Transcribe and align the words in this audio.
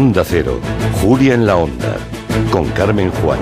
Onda 0.00 0.24
Cero, 0.24 0.60
Julia 1.02 1.34
en 1.34 1.44
la 1.44 1.56
Onda, 1.56 1.98
con 2.50 2.64
Carmen 2.70 3.10
Juan. 3.10 3.38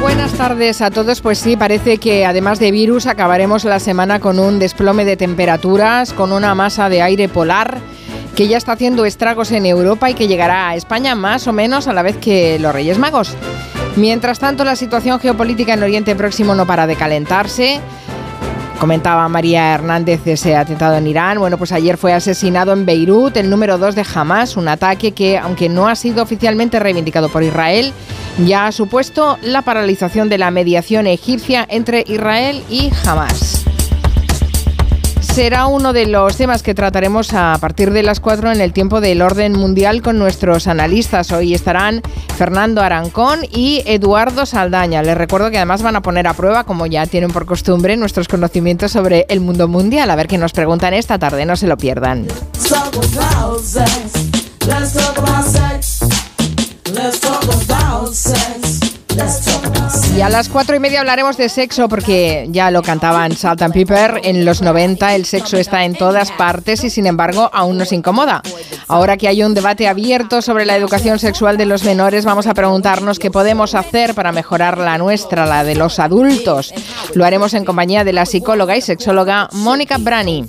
Buenas 0.00 0.32
tardes 0.34 0.80
a 0.80 0.92
todos. 0.92 1.20
Pues 1.20 1.38
sí, 1.38 1.56
parece 1.56 1.98
que 1.98 2.24
además 2.24 2.60
de 2.60 2.70
virus 2.70 3.08
acabaremos 3.08 3.64
la 3.64 3.80
semana 3.80 4.20
con 4.20 4.38
un 4.38 4.60
desplome 4.60 5.04
de 5.04 5.16
temperaturas, 5.16 6.12
con 6.12 6.30
una 6.30 6.54
masa 6.54 6.88
de 6.88 7.02
aire 7.02 7.28
polar 7.28 7.80
que 8.36 8.46
ya 8.46 8.58
está 8.58 8.72
haciendo 8.72 9.06
estragos 9.06 9.50
en 9.50 9.66
Europa 9.66 10.08
y 10.08 10.14
que 10.14 10.28
llegará 10.28 10.68
a 10.68 10.76
España 10.76 11.16
más 11.16 11.48
o 11.48 11.52
menos 11.52 11.88
a 11.88 11.92
la 11.92 12.02
vez 12.02 12.16
que 12.18 12.60
los 12.60 12.72
Reyes 12.72 12.96
Magos. 12.96 13.34
Mientras 13.96 14.38
tanto, 14.38 14.62
la 14.62 14.76
situación 14.76 15.18
geopolítica 15.18 15.74
en 15.74 15.82
Oriente 15.82 16.14
Próximo 16.14 16.54
no 16.54 16.64
para 16.64 16.86
de 16.86 16.94
calentarse. 16.94 17.80
Comentaba 18.82 19.28
María 19.28 19.74
Hernández 19.74 20.26
ese 20.26 20.56
atentado 20.56 20.96
en 20.96 21.06
Irán. 21.06 21.38
Bueno, 21.38 21.56
pues 21.56 21.70
ayer 21.70 21.96
fue 21.96 22.14
asesinado 22.14 22.72
en 22.72 22.84
Beirut 22.84 23.36
el 23.36 23.48
número 23.48 23.78
2 23.78 23.94
de 23.94 24.04
Hamas, 24.12 24.56
un 24.56 24.66
ataque 24.66 25.12
que, 25.12 25.38
aunque 25.38 25.68
no 25.68 25.86
ha 25.86 25.94
sido 25.94 26.20
oficialmente 26.20 26.80
reivindicado 26.80 27.28
por 27.28 27.44
Israel, 27.44 27.92
ya 28.44 28.66
ha 28.66 28.72
supuesto 28.72 29.38
la 29.40 29.62
paralización 29.62 30.28
de 30.28 30.38
la 30.38 30.50
mediación 30.50 31.06
egipcia 31.06 31.64
entre 31.70 32.02
Israel 32.08 32.64
y 32.68 32.90
Hamas 33.06 33.61
será 35.32 35.66
uno 35.66 35.94
de 35.94 36.04
los 36.06 36.36
temas 36.36 36.62
que 36.62 36.74
trataremos 36.74 37.32
a 37.32 37.56
partir 37.58 37.90
de 37.90 38.02
las 38.02 38.20
4 38.20 38.52
en 38.52 38.60
el 38.60 38.74
tiempo 38.74 39.00
del 39.00 39.22
orden 39.22 39.52
mundial 39.52 40.02
con 40.02 40.18
nuestros 40.18 40.66
analistas. 40.66 41.32
Hoy 41.32 41.54
estarán 41.54 42.02
Fernando 42.36 42.82
Arancón 42.82 43.40
y 43.50 43.82
Eduardo 43.86 44.44
Saldaña. 44.44 45.02
Les 45.02 45.16
recuerdo 45.16 45.50
que 45.50 45.56
además 45.56 45.82
van 45.82 45.96
a 45.96 46.02
poner 46.02 46.26
a 46.26 46.34
prueba, 46.34 46.64
como 46.64 46.84
ya 46.84 47.06
tienen 47.06 47.30
por 47.30 47.46
costumbre, 47.46 47.96
nuestros 47.96 48.28
conocimientos 48.28 48.92
sobre 48.92 49.24
el 49.30 49.40
mundo 49.40 49.68
mundial. 49.68 50.10
A 50.10 50.16
ver 50.16 50.28
qué 50.28 50.36
nos 50.36 50.52
preguntan 50.52 50.92
esta 50.92 51.18
tarde, 51.18 51.46
no 51.46 51.56
se 51.56 51.66
lo 51.66 51.78
pierdan. 51.78 52.26
Y 60.16 60.20
a 60.20 60.28
las 60.28 60.48
cuatro 60.48 60.76
y 60.76 60.78
media 60.78 61.00
hablaremos 61.00 61.36
de 61.36 61.48
sexo 61.48 61.88
porque 61.88 62.46
ya 62.50 62.70
lo 62.70 62.82
cantaban 62.82 63.32
Salt 63.32 63.62
and 63.62 63.74
Pepper 63.74 64.20
en 64.24 64.44
los 64.44 64.62
90, 64.62 65.14
el 65.14 65.24
sexo 65.24 65.56
está 65.56 65.84
en 65.84 65.94
todas 65.94 66.30
partes 66.32 66.84
y 66.84 66.90
sin 66.90 67.06
embargo 67.06 67.50
aún 67.52 67.78
nos 67.78 67.92
incomoda. 67.92 68.42
Ahora 68.88 69.16
que 69.16 69.28
hay 69.28 69.42
un 69.42 69.54
debate 69.54 69.88
abierto 69.88 70.42
sobre 70.42 70.66
la 70.66 70.76
educación 70.76 71.18
sexual 71.18 71.56
de 71.56 71.66
los 71.66 71.84
menores, 71.84 72.24
vamos 72.24 72.46
a 72.46 72.54
preguntarnos 72.54 73.18
qué 73.18 73.30
podemos 73.30 73.74
hacer 73.74 74.14
para 74.14 74.32
mejorar 74.32 74.78
la 74.78 74.98
nuestra, 74.98 75.46
la 75.46 75.64
de 75.64 75.74
los 75.74 75.98
adultos. 75.98 76.72
Lo 77.14 77.24
haremos 77.24 77.54
en 77.54 77.64
compañía 77.64 78.04
de 78.04 78.12
la 78.12 78.26
psicóloga 78.26 78.76
y 78.76 78.82
sexóloga 78.82 79.48
Mónica 79.52 79.98
Brani. 79.98 80.44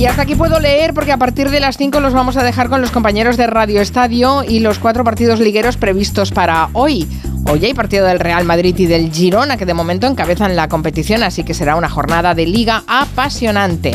Y 0.00 0.06
hasta 0.06 0.22
aquí 0.22 0.34
puedo 0.34 0.58
leer 0.60 0.94
porque 0.94 1.12
a 1.12 1.18
partir 1.18 1.50
de 1.50 1.60
las 1.60 1.76
5 1.76 2.00
los 2.00 2.14
vamos 2.14 2.38
a 2.38 2.42
dejar 2.42 2.70
con 2.70 2.80
los 2.80 2.90
compañeros 2.90 3.36
de 3.36 3.46
Radio 3.46 3.82
Estadio 3.82 4.42
y 4.48 4.60
los 4.60 4.78
cuatro 4.78 5.04
partidos 5.04 5.40
ligueros 5.40 5.76
previstos 5.76 6.32
para 6.32 6.70
hoy. 6.72 7.06
Hoy 7.44 7.66
hay 7.66 7.74
partido 7.74 8.06
del 8.06 8.18
Real 8.18 8.46
Madrid 8.46 8.74
y 8.78 8.86
del 8.86 9.12
Girona 9.12 9.58
que 9.58 9.66
de 9.66 9.74
momento 9.74 10.06
encabezan 10.06 10.56
la 10.56 10.68
competición, 10.68 11.22
así 11.22 11.44
que 11.44 11.52
será 11.52 11.76
una 11.76 11.90
jornada 11.90 12.34
de 12.34 12.46
liga 12.46 12.82
apasionante. 12.86 13.92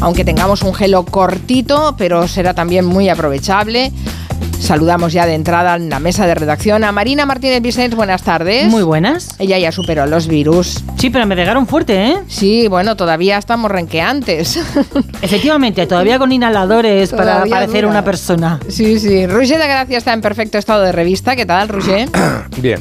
Aunque 0.00 0.24
tengamos 0.24 0.62
un 0.62 0.72
gelo 0.72 1.04
cortito, 1.04 1.96
pero 1.98 2.26
será 2.28 2.54
también 2.54 2.86
muy 2.86 3.10
aprovechable. 3.10 3.92
Saludamos 4.62 5.12
ya 5.12 5.26
de 5.26 5.34
entrada 5.34 5.74
en 5.74 5.90
la 5.90 5.98
mesa 5.98 6.24
de 6.24 6.36
redacción 6.36 6.84
a 6.84 6.92
Marina 6.92 7.26
Martínez 7.26 7.60
Vicens. 7.60 7.96
Buenas 7.96 8.22
tardes. 8.22 8.70
Muy 8.70 8.84
buenas. 8.84 9.34
Ella 9.40 9.58
ya 9.58 9.72
superó 9.72 10.06
los 10.06 10.28
virus. 10.28 10.84
Sí, 10.98 11.10
pero 11.10 11.26
me 11.26 11.34
pegaron 11.34 11.66
fuerte, 11.66 12.10
¿eh? 12.10 12.16
Sí, 12.28 12.68
bueno, 12.68 12.96
todavía 12.96 13.38
estamos 13.38 13.72
renqueantes. 13.72 14.60
Efectivamente, 15.22 15.84
todavía 15.88 16.16
con 16.16 16.30
inhaladores 16.30 17.10
para 17.10 17.44
parecer 17.44 17.86
una 17.86 18.04
persona. 18.04 18.60
Sí, 18.68 19.00
sí. 19.00 19.26
Roger 19.26 19.58
de 19.58 19.66
Gracia 19.66 19.98
está 19.98 20.12
en 20.12 20.20
perfecto 20.20 20.58
estado 20.58 20.82
de 20.82 20.92
revista. 20.92 21.34
¿Qué 21.34 21.44
tal, 21.44 21.68
Roger? 21.68 22.08
Bien. 22.62 22.80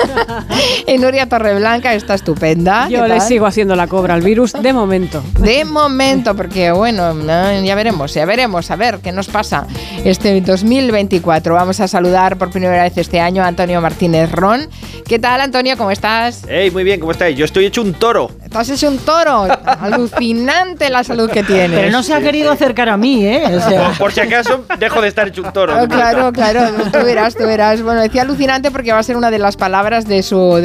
y 0.86 0.98
Nuria 0.98 1.28
Torreblanca 1.28 1.94
está 1.94 2.14
estupenda. 2.14 2.88
Yo 2.88 3.06
le 3.06 3.20
sigo 3.20 3.46
haciendo 3.46 3.76
la 3.76 3.86
cobra 3.86 4.14
al 4.14 4.22
virus 4.22 4.52
de 4.52 4.72
momento. 4.72 5.22
De 5.38 5.64
momento, 5.64 6.34
porque 6.34 6.70
bueno, 6.72 7.14
ya 7.62 7.74
veremos, 7.74 8.14
ya 8.14 8.24
veremos, 8.24 8.70
a 8.70 8.76
ver 8.76 8.98
qué 8.98 9.12
nos 9.12 9.28
pasa 9.28 9.66
este 10.04 10.40
2024. 10.40 11.54
Vamos 11.54 11.80
a 11.80 11.88
saludar 11.88 12.36
por 12.36 12.50
primera 12.50 12.82
vez 12.82 12.96
este 12.98 13.20
año 13.20 13.42
a 13.42 13.46
Antonio 13.46 13.80
Martínez 13.80 14.30
Ron. 14.32 14.68
¿Qué 15.06 15.18
tal, 15.18 15.40
Antonio? 15.40 15.76
¿Cómo 15.76 15.90
estás? 15.90 16.42
Hey, 16.48 16.70
muy 16.70 16.84
bien, 16.84 17.00
¿cómo 17.00 17.12
estáis? 17.12 17.36
Yo 17.36 17.44
estoy 17.44 17.66
hecho 17.66 17.82
un 17.82 17.94
toro. 17.94 18.30
Estás 18.58 18.82
un 18.82 18.98
toro. 18.98 19.48
Alucinante 19.80 20.90
la 20.90 21.02
salud 21.02 21.30
que 21.30 21.42
tienes. 21.42 21.80
Pero 21.80 21.90
no 21.90 22.02
se 22.02 22.12
ha 22.12 22.20
querido 22.20 22.52
acercar 22.52 22.90
a 22.90 22.98
mí, 22.98 23.24
¿eh? 23.24 23.58
Por 23.98 24.12
si 24.12 24.20
acaso, 24.20 24.64
dejo 24.78 25.00
de 25.00 25.08
estar 25.08 25.28
hecho 25.28 25.42
un 25.42 25.52
toro. 25.52 25.82
Oh, 25.82 25.88
claro, 25.88 26.32
claro. 26.32 26.70
Tú 26.92 26.98
verás, 27.04 27.34
tú 27.34 27.44
verás. 27.44 27.82
Bueno, 27.82 28.02
decía 28.02 28.22
alucinante 28.22 28.70
porque 28.70 28.92
va 28.92 28.98
a 28.98 29.02
ser 29.02 29.16
una 29.16 29.30
de 29.30 29.38
las 29.38 29.56
palabras 29.56 30.06
de 30.06 30.22
su 30.22 30.60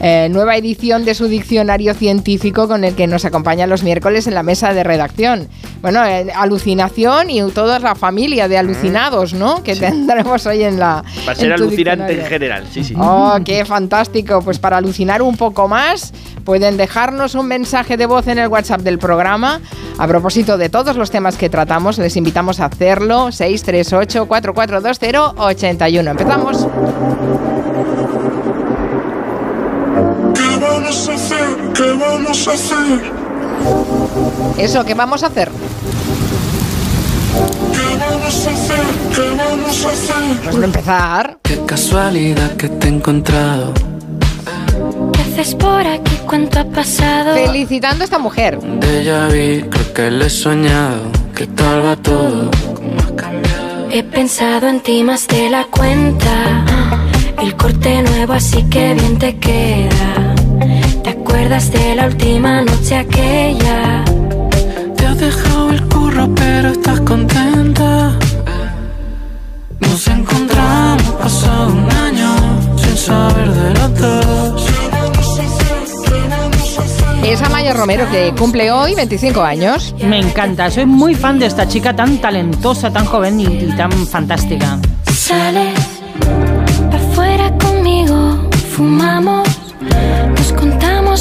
eh, 0.00 0.28
nueva 0.30 0.56
edición 0.56 1.04
de 1.04 1.14
su 1.14 1.26
diccionario 1.26 1.94
científico 1.94 2.68
con 2.68 2.84
el 2.84 2.94
que 2.94 3.06
nos 3.06 3.24
acompaña 3.24 3.66
los 3.66 3.82
miércoles 3.82 4.26
en 4.26 4.34
la 4.34 4.42
mesa 4.42 4.72
de 4.72 4.84
redacción. 4.84 5.48
Bueno, 5.82 6.04
eh, 6.04 6.26
alucinación 6.34 7.30
y 7.30 7.42
toda 7.50 7.78
la 7.78 7.94
familia 7.94 8.48
de 8.48 8.58
alucinados, 8.58 9.34
¿no? 9.34 9.62
Que 9.62 9.76
tendremos 9.76 10.46
hoy 10.46 10.62
en 10.62 10.78
la. 10.78 11.04
Va 11.26 11.32
a 11.32 11.34
ser 11.34 11.52
alucinante 11.52 12.20
en 12.20 12.26
general, 12.26 12.64
sí, 12.72 12.84
sí. 12.84 12.94
Oh, 12.96 13.36
qué 13.44 13.64
fantástico. 13.64 14.42
Pues 14.42 14.58
para 14.58 14.76
alucinar 14.76 15.22
un 15.22 15.36
poco 15.36 15.68
más, 15.68 16.12
pueden 16.44 16.76
dejarnos 16.76 17.34
un 17.34 17.46
mensaje 17.46 17.96
de 17.96 18.06
voz 18.06 18.26
en 18.28 18.38
el 18.38 18.48
WhatsApp 18.48 18.80
del 18.80 18.98
programa. 18.98 19.60
A 19.98 20.06
propósito 20.06 20.58
de 20.58 20.68
todos 20.68 20.96
los 20.96 21.10
temas 21.10 21.36
que 21.36 21.48
tratamos, 21.48 21.98
les 21.98 22.16
invitamos 22.16 22.60
a 22.60 22.66
hacerlo. 22.66 23.32
638 23.32 24.26
4420 24.26 25.42
81. 25.42 26.10
Empezamos. 26.10 26.66
Vamos 30.88 31.08
a 31.08 31.14
hacer? 31.14 31.72
¿Qué 31.74 31.92
vamos 31.92 32.48
a 32.48 32.52
hacer? 32.52 33.12
Eso, 34.56 34.84
¿qué 34.84 34.94
vamos 34.94 35.22
a 35.22 35.26
hacer? 35.26 35.50
¿Qué 37.72 37.96
vamos 37.98 38.46
a 38.46 38.50
hacer? 38.50 38.84
¿Qué 39.14 39.36
vamos 39.36 39.84
a 39.84 39.88
hacer? 39.88 40.50
Pues 40.50 40.64
empezar. 40.64 41.38
Qué 41.42 41.58
casualidad 41.66 42.56
que 42.56 42.70
te 42.70 42.86
he 42.86 42.90
encontrado. 42.90 43.74
¿Qué 45.12 45.20
haces 45.20 45.54
por 45.56 45.86
aquí? 45.86 46.16
¿Cuánto 46.26 46.60
ha 46.60 46.64
pasado? 46.64 47.34
Felicitando 47.34 48.04
a 48.04 48.06
esta 48.06 48.18
mujer. 48.18 48.58
De 48.58 49.04
ya 49.04 49.26
vi, 49.26 49.64
creo 49.68 49.92
que 49.92 50.10
le 50.10 50.26
he 50.26 50.30
soñado. 50.30 51.02
¿Qué 51.34 51.46
tal 51.48 51.84
va 51.84 51.96
todo? 51.96 52.50
¿Cómo 52.74 52.98
has 52.98 53.12
cambiado? 53.12 53.90
He 53.90 54.02
pensado 54.04 54.68
en 54.68 54.80
ti 54.80 55.02
más 55.02 55.28
de 55.28 55.50
la 55.50 55.64
cuenta. 55.64 56.64
El 57.42 57.54
corte 57.56 58.02
nuevo, 58.02 58.32
así 58.32 58.62
que 58.64 58.94
bien 58.94 59.18
te 59.18 59.38
queda 59.38 60.17
acuerdas 61.28 61.70
de 61.70 61.94
la 61.94 62.06
última 62.06 62.62
noche 62.62 62.96
aquella? 62.96 64.04
Te 64.96 65.06
has 65.06 65.18
dejado 65.18 65.70
el 65.70 65.82
curro, 65.88 66.34
pero 66.34 66.70
estás 66.70 67.00
contenta. 67.00 68.12
Nos 69.80 70.08
encontramos 70.08 71.02
pasado 71.20 71.68
un 71.68 71.90
año 71.90 72.30
sin 72.76 72.96
saber 72.96 73.48
de 73.50 73.74
los 73.74 74.00
dos. 74.00 74.66
Es 77.24 77.42
Amaya 77.42 77.74
Romero 77.74 78.08
que 78.10 78.32
cumple 78.38 78.70
hoy 78.70 78.94
25 78.94 79.42
años. 79.42 79.94
Me 80.02 80.18
encanta, 80.18 80.70
soy 80.70 80.86
muy 80.86 81.14
fan 81.14 81.38
de 81.38 81.46
esta 81.46 81.68
chica 81.68 81.94
tan 81.94 82.18
talentosa, 82.18 82.90
tan 82.90 83.04
joven 83.04 83.38
y, 83.38 83.44
y 83.44 83.74
tan 83.76 83.92
fantástica. 84.06 84.78
Sales 85.12 85.78
afuera 86.90 87.52
conmigo, 87.58 88.48
fumamos 88.74 89.46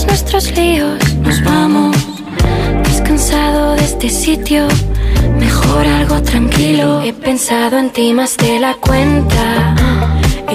nuestros 0.05 0.51
líos, 0.51 0.97
nos 1.19 1.43
vamos. 1.43 1.95
Descansado 2.83 3.75
de 3.75 3.83
este 3.83 4.09
sitio, 4.09 4.67
mejor 5.39 5.85
algo 5.85 6.21
tranquilo. 6.21 7.01
He 7.01 7.13
pensado 7.13 7.77
en 7.77 7.89
ti 7.89 8.13
más 8.13 8.37
de 8.37 8.59
la 8.59 8.75
cuenta. 8.75 9.75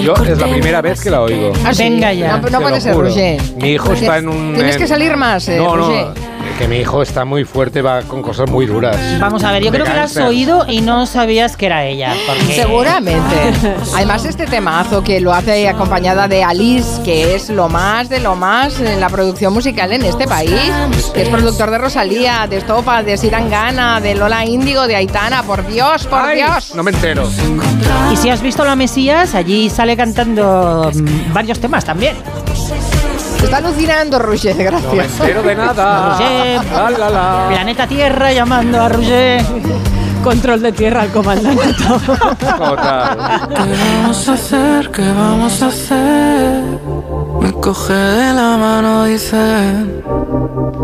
Yo 0.01 0.13
es 0.13 0.37
la 0.37 0.47
primera 0.47 0.81
vez 0.81 1.01
que 1.01 1.09
la 1.09 1.21
oigo. 1.21 1.53
Ah, 1.63 1.71
Venga 1.77 2.13
ya. 2.13 2.37
No, 2.37 2.61
puede 2.61 2.81
ser, 2.81 2.95
Roger. 2.95 3.41
Mi 3.57 3.71
hijo 3.71 3.93
está 3.93 4.17
en 4.17 4.29
un. 4.29 4.53
Tienes 4.55 4.77
que 4.77 4.87
salir 4.87 5.15
más, 5.17 5.47
eh, 5.47 5.57
no, 5.57 5.75
no 5.75 6.32
que 6.57 6.67
mi 6.67 6.77
hijo 6.77 7.01
está 7.01 7.25
muy 7.25 7.45
fuerte, 7.45 7.81
va 7.81 8.01
con 8.03 8.21
cosas 8.21 8.49
muy 8.49 8.65
duras. 8.65 8.97
Vamos 9.19 9.43
a 9.43 9.51
ver, 9.51 9.63
yo 9.63 9.71
creo 9.71 9.85
que 9.85 9.93
lo 9.93 10.01
has 10.01 10.17
oído 10.17 10.65
y 10.67 10.81
no 10.81 11.05
sabías 11.05 11.57
que 11.57 11.65
era 11.65 11.85
ella. 11.85 12.13
Seguramente. 12.53 13.53
Además, 13.95 14.25
este 14.25 14.45
temazo 14.45 15.03
que 15.03 15.19
lo 15.19 15.33
hace 15.33 15.67
acompañada 15.67 16.27
de 16.27 16.43
Alice, 16.43 17.01
que 17.03 17.35
es 17.35 17.49
lo 17.49 17.69
más 17.69 18.09
de 18.09 18.19
lo 18.19 18.35
más 18.35 18.79
en 18.79 18.99
la 18.99 19.09
producción 19.09 19.53
musical 19.53 19.91
en 19.91 20.03
este 20.03 20.27
país. 20.27 20.53
Que 21.13 21.23
es 21.23 21.29
productor 21.29 21.71
de 21.71 21.77
Rosalía, 21.77 22.47
de 22.49 22.57
Estopa, 22.57 23.03
de 23.03 23.17
Sirangana, 23.17 23.99
de 23.99 24.15
Lola 24.15 24.45
Índigo, 24.45 24.87
de 24.87 24.95
Aitana. 24.95 25.43
Por 25.43 25.65
Dios, 25.67 26.05
por 26.07 26.33
Dios. 26.33 26.75
No 26.75 26.83
me 26.83 26.91
entero. 26.91 27.27
Y 28.11 28.17
si 28.17 28.29
has 28.29 28.41
visto 28.41 28.63
La 28.63 28.75
Mesías, 28.75 29.35
allí 29.35 29.69
sale 29.69 29.97
cantando 29.97 30.91
mm, 30.93 31.33
varios 31.33 31.59
temas 31.59 31.85
también. 31.85 32.15
Está 33.43 33.57
alucinando, 33.57 34.19
Roger, 34.19 34.55
No 34.55 34.79
me 34.79 34.95
gracias. 34.95 35.19
entero 35.19 35.43
de 35.43 35.55
nada. 35.55 36.09
Roger. 36.17 36.61
La, 36.71 36.89
la, 36.89 37.09
la. 37.09 37.45
Planeta 37.49 37.87
Tierra 37.87 38.31
llamando 38.33 38.81
a 38.81 38.89
Roger. 38.89 39.41
Control 40.23 40.61
de 40.61 40.71
tierra 40.71 41.01
al 41.01 41.09
comandante. 41.11 41.73
Total. 41.73 43.49
¿Qué 43.49 43.75
vamos 44.01 44.29
a 44.29 44.33
hacer? 44.33 44.89
¿Qué 44.91 45.01
vamos 45.11 45.61
a 45.61 45.67
hacer? 45.67 46.63
Me 47.41 47.51
coge 47.51 47.93
de 47.93 48.33
la 48.33 48.55
mano, 48.57 49.03
dice 49.03 49.35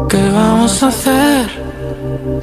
¿Qué 0.09 0.29
vamos 0.29 0.83
a 0.83 0.87
hacer? 0.87 1.68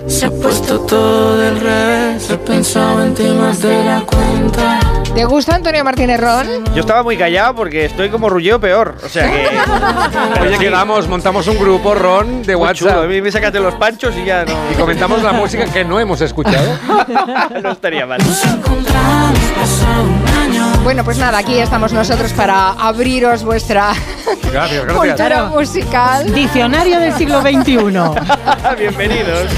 Se 0.06 0.26
ha 0.26 0.30
puesto 0.30 0.80
todo 0.80 1.36
del 1.38 1.60
revés 1.60 2.30
He 2.30 2.38
pensado 2.38 3.02
en 3.04 3.14
ti 3.14 3.24
más 3.24 3.60
de 3.62 3.84
la 3.84 4.00
cuenta 4.02 4.80
¿Te 5.16 5.24
gusta 5.24 5.54
Antonio 5.54 5.82
Martínez 5.82 6.20
Ron? 6.20 6.46
Yo 6.74 6.80
estaba 6.80 7.02
muy 7.02 7.16
callado 7.16 7.54
porque 7.54 7.86
estoy 7.86 8.10
como 8.10 8.28
rulleo 8.28 8.60
peor. 8.60 8.96
O 9.02 9.08
sea 9.08 9.30
que. 9.30 9.48
Oye, 10.42 10.58
quedamos, 10.58 11.08
montamos 11.08 11.46
un 11.46 11.58
grupo, 11.58 11.94
Ron, 11.94 12.42
de 12.42 12.52
chulo. 12.52 12.64
A 12.64 12.66
WhatsApp. 12.66 13.08
mí 13.08 13.22
me 13.22 13.32
sacaste 13.32 13.58
los 13.58 13.74
panchos 13.76 14.14
y 14.14 14.26
ya 14.26 14.44
no. 14.44 14.52
Y 14.70 14.74
comentamos 14.74 15.22
la 15.22 15.32
música 15.32 15.64
que 15.64 15.86
no 15.86 15.98
hemos 15.98 16.20
escuchado. 16.20 16.78
no 17.62 17.70
estaría 17.70 18.04
mal. 18.04 18.18
Nos 18.18 18.44
encontramos 18.44 19.38
pasado 19.58 20.15
Bueno, 20.87 21.03
pues 21.03 21.19
nada, 21.19 21.38
aquí 21.38 21.59
estamos 21.59 21.93
nosotros 21.93 22.33
para 22.33 22.71
abriros 22.71 23.43
vuestra 23.43 23.93
Gracias, 24.53 24.85
gracias. 24.85 24.97
cultura 24.97 25.44
musical. 25.47 26.33
Diccionario 26.33 27.00
del 27.00 27.12
siglo 27.15 27.41
XXI. 27.41 27.77
Bienvenidos. 28.79 29.50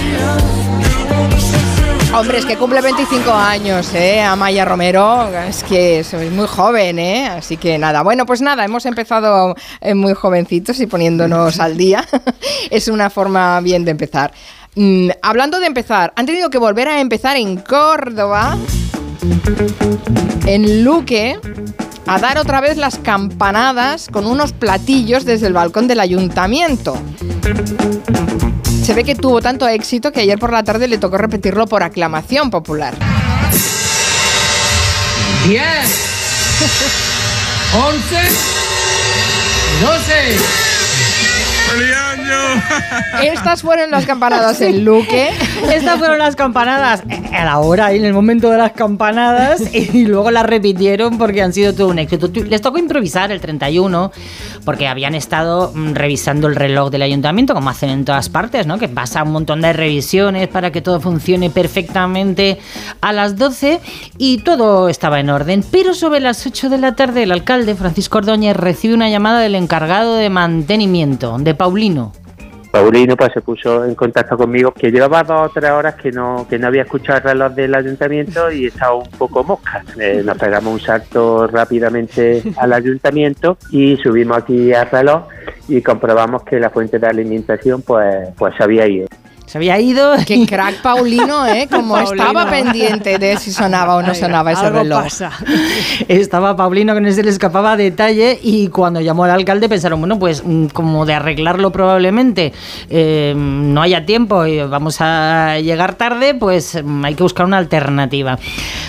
Hombre, 2.15 2.39
es 2.39 2.47
que 2.47 2.57
cumple 2.57 2.81
25 2.81 3.31
años, 3.31 3.95
¿eh? 3.95 4.23
Amaya 4.23 4.65
Romero. 4.65 5.29
Es 5.47 5.63
que 5.65 6.03
soy 6.03 6.31
muy 6.31 6.47
joven, 6.47 6.99
¿eh? 6.99 7.29
Así 7.29 7.59
que 7.59 7.77
nada. 7.77 8.03
Bueno, 8.03 8.25
pues 8.25 8.41
nada, 8.41 8.65
hemos 8.65 8.87
empezado 8.87 9.55
eh, 9.83 9.93
muy 9.93 10.15
jovencitos 10.15 10.81
y 10.81 10.87
poniéndonos 10.87 11.61
al 11.61 11.77
día. 11.77 12.07
es 12.71 12.89
una 12.89 13.11
forma 13.11 13.61
bien 13.61 13.85
de 13.85 13.91
empezar. 13.91 14.33
Mm, 14.77 15.11
hablando 15.21 15.61
de 15.61 15.67
empezar, 15.67 16.11
han 16.17 16.25
tenido 16.25 16.49
que 16.49 16.57
volver 16.57 16.89
a 16.89 17.01
empezar 17.01 17.37
en 17.37 17.59
Córdoba, 17.59 18.57
en 20.49 20.83
Luque, 20.83 21.39
a 22.07 22.19
dar 22.19 22.39
otra 22.39 22.63
vez 22.63 22.79
las 22.79 22.99
campanadas 22.99 24.09
con 24.11 24.27
unos 24.27 24.55
platillos 24.55 25.27
desde 25.27 25.47
el 25.47 25.53
balcón 25.53 25.89
del 25.89 26.01
ayuntamiento. 26.01 26.97
Se 28.83 28.95
ve 28.95 29.05
que 29.05 29.15
tuvo 29.15 29.43
tanto 29.43 29.69
éxito 29.69 30.11
que 30.11 30.21
ayer 30.21 30.39
por 30.39 30.51
la 30.51 30.63
tarde 30.63 30.89
le 30.89 30.97
tocó 30.97 31.19
repetirlo 31.19 31.67
por 31.67 31.83
aclamación 31.83 32.49
popular. 32.49 32.95
10, 35.47 35.63
11, 37.75 38.17
12. 39.83 40.39
Estas 43.23 43.63
fueron 43.63 43.91
las 43.91 44.07
campanadas 44.07 44.61
en 44.61 44.85
Luque. 44.85 45.31
Estas 45.73 45.99
fueron 45.99 46.19
las 46.19 46.37
campanadas 46.37 47.03
a 47.33 47.45
la 47.45 47.59
hora 47.59 47.93
y 47.93 47.99
en 47.99 48.05
el 48.05 48.13
momento 48.13 48.51
de 48.51 48.59
las 48.59 48.73
campanadas 48.73 49.63
y 49.75 50.07
luego 50.07 50.31
las 50.31 50.47
repitieron 50.47 51.19
porque 51.19 51.43
han 51.43 51.53
sido 51.53 51.75
todo 51.75 51.89
un 51.89 51.99
éxito. 51.99 52.31
Les 52.49 52.61
tocó 52.61 52.79
improvisar 52.79 53.33
el 53.33 53.41
31 53.41 54.13
porque 54.65 54.89
habían 54.89 55.15
estado 55.15 55.73
mm, 55.75 55.95
revisando 55.95 56.47
el 56.47 56.57
reloj 56.57 56.91
del 56.91 57.03
ayuntamiento 57.03 57.55
como 57.55 57.71
hacen 57.71 57.91
en 57.91 58.05
todas 58.05 58.29
partes, 58.29 58.67
¿no? 58.67 58.79
Que 58.79 58.89
pasa 58.89 59.23
un 59.23 59.33
montón 59.33 59.61
de 59.61 59.73
revisiones 59.73 60.49
para 60.49 60.71
que 60.71 60.81
todo 60.81 61.01
funcione 61.01 61.51
perfectamente 61.51 62.59
a 63.01 63.13
las 63.13 63.37
12 63.37 63.81
y 64.19 64.39
todo 64.39 64.89
estaba 64.89 65.21
en 65.21 65.31
orden. 65.31 65.65
Pero 65.71 65.95
sobre 65.95 66.21
las 66.21 66.47
8 66.47 66.71
de 66.71 66.79
la 66.79 66.95
tarde 66.95 67.25
el 67.25 67.33
alcalde 67.33 67.75
Francisco 67.75 68.19
Ordóñez 68.19 68.57
recibe 68.57 68.95
una 68.95 69.11
llamada 69.11 69.41
del 69.41 69.55
encargado 69.55 70.15
de 70.15 70.31
mantenimiento, 70.31 71.39
de 71.39 71.55
Paulino. 71.55 72.13
Paulino 72.71 73.17
pues 73.17 73.33
se 73.33 73.41
puso 73.41 73.85
en 73.85 73.95
contacto 73.95 74.37
conmigo 74.37 74.73
que 74.73 74.91
llevaba 74.91 75.23
dos 75.23 75.51
o 75.51 75.53
tres 75.53 75.71
horas 75.71 75.95
que 75.95 76.13
no 76.13 76.47
que 76.49 76.59
no 76.59 76.67
había 76.67 76.83
escuchado 76.83 77.19
el 77.19 77.25
reloj 77.25 77.53
del 77.55 77.75
ayuntamiento 77.75 78.51
y 78.51 78.67
estaba 78.67 78.95
un 78.95 79.11
poco 79.11 79.43
mosca. 79.43 79.85
Eh, 79.99 80.23
nos 80.25 80.37
pegamos 80.37 80.75
un 80.75 80.81
salto 80.81 81.47
rápidamente 81.47 82.43
al 82.57 82.73
ayuntamiento 82.73 83.57
y 83.71 83.97
subimos 83.97 84.39
aquí 84.39 84.73
al 84.73 84.91
reloj 84.91 85.25
y 85.69 85.83
comprobamos 85.83 86.43
que 86.45 86.61
la 86.61 86.71
fuente 86.71 86.99
de 86.99 87.07
alimentación 87.07 87.83
pues 87.83 88.29
pues 88.37 88.55
había 88.61 88.87
ido. 88.87 89.09
Se 89.49 89.57
había 89.57 89.81
ido. 89.81 90.13
Qué 90.27 90.47
crack 90.47 90.83
Paulino, 90.83 91.47
¿eh? 91.47 91.67
Como 91.71 91.95
Paulino. 91.95 92.23
estaba 92.23 92.51
pendiente 92.51 93.19
de 93.19 93.39
si 93.39 93.51
sonaba 93.51 93.97
o 93.97 94.03
no 94.03 94.15
sonaba 94.15 94.53
ese 94.53 94.67
Algo 94.67 94.81
reloj. 94.81 95.05
pasa. 95.05 95.33
Estaba 96.09 96.55
Paulino 96.55 96.93
que 96.93 97.01
no 97.01 97.11
se 97.11 97.23
le 97.23 97.31
escapaba 97.31 97.75
detalle 97.79 98.39
y 98.43 98.69
cuando 98.69 99.01
llamó 99.01 99.25
al 99.25 99.31
alcalde 99.31 99.71
pensaron, 99.71 100.01
bueno, 100.01 100.19
pues 100.19 100.43
mm, 100.45 100.67
como 100.67 101.07
de 101.07 101.15
arreglarlo 101.15 101.73
probablemente 101.73 102.53
eh, 102.91 103.33
no 103.35 103.81
haya 103.81 104.05
tiempo 104.05 104.45
y 104.45 104.61
vamos 104.61 104.99
a 105.01 105.59
llegar 105.61 105.95
tarde, 105.95 106.35
pues 106.35 106.79
mm, 106.85 107.07
hay 107.07 107.15
que 107.15 107.23
buscar 107.23 107.47
una 107.47 107.57
alternativa. 107.57 108.39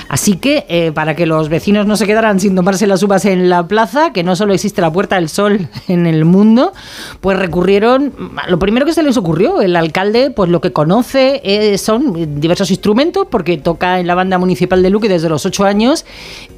Así 0.09 0.35
que 0.35 0.65
eh, 0.67 0.91
para 0.91 1.15
que 1.15 1.25
los 1.25 1.47
vecinos 1.47 1.85
no 1.85 1.95
se 1.95 2.05
quedaran 2.05 2.37
sin 2.41 2.53
tomarse 2.53 2.85
las 2.85 3.01
uvas 3.01 3.23
en 3.23 3.49
la 3.49 3.65
plaza, 3.65 4.11
que 4.11 4.23
no 4.25 4.35
solo 4.35 4.53
existe 4.53 4.81
la 4.81 4.91
Puerta 4.91 5.15
del 5.15 5.29
Sol 5.29 5.69
en 5.87 6.05
el 6.05 6.25
mundo, 6.25 6.73
pues 7.21 7.39
recurrieron, 7.39 8.07
mm, 8.17 8.49
lo 8.49 8.59
primero 8.59 8.85
que 8.85 8.91
se 8.91 9.03
les 9.03 9.15
ocurrió, 9.15 9.61
el 9.61 9.77
alcalde 9.77 10.31
pues 10.31 10.48
lo 10.49 10.61
que 10.61 10.71
conoce 10.73 11.41
eh, 11.43 11.77
son 11.77 12.39
diversos 12.41 12.69
instrumentos 12.71 13.27
porque 13.29 13.57
toca 13.57 13.99
en 13.99 14.07
la 14.07 14.15
banda 14.15 14.37
municipal 14.37 14.81
de 14.83 14.89
Luque 14.89 15.07
desde 15.09 15.29
los 15.29 15.45
ocho 15.45 15.63
años 15.65 16.05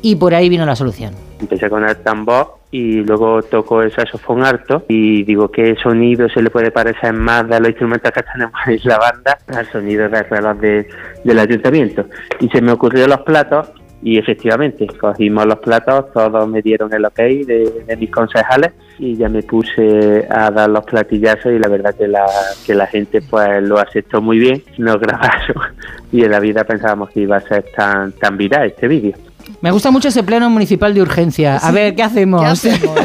y 0.01 0.15
por 0.15 0.33
ahí 0.33 0.49
vino 0.49 0.65
la 0.65 0.75
solución. 0.75 1.13
Empecé 1.39 1.69
con 1.69 1.83
el 1.88 1.95
tambor 1.97 2.55
y 2.71 3.01
luego 3.03 3.41
toco 3.43 3.81
el 3.81 3.91
saxofón 3.93 4.43
alto 4.45 4.85
y 4.88 5.23
digo 5.23 5.51
qué 5.51 5.75
sonido 5.81 6.29
se 6.29 6.41
le 6.41 6.49
puede 6.49 6.71
parecer 6.71 7.11
más 7.13 7.47
de 7.49 7.59
los 7.59 7.69
instrumentos 7.69 8.11
que 8.11 8.23
tenemos 8.23 8.53
en 8.67 8.79
la 8.85 8.97
banda 8.97 9.38
al 9.47 9.69
sonido 9.71 10.07
del 10.07 10.25
reloj 10.29 10.57
de- 10.59 10.87
del 11.23 11.39
ayuntamiento. 11.39 12.05
Y 12.39 12.47
se 12.49 12.61
me 12.61 12.71
ocurrió 12.71 13.07
los 13.07 13.19
platos 13.21 13.71
y 14.03 14.18
efectivamente 14.18 14.88
cogimos 14.88 15.45
los 15.45 15.59
platos, 15.59 16.12
todos 16.12 16.48
me 16.48 16.62
dieron 16.62 16.94
el 16.94 17.06
ok 17.06 17.18
de, 17.18 17.95
mis 17.98 18.09
concejales 18.09 18.71
y 18.98 19.15
ya 19.15 19.30
me 19.30 19.44
puse 19.44 20.27
a 20.30 20.50
dar 20.51 20.69
los 20.69 20.83
platillazos 20.86 21.51
y 21.51 21.59
la 21.59 21.68
verdad 21.68 21.95
que 21.95 22.07
la, 22.07 22.25
que 22.65 22.74
la 22.74 22.88
gente 22.88 23.21
pues 23.21 23.62
lo 23.63 23.77
aceptó 23.80 24.21
muy 24.21 24.39
bien, 24.39 24.63
nos 24.77 25.00
grabaron 25.00 25.75
y 26.12 26.24
en 26.24 26.31
la 26.31 26.39
vida 26.39 26.63
pensábamos 26.63 27.09
que 27.12 27.21
iba 27.21 27.38
a 27.38 27.42
ser 27.42 27.65
tan, 27.75 28.12
tan 28.13 28.38
viral 28.38 28.68
este 28.68 28.88
vídeo. 28.88 29.13
Me 29.61 29.71
gusta 29.71 29.91
mucho 29.91 30.07
ese 30.09 30.23
pleno 30.23 30.49
municipal 30.49 30.93
de 30.93 31.01
urgencia. 31.01 31.57
A 31.57 31.71
ver, 31.71 31.95
¿qué 31.95 32.03
hacemos? 32.03 32.41
¿Qué 32.41 32.47
hacemos? 32.71 32.95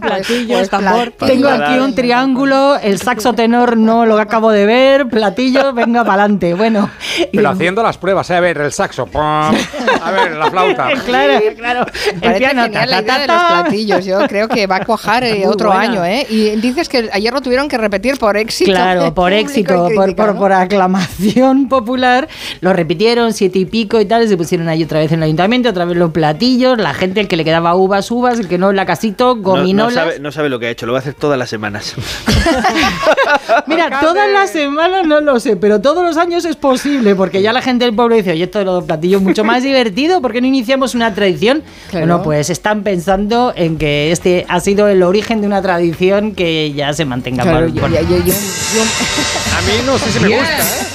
Platillos, 0.00 0.58
Pues 0.58 0.70
tambor. 0.70 1.12
platillos. 1.12 1.50
Tengo 1.50 1.64
aquí 1.64 1.78
un 1.78 1.94
triángulo, 1.94 2.76
el 2.82 2.98
saxo 2.98 3.32
tenor 3.32 3.76
no 3.76 4.06
lo 4.06 4.18
acabo 4.18 4.50
de 4.50 4.66
ver, 4.66 5.08
platillo, 5.08 5.72
venga 5.74 6.04
para 6.04 6.22
adelante. 6.24 6.54
Bueno, 6.54 6.90
y- 7.32 7.36
Pero 7.36 7.50
haciendo 7.50 7.82
las 7.82 7.98
pruebas, 7.98 8.28
¿eh? 8.30 8.36
a 8.36 8.40
ver, 8.40 8.58
el 8.58 8.72
saxo. 8.72 9.06
pum. 9.06 9.20
A 9.22 10.10
ver, 10.10 10.32
la 10.36 10.50
flauta. 10.50 10.88
claro, 11.06 11.40
claro. 11.56 11.86
El 12.12 12.20
Parece 12.20 12.38
piano, 12.38 12.62
genial 12.64 12.90
la 12.90 13.02
ta, 13.02 13.06
ta, 13.06 13.12
idea 13.14 13.18
de 13.20 13.26
ta, 13.26 13.32
los 13.34 13.42
ta. 13.48 13.62
platillos. 13.62 14.04
Yo 14.04 14.18
creo 14.28 14.48
que 14.48 14.66
va 14.66 14.76
a 14.76 14.84
cuajar 14.84 15.24
eh, 15.24 15.44
otro 15.46 15.68
buena. 15.70 15.82
año, 15.82 16.04
¿eh? 16.04 16.26
Y 16.28 16.50
dices 16.56 16.88
que 16.88 17.08
ayer 17.12 17.32
lo 17.32 17.40
tuvieron 17.40 17.68
que 17.68 17.78
repetir 17.78 18.18
por 18.18 18.36
éxito. 18.36 18.70
Claro, 18.70 19.14
por 19.14 19.32
y 19.32 19.36
éxito, 19.36 19.74
por, 19.74 19.86
crítica, 20.04 20.24
por- 20.24 20.34
¿no? 20.34 20.40
por 20.40 20.52
aclamación 20.52 21.68
popular, 21.68 22.28
lo 22.60 22.72
repitieron 22.72 23.32
siete 23.32 23.58
y 23.58 23.64
pico 23.64 24.00
y 24.00 24.04
tal, 24.06 24.26
se 24.28 24.36
pusieron 24.36 24.68
ahí 24.68 24.82
otra 24.84 24.98
vez 25.00 25.12
en 25.12 25.22
el 25.22 25.28
ayuntamiento, 25.34 25.70
otra 25.70 25.84
vez 25.84 25.96
los 25.96 26.12
platillos, 26.12 26.78
la 26.78 26.94
gente, 26.94 27.20
el 27.20 27.28
que 27.28 27.36
le 27.36 27.44
quedaba 27.44 27.74
uvas, 27.74 28.10
uvas, 28.10 28.38
el 28.38 28.48
que 28.48 28.58
no, 28.58 28.72
la 28.72 28.86
casito, 28.86 29.34
No, 29.34 29.34
no 29.36 29.42
gominolas. 29.42 29.94
sabe, 29.94 30.18
no 30.20 30.30
sabe 30.32 30.48
lo 30.48 30.58
que 30.58 30.66
ha 30.66 30.70
hecho, 30.70 30.86
lo 30.86 30.92
va 30.92 30.98
a 30.98 31.02
hacer 31.02 31.14
todas 31.14 31.38
las 31.38 31.48
semanas. 31.50 31.94
Mira, 33.66 34.00
todas 34.00 34.30
las 34.30 34.50
semanas 34.50 35.06
no 35.06 35.20
lo 35.20 35.40
sé, 35.40 35.56
pero 35.56 35.80
todos 35.80 36.02
los 36.04 36.16
años 36.16 36.44
es 36.44 36.56
posible, 36.56 37.14
porque 37.14 37.42
ya 37.42 37.52
la 37.52 37.62
gente 37.62 37.84
del 37.84 37.94
pueblo 37.94 38.14
dice, 38.16 38.32
oye, 38.32 38.44
esto 38.44 38.58
de 38.60 38.64
los 38.64 38.84
platillos 38.84 39.20
es 39.20 39.26
mucho 39.26 39.44
más 39.44 39.62
divertido, 39.62 40.20
¿por 40.20 40.32
qué 40.32 40.40
no 40.40 40.46
iniciamos 40.46 40.94
una 40.94 41.14
tradición? 41.14 41.62
Claro. 41.90 42.06
Bueno, 42.06 42.22
pues 42.22 42.50
están 42.50 42.82
pensando 42.82 43.52
en 43.56 43.76
que 43.78 44.12
este 44.12 44.46
ha 44.48 44.60
sido 44.60 44.88
el 44.88 45.02
origen 45.02 45.40
de 45.40 45.46
una 45.46 45.60
tradición 45.62 46.34
que 46.34 46.72
ya 46.72 46.92
se 46.92 47.04
mantenga 47.04 47.42
Claro, 47.42 47.68
yo- 47.68 47.88
yo- 47.88 48.00
yo- 48.00 48.04
A 49.56 49.60
mí 49.62 49.72
no 49.86 49.98
sé 49.98 50.10
si 50.12 50.20
me 50.20 50.28
gusta, 50.28 50.58
¿eh? 50.58 50.86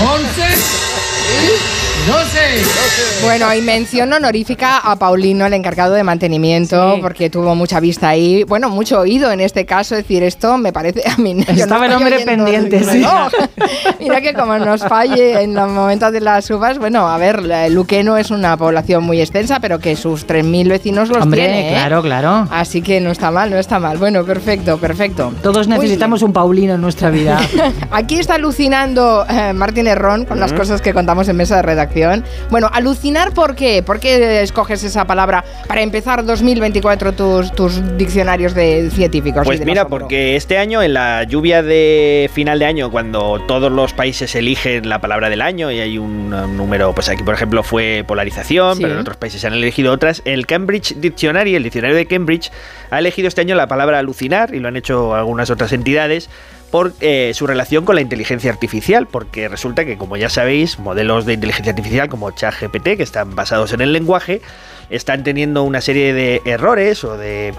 11, 0.00 1.83
12. 2.06 3.22
Bueno, 3.22 3.54
y 3.54 3.62
mención 3.62 4.12
honorífica 4.12 4.76
a 4.78 4.96
Paulino, 4.96 5.46
el 5.46 5.54
encargado 5.54 5.94
de 5.94 6.02
mantenimiento, 6.04 6.96
Sí. 6.96 7.00
porque 7.00 7.30
tuvo 7.30 7.54
mucha 7.54 7.80
vista 7.80 8.10
ahí, 8.10 8.42
bueno, 8.44 8.68
mucho 8.68 8.98
oído 9.00 9.30
en 9.32 9.40
este 9.40 9.64
caso, 9.64 9.94
es 9.94 10.02
decir, 10.02 10.22
esto 10.22 10.58
me 10.58 10.70
parece 10.70 11.02
a 11.08 11.16
mí. 11.16 11.34
yo 11.48 11.52
no 11.54 11.62
Estaba 11.62 11.86
el 11.86 11.92
hombre 11.92 12.20
pendiente, 12.20 12.76
el 12.76 12.84
sí. 12.84 12.90
reloj. 12.90 13.32
Mira 14.00 14.20
que 14.20 14.34
como 14.34 14.58
nos 14.58 14.82
falle 14.82 15.40
en 15.42 15.54
los 15.54 15.70
momentos 15.70 16.12
de 16.12 16.20
las 16.20 16.50
uvas, 16.50 16.78
bueno, 16.78 17.08
a 17.08 17.16
ver, 17.16 17.42
la- 17.42 17.70
Luque 17.70 18.04
no 18.04 18.18
es 18.18 18.30
una 18.30 18.54
población 18.58 19.02
muy 19.04 19.20
extensa, 19.22 19.58
pero 19.60 19.78
que 19.78 19.96
sus 19.96 20.26
3.000 20.26 20.68
vecinos 20.68 21.08
los 21.08 21.22
Hombre, 21.22 21.40
tiene, 21.40 21.68
¿eh? 21.68 21.72
claro, 21.72 22.02
claro. 22.02 22.46
Así 22.50 22.82
que 22.82 23.00
no 23.00 23.12
está 23.12 23.30
mal, 23.30 23.48
no 23.48 23.56
está 23.56 23.78
mal. 23.78 23.96
Bueno, 23.96 24.24
perfecto, 24.24 24.76
perfecto. 24.76 25.32
Todos 25.42 25.68
necesitamos 25.68 26.20
un 26.20 26.34
Paulino 26.34 26.74
en 26.74 26.82
nuestra 26.82 27.08
vida. 27.08 27.40
Aquí 27.90 28.18
está 28.18 28.34
alucinando 28.34 29.24
eh, 29.30 29.54
Martín 29.54 29.86
Herrón 29.86 30.26
con 30.26 30.38
las 30.38 30.52
cosas 30.52 30.82
que 30.82 30.92
contamos 30.92 31.26
en 31.28 31.36
mesa 31.36 31.56
de 31.56 31.62
redacción. 31.62 31.83
Redacción. 31.84 32.24
Bueno, 32.50 32.68
alucinar, 32.72 33.32
¿por 33.32 33.54
qué? 33.54 33.82
¿Por 33.82 34.00
qué 34.00 34.42
escoges 34.42 34.82
esa 34.84 35.06
palabra 35.06 35.44
para 35.66 35.82
empezar 35.82 36.24
2024 36.24 37.12
tus, 37.12 37.52
tus 37.52 37.96
diccionarios 37.96 38.54
de 38.54 38.90
científicos? 38.90 39.44
Pues 39.44 39.64
mira, 39.64 39.86
porque 39.88 40.36
este 40.36 40.58
año, 40.58 40.82
en 40.82 40.94
la 40.94 41.24
lluvia 41.24 41.62
de 41.62 42.30
final 42.32 42.58
de 42.58 42.66
año, 42.66 42.90
cuando 42.90 43.40
todos 43.46 43.70
los 43.70 43.92
países 43.92 44.34
eligen 44.34 44.88
la 44.88 45.00
palabra 45.00 45.28
del 45.30 45.42
año 45.42 45.70
y 45.70 45.80
hay 45.80 45.98
un 45.98 46.32
uh, 46.32 46.46
número, 46.46 46.94
pues 46.94 47.08
aquí 47.08 47.22
por 47.22 47.34
ejemplo 47.34 47.62
fue 47.62 48.04
polarización, 48.06 48.76
Sí. 48.76 48.82
pero 48.82 48.94
en 48.94 49.00
otros 49.00 49.16
países 49.16 49.40
se 49.40 49.46
han 49.46 49.54
elegido 49.54 49.92
otras, 49.92 50.22
el 50.24 50.46
Cambridge 50.46 50.94
Dictionary, 50.96 51.54
el 51.54 51.62
diccionario 51.62 51.96
de 51.96 52.06
Cambridge, 52.06 52.50
ha 52.90 52.98
elegido 52.98 53.28
este 53.28 53.40
año 53.40 53.54
la 53.54 53.68
palabra 53.68 53.98
alucinar 53.98 54.54
y 54.54 54.58
lo 54.60 54.68
han 54.68 54.76
hecho 54.76 55.14
algunas 55.14 55.50
otras 55.50 55.72
entidades 55.72 56.28
por 56.74 56.92
eh, 57.00 57.30
su 57.34 57.46
relación 57.46 57.84
con 57.84 57.94
la 57.94 58.00
inteligencia 58.00 58.50
artificial, 58.50 59.06
porque 59.06 59.46
resulta 59.46 59.84
que, 59.84 59.96
como 59.96 60.16
ya 60.16 60.28
sabéis, 60.28 60.80
modelos 60.80 61.24
de 61.24 61.34
inteligencia 61.34 61.70
artificial 61.70 62.08
como 62.08 62.32
ChatGPT, 62.32 62.96
que 62.96 63.04
están 63.04 63.36
basados 63.36 63.72
en 63.72 63.80
el 63.80 63.92
lenguaje, 63.92 64.42
están 64.90 65.22
teniendo 65.22 65.62
una 65.62 65.80
serie 65.80 66.12
de 66.12 66.42
errores 66.44 67.04
o 67.04 67.16
de 67.16 67.54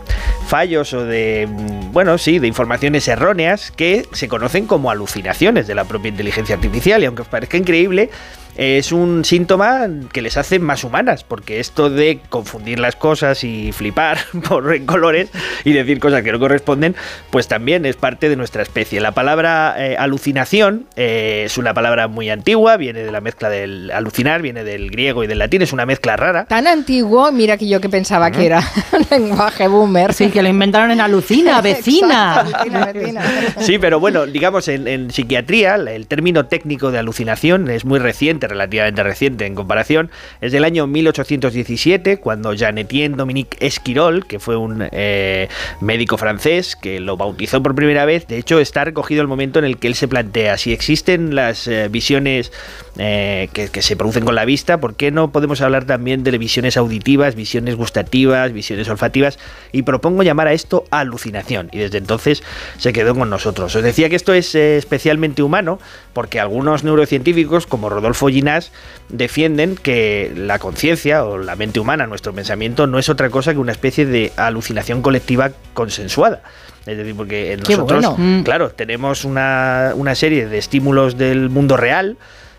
fallos 0.45 0.93
o 0.93 1.05
de, 1.05 1.47
mm, 1.49 1.91
bueno, 1.91 2.17
sí, 2.17 2.39
de 2.39 2.47
informaciones 2.47 3.07
erróneas 3.07 3.71
que 3.71 4.07
se 4.11 4.27
conocen 4.27 4.67
como 4.67 4.91
alucinaciones 4.91 5.67
de 5.67 5.75
la 5.75 5.85
propia 5.85 6.09
inteligencia 6.09 6.55
artificial. 6.55 7.01
Y 7.01 7.05
aunque 7.05 7.23
os 7.23 7.27
parezca 7.27 7.57
increíble, 7.57 8.09
es 8.57 8.91
un 8.91 9.25
síntoma 9.25 9.87
que 10.13 10.21
les 10.21 10.37
hace 10.37 10.59
más 10.59 10.83
humanas, 10.83 11.23
porque 11.23 11.59
esto 11.59 11.89
de 11.89 12.19
confundir 12.29 12.79
las 12.79 12.95
cosas 12.95 13.43
y 13.43 13.71
flipar 13.71 14.17
por 14.47 14.73
en 14.73 14.85
colores 14.85 15.29
y 15.63 15.73
decir 15.73 15.99
cosas 15.99 16.23
que 16.23 16.31
no 16.31 16.39
corresponden, 16.39 16.95
pues 17.29 17.47
también 17.47 17.85
es 17.85 17.97
parte 17.97 18.29
de 18.29 18.35
nuestra 18.35 18.61
especie. 18.61 19.01
La 19.01 19.11
palabra 19.11 19.75
eh, 19.77 19.97
alucinación 19.97 20.87
eh, 20.95 21.43
es 21.45 21.57
una 21.57 21.73
palabra 21.73 22.07
muy 22.07 22.29
antigua, 22.29 22.77
viene 22.77 23.03
de 23.03 23.11
la 23.11 23.21
mezcla 23.21 23.49
del 23.49 23.91
alucinar, 23.91 24.41
viene 24.41 24.63
del 24.63 24.89
griego 24.89 25.23
y 25.23 25.27
del 25.27 25.39
latín, 25.39 25.61
es 25.61 25.73
una 25.73 25.85
mezcla 25.85 26.15
rara. 26.15 26.45
Tan 26.45 26.67
antiguo, 26.67 27.31
mira 27.31 27.57
que 27.57 27.67
yo 27.67 27.81
que 27.81 27.89
pensaba 27.89 28.31
que 28.31 28.45
era 28.45 28.63
lenguaje 29.11 29.67
boomer. 29.67 30.13
Sí, 30.13 30.29
que 30.36 30.44
lo 30.44 30.50
inventaron 30.50 30.92
en 30.92 31.00
Alucina, 31.00 31.62
vecina. 31.63 32.44
Exacto, 32.46 32.65
vecina, 32.65 32.92
vecina. 32.92 33.56
Sí, 33.62 33.80
pero 33.80 34.01
bueno, 34.01 34.25
digamos, 34.25 34.68
en, 34.68 34.86
en 34.86 35.10
psiquiatría, 35.10 35.75
el 35.75 36.08
término 36.08 36.48
técnico 36.48 36.92
de 36.92 37.00
alucinación 37.00 37.70
es 37.70 37.86
muy 37.86 38.00
reciente, 38.00 38.46
relativamente 38.48 39.01
reciente 39.01 39.46
en 39.46 39.56
comparación. 39.56 40.12
Es 40.42 40.51
del 40.51 40.65
año 40.65 40.88
1817, 40.88 42.18
cuando 42.18 42.54
Jean-Étienne 42.54 43.15
Dominique 43.15 43.58
Esquirol, 43.65 44.27
que 44.27 44.39
fue 44.39 44.58
un 44.58 44.86
eh, 44.92 45.48
médico 45.80 46.18
francés 46.18 46.75
que 46.75 47.00
lo 47.00 47.15
bautizó 47.15 47.63
por 47.63 47.74
primera 47.74 48.04
vez, 48.04 48.27
de 48.27 48.38
hecho 48.38 48.60
está 48.60 48.84
recogido 48.84 49.22
el 49.22 49.30
momento 49.30 49.60
en 49.60 49.65
el 49.65 49.77
que 49.77 49.88
él 49.88 49.96
se 49.96 50.10
plantea 50.10 50.58
si 50.58 50.74
existen 50.74 51.34
las 51.34 51.65
eh, 51.70 51.88
visiones 51.88 52.51
eh, 52.98 53.48
que, 53.54 53.70
que 53.70 53.82
se 53.82 53.96
producen 53.96 54.25
con 54.25 54.36
la 54.36 54.44
vista, 54.44 54.82
¿por 54.82 54.96
qué 54.96 55.12
no 55.12 55.32
podemos 55.32 55.62
hablar 55.62 55.86
también 55.86 56.25
de 56.25 56.38
visiones 56.38 56.75
auditivas, 56.75 57.36
visiones 57.36 57.75
gustativas, 57.75 58.51
visiones 58.51 58.89
olfativas? 58.89 59.39
Y 59.72 59.84
propongo 59.84 60.25
llamar 60.25 60.48
a 60.48 60.53
esto 60.53 60.86
alucinación. 60.91 61.70
Y 61.72 61.79
desde 61.79 61.98
entonces 61.98 62.44
se 62.77 62.91
quedó 62.94 63.15
con 63.15 63.29
nosotros. 63.29 63.75
Os 63.75 63.84
decía 63.84 64.10
que 64.10 64.15
esto 64.15 64.34
es 64.34 64.53
eh, 64.55 64.77
especialmente 64.77 65.44
humano 65.44 65.79
porque 66.13 66.39
algunos 66.39 66.84
neurocientíficos, 66.84 67.67
como 67.67 67.89
Rodolfo 67.89 68.27
Ginás, 68.27 68.72
defienden 69.10 69.75
que 69.75 70.32
la 70.36 70.60
conciencia 70.60 71.24
o 71.24 71.38
la 71.38 71.55
mente 71.55 71.79
humana, 71.79 72.08
nuestro 72.08 72.34
pensamiento, 72.34 72.88
no 72.88 73.00
es 73.00 73.10
otra 73.10 73.29
cosa 73.29 73.53
que 73.53 73.60
una 73.60 73.72
especie 73.72 74.05
de 74.05 74.34
alucinación 74.36 75.01
colectiva 75.01 75.51
consensuada. 75.74 76.41
Es 76.86 76.98
decir, 76.98 77.15
porque 77.15 77.58
nosotros, 77.58 78.05
bueno. 78.05 78.44
claro, 78.44 78.70
tenemos 78.70 79.25
una, 79.25 79.94
una 79.96 80.13
serie 80.13 80.48
de 80.48 80.58
estímulos 80.60 81.17
del 81.17 81.50
mundo 81.50 81.77
real, 81.77 82.17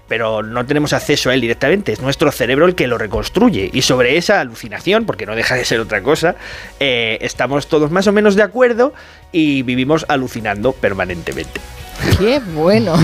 pero 0.08 0.42
no 0.42 0.64
tenemos 0.66 0.92
acceso 0.92 1.30
a 1.30 1.34
él 1.34 1.40
directamente. 1.40 1.92
Es 1.92 2.00
nuestro 2.00 2.30
cerebro 2.32 2.66
el 2.66 2.75
que 2.75 2.86
lo 2.86 2.98
reconstruye. 2.98 3.70
Y 3.72 3.82
sobre 3.82 4.16
esa 4.16 4.40
alucinación, 4.40 5.04
porque 5.04 5.26
no 5.26 5.34
deja 5.34 5.54
de 5.54 5.64
ser 5.64 5.80
otra 5.80 6.02
cosa, 6.02 6.36
eh, 6.80 7.18
estamos 7.20 7.68
todos 7.68 7.90
más 7.90 8.06
o 8.06 8.12
menos 8.12 8.36
de 8.36 8.42
acuerdo 8.42 8.92
y 9.36 9.62
vivimos 9.62 10.06
alucinando 10.08 10.72
permanentemente. 10.72 11.60
Qué 12.18 12.40
bueno. 12.54 12.94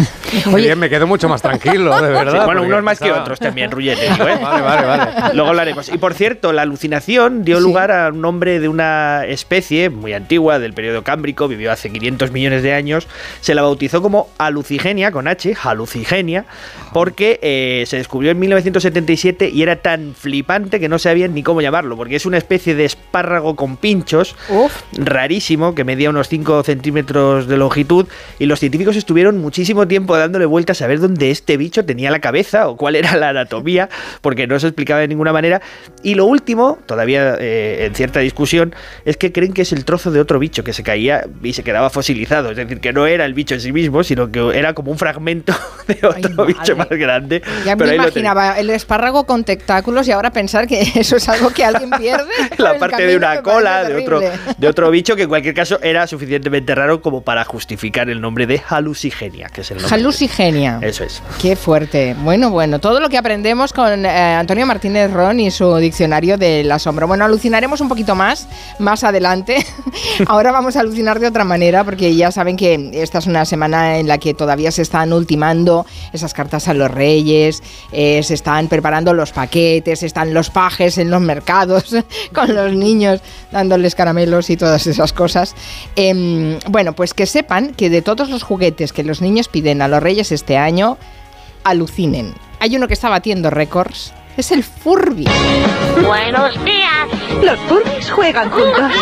Oye, 0.53 0.77
me 0.77 0.91
quedo 0.91 1.07
mucho 1.07 1.27
más 1.27 1.41
tranquilo, 1.41 1.99
de 2.01 2.11
verdad. 2.11 2.41
Sí, 2.41 2.45
bueno, 2.45 2.63
unos 2.63 2.83
más 2.83 2.99
que 3.01 3.11
otros 3.11 3.39
también, 3.39 3.71
Rullete. 3.71 4.03
digo, 4.11 4.29
¿eh? 4.29 4.39
Vale, 4.43 4.63
vale, 4.63 4.87
vale. 4.87 5.35
Luego 5.35 5.49
hablaremos. 5.49 5.89
Y 5.89 5.97
por 5.97 6.13
cierto, 6.13 6.53
la 6.53 6.63
alucinación 6.63 7.43
dio 7.43 7.57
Sí. 7.57 7.63
lugar 7.63 7.91
a 7.91 8.09
un 8.11 8.21
nombre 8.21 8.61
de 8.61 8.69
una 8.69 9.25
especie 9.27 9.89
muy 9.89 10.13
antigua 10.13 10.59
del 10.59 10.75
periodo 10.75 11.03
cámbrico, 11.03 11.49
vivió 11.49 11.73
hace 11.73 11.91
500 11.91 12.33
millones 12.33 12.63
de 12.63 12.75
años. 12.75 13.09
Se 13.41 13.55
la 13.55 13.63
bautizó 13.63 14.03
como 14.03 14.29
alucigenia, 14.37 15.11
con 15.11 15.27
H, 15.27 15.57
alucigenia, 15.63 16.45
porque 16.93 17.41
eh, 17.43 17.85
se 17.87 17.97
descubrió 17.97 18.31
en 18.31 18.39
1977 18.41 19.49
y 19.49 19.63
era 19.63 19.77
tan 19.77 20.15
flipante 20.15 20.81
que 20.81 20.89
no 20.91 20.99
sabían 20.99 21.33
ni 21.35 21.43
cómo 21.43 21.63
llamarlo, 21.63 21.97
porque 21.97 22.17
es 22.17 22.27
una 22.27 22.37
especie 22.37 22.75
de 22.75 22.85
espárrago 22.85 23.57
con 23.57 23.79
pinchos 23.79 24.37
Uf, 24.51 24.83
rarísimo 24.93 25.75
que 25.75 25.85
medía 25.85 26.11
unos 26.11 26.22
5 26.29 26.63
centímetros 26.63 27.47
de 27.47 27.57
longitud 27.57 28.07
y 28.39 28.47
los 28.47 28.61
científicos 28.61 28.97
estuvieron 28.97 29.39
muchísimo 29.39 29.87
tiempo 29.89 30.17
dándole 30.17 30.47
vueltas 30.47 30.83
a 30.83 30.87
ver 30.87 31.01
dónde 31.01 31.31
este 31.31 31.57
bicho 31.57 31.85
tenía 31.85 32.11
la 32.11 32.21
cabeza 32.21 32.69
o 32.69 32.77
cuál 32.77 32.97
era 32.97 33.17
la 33.17 33.31
anatomía 33.31 33.89
porque 34.21 34.47
no 34.47 34.59
se 34.59 34.69
explicaba 34.69 35.01
de 35.01 35.09
ninguna 35.09 35.33
manera. 35.33 35.61
Y 36.03 36.15
lo 36.15 36.27
último, 36.27 36.79
todavía 36.87 37.37
eh, 37.39 37.87
en 37.87 37.95
cierta 37.95 38.21
discusión, 38.21 38.75
es 39.05 39.17
que 39.17 39.33
creen 39.33 39.53
que 39.53 39.63
es 39.63 39.73
el 39.73 39.85
trozo 39.85 40.11
de 40.11 40.21
otro 40.21 40.39
bicho 40.39 40.65
que 40.65 40.73
se 40.73 40.83
caía 40.83 41.27
y 41.43 41.53
se 41.53 41.63
quedaba 41.63 41.91
fosilizado, 41.91 42.51
es 42.51 42.57
decir, 42.57 42.81
que 42.81 42.93
no 42.93 43.07
era 43.07 43.25
el 43.25 43.35
bicho 43.35 43.55
en 43.55 43.61
sí 43.61 43.73
mismo, 43.73 44.03
sino 44.05 44.31
que 44.31 44.59
era 44.59 44.75
como 44.75 44.91
un 44.91 44.99
fragmento 44.99 45.55
de 45.87 46.07
otro 46.07 46.45
Ay, 46.47 46.55
bicho 46.55 46.77
más 46.77 46.89
grande. 46.89 47.43
ya 47.65 47.77
pero 47.77 47.91
me 47.91 47.97
imaginaba 47.97 48.59
el 48.59 48.71
espárrago 48.71 49.25
con 49.25 49.45
tentáculos 49.45 50.07
y 50.09 50.13
ahora 50.13 50.31
pensar 50.31 50.67
que 50.67 50.81
eso 50.95 51.17
es 51.17 51.29
algo 51.29 51.51
que 51.51 51.65
alguien 51.65 51.91
pierde. 51.91 52.31
la 52.59 52.79
parte 52.79 53.07
de 53.07 53.17
una 53.17 53.43
cola 53.43 53.85
de 53.85 53.95
otro, 53.97 54.21
de 54.57 54.69
otro 54.69 54.91
bicho 54.91 55.17
que 55.17 55.23
en 55.23 55.29
cualquier 55.29 55.55
caso 55.55 55.81
era 55.83 56.02
suficientemente 56.07 56.75
raro 56.75 57.01
como 57.01 57.23
para 57.23 57.45
justificar 57.45 58.11
el 58.11 58.21
nombre 58.21 58.47
de 58.47 58.63
halucigenia, 58.69 59.49
que 59.49 59.63
es 59.63 59.71
el 59.71 59.79
nombre. 59.79 59.95
Halucigenia. 59.95 60.79
Eso 60.83 61.05
es. 61.05 61.23
Qué 61.41 61.57
fuerte. 61.57 62.15
Bueno, 62.19 62.51
bueno, 62.51 62.79
todo 62.79 63.01
lo 63.01 63.09
que 63.09 63.19
aprendemos 63.19 63.73
con 63.73 64.05
eh, 64.05 64.09
Antonio 64.09 64.67
Martínez 64.67 65.11
Ron 65.13 65.41
y 65.41 65.51
su 65.51 65.75
diccionario 65.77 66.37
del 66.37 66.71
asombro. 66.71 67.07
Bueno, 67.07 67.25
alucinaremos 67.25 67.81
un 67.81 67.89
poquito 67.89 68.15
más 68.15 68.49
más 68.79 69.05
adelante. 69.05 69.65
Ahora 70.27 70.53
vamos 70.53 70.77
a 70.77 70.81
alucinar 70.81 71.21
de 71.21 71.27
otra 71.27 71.45
manera 71.45 71.85
porque 71.85 72.15
ya 72.15 72.31
saben 72.31 72.57
que 72.57 72.91
esta 72.95 73.19
es 73.19 73.27
una 73.27 73.45
semana 73.45 73.99
en 73.99 74.09
la 74.09 74.19
que 74.19 74.35
todavía 74.35 74.71
se 74.71 74.83
están 74.83 75.13
ultimando 75.13 75.87
esas 76.13 76.35
cartas 76.35 76.69
a 76.69 76.75
los 76.75 76.91
reyes, 76.91 77.63
eh, 77.93 78.23
se 78.23 78.35
están 78.35 78.69
preparando 78.69 79.15
los 79.15 79.33
paquetes, 79.33 80.03
están 80.03 80.35
los 80.35 80.51
pajes 80.51 80.99
en 80.99 81.11
los 81.11 81.21
mercados 81.21 81.95
con 82.35 82.55
los 82.55 82.73
niños 82.73 83.21
dándoles 83.51 83.95
caramelos 83.95 84.51
y 84.51 84.57
todas 84.57 84.87
esas 84.87 85.13
cosas. 85.13 85.55
Em, 85.97 86.59
bueno, 86.69 86.95
pues 86.95 87.13
que 87.15 87.27
sepan 87.27 87.75
que 87.75 87.91
de 87.91 88.03
todos 88.03 88.31
los 88.31 88.43
juguetes 88.43 88.93
que 88.93 89.05
los 89.05 89.21
niños 89.21 89.49
piden 89.49 89.83
a 89.83 89.89
los 89.89 90.03
reyes 90.03 90.33
este 90.33 90.57
año, 90.57 90.97
alucinen. 91.65 92.35
Hay 92.61 92.77
uno 92.77 92.89
que 92.89 92.95
está 92.95 93.09
batiendo 93.09 93.51
récords. 93.51 94.15
Es 94.37 94.51
el 94.53 94.65
Furby. 94.65 95.27
Buenos 96.03 96.65
días. 96.65 97.09
Los 97.43 97.59
Furbies 97.61 98.11
juegan 98.11 98.51
juntos. 98.51 98.93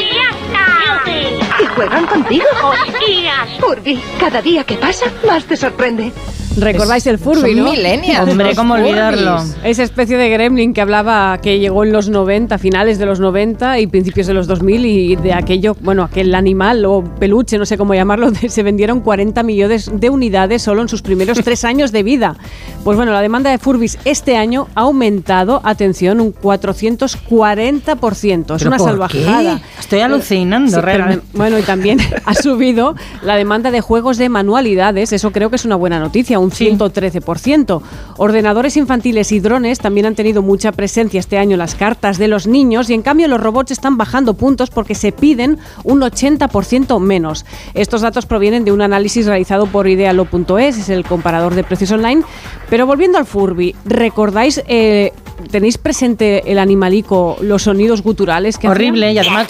¿Y 1.63 1.67
juegan 1.67 2.07
contigo? 2.07 2.45
Hostias. 2.65 3.49
Furby, 3.61 4.01
cada 4.19 4.41
día 4.41 4.65
que 4.65 4.77
pasa, 4.77 5.07
más 5.27 5.45
te 5.45 5.57
sorprende. 5.57 6.13
¿Recordáis 6.57 7.07
el 7.07 7.19
Furby, 7.19 7.55
Son 7.55 7.65
no? 7.65 7.71
millennials, 7.71 8.29
Hombre, 8.29 8.49
los 8.49 8.57
cómo 8.57 8.75
olvidarlo. 8.75 9.37
Esa 9.63 9.85
especie 9.85 10.17
de 10.17 10.29
gremlin 10.31 10.75
que 10.75 10.81
hablaba 10.81 11.39
que 11.41 11.61
llegó 11.61 11.85
en 11.85 11.93
los 11.93 12.09
90, 12.09 12.59
finales 12.59 12.99
de 12.99 13.07
los 13.07 13.21
90 13.21 13.79
y 13.79 13.87
principios 13.87 14.27
de 14.27 14.35
los 14.35 14.49
2000 14.49 14.85
y 14.85 15.17
de 15.17 15.33
aquello, 15.33 15.77
bueno, 15.81 16.03
aquel 16.03 16.35
animal 16.35 16.85
o 16.87 17.05
peluche, 17.05 17.57
no 17.57 17.67
sé 17.67 17.79
cómo 17.79 17.95
llamarlo, 17.95 18.31
se 18.49 18.63
vendieron 18.65 19.01
40 19.01 19.43
millones 19.45 19.91
de 19.95 20.11
unidades 20.11 20.63
solo 20.63 20.83
en 20.83 20.89
sus 20.89 21.03
primeros 21.03 21.39
tres 21.45 21.65
años 21.65 21.93
de 21.93 22.03
vida. 22.03 22.37
Pues 22.83 22.97
bueno, 22.97 23.13
la 23.13 23.21
demanda 23.23 23.51
de 23.51 23.59
Furbis 23.59 23.99
este 24.05 24.37
año 24.37 24.67
ha 24.75 24.81
aumentado, 24.83 25.61
atención, 25.65 26.21
un 26.21 26.35
440%. 26.35 28.57
Es 28.57 28.59
¿Pero 28.59 28.69
una 28.69 28.77
por 28.77 28.89
salvajada. 28.91 29.59
qué? 29.59 29.81
Estoy 29.81 30.01
alucinando, 30.01 30.71
Sí, 30.71 30.77
pero, 30.85 31.05
realmente. 31.05 31.27
Bueno, 31.51 31.65
y 31.65 31.67
también 31.67 31.99
ha 32.25 32.35
subido 32.35 32.95
la 33.23 33.35
demanda 33.35 33.71
de 33.71 33.81
juegos 33.81 34.19
de 34.19 34.29
manualidades, 34.29 35.13
eso 35.13 35.33
creo 35.33 35.51
que 35.51 35.57
es 35.57 35.65
una 35.65 35.75
buena 35.75 35.99
noticia, 35.99 36.39
un 36.39 36.51
113%. 36.51 37.83
Ordenadores 38.19 38.77
infantiles 38.77 39.33
y 39.33 39.41
drones 39.41 39.81
también 39.81 40.07
han 40.07 40.15
tenido 40.15 40.43
mucha 40.43 40.71
presencia 40.73 41.19
este 41.19 41.39
año 41.39 41.53
en 41.53 41.59
las 41.59 41.75
cartas 41.75 42.19
de 42.19 42.29
los 42.29 42.47
niños 42.47 42.89
y 42.89 42.95
en 42.95 43.03
cambio 43.03 43.27
los 43.27 43.41
robots 43.41 43.73
están 43.73 43.97
bajando 43.97 44.35
puntos 44.35 44.71
porque 44.71 44.95
se 44.95 45.11
piden 45.11 45.59
un 45.83 46.01
80% 46.01 47.01
menos. 47.01 47.45
Estos 47.75 48.03
datos 48.03 48.27
provienen 48.27 48.65
de 48.65 48.73
un 48.73 48.83
análisis 48.83 49.27
realizado 49.27 49.67
por 49.67 49.89
idealo.es, 49.89 50.79
es 50.79 50.89
el 50.89 51.05
comparador 51.05 51.55
de 51.55 51.65
precios 51.65 51.91
online. 51.91 52.23
Pero 52.69 52.87
volviendo 52.87 53.19
al 53.19 53.27
Furby, 53.27 53.75
¿recordáis, 53.85 54.63
eh, 54.69 55.13
tenéis 55.51 55.79
presente 55.79 56.53
el 56.53 56.61
animalico, 56.61 57.37
los 57.41 57.63
sonidos 57.63 58.03
guturales 58.03 58.57
que? 58.59 58.69
Horrible, 58.69 59.13
y 59.13 59.19
además 59.19 59.49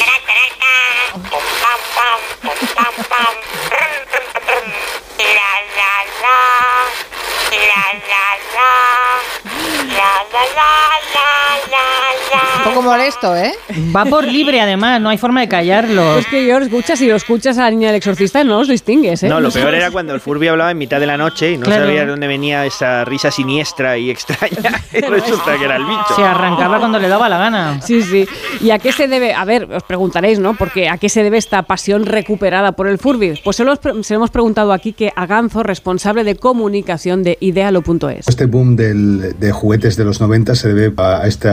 Bye. 3.09 3.30
Un 12.57 12.65
poco 12.75 12.83
molesto, 12.83 13.35
¿eh? 13.37 13.53
Va 13.95 14.05
por 14.05 14.25
libre, 14.27 14.61
además, 14.61 15.01
no 15.01 15.09
hay 15.09 15.19
forma 15.19 15.41
de 15.41 15.49
callarlo. 15.49 16.19
Es 16.19 16.27
que 16.27 16.47
yo 16.47 16.59
lo 16.59 16.67
escuchas, 16.67 16.99
si 16.99 17.09
lo 17.09 17.17
escuchas 17.17 17.57
a 17.59 17.63
la 17.63 17.71
niña 17.71 17.89
del 17.89 17.97
exorcista, 17.97 18.45
no 18.45 18.59
los 18.59 18.69
distingues, 18.69 19.23
¿eh? 19.23 19.29
No, 19.29 19.41
lo 19.41 19.51
peor 19.51 19.65
sabes. 19.67 19.81
era 19.81 19.91
cuando 19.91 20.15
el 20.15 20.21
Furby 20.21 20.49
hablaba 20.49 20.71
en 20.71 20.79
mitad 20.79 21.01
de 21.01 21.07
la 21.07 21.17
noche 21.17 21.53
y 21.53 21.57
no 21.59 21.65
Claro. 21.65 21.87
sabía 21.87 22.01
de 22.03 22.07
dónde 22.07 22.27
venía 22.27 22.65
esa 22.67 23.05
risa 23.05 23.31
siniestra 23.31 23.97
y 23.99 24.11
extraña. 24.11 24.81
Y 24.93 25.01
resulta 25.01 25.57
que 25.59 25.65
era 25.65 25.77
el 25.77 25.85
bicho. 25.85 26.15
Se 26.15 26.23
arrancaba 26.23 26.79
cuando 26.79 26.99
le 26.99 27.09
daba 27.09 27.29
la 27.29 27.39
gana. 27.39 27.81
Sí, 27.83 28.03
sí. 28.03 28.27
¿Y 28.61 28.71
a 28.71 28.79
qué 28.79 28.93
se 28.93 29.09
debe? 29.09 29.33
A 29.35 29.45
ver, 29.45 29.65
os 29.73 29.83
preguntaréis, 29.83 30.39
¿no? 30.39 30.55
Porque 30.55 30.89
¿a 30.89 30.99
qué 30.99 31.09
se 31.09 31.23
debe 31.23 31.39
esta 31.39 31.63
pasión 31.63 32.05
recuperada 32.07 32.73
por 32.73 32.89
el 32.89 32.99
Furby? 32.99 33.41
Pues 33.43 33.57
se 33.57 33.65
lo, 33.65 33.75
se 33.77 33.89
lo 33.93 34.17
hemos 34.17 34.31
preguntado 34.31 34.73
aquí 34.73 34.93
que 34.93 35.13
a 35.17 35.27
Ganzo, 35.27 35.63
responsable 35.63 36.25
de 36.25 36.37
comunicación 36.37 37.23
de 37.23 37.39
idealo.es. 37.41 38.29
Este 38.29 38.47
boom 38.47 38.77
del- 38.77 39.39
de 39.39 39.53
juguetes 39.53 39.90
de 39.97 40.05
los 40.05 40.21
90 40.21 40.55
se 40.55 40.73
debe 40.73 40.93
a 40.97 41.27
este 41.27 41.49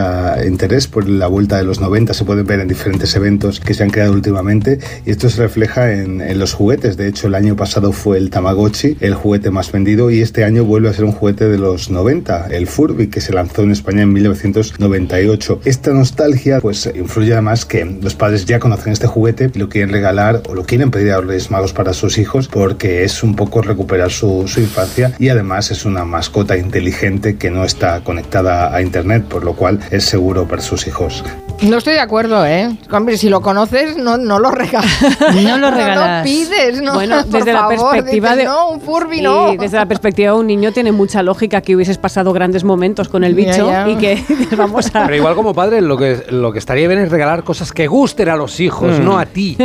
interés 0.46 0.88
por 0.88 1.08
la 1.08 1.28
vuelta 1.28 1.58
de 1.58 1.64
los 1.64 1.80
90. 1.80 2.14
Se 2.14 2.26
puede 2.26 2.44
ver 2.44 2.60
en 2.60 2.68
diferentes 2.68 3.16
eventos 3.16 3.60
que 3.60 3.74
se 3.74 3.84
han 3.84 3.90
creado 3.90 4.14
últimamente 4.14 4.80
y 5.06 5.12
esto 5.12 5.30
se 5.30 5.42
refleja 5.42 5.94
en, 5.94 6.22
en 6.22 6.40
los 6.40 6.54
juguetes. 6.54 6.98
De 6.98 7.08
hecho, 7.08 7.28
el 7.28 7.36
año 7.36 7.56
pasado 7.56 7.92
fue 7.92 8.18
el 8.18 8.30
Tamagotchi, 8.30 8.98
el 9.00 9.14
juguete 9.14 9.52
más 9.52 9.72
vendido, 9.72 10.12
y 10.12 10.22
este 10.22 10.44
año 10.44 10.64
vuelve 10.66 10.90
a 10.90 10.94
ser 10.94 11.06
un 11.06 11.12
juguete 11.12 11.48
de 11.50 11.58
los 11.58 11.90
90, 11.90 12.48
el 12.48 12.68
Furby, 12.68 13.08
que 13.08 13.22
se 13.22 13.34
lanzó 13.34 13.64
en 13.64 13.72
España 13.72 14.04
en 14.04 14.14
1998. 14.14 15.62
Esta 15.66 15.92
nostalgia 15.92 16.60
pues 16.62 16.90
influye 16.96 17.34
además 17.34 17.66
que 17.66 17.86
los 17.86 18.16
padres 18.16 18.46
ya 18.46 18.60
conocen 18.60 18.94
este 18.94 19.08
juguete 19.08 19.52
y 19.54 19.60
lo 19.60 19.70
quieren 19.70 19.92
regalar 19.92 20.42
o 20.48 20.56
lo 20.56 20.64
quieren 20.64 20.92
pedir 20.92 21.12
a 21.12 21.22
los 21.22 21.52
Magos 21.52 21.74
para 21.74 21.94
sus 21.94 22.18
hijos 22.18 22.48
porque 22.48 23.04
es 23.04 23.24
un 23.24 23.36
poco 23.36 23.62
recuperar 23.62 24.12
su, 24.12 24.48
su 24.48 24.60
infancia 24.60 25.14
y 25.20 25.30
además 25.30 25.72
es 25.72 25.86
una 25.86 26.06
mascota 26.06 26.58
inteligente 26.58 27.38
que 27.38 27.50
no 27.50 27.64
está 27.64 28.04
conectada 28.04 28.27
a 28.36 28.82
internet, 28.82 29.24
por 29.26 29.44
lo 29.44 29.54
cual 29.54 29.80
es 29.92 30.06
seguro 30.06 30.48
para 30.48 30.62
sus 30.62 30.88
hijos. 30.88 31.24
No 31.62 31.78
estoy 31.78 31.94
de 31.94 32.02
acuerdo, 32.02 32.46
¿eh? 32.46 32.70
Hombre, 32.92 33.18
si 33.18 33.30
lo 33.30 33.42
conoces, 33.42 33.98
no, 33.98 34.18
no 34.18 34.38
lo 34.38 34.52
regalas. 34.52 34.92
No 35.44 35.58
lo 35.58 35.72
No 35.72 35.76
regalas. 35.76 36.20
lo 36.20 36.24
pides, 36.32 36.82
¿no? 36.84 36.94
Bueno, 36.94 37.16
Por 37.24 37.32
desde 37.40 37.54
la 37.54 37.60
favor, 37.62 37.78
perspectiva 37.94 38.30
dices, 38.36 38.44
de 38.44 38.46
No, 38.46 38.70
un 38.70 38.82
Furby 38.82 39.18
Sí, 39.18 39.22
no. 39.24 39.56
desde 39.58 39.78
la 39.78 39.88
perspectiva 39.88 40.34
de 40.34 40.40
un 40.40 40.46
niño 40.46 40.72
tiene 40.72 40.92
mucha 40.92 41.24
lógica 41.24 41.62
que 41.62 41.76
hubieses 41.76 41.98
pasado 41.98 42.32
grandes 42.32 42.64
momentos 42.64 43.10
con 43.10 43.24
el 43.24 43.34
bicho 43.34 43.68
ya. 43.68 43.90
y 43.90 43.96
que 43.96 44.24
vamos 44.56 44.94
a 44.96 45.06
Pero 45.06 45.16
igual 45.16 45.34
como 45.36 45.56
padre 45.56 45.82
lo 45.82 45.98
que, 45.98 46.26
lo 46.30 46.52
que 46.52 46.60
estaría 46.60 46.88
bien 46.88 47.00
es 47.00 47.10
regalar 47.10 47.44
cosas 47.44 47.72
que 47.72 47.88
gusten 47.88 48.30
a 48.30 48.36
los 48.36 48.60
hijos, 48.60 49.00
Mm. 49.00 49.04
no 49.04 49.18
a 49.18 49.26
ti. 49.26 49.58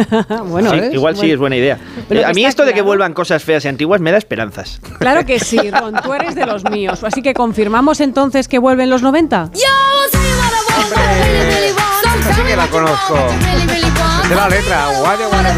bueno, 0.46 0.70
Sí, 0.70 0.76
igual 0.92 1.14
sí 1.14 1.20
Bueno. 1.20 1.34
es 1.34 1.38
buena 1.40 1.56
idea. 1.56 1.78
Pero 2.08 2.20
Eh, 2.22 2.24
a 2.24 2.32
mí 2.32 2.46
esto 2.46 2.64
de 2.64 2.72
que 2.72 2.80
vuelvan 2.80 3.12
cosas 3.12 3.42
feas 3.44 3.66
y 3.66 3.68
antiguas 3.68 4.00
me 4.00 4.10
da 4.12 4.16
esperanzas. 4.18 4.80
Claro 4.98 5.26
que 5.26 5.38
sí, 5.40 5.58
Ron, 5.70 5.94
tú 6.02 6.14
eres 6.14 6.34
de 6.34 6.46
los 6.46 6.64
míos. 6.70 7.04
Así 7.04 7.20
que 7.20 7.34
confirmamos 7.34 8.00
entonces 8.00 8.48
que 8.48 8.51
vuelven 8.58 8.90
los 8.90 9.02
90. 9.02 9.50
Esta 12.18 12.34
sí 12.34 12.42
que 12.42 12.56
la 12.56 12.66
conozco. 12.68 13.14
De 14.28 14.34
la 14.34 14.48
letra. 14.48 14.88
Guaya, 15.00 15.26
guaya. 15.28 15.54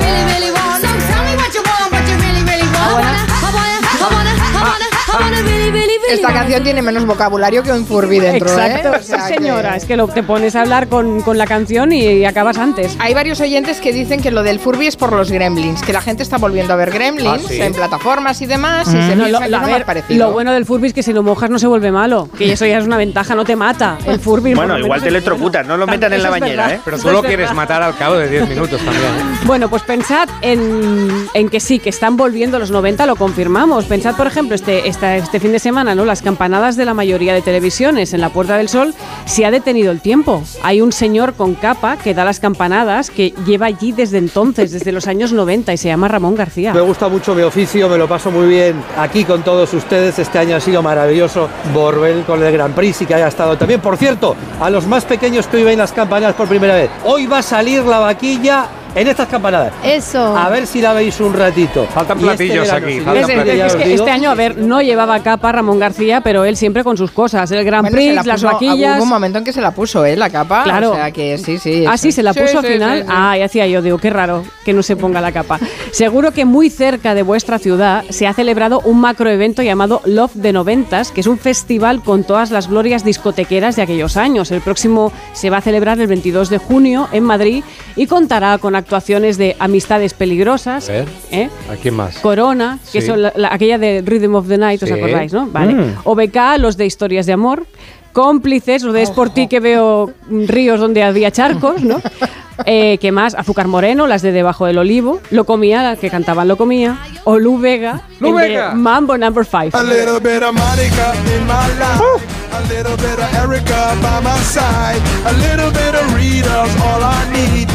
Esta 6.11 6.33
canción 6.33 6.63
tiene 6.63 6.83
menos 6.83 7.07
vocabulario 7.07 7.63
que 7.63 7.73
un 7.73 7.87
Furby 7.87 8.21
dentro, 8.21 8.49
Exacto, 8.49 8.89
¿eh? 8.89 8.99
O 9.01 9.03
sea 9.03 9.21
sí, 9.27 9.33
que- 9.35 9.39
señora. 9.41 9.77
Es 9.77 9.85
que 9.85 9.97
lo, 9.97 10.07
te 10.09 10.23
pones 10.23 10.55
a 10.55 10.61
hablar 10.63 10.89
con, 10.89 11.23
con 11.23 11.39
la 11.39 11.47
canción 11.47 11.93
y, 11.93 12.25
acabas 12.25 12.59
antes. 12.59 12.97
Hay 13.01 13.15
varios 13.15 13.41
oyentes 13.41 13.81
que 13.81 13.93
dicen 13.93 14.21
que 14.21 14.31
lo 14.31 14.43
del 14.43 14.61
Furby 14.61 14.87
es 14.87 14.97
por 14.97 15.13
los 15.13 15.31
gremlins, 15.31 15.83
que 15.83 15.93
la 15.93 16.01
gente 16.01 16.23
está 16.23 16.37
volviendo 16.39 16.73
a 16.73 16.77
ver 16.77 16.91
gremlins 16.91 17.45
Ah, 17.45 17.49
¿sí? 17.49 17.61
en 17.61 17.73
plataformas 17.73 18.41
y 18.43 18.47
demás, 18.47 18.87
y 18.89 18.93
se 18.93 19.17
No, 19.17 19.25
piensa 19.25 19.29
lo, 19.29 19.41
que 19.41 19.49
lo- 19.49 19.67
ver, 19.67 19.85
parecido. 19.85 20.27
lo 20.27 20.33
bueno 20.33 20.53
del 20.53 20.65
Furby 20.67 20.89
es 20.89 20.95
que 20.95 21.03
si 21.03 21.13
lo 21.13 21.23
mojas 21.23 21.51
no 21.51 21.59
se 21.59 21.67
vuelve 21.67 21.91
malo. 21.91 22.29
Que 22.37 22.53
eso 22.53 22.67
ya 22.67 22.79
es 22.79 22.85
una 22.85 22.97
ventaja, 22.97 23.35
no 23.35 23.45
te 23.45 23.57
mata. 23.57 23.99
El 24.07 24.21
Furby. 24.21 24.55
Bueno, 24.55 24.79
igual 24.79 25.01
te 25.01 25.09
es 25.09 25.15
electrocutan, 25.15 25.67
no 25.67 25.77
lo 25.77 25.87
metan 25.87 26.13
en 26.13 26.23
la 26.23 26.31
bañera, 26.31 26.63
verdad. 26.67 26.79
¿eh? 26.79 26.81
Pero 26.85 26.99
tú 26.99 27.11
lo 27.11 27.21
es 27.21 27.27
quieres 27.27 27.53
matar 27.55 27.83
al 27.83 27.97
cabo 27.97 28.17
de 28.17 28.29
10 28.29 28.49
minutos 28.49 28.81
también. 28.83 29.05
¿eh? 29.05 29.39
Bueno, 29.45 29.69
pues 29.69 29.83
pensad 29.83 30.29
en, 30.43 31.27
en 31.35 31.49
que 31.49 31.61
sí, 31.61 31.79
que 31.79 31.91
están 31.91 32.17
volviendo 32.17 32.59
los 32.59 32.71
90, 32.71 33.07
lo 33.07 33.17
confirmamos. 33.17 33.85
Pensad, 33.87 34.15
por 34.17 34.27
ejemplo, 34.27 34.55
este, 34.55 34.89
esta- 34.89 35.14
este 35.17 35.41
fin 35.41 35.53
de 35.53 35.59
semana, 35.59 35.95
¿no? 35.95 36.05
Las 36.05 36.23
campanadas 36.23 36.77
de 36.77 36.85
la 36.85 36.95
mayoría 36.95 37.35
de 37.35 37.43
televisiones 37.43 38.13
en 38.15 38.21
la 38.21 38.31
Puerta 38.31 38.57
del 38.57 38.69
Sol 38.69 38.95
se 39.25 39.45
ha 39.47 39.51
detenido 39.51 39.93
el 39.93 40.01
tiempo. 40.01 40.43
Hay 40.63 40.81
un 40.81 40.93
señor 40.93 41.35
con 41.35 41.55
capa 41.55 41.97
que 41.97 42.15
da 42.15 42.25
las 42.25 42.41
campanadas 42.41 43.11
que 43.11 43.35
lleva 43.47 43.67
allí 43.67 43.93
desde 43.93 44.19
entonces, 44.19 44.73
desde 44.73 44.93
los 44.93 45.07
años 45.07 45.33
90 45.33 45.73
y 45.73 45.77
se 45.77 45.89
llama 45.89 46.09
Ramón 46.09 46.35
García. 46.35 46.75
Me 46.75 46.81
gusta 46.81 47.09
mucho 47.09 47.35
mi 47.35 47.43
oficio, 47.43 47.89
me 47.89 47.99
lo 47.99 48.09
paso 48.09 48.31
muy 48.31 48.47
bien 48.47 48.83
aquí 48.99 49.25
con 49.25 49.43
todos 49.43 49.73
ustedes. 49.75 50.19
Este 50.19 50.39
año 50.39 50.57
ha 50.57 50.61
sido 50.61 50.83
maravilloso. 50.83 51.49
Borbel 51.73 52.25
con 52.25 52.43
el 52.43 52.53
Grand 52.53 52.75
Prix 52.75 53.03
y 53.03 53.07
que 53.07 53.15
haya 53.15 53.29
estado 53.29 53.57
también. 53.57 53.81
Por 53.81 53.97
cierto, 53.97 54.37
a 54.61 54.71
los 54.71 54.87
más 54.87 55.05
pequeños 55.05 55.47
que 55.47 55.59
hoy 55.59 55.65
ven 55.65 55.79
las 55.79 55.93
campanadas 55.93 56.35
por 56.35 56.49
primera 56.49 56.75
vez, 56.75 56.91
hoy 57.05 57.27
va 57.27 57.39
a 57.39 57.43
salir 57.43 57.83
la 57.85 57.99
vaquilla 57.99 58.69
en 58.95 59.09
estas 59.09 59.29
campanadas. 59.29 59.73
Eso. 59.85 60.37
A 60.37 60.49
ver 60.49 60.67
si 60.67 60.81
la 60.81 60.93
veis 60.93 61.19
un 61.21 61.33
ratito. 61.35 61.87
Faltan 61.93 62.19
este 62.19 62.27
platillos 62.27 62.73
aquí, 62.73 63.01
faltan 63.01 63.17
Es, 63.25 63.29
es- 63.49 63.65
es 63.65 63.77
que 63.77 63.95
este 63.95 64.11
año, 64.11 64.31
a 64.31 64.35
ver, 64.35 64.57
no 64.59 64.81
llevaba 64.83 65.21
capa 65.23 65.53
Ramón 65.53 65.79
García, 65.79 66.21
pero 66.21 66.45
él 66.45 66.57
siempre 66.57 66.85
con 66.85 66.97
sus 66.97 67.11
cosas. 67.11 67.51
El 67.51 67.65
Bueno, 67.65 67.89
se 67.89 67.91
Prix, 67.95 68.15
la 68.15 68.23
las 68.25 68.43
vaquillas. 68.43 68.97
Hubo 68.97 69.03
un 69.05 69.09
momento 69.09 69.39
en 69.39 69.45
que 69.45 69.53
se 69.53 69.61
la 69.61 69.73
puso, 69.73 70.05
¿eh? 70.05 70.17
La 70.17 70.31
capa. 70.31 70.65
Claro. 70.65 70.93
O 70.93 70.95
sea 70.95 71.11
que 71.11 71.39
sí, 71.39 71.59
sí. 71.59 71.85
Ah, 71.89 71.97
sí, 71.97 72.13
se 72.13 72.23
la 72.23 72.33
puso 72.35 72.59
al 72.59 72.65
sí, 72.67 72.73
final. 72.75 72.99
sí, 73.01 73.05
sí. 73.07 73.13
Ah, 73.15 73.39
y 73.39 73.43
hacía 73.43 73.67
yo, 73.67 73.83
digo, 73.83 73.99
qué 73.99 74.11
raro 74.11 74.45
que 74.65 74.73
no 74.73 74.83
se 74.83 74.97
ponga 74.97 75.21
la 75.21 75.33
capa. 75.33 75.59
Seguro 75.93 76.33
que 76.33 76.45
muy 76.45 76.71
cerca 76.71 77.15
de 77.15 77.23
vuestra 77.23 77.59
ciudad 77.59 78.05
se 78.11 78.27
ha 78.27 78.35
celebrado 78.35 78.81
un 78.85 79.01
macroevento 79.01 79.63
llamado 79.63 80.01
Love 80.05 80.35
de 80.35 80.53
Noventas, 80.53 81.11
que 81.11 81.21
es 81.21 81.27
un 81.27 81.39
festival 81.39 82.03
con 82.03 82.25
todas 82.25 82.51
las 82.51 82.69
glorias 82.69 83.05
discotequeras 83.05 83.77
de 83.77 83.83
aquellos 83.83 84.17
años. 84.17 84.51
El 84.51 84.61
próximo 84.61 85.13
se 85.33 85.51
va 85.51 85.59
a 85.59 85.61
celebrar 85.61 85.99
el 86.01 86.07
22 86.07 86.51
de 86.51 86.59
junio 86.59 87.09
en 87.13 87.25
Madrid 87.25 87.65
y 87.97 88.07
contará 88.07 88.59
con 88.59 88.75
actuaciones 88.85 89.39
de 89.39 89.57
Amistades 89.59 90.13
Peligrosas, 90.15 90.89
A 90.89 90.93
ver. 90.93 91.09
¿eh? 91.31 91.49
¿A 91.73 91.77
quién 91.77 91.95
más? 91.95 92.19
Corona, 92.19 92.79
que 92.93 93.01
Sí. 93.01 93.07
son 93.07 93.23
la- 93.23 93.33
la- 93.35 93.53
aquella 93.53 93.79
de 93.79 94.03
Rhythm 94.05 94.35
of 94.35 94.47
the 94.49 94.59
Night, 94.59 94.83
¿os 94.83 94.89
Sí. 94.89 94.95
acordáis, 94.95 95.33
no? 95.33 95.47
Vale. 95.47 95.73
Mm. 95.75 95.95
OBK, 96.05 96.59
los 96.59 96.77
de 96.77 96.87
Historias 96.87 97.27
de 97.27 97.33
Amor. 97.33 97.67
Cómplices, 98.13 98.85
los 98.85 98.95
de 98.95 99.03
Es 99.03 99.11
por 99.11 99.31
ti 99.31 99.49
que 99.49 99.59
veo 99.59 100.13
ríos 100.31 100.79
donde 100.79 101.03
había 101.03 101.31
charcos, 101.33 101.83
¿no? 101.83 102.01
Eh, 102.67 102.99
¿Qué 103.01 103.11
más? 103.11 103.35
Azúcar 103.35 103.67
Moreno, 103.67 104.07
las 104.07 104.23
de 104.23 104.31
Debajo 104.31 104.67
del 104.67 104.79
Olivo. 104.79 105.21
Lo 105.33 105.43
comía, 105.45 105.83
la 105.83 105.97
que 105.97 106.09
cantaban 106.09 106.47
Lo 106.47 106.57
comía. 106.57 106.99
O 107.25 107.37
Lu 107.41 107.59
Vega, 107.59 108.03
Lu 108.21 108.29
el 108.39 108.45
de 108.45 108.49
Vega. 108.51 108.75
Mambo 108.75 109.19
Number 109.19 109.45
5. 109.45 109.77
A 109.77 109.83
little 109.83 110.21
bit 110.21 110.41
of 110.41 110.53
Monica 110.55 111.15
in 111.37 111.45
my 111.49 111.67
life. 111.81 112.25
A 112.53 112.61
little 112.73 112.95
bit 112.97 113.19
of 113.19 113.35
Erica 113.43 113.97
by 114.01 114.23
my 114.23 114.39
side. 114.45 115.03
A 115.27 115.33
little 115.33 115.71
bit 115.73 115.95
of 116.01 116.15
Rita's 116.15 116.71
all 116.85 117.03
I 117.03 117.25
need. 117.59 117.69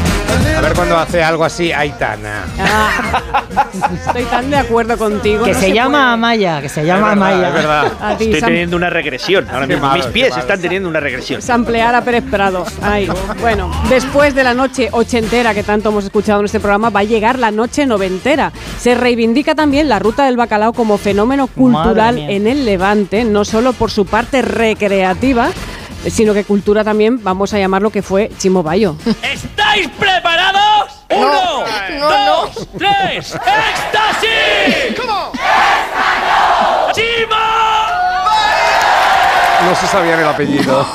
A 0.57 0.61
ver 0.61 0.73
cuando 0.73 0.97
hace 0.97 1.23
algo 1.23 1.45
así, 1.45 1.71
Aitana. 1.71 2.43
Estoy 4.05 4.23
tan 4.25 4.49
de 4.49 4.57
acuerdo 4.57 4.97
contigo. 4.97 5.45
Que 5.45 5.53
no 5.53 5.59
se 5.59 5.73
llama 5.73 6.13
Amaya, 6.13 6.61
que 6.61 6.69
se 6.69 6.85
llama 6.85 7.13
Amaya. 7.13 7.47
Es 7.47 7.53
verdad. 7.53 7.91
Ti, 8.17 8.25
Estoy 8.25 8.41
teniendo 8.41 8.75
una 8.75 8.89
regresión. 8.89 9.47
Ahora 9.49 9.67
mismo 9.67 9.87
malo, 9.87 10.03
mis 10.03 10.11
pies 10.11 10.35
están 10.35 10.59
teniendo 10.59 10.89
una 10.89 10.99
regresión. 10.99 11.41
Samplear 11.41 11.95
a 11.95 12.01
Pérez 12.01 12.23
Prado. 12.29 12.65
Ay, 12.81 13.09
bueno, 13.39 13.71
después 13.89 14.35
de 14.35 14.43
la 14.43 14.53
noche 14.53 14.89
ochentera 14.91 15.53
que 15.53 15.63
tanto 15.63 15.89
hemos 15.89 16.03
escuchado 16.03 16.39
en 16.41 16.45
este 16.45 16.59
programa, 16.59 16.89
va 16.89 17.01
a 17.01 17.03
llegar 17.03 17.39
la 17.39 17.51
noche 17.51 17.85
noventera. 17.85 18.51
Se 18.79 18.95
reivindica 18.95 19.55
también 19.55 19.87
la 19.87 19.99
ruta 19.99 20.25
del 20.25 20.35
bacalao 20.37 20.73
como 20.73 20.97
fenómeno 20.97 21.47
cultural 21.47 22.17
en 22.17 22.47
el 22.47 22.65
Levante, 22.65 23.23
no 23.23 23.45
solo 23.45 23.73
por 23.73 23.91
su 23.91 24.05
parte 24.05 24.41
recreativa, 24.41 25.49
sino 26.07 26.33
que 26.33 26.43
cultura 26.43 26.83
también, 26.83 27.23
vamos 27.23 27.53
a 27.53 27.59
llamarlo 27.59 27.89
que 27.89 28.01
fue 28.01 28.29
Chimo 28.37 28.63
Bayo. 28.63 28.95
¿Estáis 29.21 29.87
preparados? 29.99 31.05
¡Uno, 31.09 31.63
dos, 31.99 32.67
tres! 32.77 33.35
¡Éxtasis! 33.35 34.95
¡Chimo! 36.93 37.58
No 39.67 39.75
se 39.75 39.87
sabían 39.87 40.19
el 40.19 40.27
apellido. 40.27 40.85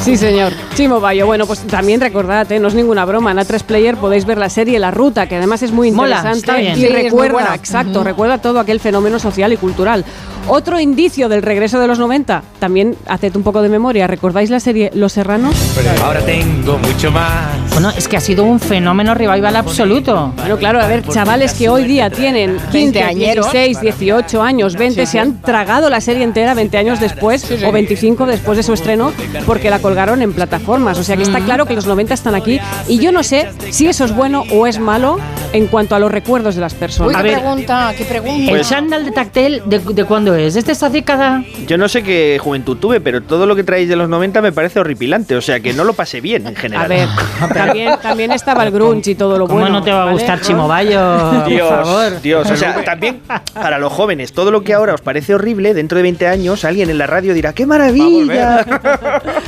Sí, 0.00 0.16
señor. 0.16 0.52
Chimo 0.74 1.00
Bayo. 1.00 1.26
Bueno, 1.26 1.46
pues 1.46 1.60
también 1.66 2.00
recordad, 2.00 2.50
¿eh? 2.50 2.58
no 2.58 2.68
es 2.68 2.74
ninguna 2.74 3.04
broma. 3.04 3.30
En 3.30 3.38
A3 3.38 3.62
Player 3.62 3.96
podéis 3.96 4.24
ver 4.24 4.38
la 4.38 4.48
serie 4.48 4.78
La 4.78 4.90
Ruta, 4.90 5.26
que 5.26 5.36
además 5.36 5.62
es 5.62 5.72
muy 5.72 5.90
Mola, 5.92 6.16
interesante. 6.16 6.38
está 6.38 6.56
bien. 6.56 6.72
Y 6.72 6.76
Sí, 6.80 6.86
es 6.86 6.92
muy 6.92 7.02
recuerda, 7.02 7.32
buena. 7.32 7.54
exacto, 7.54 8.02
recuerda 8.02 8.38
todo 8.38 8.60
aquel 8.60 8.80
fenómeno 8.80 9.18
social 9.18 9.52
y 9.52 9.56
cultural. 9.56 10.04
Otro 10.48 10.80
indicio 10.80 11.28
del 11.28 11.42
regreso 11.42 11.78
de 11.78 11.86
los 11.86 11.98
90, 11.98 12.42
también 12.58 12.96
haced 13.06 13.36
un 13.36 13.42
poco 13.42 13.62
de 13.62 13.68
memoria. 13.68 14.06
¿Recordáis 14.06 14.50
la 14.50 14.58
serie 14.58 14.90
Los 14.94 15.12
Serranos? 15.12 15.54
Ahora 16.02 16.20
tengo 16.20 16.78
mucho 16.78 17.10
más. 17.12 17.48
Bueno, 17.72 17.90
es 17.90 18.08
que 18.08 18.16
ha 18.16 18.20
sido 18.20 18.44
un 18.44 18.58
fenómeno 18.58 19.14
revival 19.14 19.54
absoluto. 19.54 20.32
Bueno, 20.36 20.56
claro, 20.56 20.80
a 20.80 20.86
ver, 20.86 21.06
chavales 21.06 21.54
que 21.54 21.68
hoy 21.68 21.84
día 21.84 22.10
tienen 22.10 22.58
15, 22.72 23.02
añeros. 23.02 23.52
16, 23.52 23.80
18 23.80 24.42
años, 24.42 24.74
20, 24.76 25.06
se 25.06 25.18
han 25.18 25.40
tragado 25.40 25.88
la 25.88 26.00
serie 26.00 26.24
entera 26.24 26.54
20 26.54 26.78
años 26.78 27.00
después 27.00 27.46
o 27.64 27.72
25 27.72 28.26
después 28.26 28.56
de 28.56 28.62
su 28.62 28.72
estreno 28.72 29.12
porque 29.46 29.70
la 29.70 29.78
colgaron 29.78 30.20
en 30.22 30.32
plataformas. 30.32 30.98
O 30.98 31.04
sea 31.04 31.16
que 31.16 31.22
está 31.22 31.40
claro 31.40 31.66
que 31.66 31.74
los 31.74 31.86
90 31.86 32.12
están 32.14 32.34
aquí 32.34 32.60
y 32.88 32.98
yo 32.98 33.12
no 33.12 33.22
sé 33.22 33.48
si 33.70 33.86
eso 33.86 34.04
es 34.04 34.14
bueno 34.14 34.44
o 34.52 34.66
es 34.66 34.78
malo, 34.78 35.18
en 35.52 35.66
cuanto 35.66 35.94
a 35.94 35.98
los 35.98 36.10
recuerdos 36.10 36.54
de 36.54 36.60
las 36.60 36.74
personas. 36.74 37.12
Uy, 37.12 37.14
A 37.14 37.22
qué 37.22 37.30
ver, 37.30 37.40
pregunta, 37.40 37.94
qué 37.96 38.04
pregunta. 38.04 38.52
¿El 38.52 38.64
chándal 38.64 39.04
de 39.04 39.10
Tactel 39.12 39.62
de, 39.66 39.78
de 39.78 40.04
cuándo 40.30 40.46
es? 40.46 40.54
¿De 40.54 40.72
esta 40.72 40.88
década? 40.88 41.42
Yo 41.66 41.76
no 41.78 41.88
sé 41.88 42.02
qué 42.02 42.38
juventud 42.42 42.76
tuve, 42.76 43.00
pero 43.00 43.20
todo 43.22 43.46
lo 43.46 43.56
que 43.56 43.64
traéis 43.64 43.88
de 43.88 43.96
los 43.96 44.08
90 44.08 44.40
me 44.42 44.52
parece 44.52 44.80
horripilante. 44.80 45.34
O 45.36 45.40
sea, 45.40 45.60
que 45.60 45.72
no 45.72 45.84
lo 45.84 45.92
pasé 45.92 46.20
bien 46.20 46.46
en 46.46 46.54
general. 46.56 46.84
A 46.84 46.88
ver, 46.88 47.08
también, 47.54 47.94
también 48.02 48.32
estaba 48.32 48.64
el 48.64 48.70
grunge 48.70 49.10
y 49.12 49.14
todo 49.14 49.38
lo 49.38 49.46
¿Cómo 49.46 49.60
bueno. 49.60 49.78
no 49.78 49.82
te 49.84 49.90
va 49.90 50.02
a 50.02 50.04
¿vale? 50.06 50.12
gustar 50.18 50.40
Chimobayo? 50.40 51.44
Dios, 51.48 51.68
por 51.68 51.84
favor. 51.84 52.20
Dios, 52.22 52.50
o 52.50 52.56
sea, 52.56 52.82
también 52.84 53.20
para 53.54 53.78
los 53.78 53.92
jóvenes, 53.92 54.32
todo 54.32 54.50
lo 54.50 54.62
que 54.62 54.74
ahora 54.74 54.94
os 54.94 55.00
parece 55.00 55.34
horrible, 55.34 55.74
dentro 55.74 55.96
de 55.96 56.02
20 56.02 56.26
años 56.26 56.64
alguien 56.64 56.90
en 56.90 56.98
la 56.98 57.06
radio 57.06 57.34
dirá, 57.34 57.52
¡qué 57.52 57.66
maravilla! 57.66 58.64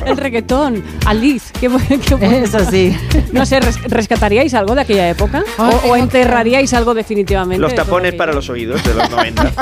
El 0.06 0.16
reggaetón, 0.16 0.82
Alice, 1.06 1.52
qué, 1.60 1.70
qué 2.06 2.14
bueno. 2.14 2.36
Eso 2.44 2.58
sí. 2.70 2.96
No 3.32 3.46
sé, 3.46 3.60
res- 3.60 3.82
¿rescataríais 3.84 4.54
algo 4.54 4.74
de 4.74 4.80
aquella 4.82 5.08
época? 5.08 5.42
Ay, 5.58 5.74
¿O, 5.88 5.96
enterraríais 5.96 6.72
algo 6.74 6.94
definitivamente? 6.94 7.60
Los 7.60 7.74
tapones 7.74 8.14
para 8.14 8.32
los 8.32 8.48
oídos 8.48 8.82
de 8.84 8.94
los 8.94 9.10
90. 9.10 9.52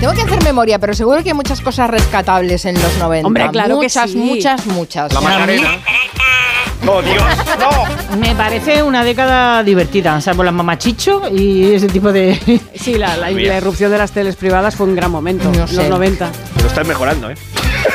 Tengo 0.00 0.14
que 0.14 0.22
hacer 0.22 0.42
memoria, 0.42 0.78
pero 0.78 0.94
seguro 0.94 1.22
que 1.22 1.28
hay 1.28 1.34
muchas 1.34 1.60
cosas 1.60 1.90
rescatables 1.90 2.64
en 2.64 2.74
los 2.80 2.96
90. 2.96 3.26
Hombre, 3.26 3.50
claro 3.50 3.78
que 3.80 3.84
muchas, 3.84 4.10
sí. 4.10 4.16
muchas, 4.16 4.64
muchas. 4.64 5.12
La 5.12 5.20
Macarena. 5.20 5.78
¡Oh, 6.86 7.02
Dios! 7.02 7.22
¡No! 7.58 8.16
Me 8.16 8.34
parece 8.34 8.82
una 8.82 9.04
década 9.04 9.62
divertida, 9.62 10.20
salvo 10.20 10.42
las 10.42 10.54
mamachicho 10.54 11.22
y 11.30 11.74
ese 11.74 11.86
tipo 11.88 12.10
de... 12.12 12.60
Sí, 12.74 12.94
la, 12.94 13.16
la, 13.16 13.30
la 13.30 13.56
irrupción 13.58 13.90
de 13.90 13.98
las 13.98 14.10
teles 14.12 14.34
privadas 14.36 14.74
fue 14.76 14.86
un 14.86 14.96
gran 14.96 15.10
momento, 15.10 15.44
No 15.52 15.60
en 15.62 15.68
sé. 15.68 15.76
los 15.76 15.88
90. 15.88 16.30
Pero 16.56 16.66
estás 16.68 16.86
mejorando, 16.86 17.30
¿eh? 17.30 17.34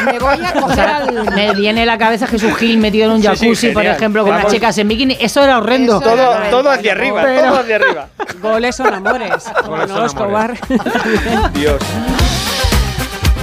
Me 0.05 0.17
voy 0.19 0.37
a 0.43 0.53
coger 0.53 0.79
al... 0.87 1.31
Me 1.35 1.53
viene 1.55 1.83
a 1.83 1.85
la 1.85 1.97
cabeza 1.97 2.27
Jesús 2.27 2.55
Gil 2.57 2.77
metido 2.77 3.05
en 3.05 3.11
un 3.13 3.21
Sí, 3.21 3.27
sí, 3.35 3.37
jacuzzi, 3.45 3.67
por 3.69 3.85
ejemplo, 3.85 4.21
con 4.21 4.31
Vamos. 4.31 4.43
las 4.45 4.53
chicas 4.53 4.77
en 4.77 4.87
bikini. 4.87 5.17
Eso 5.19 5.43
era 5.43 5.57
horrendo. 5.57 5.99
Eso 5.99 6.13
era 6.13 6.49
Todo, 6.49 6.69
hacia 6.71 6.91
arriba, 6.93 7.21
Pero- 7.23 7.41
todo 7.49 7.59
hacia 7.59 7.75
arriba. 7.75 8.07
Goles 8.41 8.75
son 8.75 8.93
amores. 8.93 9.31
Goles 9.67 9.89
no, 9.89 9.95
son 9.95 10.05
Escobar. 10.05 10.53
Dios. 11.53 11.77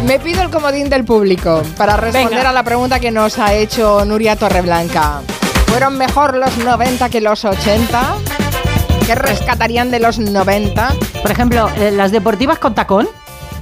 Me 0.06 0.18
pido 0.18 0.42
el 0.42 0.50
comodín 0.50 0.88
del 0.90 1.04
público 1.04 1.62
para 1.76 1.96
responder 1.96 2.34
Venga. 2.38 2.50
a 2.50 2.52
la 2.52 2.62
pregunta 2.62 2.98
que 3.00 3.10
nos 3.10 3.38
ha 3.38 3.54
hecho 3.54 4.04
Nuria 4.04 4.36
Torreblanca. 4.36 5.20
¿Fueron 5.66 5.96
mejor 5.96 6.36
los 6.36 6.56
90 6.58 7.08
que 7.08 7.20
los 7.20 7.44
80? 7.44 8.14
¿Qué 9.06 9.14
rescatarían 9.14 9.90
de 9.90 10.00
los 10.00 10.18
90? 10.18 10.92
Por 11.22 11.30
ejemplo, 11.30 11.68
eh, 11.76 11.90
las 11.92 12.12
deportivas 12.12 12.58
con 12.58 12.74
tacón. 12.74 13.08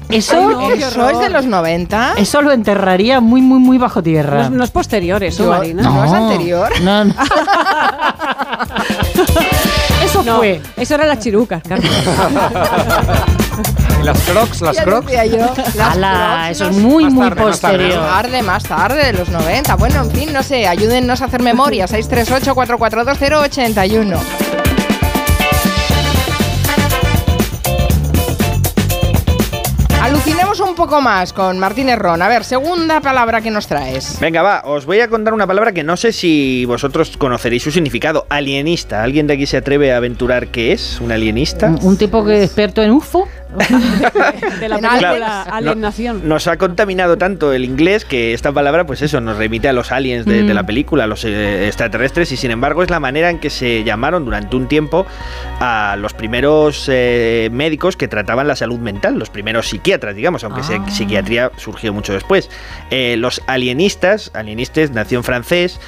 Eso, 0.09 0.37
Ay, 0.37 0.79
no, 0.79 0.87
¿Eso 0.89 1.09
es 1.09 1.19
de 1.21 1.31
los 1.31 1.45
90? 1.45 2.15
eso 2.17 2.43
lo 2.43 2.51
enterraría 2.51 3.21
muy, 3.21 3.41
muy, 3.43 3.61
muy 3.61 3.79
bajo 3.79 4.01
No, 4.01 4.05
tierra. 4.05 4.43
es- 4.43 4.51
no 4.51 4.65
es 4.65 4.71
posterior 4.73 5.23
eso, 5.23 5.47
Marina. 5.49 5.83
¿No 5.85 6.05
es 6.05 6.11
anterior? 6.13 6.69
No, 6.83 7.05
no. 7.05 7.15
eso 10.31 10.35
No, 10.35 10.39
fue. 10.39 10.61
eso 10.77 10.95
era 10.95 11.07
las 11.07 11.19
chirucas, 11.19 11.63
Carlos. 11.69 11.91
Y 14.01 14.03
las 14.03 14.19
crocs, 14.23 14.63
las 14.63 14.75
Ya 14.77 14.85
crocs. 14.85 15.05
decía 15.07 15.27
yo. 15.27 15.53
Las 15.75 15.91
Ala, 15.95 16.45
Crocs, 16.47 16.51
eso 16.53 16.71
es 16.71 16.77
muy, 16.79 17.05
muy 17.11 17.29
tarde, 17.29 17.45
más 17.45 17.61
tarde, 17.61 17.77
Más 17.77 17.81
posterior. 17.85 18.09
tarde, 18.09 18.43
más 18.43 18.63
tarde, 18.63 19.05
de 19.05 19.13
los 19.13 19.29
90. 19.29 19.77
Bueno, 19.77 20.01
en 20.05 20.11
fin, 20.11 20.33
no 20.33 20.43
sé, 20.43 20.67
ayúdennos 20.67 21.21
a 21.21 21.27
hacer 21.27 21.43
memoria. 21.43 21.85
638-442-081. 21.87 24.17
Un 30.59 30.75
poco 30.75 31.01
más 31.01 31.33
con 31.33 31.61
Martínez 31.61 31.97
Ron. 31.97 32.21
A 32.23 32.29
ver, 32.29 32.43
segunda 32.43 33.01
palabra 33.01 33.41
que 33.41 33.53
nos 33.53 33.69
traes. 33.69 34.19
Venga, 34.21 34.43
va, 34.43 34.63
os 34.65 34.85
voy 34.85 34.99
a 34.99 35.07
contar 35.07 35.33
una 35.33 35.47
palabra 35.47 35.71
que 35.71 35.85
no 35.85 35.97
sé 35.97 36.13
si 36.13 36.65
vosotros 36.65 37.17
conoceréis 37.17 37.63
su 37.63 37.71
significado. 37.71 38.27
Alienista. 38.29 39.05
¿Alguien 39.05 39.29
de 39.29 39.35
aquí 39.35 39.47
se 39.47 39.59
atreve 39.59 39.93
a 39.93 39.99
aventurar 39.99 40.49
qué 40.49 40.73
es 40.73 41.01
un 41.01 41.13
alienista? 41.13 41.69
Un, 41.69 41.79
un 41.83 41.97
tipo 41.97 42.25
que 42.25 42.39
es 42.39 42.45
experto 42.47 42.83
en 42.83 42.91
UFO. 42.91 43.29
De 44.61 44.69
la 44.69 44.77
película 44.79 45.43
aliens. 45.43 45.49
Alien 45.53 45.81
Nación. 45.81 46.29
Nos 46.29 46.47
ha 46.47 46.57
contaminado 46.57 47.19
tanto 47.19 47.53
el 47.53 47.65
inglés 47.65 48.05
que 48.05 48.33
esta 48.35 48.53
palabra, 48.53 48.85
pues 48.87 49.03
eso, 49.03 49.21
nos 49.21 49.37
remite 49.37 49.69
a 49.69 49.73
los 49.73 49.93
aliens 49.93 50.25
de, 50.27 50.43
de 50.43 50.55
la 50.55 50.65
película, 50.65 51.05
a 51.05 51.07
los 51.07 51.25
eh, 51.25 51.67
extraterrestres, 51.67 52.31
y 52.33 52.37
sin 52.37 52.51
embargo 52.51 52.83
es 52.83 52.91
la 52.91 53.01
manera 53.01 53.31
en 53.31 53.39
que 53.39 53.51
se 53.51 53.83
llamaron 53.85 54.25
durante 54.25 54.57
un 54.57 54.67
tiempo 54.69 55.07
a 55.61 55.97
los 55.99 56.15
primeros 56.15 56.87
eh, 56.89 57.49
médicos 57.53 57.97
que 57.97 58.09
trataban 58.09 58.47
la 58.49 58.57
salud 58.57 58.79
mental, 58.79 59.19
los 59.19 59.31
primeros 59.31 59.69
psiquiatras, 59.69 60.15
digamos, 60.15 60.45
aunque 60.45 60.63
se- 60.63 60.81
psiquiatría 60.91 61.51
surgió 61.57 61.93
mucho 61.93 62.13
después. 62.13 62.51
Eh, 62.91 63.17
los 63.19 63.43
alienistas, 63.47 64.31
alienistas, 64.35 64.91
nació 64.91 65.19
en 65.19 65.25
francés, 65.25 65.81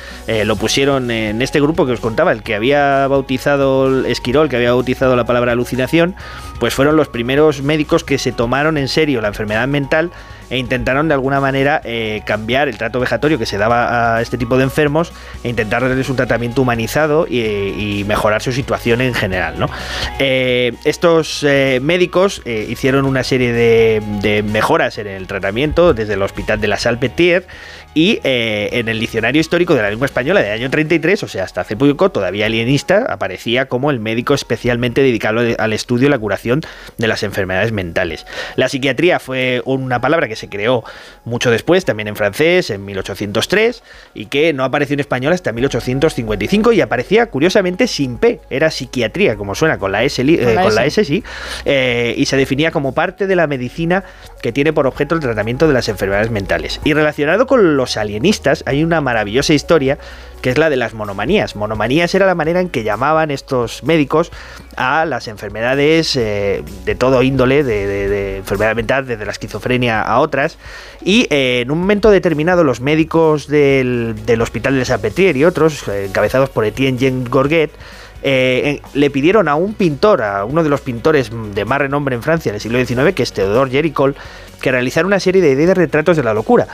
lo 0.44 0.56
pusieron 0.56 1.10
en 1.10 1.42
este 1.42 1.60
grupo 1.60 1.86
que 1.86 1.92
os 1.92 2.00
contaba, 2.00 2.32
el 2.32 2.42
que 2.42 2.54
había 2.54 3.06
bautizado 3.08 4.04
Esquirol, 4.06 4.48
que 4.48 4.56
había 4.56 4.72
bautizado 4.72 5.16
la 5.16 5.24
palabra 5.24 5.52
alucinación, 5.52 6.14
pues 6.58 6.74
fueron 6.74 6.96
los 6.96 7.08
primeros 7.08 7.51
médicos 7.60 8.04
que 8.04 8.16
se 8.16 8.32
tomaron 8.32 8.78
en 8.78 8.88
serio 8.88 9.20
la 9.20 9.28
enfermedad 9.28 9.68
mental 9.68 10.10
e 10.52 10.58
intentaron 10.58 11.08
de 11.08 11.14
alguna 11.14 11.40
manera 11.40 11.80
eh, 11.82 12.22
cambiar 12.26 12.68
el 12.68 12.76
trato 12.76 13.00
vejatorio 13.00 13.38
que 13.38 13.46
se 13.46 13.56
daba 13.56 14.16
a 14.16 14.20
este 14.20 14.36
tipo 14.36 14.58
de 14.58 14.64
enfermos 14.64 15.10
e 15.42 15.48
intentar 15.48 15.80
darles 15.82 16.10
un 16.10 16.16
tratamiento 16.16 16.60
humanizado 16.60 17.26
y, 17.26 18.04
mejorar 18.06 18.42
su 18.42 18.52
situación 18.52 19.00
en 19.00 19.14
general. 19.14 19.54
Eh, 20.18 20.74
estos 20.84 21.42
eh, 21.44 21.78
médicos 21.80 22.42
hicieron 22.44 23.06
una 23.06 23.24
serie 23.24 23.52
de, 23.52 24.02
de 24.20 24.42
mejoras 24.42 24.98
en 24.98 25.06
el 25.06 25.26
tratamiento 25.26 25.94
desde 25.94 26.14
el 26.14 26.22
hospital 26.22 26.60
de 26.60 26.68
la 26.68 26.76
Salpêtrière 26.76 27.44
y 27.94 28.20
eh, 28.24 28.70
en 28.72 28.88
el 28.88 28.98
diccionario 29.00 29.40
histórico 29.40 29.74
de 29.74 29.82
la 29.82 29.90
lengua 29.90 30.06
española 30.06 30.40
del 30.40 30.52
año 30.52 30.70
33, 30.70 31.22
o 31.22 31.28
sea, 31.28 31.44
hasta 31.44 31.60
hace 31.60 31.76
poco, 31.76 32.10
todavía 32.10 32.46
alienista, 32.46 33.06
aparecía 33.08 33.66
como 33.66 33.90
el 33.90 34.00
médico 34.00 34.34
especialmente 34.34 35.02
dedicado 35.02 35.40
al 35.58 35.72
estudio 35.72 36.08
y 36.08 36.10
la 36.10 36.18
curación 36.18 36.62
de 36.98 37.06
las 37.06 37.22
enfermedades 37.22 37.72
mentales. 37.72 38.26
La 38.56 38.68
psiquiatría 38.68 39.18
fue 39.18 39.62
una 39.64 40.00
palabra 40.00 40.28
que 40.28 40.36
se 40.36 40.48
creó 40.48 40.84
mucho 41.24 41.50
después, 41.50 41.84
también 41.84 42.08
en 42.08 42.16
francés, 42.16 42.70
en 42.70 42.84
1803, 42.84 43.82
y 44.14 44.26
que 44.26 44.52
no 44.52 44.64
apareció 44.64 44.94
en 44.94 45.00
español 45.00 45.32
hasta 45.32 45.52
1855 45.52 46.72
y 46.72 46.80
aparecía 46.80 47.26
curiosamente 47.26 47.86
sin 47.86 48.18
P, 48.18 48.40
era 48.50 48.70
psiquiatría, 48.70 49.36
como 49.36 49.54
suena, 49.54 49.78
con 49.78 49.92
la 49.92 50.02
S, 50.04 50.22
eh, 50.22 50.54
la 50.54 50.62
con 50.62 50.74
la 50.74 50.86
S. 50.86 51.04
Sí, 51.04 51.22
eh, 51.64 52.14
y 52.16 52.26
se 52.26 52.36
definía 52.36 52.70
como 52.70 52.92
parte 52.94 53.26
de 53.26 53.36
la 53.36 53.46
medicina 53.46 54.04
que 54.40 54.52
tiene 54.52 54.72
por 54.72 54.86
objeto 54.86 55.14
el 55.14 55.20
tratamiento 55.20 55.68
de 55.68 55.74
las 55.74 55.88
enfermedades 55.88 56.30
mentales. 56.30 56.80
Y 56.84 56.94
relacionado 56.94 57.46
con 57.46 57.76
los 57.82 57.96
alienistas, 57.96 58.62
hay 58.66 58.82
una 58.84 59.00
maravillosa 59.00 59.52
historia 59.54 59.98
que 60.40 60.50
es 60.50 60.58
la 60.58 60.70
de 60.70 60.76
las 60.76 60.92
monomanías. 60.94 61.54
Monomanías 61.54 62.14
era 62.16 62.26
la 62.26 62.34
manera 62.34 62.60
en 62.60 62.68
que 62.68 62.82
llamaban 62.82 63.30
estos 63.30 63.82
médicos 63.84 64.32
a 64.76 65.04
las 65.04 65.28
enfermedades 65.28 66.16
eh, 66.16 66.64
de 66.84 66.94
todo 66.96 67.22
índole, 67.22 67.62
de, 67.62 67.86
de- 67.86 68.36
enfermedad 68.38 68.74
mental, 68.74 69.06
desde 69.06 69.24
la 69.24 69.30
esquizofrenia 69.30 70.02
a 70.02 70.18
otras. 70.18 70.58
Y 71.04 71.26
eh, 71.30 71.60
en 71.62 71.70
un 71.70 71.78
momento 71.78 72.10
determinado, 72.10 72.64
los 72.64 72.80
médicos 72.80 73.46
del, 73.46 74.14
del 74.26 74.40
hospital 74.42 74.74
de 74.74 74.84
Salpêtrière 74.84 75.36
y 75.36 75.44
otros, 75.44 75.86
eh, 75.88 76.06
encabezados 76.06 76.50
por 76.50 76.64
Etienne 76.64 76.98
Jean 76.98 77.24
Gorget, 77.24 77.70
eh, 78.24 78.80
le 78.94 79.10
pidieron 79.10 79.46
a 79.48 79.54
un 79.54 79.74
pintor, 79.74 80.22
a 80.22 80.44
uno 80.44 80.62
de 80.64 80.68
los 80.70 80.80
pintores 80.80 81.30
de 81.54 81.64
más 81.64 81.78
renombre 81.78 82.14
en 82.16 82.22
Francia 82.22 82.50
del 82.52 82.60
siglo 82.60 82.84
XIX, 82.84 83.14
que 83.14 83.22
es 83.22 83.32
Theodore 83.32 83.70
Géricault, 83.70 84.16
que 84.60 84.70
realizara 84.72 85.06
una 85.06 85.20
serie 85.20 85.40
de 85.42 85.54
de 85.54 85.74
retratos 85.74 86.16
de 86.16 86.22
la 86.24 86.34
locura. 86.34 86.66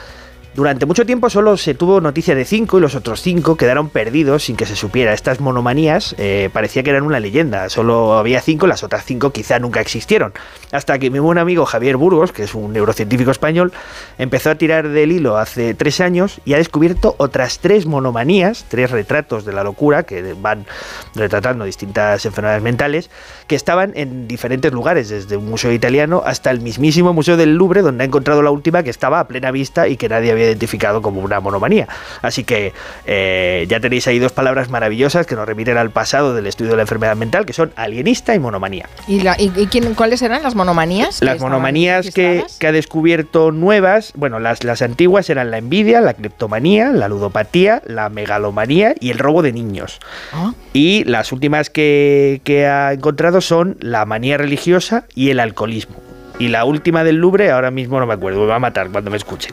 Durante 0.59 0.87
mucho 0.87 1.07
tiempo 1.07 1.31
solo 1.31 1.57
se 1.57 1.75
tuvo 1.75 2.01
noticia 2.01 2.35
de 2.35 2.45
cinco 2.45 2.79
y 2.79 2.81
los 2.81 2.97
otros 2.97 3.23
cinco 3.23 3.57
quedaron 3.57 3.91
perdidos 3.91 4.43
sin 4.43 4.57
que 4.57 4.67
se 4.67 4.75
supiera. 4.75 5.13
Estas 5.13 5.39
monomanías 5.39 6.17
eh, 6.19 6.51
parecía 6.53 6.83
que 6.83 6.91
eran 6.91 7.05
una 7.05 7.21
leyenda. 7.21 7.69
Solo 7.69 8.15
había 8.15 8.41
cinco, 8.41 8.67
las 8.67 8.83
otras 8.83 9.05
cinco 9.05 9.31
quizá 9.31 9.61
nunca 9.61 9.81
existieron. 9.81 10.33
Hasta 10.73 10.99
que 10.99 11.11
mi 11.11 11.21
buen 11.21 11.39
amigo 11.39 11.65
Javier 11.65 11.97
Burgos, 11.97 12.33
que 12.33 12.43
es 12.43 12.57
un 12.57 12.73
neurocientífico 12.73 13.31
español, 13.31 13.73
empezó 14.19 14.51
a 14.51 14.57
tirar 14.57 14.89
del 14.89 15.13
hilo 15.13 15.39
hace 15.39 15.75
tres 15.75 16.01
años 16.01 16.41
y 16.45 16.55
ha 16.55 16.57
descubierto 16.57 17.15
otras 17.19 17.61
tres 17.61 17.87
monomanías, 17.87 18.65
tres 18.67 18.91
retratos 18.91 19.45
de 19.45 19.53
la 19.53 19.63
locura 19.63 20.03
que 20.03 20.35
van 20.35 20.67
retratando 21.15 21.67
distintas 21.67 22.27
enfermedades 22.27 22.65
mentales, 22.65 23.11
que 23.47 23.55
estaban 23.55 23.93
en 23.95 24.27
diferentes 24.27 24.73
lugares, 24.73 25.09
desde 25.09 25.37
un 25.37 25.49
museo 25.49 25.71
italiano 25.71 26.21
hasta 26.27 26.51
el 26.51 26.61
mismísimo 26.61 27.13
Museo 27.13 27.37
del 27.37 27.55
Louvre, 27.55 27.83
donde 27.83 28.03
ha 28.03 28.07
encontrado 28.09 28.43
la 28.43 28.51
última 28.51 28.83
que 28.83 28.91
estaba 28.91 29.21
a 29.21 29.29
plena 29.29 29.53
vista 29.53 29.87
y 29.87 29.97
que 29.97 30.09
nadie 30.09 30.33
había 30.33 30.48
identificado 30.49 31.03
como 31.03 31.21
una 31.21 31.41
monomanía. 31.41 31.87
Así 32.23 32.45
que 32.45 32.73
eh, 33.07 33.67
ya 33.69 33.81
tenéis 33.81 34.07
ahí 34.09 34.19
dos 34.19 34.33
palabras 34.33 34.71
maravillosas 34.71 35.27
que 35.27 35.35
nos 35.35 35.47
remiten 35.47 35.77
al 35.77 35.91
pasado 35.91 36.35
del 36.35 36.47
estudio 36.47 36.73
de 36.73 36.77
la 36.77 36.83
enfermedad 36.83 37.17
mental, 37.17 37.47
que 37.47 37.53
son 37.53 37.73
alienista 37.77 38.35
y 38.35 38.39
monomanía. 38.39 38.89
¿Y, 39.07 39.21
la- 39.21 39.37
y- 39.39 39.53
y 39.57 39.67
quién- 39.67 39.95
cuáles 39.95 40.23
eran 40.23 40.43
las 40.43 40.55
monomanías? 40.55 41.23
Las 41.23 41.41
monomanías 41.41 42.11
que, 42.13 42.45
ha 42.67 42.73
descubierto 42.73 43.51
nuevas, 43.53 44.13
bueno, 44.17 44.39
las, 44.41 44.65
las 44.65 44.83
antiguas 44.83 45.31
eran 45.31 45.51
la 45.51 45.59
envidia, 45.59 46.01
la 46.01 46.15
cleptomanía, 46.15 46.91
la 46.91 47.09
ludopatía, 47.09 47.83
la 47.87 48.09
megalomanía 48.09 48.95
y 49.01 49.11
el 49.11 49.19
robo 49.19 49.43
de 49.43 49.53
niños. 49.53 50.01
Ah. 50.33 50.53
Y 50.73 51.05
las 51.05 51.33
últimas 51.33 51.71
que, 51.71 52.41
que 52.45 52.67
ha 52.67 52.93
encontrado 52.93 53.41
son 53.41 53.77
la 53.81 54.05
manía 54.05 54.37
religiosa 54.37 55.05
y 55.15 55.31
el 55.31 55.41
alcoholismo. 55.41 55.97
Y 56.41 56.47
la 56.47 56.65
última 56.65 57.03
del 57.03 57.17
Louvre, 57.17 57.51
ahora 57.51 57.73
mismo 57.73 57.99
no 57.99 58.07
me 58.07 58.15
acuerdo, 58.15 58.39
me 58.41 58.47
va 58.47 58.55
a 58.57 58.59
matar 58.61 58.91
cuando 58.91 59.11
me 59.11 59.17
escuche. 59.17 59.49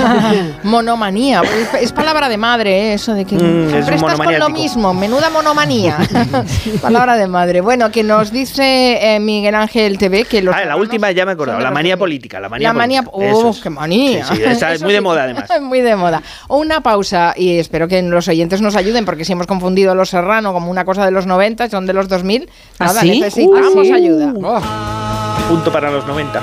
Monomanía, 0.64 1.40
es, 1.42 1.82
es 1.82 1.92
palabra 1.92 2.28
de 2.28 2.36
madre, 2.36 2.90
¿eh? 2.90 2.92
eso 2.94 3.14
de 3.14 3.24
que 3.24 3.36
Mm, 3.36 3.64
es 3.66 3.70
siempre 3.70 3.94
estás 3.96 4.18
con 4.18 4.36
lo 4.38 4.48
mismo, 4.48 4.92
menuda 4.92 5.30
monomanía. 5.30 5.98
palabra 6.82 7.16
de 7.16 7.28
madre. 7.28 7.60
Bueno, 7.60 7.92
que 7.92 8.02
nos 8.02 8.32
dice 8.32 9.14
eh, 9.14 9.20
Miguel 9.20 9.54
Ángel 9.54 9.98
TV 9.98 10.24
que 10.24 10.42
los 10.42 10.52
Ah, 10.52 10.64
la 10.64 10.76
última 10.76 11.12
ya 11.12 11.24
me 11.24 11.30
he 11.30 11.34
acordado, 11.34 11.60
la 11.60 11.70
manía 11.70 11.94
2000. 11.94 11.98
política. 11.98 12.40
La 12.40 12.48
manía 12.48 12.68
La 12.68 12.74
manía, 12.74 13.02
política, 13.04 13.36
oh, 13.36 13.50
eso 13.50 13.62
qué 13.62 13.70
manía. 13.70 14.24
Sí, 14.24 14.34
sí, 14.36 14.42
esa 14.44 14.72
es 14.72 14.82
muy 14.82 14.92
de 14.94 15.00
moda 15.00 15.22
además. 15.24 15.48
Muy 15.60 15.80
de 15.80 15.94
moda. 15.94 16.22
Una 16.48 16.80
pausa 16.80 17.34
y 17.36 17.58
espero 17.58 17.86
que 17.86 18.02
los 18.02 18.26
oyentes 18.26 18.60
nos 18.60 18.74
ayuden 18.74 19.04
porque 19.04 19.24
si 19.24 19.32
hemos 19.32 19.46
confundido 19.46 19.94
Los 19.94 20.08
Serrano 20.10 20.52
como 20.52 20.72
una 20.72 20.84
cosa 20.84 21.04
de 21.04 21.12
los 21.12 21.26
90, 21.26 21.70
son 21.70 21.86
de 21.86 21.92
los 21.92 22.08
2000, 22.08 22.48
¿Ah, 22.80 22.86
nada, 22.86 23.00
sí? 23.02 23.20
necesitamos 23.20 23.88
Uh, 23.88 23.94
ayuda. 23.94 24.34
Oh. 24.42 25.05
Punto 25.48 25.70
para 25.70 25.90
los 25.92 26.04
90. 26.06 26.40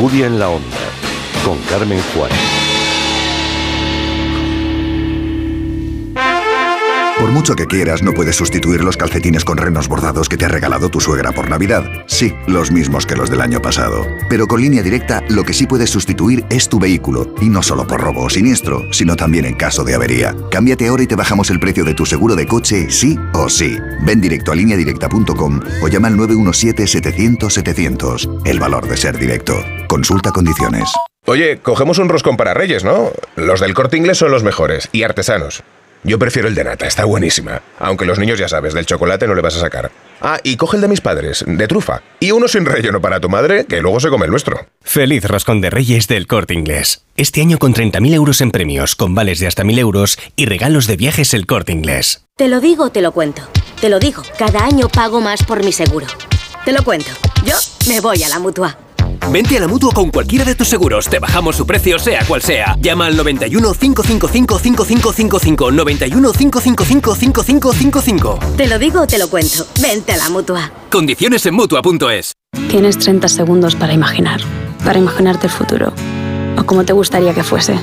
Furia 0.00 0.26
en 0.26 0.38
la 0.38 0.48
onda, 0.48 0.76
con 1.44 1.58
Carmen 1.64 2.00
Juárez. 2.14 2.61
Por 7.22 7.30
mucho 7.30 7.54
que 7.54 7.68
quieras, 7.68 8.02
no 8.02 8.14
puedes 8.14 8.34
sustituir 8.34 8.82
los 8.82 8.96
calcetines 8.96 9.44
con 9.44 9.56
renos 9.56 9.86
bordados 9.86 10.28
que 10.28 10.36
te 10.36 10.44
ha 10.44 10.48
regalado 10.48 10.88
tu 10.88 11.00
suegra 11.00 11.30
por 11.30 11.48
Navidad. 11.48 11.84
Sí, 12.06 12.34
los 12.48 12.72
mismos 12.72 13.06
que 13.06 13.14
los 13.14 13.30
del 13.30 13.40
año 13.40 13.62
pasado. 13.62 14.04
Pero 14.28 14.48
con 14.48 14.60
línea 14.60 14.82
directa, 14.82 15.22
lo 15.28 15.44
que 15.44 15.52
sí 15.52 15.68
puedes 15.68 15.88
sustituir 15.88 16.44
es 16.50 16.68
tu 16.68 16.80
vehículo. 16.80 17.32
Y 17.40 17.48
no 17.48 17.62
solo 17.62 17.86
por 17.86 18.00
robo 18.00 18.24
o 18.24 18.28
siniestro, 18.28 18.92
sino 18.92 19.14
también 19.14 19.44
en 19.44 19.54
caso 19.54 19.84
de 19.84 19.94
avería. 19.94 20.34
Cámbiate 20.50 20.88
ahora 20.88 21.04
y 21.04 21.06
te 21.06 21.14
bajamos 21.14 21.48
el 21.50 21.60
precio 21.60 21.84
de 21.84 21.94
tu 21.94 22.06
seguro 22.06 22.34
de 22.34 22.48
coche, 22.48 22.90
sí 22.90 23.16
o 23.34 23.48
sí. 23.48 23.78
Ven 24.04 24.20
directo 24.20 24.50
a 24.50 24.56
lineadirecta.com 24.56 25.60
o 25.80 25.86
llama 25.86 26.08
al 26.08 26.16
917-700-700. 26.16 28.40
El 28.44 28.58
valor 28.58 28.88
de 28.88 28.96
ser 28.96 29.16
directo. 29.16 29.54
Consulta 29.86 30.32
condiciones. 30.32 30.90
Oye, 31.26 31.60
cogemos 31.62 31.98
un 31.98 32.08
roscón 32.08 32.36
para 32.36 32.52
Reyes, 32.52 32.82
¿no? 32.82 33.12
Los 33.36 33.60
del 33.60 33.74
corte 33.74 33.96
inglés 33.96 34.18
son 34.18 34.32
los 34.32 34.42
mejores 34.42 34.88
y 34.90 35.04
artesanos. 35.04 35.62
Yo 36.04 36.18
prefiero 36.18 36.48
el 36.48 36.54
de 36.56 36.64
nata, 36.64 36.86
está 36.86 37.04
buenísima. 37.04 37.62
Aunque 37.78 38.04
los 38.04 38.18
niños 38.18 38.38
ya 38.38 38.48
sabes, 38.48 38.74
del 38.74 38.86
chocolate 38.86 39.28
no 39.28 39.36
le 39.36 39.42
vas 39.42 39.56
a 39.56 39.60
sacar. 39.60 39.92
Ah, 40.20 40.38
y 40.42 40.56
coge 40.56 40.76
el 40.76 40.80
de 40.80 40.88
mis 40.88 41.00
padres, 41.00 41.44
de 41.46 41.68
trufa. 41.68 42.02
Y 42.18 42.32
uno 42.32 42.48
sin 42.48 42.64
relleno 42.64 43.00
para 43.00 43.20
tu 43.20 43.28
madre, 43.28 43.66
que 43.66 43.80
luego 43.80 44.00
se 44.00 44.08
come 44.08 44.24
el 44.24 44.32
nuestro. 44.32 44.66
Feliz 44.82 45.24
Roscón 45.24 45.60
de 45.60 45.70
Reyes 45.70 46.08
del 46.08 46.26
Corte 46.26 46.54
Inglés. 46.54 47.04
Este 47.16 47.40
año 47.40 47.58
con 47.58 47.72
30.000 47.72 48.14
euros 48.14 48.40
en 48.40 48.50
premios, 48.50 48.96
con 48.96 49.14
vales 49.14 49.38
de 49.38 49.46
hasta 49.46 49.62
1.000 49.62 49.78
euros 49.78 50.18
y 50.34 50.46
regalos 50.46 50.88
de 50.88 50.96
viajes 50.96 51.34
el 51.34 51.46
Corte 51.46 51.70
Inglés. 51.72 52.24
Te 52.36 52.48
lo 52.48 52.60
digo, 52.60 52.90
te 52.90 53.00
lo 53.00 53.12
cuento. 53.12 53.42
Te 53.80 53.88
lo 53.88 54.00
digo, 54.00 54.22
cada 54.38 54.64
año 54.64 54.88
pago 54.88 55.20
más 55.20 55.44
por 55.44 55.64
mi 55.64 55.72
seguro. 55.72 56.06
Te 56.64 56.72
lo 56.72 56.82
cuento. 56.82 57.10
Yo 57.44 57.56
me 57.88 58.00
voy 58.00 58.22
a 58.24 58.28
la 58.28 58.38
mutua. 58.38 58.76
Vente 59.30 59.56
a 59.56 59.60
la 59.60 59.68
mutua 59.68 59.92
con 59.92 60.10
cualquiera 60.10 60.44
de 60.44 60.54
tus 60.54 60.68
seguros. 60.68 61.08
Te 61.08 61.18
bajamos 61.18 61.56
su 61.56 61.66
precio, 61.66 61.98
sea 61.98 62.24
cual 62.26 62.42
sea. 62.42 62.76
Llama 62.80 63.06
al 63.06 63.16
91 63.16 63.74
555 63.74 64.58
5555. 64.58 65.70
91 65.70 66.32
555 66.32 67.14
5555. 67.14 68.38
Te 68.56 68.66
lo 68.66 68.78
digo, 68.78 69.06
te 69.06 69.18
lo 69.18 69.28
cuento. 69.28 69.66
Vente 69.80 70.12
a 70.12 70.16
la 70.16 70.28
mutua. 70.28 70.72
Condiciones 70.90 71.46
en 71.46 71.54
mutua.es. 71.54 72.32
Tienes 72.68 72.98
30 72.98 73.28
segundos 73.28 73.76
para 73.76 73.92
imaginar, 73.92 74.40
para 74.84 74.98
imaginarte 74.98 75.46
el 75.46 75.52
futuro, 75.52 75.92
o 76.58 76.64
como 76.64 76.84
te 76.84 76.92
gustaría 76.92 77.34
que 77.34 77.42
fuese, 77.42 77.78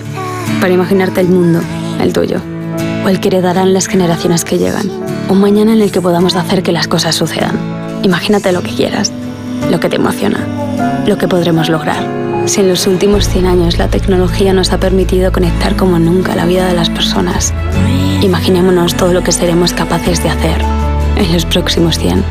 para 0.62 0.74
imaginarte 0.74 1.22
el 1.22 1.28
mundo, 1.28 1.62
el 2.00 2.14
tuyo, 2.14 2.42
o 3.06 3.10
el 3.10 3.20
que 3.20 3.30
heredarán 3.30 3.74
las 3.74 3.88
generaciones 3.88 4.46
que 4.46 4.58
llegan, 4.58 4.90
un 5.30 5.42
mañana 5.42 5.74
en 5.74 5.82
el 5.82 5.92
que 5.92 6.02
podamos 6.02 6.36
hacer 6.36 6.64
que 6.64 6.72
las 6.72 6.88
cosas 6.88 7.16
sucedan. 7.16 7.58
Imagínate 8.04 8.52
lo 8.52 8.64
que 8.64 8.74
quieras, 8.74 9.12
lo 9.70 9.80
que 9.80 9.90
te 9.90 9.98
emociona, 9.98 10.46
lo 11.06 11.18
que 11.18 11.28
podremos 11.28 11.70
lograr. 11.70 12.06
Si 12.46 12.62
en 12.62 12.70
los 12.70 12.88
últimos 12.88 13.28
100 13.30 13.46
años 13.46 13.78
la 13.78 13.90
tecnología 13.90 14.54
nos 14.54 14.72
ha 14.72 14.80
permitido 14.80 15.32
conectar 15.32 15.76
como 15.76 16.00
nunca 16.00 16.36
la 16.36 16.46
vida 16.46 16.68
de 16.68 16.74
las 16.74 16.90
personas, 16.90 17.54
imaginémonos 18.22 18.96
todo 18.96 19.14
lo 19.14 19.24
que 19.24 19.32
seremos 19.32 19.74
capaces 19.74 20.24
de 20.24 20.30
hacer 20.30 20.62
en 21.16 21.32
los 21.34 21.46
próximos 21.46 22.00
100. 22.00 22.24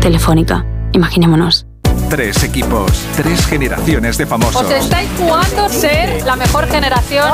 Telefónica, 0.00 0.64
imaginémonos. 0.92 1.66
Tres 2.08 2.42
equipos, 2.42 2.90
tres 3.14 3.46
generaciones 3.46 4.18
de 4.18 4.26
famosos. 4.26 4.62
Os 4.62 4.70
estáis 4.72 5.08
jugando 5.16 5.68
ser 5.68 6.24
la 6.24 6.34
mejor 6.34 6.66
generación. 6.66 7.30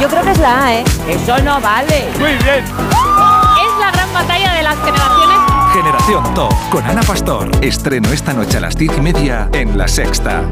Yo 0.00 0.08
creo 0.08 0.22
que 0.22 0.30
es 0.30 0.38
la 0.38 0.64
A, 0.64 0.74
¿eh? 0.76 0.84
Eso 1.08 1.36
no 1.42 1.60
vale. 1.60 2.08
Muy 2.18 2.32
bien. 2.42 2.64
Es 2.64 3.80
la 3.80 3.90
gran 3.92 4.12
batalla 4.14 4.54
de 4.54 4.62
las 4.62 4.76
generaciones. 4.76 5.53
Generación 5.84 6.32
Top 6.32 6.54
con 6.70 6.82
Ana 6.84 7.02
Pastor. 7.02 7.50
Estreno 7.62 8.10
esta 8.10 8.32
noche 8.32 8.56
a 8.56 8.60
las 8.60 8.74
diez 8.74 8.90
y 8.96 9.02
media 9.02 9.50
en 9.52 9.76
La 9.76 9.86
Sexta. 9.86 10.48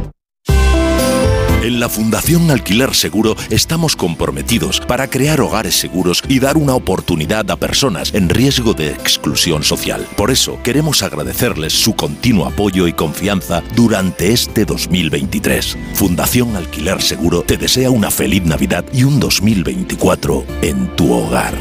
En 1.63 1.81
la 1.81 1.89
Fundación 1.89 2.51
Alquiler 2.51 2.95
Seguro 2.95 3.35
estamos 3.49 3.97
comprometidos 3.97 4.81
para 4.81 5.09
crear 5.09 5.41
hogares 5.41 5.75
seguros 5.75 6.23
y 6.29 6.39
dar 6.39 6.59
una 6.59 6.75
oportunidad 6.75 7.51
a 7.51 7.57
personas 7.57 8.13
en 8.13 8.29
riesgo 8.29 8.75
de 8.75 8.91
exclusión 8.91 9.63
social. 9.63 10.07
Por 10.19 10.31
eso 10.31 10.59
queremos 10.63 11.03
agradecerles 11.03 11.73
su 11.73 11.97
continuo 11.97 12.45
apoyo 12.45 12.87
y 12.87 12.93
confianza 12.93 13.63
durante 13.75 14.35
este 14.35 14.67
2023. 14.67 15.79
Fundación 15.95 16.57
Alquiler 16.57 17.01
Seguro 17.01 17.41
te 17.41 17.57
desea 17.57 17.89
una 17.89 18.11
feliz 18.11 18.43
Navidad 18.43 18.85
y 18.93 19.05
un 19.05 19.19
2024 19.19 20.45
en 20.61 20.95
tu 20.95 21.11
hogar. 21.11 21.55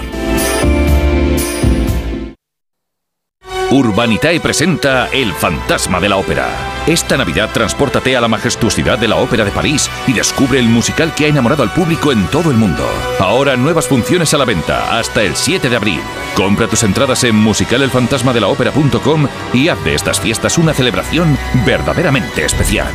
Urbanitae 3.71 4.41
presenta 4.41 5.07
El 5.13 5.31
fantasma 5.31 6.01
de 6.01 6.09
la 6.09 6.17
ópera. 6.17 6.49
Esta 6.87 7.15
Navidad 7.15 7.51
transpórtate 7.53 8.17
a 8.17 8.21
la 8.21 8.27
majestuosidad 8.27 8.99
de 8.99 9.07
la 9.07 9.15
Ópera 9.15 9.45
de 9.45 9.51
París 9.51 9.89
y 10.07 10.11
descubre 10.11 10.59
el 10.59 10.67
musical 10.67 11.15
que 11.15 11.23
ha 11.23 11.29
enamorado 11.29 11.63
al 11.63 11.71
público 11.71 12.11
en 12.11 12.27
todo 12.27 12.51
el 12.51 12.57
mundo. 12.57 12.85
Ahora 13.17 13.55
nuevas 13.55 13.87
funciones 13.87 14.33
a 14.33 14.37
la 14.37 14.43
venta 14.43 14.99
hasta 14.99 15.23
el 15.23 15.37
7 15.37 15.69
de 15.69 15.77
abril. 15.77 16.01
Compra 16.35 16.67
tus 16.67 16.83
entradas 16.83 17.23
en 17.23 17.35
musicalelfantasmadelaopera.com 17.35 19.27
y 19.53 19.69
haz 19.69 19.81
de 19.85 19.95
estas 19.95 20.19
fiestas 20.19 20.57
una 20.57 20.73
celebración 20.73 21.37
verdaderamente 21.65 22.43
especial. 22.43 22.91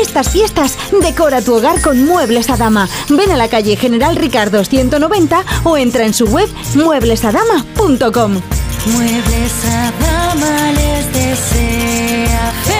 Estas 0.00 0.30
fiestas 0.30 0.78
decora 1.02 1.42
tu 1.42 1.56
hogar 1.56 1.80
con 1.82 2.06
Muebles 2.06 2.48
a 2.48 2.56
Dama. 2.56 2.88
Ven 3.08 3.32
a 3.32 3.36
la 3.36 3.48
calle 3.48 3.74
General 3.74 4.14
Ricardo 4.14 4.64
190 4.64 5.44
o 5.64 5.76
entra 5.76 6.04
en 6.04 6.14
su 6.14 6.26
web 6.26 6.48
mueblesadama.com. 6.76 8.40
Muebles 8.86 9.64
a 9.66 9.92
dama 10.00 10.72
les 10.72 11.12
desea 11.12 12.79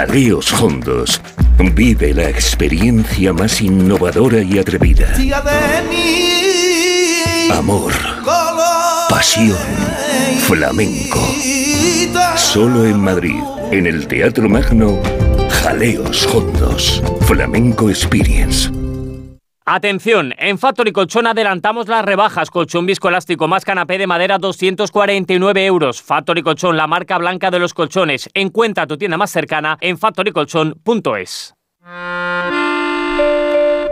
Jaleos 0.00 0.50
Hondos. 0.54 1.20
Vive 1.74 2.14
la 2.14 2.30
experiencia 2.30 3.34
más 3.34 3.60
innovadora 3.60 4.40
y 4.40 4.58
atrevida. 4.58 5.14
Amor. 7.52 7.92
Pasión. 9.10 9.58
Flamenco. 10.46 11.20
Solo 12.38 12.86
en 12.86 12.98
Madrid, 12.98 13.42
en 13.72 13.86
el 13.86 14.06
Teatro 14.06 14.48
Magno, 14.48 15.02
Jaleos 15.50 16.26
Hondos. 16.34 17.02
Flamenco 17.26 17.90
Experience. 17.90 18.79
Atención, 19.72 20.34
en 20.36 20.58
Factory 20.58 20.90
Colchón 20.90 21.28
adelantamos 21.28 21.86
las 21.86 22.04
rebajas. 22.04 22.50
Colchón 22.50 22.86
viscoelástico 22.86 23.46
más 23.46 23.64
canapé 23.64 23.98
de 23.98 24.08
madera 24.08 24.36
249 24.36 25.64
euros. 25.64 26.02
Factory 26.02 26.42
Colchón, 26.42 26.76
la 26.76 26.88
marca 26.88 27.18
blanca 27.18 27.52
de 27.52 27.60
los 27.60 27.72
colchones. 27.72 28.28
Encuentra 28.34 28.88
tu 28.88 28.98
tienda 28.98 29.16
más 29.16 29.30
cercana 29.30 29.78
en 29.80 29.96
factorycolchón.es. 29.96 31.54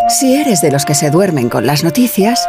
Si 0.09 0.35
eres 0.35 0.63
de 0.63 0.73
los 0.73 0.85
que 0.85 0.97
se 0.97 1.13
duermen 1.13 1.49
con 1.49 1.65
las 1.65 1.85
noticias, 1.85 2.49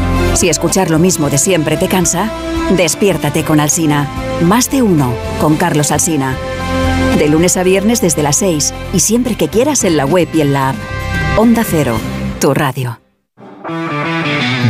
Si 0.33 0.49
escuchar 0.49 0.89
lo 0.89 0.97
mismo 0.97 1.29
de 1.29 1.37
siempre 1.37 1.77
te 1.77 1.87
cansa, 1.87 2.31
despiértate 2.75 3.43
con 3.43 3.59
Alsina. 3.59 4.07
Más 4.41 4.71
de 4.71 4.81
uno 4.81 5.13
con 5.39 5.55
Carlos 5.55 5.91
Alsina. 5.91 6.35
De 7.17 7.27
lunes 7.27 7.57
a 7.57 7.63
viernes 7.63 8.01
desde 8.01 8.23
las 8.23 8.37
6 8.37 8.73
y 8.93 9.01
siempre 9.01 9.35
que 9.35 9.49
quieras 9.49 9.83
en 9.83 9.97
la 9.97 10.05
web 10.05 10.27
y 10.33 10.41
en 10.41 10.53
la 10.53 10.69
app. 10.69 10.75
Onda 11.37 11.63
Cero, 11.69 11.97
tu 12.39 12.53
radio. 12.53 12.99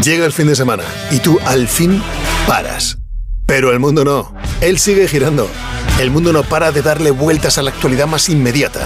Llega 0.04 0.26
el 0.26 0.34
fin 0.34 0.48
de 0.48 0.56
semana 0.56 0.84
y 1.12 1.20
tú 1.20 1.40
al 1.46 1.68
fin 1.68 2.02
paras. 2.48 2.98
Pero 3.46 3.72
el 3.72 3.80
mundo 3.80 4.04
no. 4.04 4.34
Él 4.62 4.80
sigue 4.80 5.08
girando. 5.08 5.48
El 6.00 6.10
mundo 6.10 6.34
no 6.34 6.44
para 6.44 6.72
de 6.72 6.82
darle 6.82 7.12
vueltas 7.12 7.58
a 7.58 7.62
la 7.62 7.70
actualidad 7.70 8.08
más 8.08 8.30
inmediata. 8.30 8.86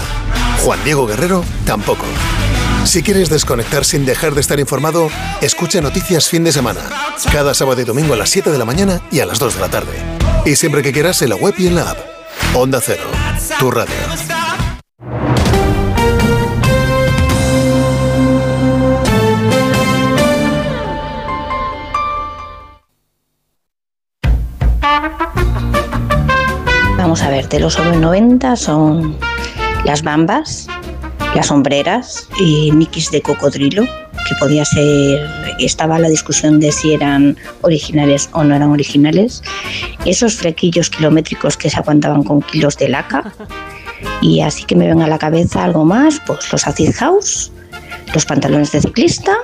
Juan 0.62 0.78
Diego 0.84 1.06
Guerrero 1.06 1.44
tampoco. 1.64 2.04
Si 2.86 3.02
quieres 3.02 3.28
desconectar 3.28 3.84
sin 3.84 4.06
dejar 4.06 4.32
de 4.34 4.40
estar 4.40 4.60
informado, 4.60 5.10
escucha 5.40 5.80
Noticias 5.80 6.28
Fin 6.28 6.44
de 6.44 6.52
Semana. 6.52 6.80
Cada 7.32 7.52
sábado 7.52 7.80
y 7.80 7.84
domingo 7.84 8.14
a 8.14 8.16
las 8.16 8.30
7 8.30 8.50
de 8.52 8.58
la 8.58 8.64
mañana 8.64 9.02
y 9.10 9.18
a 9.18 9.26
las 9.26 9.40
2 9.40 9.56
de 9.56 9.60
la 9.60 9.68
tarde. 9.68 9.92
Y 10.46 10.54
siempre 10.54 10.82
que 10.82 10.92
quieras 10.92 11.20
en 11.20 11.30
la 11.30 11.36
web 11.36 11.52
y 11.58 11.66
en 11.66 11.74
la 11.74 11.90
app. 11.90 11.98
Onda 12.54 12.80
Cero, 12.80 13.02
tu 13.58 13.72
radio. 13.72 13.92
Vamos 26.96 27.20
a 27.22 27.30
ver, 27.30 27.48
de 27.48 27.60
los 27.60 27.78
años 27.80 27.96
90 27.96 28.56
son 28.56 29.18
las 29.84 30.02
bambas, 30.02 30.68
las 31.36 31.48
sombreras 31.48 32.28
y 32.40 32.70
nikis 32.72 33.10
de 33.10 33.20
cocodrilo, 33.20 33.84
que 33.84 34.34
podía 34.40 34.64
ser, 34.64 35.20
estaba 35.58 35.98
la 35.98 36.08
discusión 36.08 36.60
de 36.60 36.72
si 36.72 36.94
eran 36.94 37.36
originales 37.60 38.30
o 38.32 38.42
no 38.42 38.54
eran 38.54 38.70
originales, 38.70 39.42
esos 40.06 40.36
flequillos 40.36 40.88
kilométricos 40.88 41.58
que 41.58 41.68
se 41.68 41.78
aguantaban 41.78 42.22
con 42.22 42.40
kilos 42.40 42.78
de 42.78 42.88
laca, 42.88 43.34
y 44.22 44.40
así 44.40 44.64
que 44.64 44.74
me 44.74 44.86
ven 44.86 45.02
a 45.02 45.08
la 45.08 45.18
cabeza 45.18 45.64
algo 45.64 45.84
más, 45.84 46.20
pues 46.26 46.50
los 46.50 46.66
acid 46.66 46.92
house, 46.94 47.52
los 48.14 48.24
pantalones 48.24 48.72
de 48.72 48.80
ciclista 48.80 49.36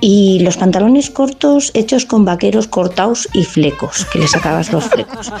y 0.00 0.40
los 0.40 0.56
pantalones 0.56 1.10
cortos 1.10 1.70
hechos 1.74 2.04
con 2.04 2.24
vaqueros 2.24 2.66
cortados 2.68 3.28
y 3.32 3.44
flecos, 3.44 4.04
que 4.06 4.18
le 4.18 4.28
sacabas 4.28 4.72
los 4.72 4.84
flecos. 4.84 5.32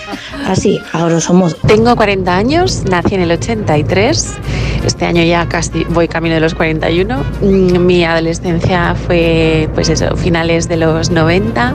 Así, 0.46 0.78
a 0.92 1.04
grosso 1.06 1.34
modo. 1.34 1.54
Tengo 1.66 1.94
40 1.94 2.36
años, 2.36 2.84
nací 2.88 3.14
en 3.14 3.22
el 3.22 3.32
83, 3.32 4.34
este 4.84 5.04
año 5.04 5.22
ya 5.22 5.48
casi 5.48 5.84
voy 5.84 6.08
camino 6.08 6.34
de 6.34 6.40
los 6.40 6.54
41. 6.54 7.24
Mm, 7.42 7.78
Mi 7.86 8.04
adolescencia 8.04 8.94
fue, 8.94 9.68
pues 9.74 9.88
eso, 9.88 10.16
finales 10.16 10.68
de 10.68 10.76
los 10.76 11.10
90, 11.10 11.74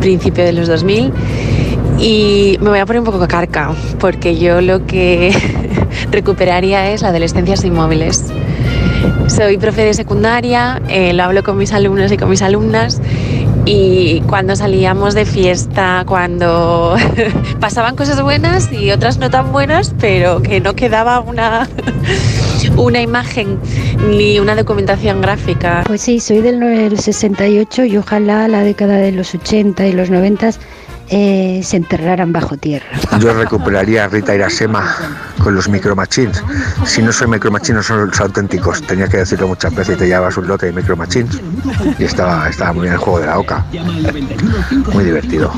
principio 0.00 0.44
de 0.44 0.52
los 0.52 0.68
2000. 0.68 1.12
Y 1.98 2.58
me 2.60 2.70
voy 2.70 2.78
a 2.78 2.86
poner 2.86 3.00
un 3.00 3.06
poco 3.06 3.26
carca, 3.26 3.72
porque 3.98 4.38
yo 4.38 4.60
lo 4.60 4.86
que 4.86 5.34
recuperaría 6.12 6.90
es 6.92 7.02
la 7.02 7.08
adolescencia 7.08 7.56
sin 7.56 7.74
móviles. 7.74 8.24
Soy 9.28 9.58
profe 9.58 9.82
de 9.84 9.94
secundaria, 9.94 10.82
eh, 10.88 11.12
lo 11.12 11.22
hablo 11.22 11.42
con 11.44 11.56
mis 11.58 11.72
alumnos 11.72 12.10
y 12.10 12.16
con 12.16 12.30
mis 12.30 12.42
alumnas 12.42 13.00
y 13.66 14.22
cuando 14.22 14.56
salíamos 14.56 15.14
de 15.14 15.26
fiesta, 15.26 16.02
cuando 16.06 16.96
pasaban 17.60 17.94
cosas 17.94 18.22
buenas 18.22 18.72
y 18.72 18.90
otras 18.90 19.18
no 19.18 19.30
tan 19.30 19.52
buenas, 19.52 19.94
pero 20.00 20.40
que 20.42 20.60
no 20.60 20.74
quedaba 20.74 21.20
una, 21.20 21.68
una 22.76 23.02
imagen 23.02 23.58
ni 24.08 24.40
una 24.40 24.56
documentación 24.56 25.20
gráfica. 25.20 25.84
Pues 25.86 26.00
sí, 26.00 26.18
soy 26.20 26.40
del 26.40 26.60
del 26.60 26.98
68 26.98 27.84
y 27.84 27.98
ojalá 27.98 28.48
la 28.48 28.62
década 28.62 28.96
de 28.96 29.12
los 29.12 29.34
80 29.34 29.86
y 29.86 29.92
los 29.92 30.10
90 30.10 30.50
eh, 31.10 31.60
se 31.62 31.76
enterraran 31.76 32.32
bajo 32.32 32.56
tierra. 32.56 32.86
Yo 33.20 33.32
recuperaría 33.32 34.04
a 34.04 34.08
Rita 34.08 34.34
Irasema 34.34 34.94
con 35.42 35.54
los 35.54 35.68
Micro 35.68 35.94
Machines. 35.96 36.42
Si 36.84 37.02
no 37.02 37.12
son 37.12 37.30
Micro 37.30 37.50
Machines, 37.50 37.86
son 37.86 38.06
los 38.08 38.20
auténticos. 38.20 38.82
Tenía 38.82 39.08
que 39.08 39.18
decirlo 39.18 39.48
muchas 39.48 39.74
veces 39.74 39.96
y 39.96 39.98
te 39.98 40.06
llevabas 40.06 40.36
un 40.36 40.46
lote 40.46 40.66
de 40.66 40.72
Micro 40.72 40.96
Machines. 40.96 41.40
Y 41.98 42.04
estaba, 42.04 42.48
estaba 42.48 42.72
muy 42.72 42.82
bien 42.82 42.94
el 42.94 42.98
juego 42.98 43.20
de 43.20 43.26
la 43.26 43.38
oca. 43.38 43.64
Muy 44.92 45.04
divertido. 45.04 45.52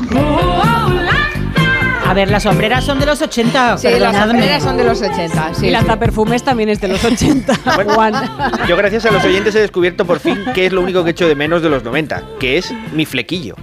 A 2.11 2.13
ver, 2.13 2.29
las 2.29 2.43
sombreras 2.43 2.83
son 2.83 2.99
de 2.99 3.05
los 3.05 3.21
80. 3.21 3.77
Sí, 3.77 3.87
las 3.97 4.13
sombreras 4.13 4.61
son 4.61 4.75
de 4.75 4.83
los 4.83 5.01
80. 5.01 5.53
Sí, 5.53 5.67
y 5.67 5.73
sí. 5.73 5.85
perfumes 5.97 6.43
también 6.43 6.67
es 6.67 6.81
de 6.81 6.89
los 6.89 7.01
80. 7.01 7.55
Juan. 7.95 8.13
Yo 8.67 8.75
gracias 8.75 9.05
a 9.05 9.11
los 9.11 9.23
oyentes 9.23 9.55
he 9.55 9.61
descubierto 9.61 10.03
por 10.03 10.19
fin 10.19 10.43
qué 10.53 10.65
es 10.65 10.73
lo 10.73 10.81
único 10.81 11.05
que 11.05 11.11
echo 11.11 11.25
de 11.25 11.35
menos 11.35 11.61
de 11.61 11.69
los 11.69 11.85
90, 11.85 12.21
que 12.37 12.57
es 12.57 12.73
mi 12.91 13.05
flequillo. 13.05 13.55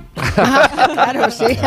claro, 0.94 1.30
sí. 1.30 1.58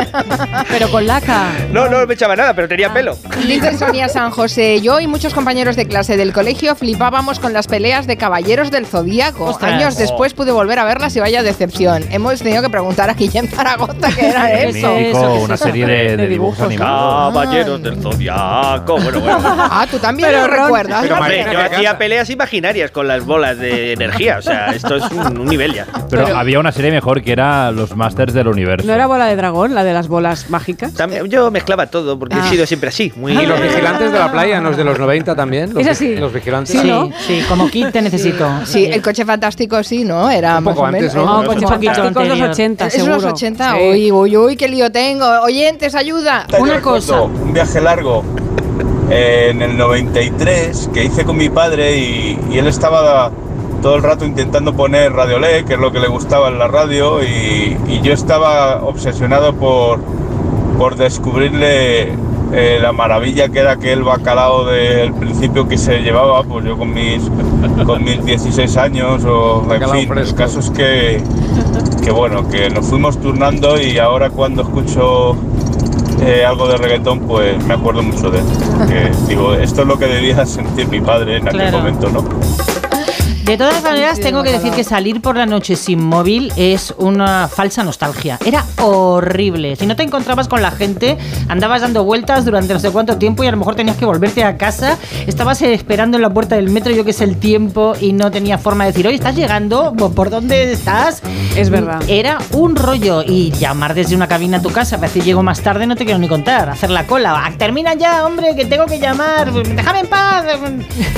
Pero 0.70 0.90
con 0.90 1.06
laca. 1.06 1.52
No, 1.72 1.88
no 1.88 2.08
me 2.08 2.16
echaba 2.16 2.36
nada, 2.36 2.56
pero 2.56 2.68
tenía 2.68 2.92
pelo. 2.92 3.16
Dice 3.46 3.78
Sonia 3.78 4.10
San 4.10 4.32
José, 4.32 4.82
yo 4.82 5.00
y 5.00 5.06
muchos 5.06 5.36
compañeros 5.36 5.76
de 5.76 5.86
clase 5.86 6.18
del 6.18 6.34
colegio 6.34 6.76
flipábamos 6.76 7.40
con 7.40 7.54
las 7.54 7.68
peleas 7.68 8.08
de 8.08 8.18
caballeros 8.18 8.72
del 8.72 8.88
Zodíaco. 8.88 9.46
Ostras. 9.46 9.74
Años 9.74 9.98
después 9.98 10.34
pude 10.34 10.52
volver 10.52 10.80
a 10.80 10.86
verlas 10.86 11.16
y 11.16 11.20
vaya 11.20 11.44
decepción. 11.44 12.04
Hemos 12.10 12.40
tenido 12.42 12.64
que 12.64 12.72
preguntar 12.72 13.12
a 13.12 13.14
Guillem 13.14 13.48
Zaragoza 13.48 14.10
qué 14.16 14.30
era 14.30 14.52
eso. 14.52 14.96
Mítico, 14.96 15.34
una 15.36 15.58
serie 15.58 15.86
de, 15.86 16.18
de 16.18 16.28
dibujos 16.28 16.71
Caballeros 16.80 17.82
del 17.82 18.02
Zodiaco. 18.02 19.00
Bueno, 19.00 19.20
bueno. 19.20 19.40
Ah, 19.74 19.86
tú 19.90 19.98
también 20.00 20.30
Pero, 20.30 20.42
lo 20.42 20.48
Ron, 20.48 20.64
recuerdas. 20.66 21.02
Pero, 21.28 21.52
yo 21.54 21.60
hacía 21.60 21.98
peleas 21.98 22.30
imaginarias 22.30 22.92
con 22.92 23.08
las 23.08 23.26
bolas 23.26 23.58
de 23.58 23.94
energía. 23.94 24.38
O 24.38 24.42
sea, 24.42 24.68
esto 24.72 24.96
es 24.96 25.04
un, 25.12 25.40
un 25.40 25.46
nivel 25.48 25.74
ya. 25.74 25.86
Pero, 26.10 26.36
había 26.36 26.60
una 26.60 26.72
serie 26.72 26.92
mejor 26.92 27.24
que 27.24 27.32
era 27.32 27.72
Los 27.72 27.96
Masters 27.96 28.34
del 28.34 28.48
Universo. 28.48 28.86
¿No 28.88 28.94
era 28.94 29.08
bola 29.08 29.26
de 29.28 29.36
dragón, 29.36 29.74
la 29.76 29.84
de 29.84 29.94
las 29.94 30.08
bolas 30.08 30.50
mágicas? 30.50 30.94
También, 30.94 31.28
yo 31.30 31.50
mezclaba 31.52 31.88
todo 31.88 32.18
porque 32.20 32.36
Ah. 32.36 32.44
he 32.46 32.50
sido 32.50 32.66
siempre 32.66 32.90
así. 32.90 33.12
Muy 33.16 33.32
Y 33.34 33.46
los 33.46 33.62
vigilantes 33.62 34.12
de 34.12 34.20
la 34.20 34.32
playa, 34.32 34.60
los 34.62 34.76
de 34.78 34.84
los 34.84 34.98
90 35.00 35.36
también. 35.36 35.74
Los, 35.74 35.84
Es 35.84 35.88
así. 35.90 36.16
los 36.16 36.34
vigilantes. 36.34 36.80
Sí, 36.80 36.88
¿no? 36.88 37.10
Sí, 37.20 37.44
como 37.48 37.70
kit 37.70 37.92
te 37.92 38.02
necesito. 38.02 38.48
Sí, 38.66 38.86
el 38.86 39.02
coche 39.02 39.26
fantástico 39.26 39.84
sí, 39.84 40.04
¿no? 40.04 40.30
Era 40.30 40.58
Un 40.58 40.64
más 40.66 40.74
poco 40.76 40.88
o 40.88 40.92
menos. 40.92 41.02
antes, 41.10 41.16
¿no? 41.16 41.26
No, 41.26 41.42
No, 41.44 41.48
coche 41.48 41.66
un 41.66 41.72
poquito 41.74 41.94
fantásticos 41.94 42.14
los 42.14 42.32
anterior. 42.32 42.50
80, 42.50 42.88
¿Es 42.88 43.08
los 43.08 43.24
80? 43.26 43.72
Sí. 43.74 43.80
Uy, 43.82 44.12
uy, 44.12 44.38
uy, 44.38 44.56
qué 44.56 44.68
lío 44.68 44.92
tengo. 44.92 45.26
Oyentes, 45.42 45.96
ayuda. 45.96 46.46
Una 46.62 46.82
cosa. 46.82 47.22
Un 47.22 47.54
viaje 47.54 47.82
largo 47.82 48.24
eh, 49.10 49.50
en 49.52 49.62
el 49.62 49.78
93 49.78 50.90
que 50.94 51.06
hice 51.06 51.26
con 51.26 51.38
mi 51.38 51.50
padre 51.50 51.98
y, 51.98 52.40
y 52.52 52.58
él 52.58 52.68
estaba 52.68 53.32
todo 53.82 53.96
el 53.96 54.04
rato 54.04 54.26
intentando 54.26 54.74
poner 54.74 55.12
Radio 55.12 55.40
Le, 55.40 55.66
que 55.66 55.74
es 55.74 55.80
lo 55.80 55.92
que 55.92 56.00
le 56.00 56.08
gustaba 56.08 56.50
en 56.50 56.60
la 56.60 56.68
radio, 56.68 57.24
y, 57.24 57.78
y 57.88 58.02
yo 58.02 58.14
estaba 58.14 58.84
obsesionado 58.84 59.54
por, 59.54 60.00
por 60.78 60.96
descubrirle 60.96 62.14
eh, 62.54 62.80
la 62.82 62.92
maravilla 62.92 63.50
que 63.50 63.60
era 63.60 63.72
aquel 63.72 64.04
bacalao 64.04 64.66
del 64.66 65.14
principio 65.14 65.68
que 65.68 65.78
se 65.78 66.00
llevaba, 66.00 66.44
pues 66.44 66.66
yo 66.66 66.78
con 66.78 66.94
mis, 66.94 67.24
con 67.86 68.04
mis 68.04 68.24
16 68.24 68.78
años, 68.78 69.24
o 69.26 69.66
en 69.74 69.90
fin, 69.90 70.18
el 70.18 70.36
caso 70.36 70.60
es 70.60 70.70
que, 70.70 71.22
que 72.04 72.12
bueno, 72.12 72.48
que 72.50 72.70
nos 72.70 72.86
fuimos 72.86 73.20
turnando 73.20 73.82
y 73.82 73.98
ahora 73.98 74.30
cuando 74.30 74.62
escucho 74.62 75.36
eh, 76.22 76.46
algo 76.46 76.68
de 76.68 76.78
reggaetón, 76.78 77.20
pues 77.22 77.64
me 77.66 77.74
acuerdo 77.74 78.04
mucho 78.04 78.30
de 78.30 78.40
él. 78.40 78.46
Que 78.88 79.12
digo, 79.28 79.54
esto 79.56 79.82
es 79.82 79.88
lo 79.88 79.98
que 79.98 80.06
debía 80.06 80.46
sentir 80.46 80.88
mi 80.88 81.02
padre 81.02 81.38
en 81.38 81.48
aquel 81.48 81.62
Claro. 81.62 81.78
momento, 81.80 82.10
¿no? 82.10 82.24
De 83.46 83.58
todas 83.58 83.84
maneras, 83.84 84.20
tengo 84.20 84.44
que 84.44 84.52
decir 84.52 84.72
que 84.72 84.84
salir 84.84 85.22
por 85.22 85.36
la 85.36 85.46
noche 85.46 85.76
sin 85.76 86.02
móvil 86.04 86.54
es 86.56 86.94
una 86.98 87.48
falsa 87.50 87.84
nostalgia. 87.84 88.38
Era 88.46 88.64
horrible. 88.82 89.76
Si 89.76 89.86
no 89.86 89.96
te 89.96 90.04
encontrabas 90.04 90.48
con 90.48 90.62
la 90.62 90.72
gente, 90.72 91.18
andabas 91.50 91.82
dando 91.82 92.04
vueltas 92.04 92.46
durante 92.46 92.74
no 92.74 92.80
sé 92.80 92.92
cuánto 92.92 93.18
tiempo 93.18 93.44
y 93.44 93.48
a 93.48 93.52
lo 93.52 93.58
mejor 93.58 93.76
tenías 93.76 93.98
que 93.98 94.06
volverte 94.06 94.44
a 94.44 94.58
casa. 94.58 94.98
Estabas 95.28 95.62
esperando 95.64 96.18
en 96.18 96.22
la 96.22 96.30
puerta 96.30 96.56
del 96.56 96.70
metro, 96.70 96.94
yo 96.94 97.04
que 97.04 97.14
sé, 97.14 97.24
el 97.26 97.38
tiempo 97.38 97.94
y 98.00 98.14
no 98.14 98.32
tenía 98.32 98.58
forma 98.58 98.86
de 98.86 98.92
decir, 98.92 99.08
oye, 99.08 99.16
¿estás 99.16 99.36
llegando? 99.36 99.94
¿Por- 99.98 100.14
¿Por 100.14 100.30
dónde 100.30 100.72
estás? 100.72 101.22
Es 101.56 101.70
verdad. 101.70 102.02
Era 102.08 102.38
un 102.52 102.76
rollo. 102.76 103.24
Y 103.26 103.52
llamar 103.52 103.94
desde 103.96 104.16
una 104.16 104.28
cabina 104.28 104.58
a 104.58 104.62
tu 104.62 104.70
casa, 104.72 104.98
para 104.98 105.08
decir 105.08 105.24
llego 105.24 105.42
más 105.44 105.62
tarde, 105.62 105.88
no 105.88 105.96
te 105.96 106.06
quiero 106.06 106.20
ni 106.20 106.28
contar. 106.28 106.70
Hacer 106.70 106.90
la 106.90 107.06
cola. 107.06 107.34
Ah, 107.46 107.52
Termina 107.58 107.94
ya, 107.96 108.26
hombre, 108.26 108.56
que 108.56 108.66
tengo 108.66 108.86
que 108.86 109.00
llamar. 109.00 109.52
Déjame 109.52 110.00
en 110.02 110.08
paz. 110.08 110.46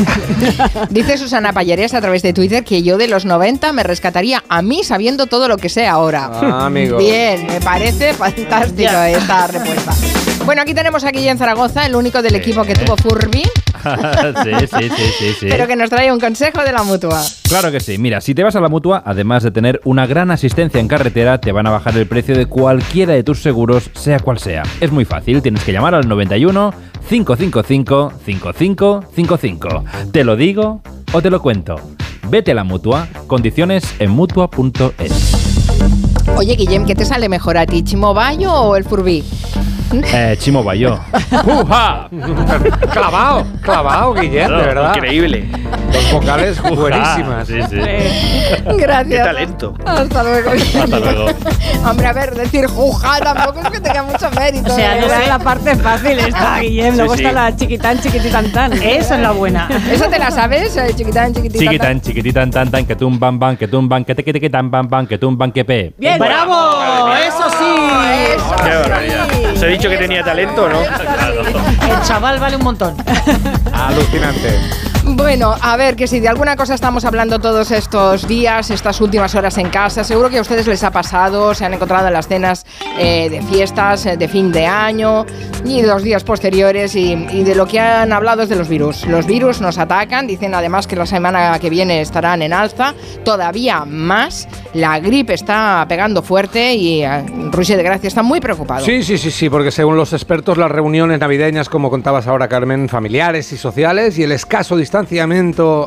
Dice 0.90 1.18
Susana 1.18 1.54
Payeres 1.54 1.94
a 1.94 2.02
través 2.02 2.13
través 2.14 2.22
de 2.22 2.34
Twitter 2.34 2.64
que 2.64 2.84
yo 2.84 3.00
de 3.00 3.08
los 3.08 3.26
90 3.26 3.74
me 3.74 3.82
rescataría 3.82 4.44
a 4.48 4.62
mí 4.62 4.84
sabiendo 4.84 5.26
todo 5.26 5.48
lo 5.48 5.58
que 5.58 5.68
sé 5.68 5.88
ahora. 5.88 6.30
Ah, 6.32 6.68
amigo. 6.68 7.00
Bien, 7.00 7.48
me 7.48 7.60
parece 7.60 8.14
fantástico 8.14 8.92
esta 8.92 9.48
respuesta. 9.48 9.94
Bueno, 10.46 10.62
aquí 10.62 10.76
tenemos 10.76 11.04
a 11.04 11.10
Guillén 11.10 11.40
Zaragoza, 11.40 11.88
el 11.88 11.96
único 11.96 12.22
del 12.22 12.36
equipo 12.36 12.64
que 12.66 12.76
tuvo 12.76 12.98
Furby, 12.98 13.42
sí, 14.44 14.52
sí, 14.60 14.90
sí, 14.90 15.04
sí, 15.18 15.34
sí. 15.40 15.48
pero 15.50 15.66
que 15.66 15.76
nos 15.76 15.90
trae 15.90 16.12
un 16.12 16.20
consejo 16.20 16.62
de 16.62 16.72
la 16.72 16.84
mutua. 16.84 17.20
Claro 17.48 17.72
que 17.72 17.80
sí. 17.80 17.98
Mira, 17.98 18.22
si 18.22 18.36
te 18.36 18.44
vas 18.44 18.56
a 18.56 18.60
la 18.60 18.70
mutua, 18.70 19.02
además 19.04 19.42
de 19.42 19.50
tener 19.50 19.82
una 19.84 20.06
gran 20.06 20.30
asistencia 20.30 20.80
en 20.80 20.88
carretera, 20.88 21.40
te 21.40 21.52
van 21.52 21.66
a 21.66 21.72
bajar 21.72 21.98
el 21.98 22.06
precio 22.06 22.36
de 22.38 22.46
cualquiera 22.46 23.14
de 23.14 23.24
tus 23.24 23.42
seguros, 23.42 23.90
sea 23.96 24.20
cual 24.20 24.38
sea. 24.38 24.62
Es 24.82 24.92
muy 24.92 25.06
fácil, 25.06 25.42
tienes 25.42 25.64
que 25.64 25.72
llamar 25.72 25.96
al 25.96 26.08
91 26.08 26.74
555 27.10 28.14
5555. 28.24 29.84
¿Te 30.12 30.24
lo 30.24 30.36
digo 30.36 30.84
o 31.12 31.22
te 31.24 31.32
lo 31.32 31.42
cuento? 31.42 31.93
Vete 32.30 32.52
a 32.52 32.56
la 32.56 32.64
mutua, 32.64 33.08
condiciones 33.28 33.84
en 34.00 34.12
mutua.es. 34.12 35.34
Oye, 36.36 36.56
Guillem, 36.56 36.86
¿qué 36.86 36.96
te 36.96 37.06
sale 37.06 37.30
mejor 37.30 37.58
a 37.58 37.66
ti, 37.66 37.84
Chimo 37.84 38.14
Bayo 38.14 38.52
o 38.54 38.76
el 38.76 38.84
Furby? 38.84 39.24
Eh, 40.02 40.36
Chimo 40.40 40.64
Bayo. 40.64 41.00
¡Uja! 41.46 42.08
clavado, 42.92 43.46
clavado, 43.62 44.14
Guillem, 44.16 44.48
de 44.50 44.56
verdad. 44.56 44.96
Increíble. 44.96 45.50
Dos 45.92 46.12
vocales 46.12 46.62
buenísimas. 46.62 47.48
Sí, 47.48 47.60
sí. 47.70 47.78
Gracias. 48.78 49.08
Qué 49.08 49.18
talento. 49.18 49.74
Hasta 49.86 50.24
luego. 50.24 50.52
Hasta 50.52 51.00
luego. 51.00 51.26
Hombre, 51.88 52.08
a 52.08 52.14
ver, 52.14 52.34
decir 52.36 52.66
juja 52.68 53.20
tampoco 53.20 53.60
es 53.60 53.70
que 53.70 53.80
tenga 53.80 54.04
mucho 54.04 54.32
mérito. 54.32 54.72
O 54.72 54.76
sea, 54.76 54.96
no 54.96 55.06
¿eh? 55.06 55.20
es 55.22 55.28
la 55.28 55.40
parte 55.40 55.76
fácil 55.76 56.20
esta, 56.20 56.60
Guillem. 56.60 56.96
Luego 56.96 57.16
sí. 57.16 57.24
está 57.24 57.34
la 57.34 57.56
chiquitán, 57.56 58.00
chiquititán, 58.00 58.52
tan. 58.52 58.74
Esa 58.74 59.16
es 59.16 59.22
la 59.22 59.32
buena. 59.32 59.68
¿Eso 59.92 60.06
te 60.10 60.18
la 60.18 60.32
sabes? 60.32 60.76
eh, 60.78 60.94
Chiquitán, 60.96 61.34
chiquitita. 61.34 61.60
Chiquitan, 61.60 62.02
chiquititan, 62.02 62.52
tan, 62.52 62.72
tan, 62.72 62.86
que 62.86 62.96
tum, 62.96 63.20
bam, 63.20 63.38
bam, 63.38 63.58
que 63.58 63.68
tum, 63.68 63.88
bam, 63.88 64.04
que 64.06 64.16
te, 64.16 64.24
que 64.24 64.34
te, 64.34 64.40
que 64.40 64.50
tan, 64.50 64.72
bam, 64.72 64.88
bam, 64.88 65.06
que 65.06 65.18
tum, 65.18 65.38
bam, 65.38 65.52
que 65.52 65.66
pe. 65.66 65.94
Bien. 65.98 66.18
¡Bravo! 66.18 67.14
¡Eso 67.16 67.50
sí! 67.60 68.34
Eso 68.34 68.56
Qué 68.64 69.80
sí. 69.82 69.83
Barbaridad. 69.90 69.90
¿Os 69.90 69.90
he 69.90 69.90
dicho 69.90 69.90
que 69.90 69.98
tenía 69.98 70.24
talento, 70.24 70.70
no? 70.70 70.82
El 71.94 72.02
chaval 72.08 72.40
vale 72.40 72.56
un 72.56 72.64
montón. 72.64 72.96
Alucinante. 73.74 74.93
Bueno, 75.06 75.54
a 75.62 75.76
ver, 75.76 75.98
que 75.98 76.08
si 76.08 76.22
de 76.22 76.30
alguna 76.30 76.56
cosa 76.56 76.76
estamos 76.76 77.04
hablando 77.04 77.38
todos 77.38 77.72
estos 77.72 78.26
días, 78.26 78.72
estas 78.72 79.02
últimas 79.02 79.36
horas 79.36 79.58
en 79.58 79.70
casa, 79.70 80.06
seguro 80.06 80.30
que 80.30 80.38
a 80.38 80.42
ustedes 80.42 80.66
les 80.66 80.82
ha 80.84 80.92
pasado, 80.92 81.54
se 81.54 81.66
han 81.66 81.74
encontrado 81.74 82.08
en 82.08 82.14
las 82.14 82.30
cenas 82.30 82.66
eh, 82.98 83.30
de 83.30 83.42
fiestas, 83.42 84.06
eh, 84.06 84.16
de 84.16 84.28
fin 84.30 84.54
de 84.54 84.66
año 84.66 85.26
y 85.66 85.82
de 85.82 85.88
los 85.88 86.04
días 86.04 86.24
posteriores 86.24 86.96
y, 86.96 87.16
de 87.16 87.54
lo 87.54 87.68
que 87.68 87.80
han 87.80 88.14
hablado 88.14 88.44
es 88.44 88.50
de 88.50 88.56
los 88.56 88.70
virus. 88.70 89.06
Los 89.06 89.28
virus 89.28 89.60
nos 89.60 89.78
atacan, 89.78 90.26
dicen 90.26 90.56
además 90.56 90.88
que 90.88 90.96
la 90.96 91.06
semana 91.06 91.60
que 91.60 91.70
viene 91.70 92.00
estarán 92.00 92.42
en 92.42 92.54
alza, 92.54 92.94
todavía 93.26 93.84
más, 93.86 94.48
la 94.74 95.00
gripe 95.00 95.34
está 95.34 95.86
pegando 95.90 96.22
fuerte 96.22 96.76
y 96.76 97.04
eh, 97.04 97.26
Rusia 97.52 97.76
de 97.76 97.84
Gracia 97.84 98.08
está 98.08 98.24
muy 98.24 98.40
preocupado. 98.40 98.86
Sí, 98.86 99.04
sí, 99.04 99.18
sí, 99.18 99.32
sí, 99.32 99.50
porque 99.50 99.72
según 99.72 99.98
los 99.98 100.14
expertos, 100.14 100.58
las 100.58 100.72
reuniones 100.72 101.20
navideñas, 101.20 101.68
como 101.68 101.90
contabas 101.90 102.26
ahora, 102.26 102.48
Carmen, 102.48 102.88
familiares 102.88 103.52
y 103.52 103.58
sociales, 103.58 104.18
y 104.18 104.24
el 104.24 104.32
escaso 104.32 104.78
distanciamiento 104.78 104.93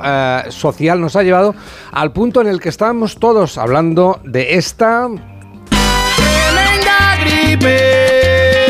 eh, 0.04 0.42
social 0.48 1.00
nos 1.00 1.16
ha 1.16 1.22
llevado 1.22 1.54
al 1.92 2.12
punto 2.12 2.40
en 2.40 2.48
el 2.48 2.60
que 2.60 2.68
estamos 2.68 3.16
todos 3.18 3.58
hablando 3.58 4.20
de 4.24 4.56
esta. 4.56 5.08
¡Tremenda 6.16 7.16
gripe! 7.24 8.65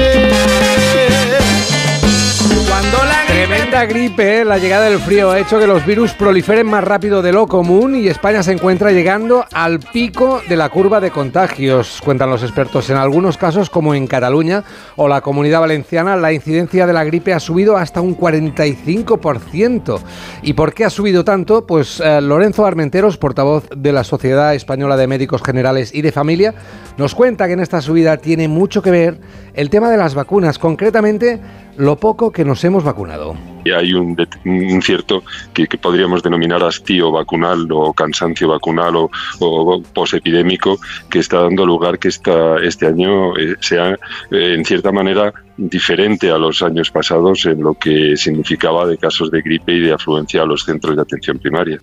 Tremenda 3.49 3.84
gripe, 3.84 4.44
la 4.44 4.59
llegada 4.59 4.86
del 4.86 4.99
frío 4.99 5.30
ha 5.30 5.38
hecho 5.38 5.61
que 5.61 5.68
los 5.68 5.86
virus 5.86 6.12
proliferen 6.14 6.66
más 6.66 6.82
rápido 6.82 7.22
de 7.22 7.32
lo 7.32 7.47
común 7.47 7.94
y 7.94 8.09
España 8.09 8.42
se 8.42 8.51
encuentra 8.51 8.90
llegando 8.90 9.44
al 9.53 9.78
pico 9.78 10.42
de 10.49 10.57
la 10.57 10.68
curva 10.68 11.01
de 11.01 11.12
contagios, 11.12 12.01
cuentan 12.05 12.28
los 12.28 12.42
expertos. 12.42 12.90
En 12.90 12.97
algunos 12.97 13.38
casos, 13.38 13.70
como 13.70 13.94
en 13.94 14.09
Cataluña 14.09 14.64
o 14.97 15.07
la 15.07 15.20
Comunidad 15.20 15.61
Valenciana, 15.61 16.16
la 16.16 16.32
incidencia 16.32 16.88
de 16.88 16.92
la 16.92 17.05
gripe 17.05 17.34
ha 17.34 17.38
subido 17.38 17.76
hasta 17.76 18.01
un 18.01 18.18
45%. 18.18 20.01
¿Y 20.42 20.55
por 20.55 20.74
qué 20.74 20.84
ha 20.84 20.90
subido 20.90 21.22
tanto? 21.22 21.68
Pues 21.68 22.01
eh, 22.01 22.20
Lorenzo 22.20 22.66
Armenteros, 22.66 23.16
portavoz 23.16 23.68
de 23.76 23.92
la 23.92 24.03
Sociedad 24.03 24.57
Española 24.57 24.97
de 24.97 25.07
Médicos 25.07 25.42
Generales 25.44 25.94
y 25.94 26.03
de 26.03 26.11
Familia, 26.11 26.53
nos 26.97 27.14
cuenta 27.14 27.47
que 27.47 27.53
en 27.53 27.61
esta 27.61 27.80
subida 27.80 28.16
tiene 28.16 28.49
mucho 28.49 28.82
que 28.82 28.90
ver 28.90 29.20
el 29.55 29.70
tema 29.70 29.88
de 29.88 29.99
las 29.99 30.16
vacunas, 30.16 30.59
concretamente 30.59 31.40
lo 31.76 31.96
poco 31.96 32.32
que 32.32 32.44
nos 32.44 32.64
hemos 32.64 32.84
vacunado. 32.84 33.34
Y 33.66 33.72
hay 33.72 33.92
un, 33.94 34.16
un 34.44 34.82
cierto 34.82 35.22
que, 35.52 35.66
que 35.66 35.76
podríamos 35.78 36.22
denominar 36.22 36.62
hastío 36.62 37.10
vacunal 37.10 37.66
o 37.70 37.92
cansancio 37.92 38.48
vacunal 38.48 38.96
o, 38.96 39.10
o 39.40 39.82
posepidémico 39.82 40.78
que 41.10 41.18
está 41.18 41.40
dando 41.42 41.66
lugar 41.66 41.98
que 41.98 42.08
esta, 42.08 42.56
este 42.62 42.86
año 42.86 43.36
eh, 43.36 43.56
sea 43.60 43.92
eh, 44.30 44.54
en 44.56 44.64
cierta 44.64 44.92
manera 44.92 45.32
diferente 45.58 46.30
a 46.30 46.36
los 46.36 46.62
años 46.62 46.90
pasados 46.90 47.46
en 47.46 47.62
lo 47.62 47.72
que 47.72 48.14
significaba 48.16 48.86
de 48.86 48.98
casos 48.98 49.30
de 49.30 49.40
gripe 49.40 49.72
y 49.72 49.80
de 49.80 49.92
afluencia 49.94 50.42
a 50.42 50.44
los 50.44 50.64
centros 50.64 50.94
de 50.96 51.00
atención 51.02 51.38
primaria. 51.38 51.78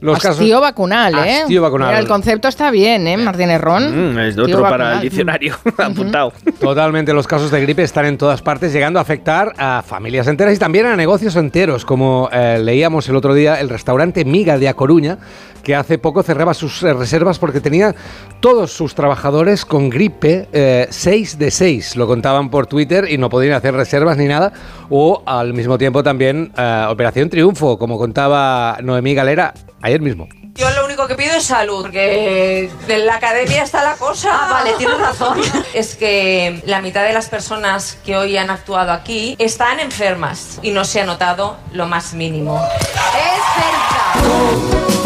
Los 0.00 0.18
casos- 0.20 0.38
Hastío 0.38 0.60
vacunal, 0.60 1.12
¿eh? 1.26 1.40
Hastío 1.42 1.60
vacunal. 1.60 1.88
Mira, 1.88 1.98
el 1.98 2.06
concepto 2.06 2.46
está 2.46 2.70
bien, 2.70 3.08
¿eh, 3.08 3.16
Martínez 3.16 3.60
Ron? 3.60 4.14
Mm, 4.14 4.18
es 4.20 4.36
de 4.36 4.42
otro 4.42 4.60
para 4.62 4.94
el 4.94 5.00
diccionario 5.00 5.56
apuntado. 5.78 6.32
Totalmente, 6.60 7.12
los 7.12 7.26
casos 7.26 7.50
de 7.50 7.60
gripe 7.62 7.82
están 7.82 8.06
en 8.06 8.16
todas 8.16 8.42
partes, 8.42 8.72
llegando 8.72 9.00
a 9.00 9.02
afectar 9.02 9.52
a 9.58 9.82
familias 9.84 10.28
enteras 10.28 10.54
y 10.54 10.58
también 10.58 10.86
a 10.86 10.94
negocios 10.94 11.25
enteros, 11.34 11.84
como 11.84 12.28
eh, 12.32 12.60
leíamos 12.62 13.08
el 13.08 13.16
otro 13.16 13.34
día, 13.34 13.58
el 13.60 13.68
restaurante 13.68 14.24
Miga 14.24 14.58
de 14.58 14.68
A 14.68 14.74
Coruña, 14.74 15.18
que 15.64 15.74
hace 15.74 15.98
poco 15.98 16.22
cerraba 16.22 16.54
sus 16.54 16.80
eh, 16.84 16.92
reservas 16.92 17.40
porque 17.40 17.60
tenía 17.60 17.96
todos 18.38 18.70
sus 18.70 18.94
trabajadores 18.94 19.64
con 19.64 19.90
gripe, 19.90 20.86
6 20.88 21.38
de 21.38 21.50
6, 21.50 21.96
lo 21.96 22.06
contaban 22.06 22.50
por 22.50 22.68
Twitter 22.68 23.10
y 23.10 23.18
no 23.18 23.28
podían 23.28 23.54
hacer 23.54 23.74
reservas 23.74 24.16
ni 24.16 24.26
nada, 24.26 24.52
o 24.90 25.24
al 25.26 25.54
mismo 25.54 25.78
tiempo 25.78 26.04
también 26.04 26.52
eh, 26.56 26.86
Operación 26.88 27.28
Triunfo, 27.30 27.78
como 27.78 27.98
contaba 27.98 28.78
Noemí 28.82 29.14
Galera 29.14 29.54
ayer 29.82 30.00
mismo. 30.00 30.28
Yo 30.56 30.70
lo 30.70 30.84
único 30.86 31.06
que 31.06 31.14
pido 31.14 31.36
es 31.36 31.44
salud, 31.44 31.82
porque 31.82 32.70
en 32.88 33.06
la 33.06 33.16
academia 33.16 33.62
está 33.62 33.82
la 33.84 33.94
cosa. 33.96 34.30
Ah, 34.32 34.48
vale, 34.50 34.72
tienes 34.78 34.98
razón. 34.98 35.40
Es 35.74 35.94
que 35.94 36.62
la 36.64 36.80
mitad 36.80 37.04
de 37.04 37.12
las 37.12 37.28
personas 37.28 37.98
que 38.04 38.16
hoy 38.16 38.36
han 38.38 38.48
actuado 38.50 38.92
aquí 38.92 39.36
están 39.38 39.78
enfermas 39.80 40.58
y 40.62 40.70
no 40.70 40.84
se 40.84 41.02
ha 41.02 41.04
notado 41.04 41.58
lo 41.72 41.86
más 41.86 42.14
mínimo. 42.14 42.66
Es 42.74 43.42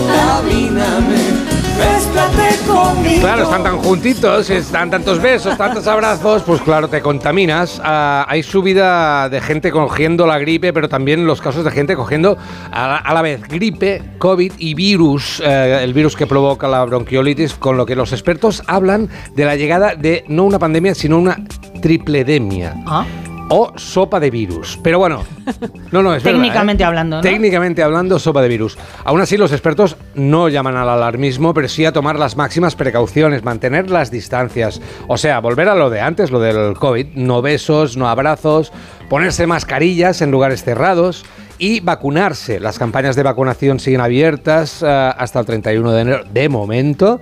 verdad. 0.07 1.40
Claro, 3.21 3.43
están 3.43 3.63
tan 3.63 3.79
juntitos, 3.79 4.49
están 4.51 4.91
tantos 4.91 5.21
besos, 5.21 5.57
tantos 5.57 5.87
abrazos, 5.87 6.43
pues 6.43 6.61
claro, 6.63 6.89
te 6.89 7.01
contaminas. 7.01 7.81
Ah, 7.85 8.25
hay 8.29 8.43
subida 8.43 9.29
de 9.29 9.41
gente 9.41 9.71
cogiendo 9.71 10.27
la 10.27 10.39
gripe, 10.39 10.73
pero 10.73 10.89
también 10.89 11.27
los 11.27 11.41
casos 11.41 11.65
de 11.65 11.71
gente 11.71 11.97
cogiendo 11.97 12.39
a 12.71 12.89
la, 12.89 12.97
a 12.97 13.15
la 13.15 13.23
vez 13.23 13.43
gripe, 13.47 14.03
COVID 14.19 14.53
y 14.59 14.75
virus, 14.75 15.43
eh, 15.45 15.81
el 15.83 15.93
virus 15.93 16.17
que 16.17 16.27
provoca 16.27 16.67
la 16.67 16.85
bronquiolitis, 16.85 17.55
con 17.55 17.77
lo 17.77 17.85
que 17.85 17.95
los 17.95 18.13
expertos 18.13 18.63
hablan 18.67 19.09
de 19.35 19.45
la 19.45 19.57
llegada 19.57 19.95
de 19.95 20.25
no 20.29 20.45
una 20.45 20.59
pandemia, 20.59 20.95
sino 20.95 21.19
una 21.19 21.37
tripledemia. 21.81 22.75
O 23.53 23.73
sopa 23.77 24.21
de 24.21 24.31
virus. 24.31 24.79
Pero 24.83 25.01
bueno, 25.01 25.25
no, 25.91 26.03
no, 26.03 26.15
es 26.15 26.23
verdad, 26.23 26.41
¿eh? 26.41 26.43
Técnicamente 26.43 26.85
hablando, 26.85 27.17
¿no? 27.17 27.23
Técnicamente 27.23 27.83
hablando, 27.83 28.19
sopa 28.19 28.43
de 28.43 28.49
virus. 28.49 28.79
Aún 29.05 29.21
así, 29.21 29.37
los 29.37 29.51
expertos 29.51 29.97
no 30.15 30.49
llaman 30.49 30.77
al 30.77 30.89
alarmismo, 30.89 31.53
pero 31.53 31.69
sí 31.69 31.85
a 31.85 31.93
tomar 31.93 32.17
las 32.17 32.37
máximas 32.37 32.77
precauciones, 32.77 33.43
mantener 33.43 33.91
las 33.91 34.13
distancias. 34.13 34.81
O 35.09 35.19
sea, 35.19 35.41
volver 35.41 35.69
a 35.69 35.75
lo 35.75 35.91
de 35.91 36.01
antes, 36.01 36.31
lo 36.31 36.39
del 36.39 36.75
COVID. 36.75 37.09
No 37.17 37.43
besos, 37.43 37.97
no 37.97 38.09
abrazos, 38.09 38.73
ponerse 39.09 39.49
mascarillas 39.49 40.23
en 40.23 40.31
lugares 40.31 40.63
cerrados 40.63 41.25
y 41.59 41.81
vacunarse. 41.81 42.59
Las 42.59 42.79
campañas 42.79 43.17
de 43.17 43.23
vacunación 43.23 43.81
siguen 43.81 44.01
abiertas 44.01 44.83
eh, 44.83 44.87
hasta 44.87 45.41
el 45.41 45.47
31 45.47 45.93
de 45.93 46.01
enero 46.01 46.25
de 46.33 46.49
momento. 46.49 47.21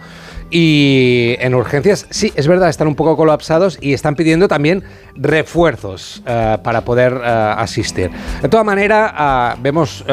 Y 0.51 1.37
en 1.41 1.55
urgencias, 1.55 2.07
sí, 2.11 2.33
es 2.35 2.47
verdad, 2.47 2.69
están 2.69 2.89
un 2.89 2.95
poco 2.95 3.17
colapsados 3.17 3.79
y 3.81 3.93
están 3.93 4.15
pidiendo 4.15 4.49
también 4.49 4.83
refuerzos 5.15 6.23
eh, 6.27 6.57
para 6.63 6.83
poder 6.83 7.21
eh, 7.23 7.55
asistir. 7.57 8.11
De 8.41 8.49
todas 8.49 8.65
maneras, 8.65 9.13
ah, 9.15 9.57
vemos 9.61 10.05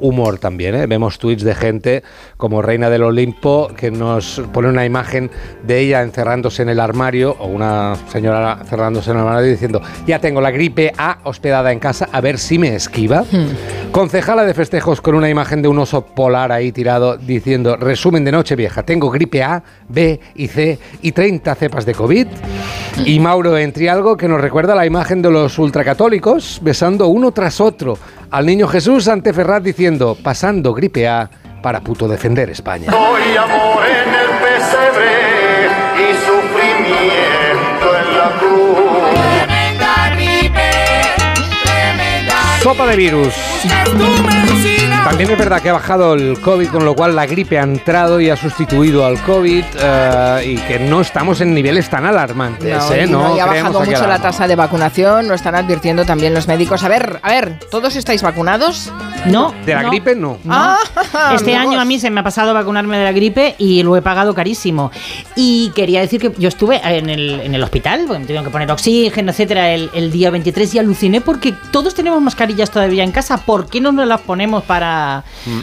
humor 0.00 0.38
también, 0.38 0.74
¿eh? 0.74 0.86
vemos 0.86 1.18
tweets 1.18 1.42
de 1.42 1.54
gente 1.54 2.02
como 2.36 2.62
Reina 2.62 2.90
del 2.90 3.02
Olimpo 3.02 3.68
que 3.76 3.90
nos 3.90 4.42
pone 4.52 4.68
una 4.68 4.84
imagen 4.84 5.30
de 5.66 5.80
ella 5.80 6.02
encerrándose 6.02 6.62
en 6.62 6.68
el 6.68 6.80
armario 6.80 7.36
o 7.38 7.46
una 7.46 7.96
señora 8.08 8.58
cerrándose 8.68 9.10
en 9.10 9.16
el 9.16 9.22
armario 9.22 9.50
diciendo 9.50 9.80
ya 10.06 10.18
tengo 10.18 10.40
la 10.40 10.50
gripe 10.50 10.92
A 10.96 11.18
hospedada 11.24 11.72
en 11.72 11.78
casa, 11.78 12.08
a 12.12 12.20
ver 12.20 12.38
si 12.38 12.58
me 12.58 12.74
esquiva. 12.74 13.24
Concejala 13.92 14.44
de 14.44 14.54
festejos 14.54 15.00
con 15.00 15.14
una 15.14 15.28
imagen 15.28 15.62
de 15.62 15.68
un 15.68 15.78
oso 15.78 16.04
polar 16.04 16.50
ahí 16.50 16.72
tirado 16.72 17.16
diciendo, 17.16 17.76
resumen 17.76 18.24
de 18.24 18.32
noche 18.32 18.56
vieja, 18.56 18.82
tengo 18.82 19.10
gripe 19.10 19.42
A, 19.42 19.62
B 19.88 20.18
y 20.34 20.48
C 20.48 20.78
y 21.02 21.12
30 21.12 21.54
cepas 21.54 21.86
de 21.86 21.94
COVID. 21.94 22.26
Y 23.06 23.20
Mauro 23.20 23.56
Entrialgo 23.56 24.16
que 24.16 24.28
nos 24.28 24.40
recuerda 24.40 24.74
la 24.74 24.86
imagen 24.86 25.22
de 25.22 25.30
los 25.30 25.58
ultracatólicos 25.58 26.60
besando 26.62 27.08
uno 27.08 27.32
tras 27.32 27.60
otro 27.60 27.98
al 28.34 28.46
niño 28.46 28.66
Jesús 28.66 29.06
ante 29.06 29.32
Ferraz 29.32 29.62
diciendo, 29.62 30.18
pasando 30.20 30.74
gripe 30.74 31.06
A, 31.06 31.30
para 31.62 31.80
puto 31.80 32.08
defender 32.08 32.50
España. 32.50 32.90
Doy 32.90 33.36
amor 33.36 33.84
en 33.86 34.08
el 34.12 34.26
pesebre 34.42 35.68
y 36.00 36.14
sufrimiento 36.26 37.86
en 37.96 38.18
la 38.18 38.28
cruz. 38.40 38.74
Sopa 42.60 42.86
de 42.86 42.96
virus. 42.96 43.34
También 45.04 45.30
es 45.30 45.38
verdad 45.38 45.60
que 45.60 45.68
ha 45.68 45.74
bajado 45.74 46.14
el 46.14 46.40
COVID, 46.40 46.68
con 46.70 46.84
lo 46.84 46.94
cual 46.96 47.14
la 47.14 47.26
gripe 47.26 47.58
ha 47.58 47.62
entrado 47.62 48.20
y 48.20 48.30
ha 48.30 48.36
sustituido 48.36 49.04
al 49.04 49.20
COVID 49.22 49.62
eh, 49.78 50.42
y 50.46 50.56
que 50.56 50.78
no 50.78 51.02
estamos 51.02 51.40
en 51.40 51.54
niveles 51.54 51.88
tan 51.90 52.06
alarmantes. 52.06 52.76
No, 52.76 52.92
¿eh? 52.92 53.04
y 53.06 53.10
no, 53.10 53.36
y 53.36 53.40
ha 53.40 53.46
bajado 53.46 53.80
mucho 53.80 54.06
la 54.06 54.18
tasa 54.18 54.48
de 54.48 54.56
vacunación, 54.56 55.28
lo 55.28 55.34
están 55.34 55.54
advirtiendo 55.54 56.04
también 56.04 56.32
los 56.34 56.48
médicos. 56.48 56.82
A 56.84 56.88
ver, 56.88 57.20
a 57.22 57.30
ver, 57.30 57.58
¿todos 57.70 57.94
estáis 57.96 58.22
vacunados? 58.22 58.90
No. 59.26 59.54
De 59.64 59.74
la 59.74 59.82
no. 59.82 59.90
gripe 59.90 60.14
no. 60.16 60.38
Ah, 60.48 60.78
Este 61.34 61.54
amigos. 61.54 61.72
año 61.74 61.80
a 61.80 61.84
mí 61.84 61.98
se 62.00 62.10
me 62.10 62.20
ha 62.20 62.24
pasado 62.24 62.52
vacunarme 62.54 62.98
de 62.98 63.04
la 63.04 63.12
gripe 63.12 63.54
y 63.58 63.82
lo 63.82 63.96
he 63.96 64.02
pagado 64.02 64.34
carísimo. 64.34 64.90
Y 65.36 65.70
quería 65.74 66.00
decir 66.00 66.20
que 66.20 66.32
yo 66.38 66.48
estuve 66.48 66.80
en 66.82 67.08
el, 67.10 67.40
en 67.40 67.54
el 67.54 67.62
hospital, 67.62 68.04
porque 68.06 68.20
me 68.20 68.24
tuvieron 68.24 68.44
que 68.44 68.50
poner 68.50 68.70
oxígeno, 68.70 69.30
etcétera, 69.30 69.70
el, 69.70 69.90
el 69.94 70.10
día 70.10 70.30
23 70.30 70.74
y 70.74 70.78
aluciné 70.78 71.20
porque 71.20 71.54
todos 71.70 71.94
tenemos 71.94 72.20
mascarillas 72.20 72.70
todavía 72.70 73.04
en 73.04 73.12
casa. 73.12 73.36
¿Por 73.38 73.68
qué 73.68 73.80
no 73.80 73.92
nos 73.92 74.06
las 74.08 74.20
ponemos 74.22 74.64
para, 74.64 74.93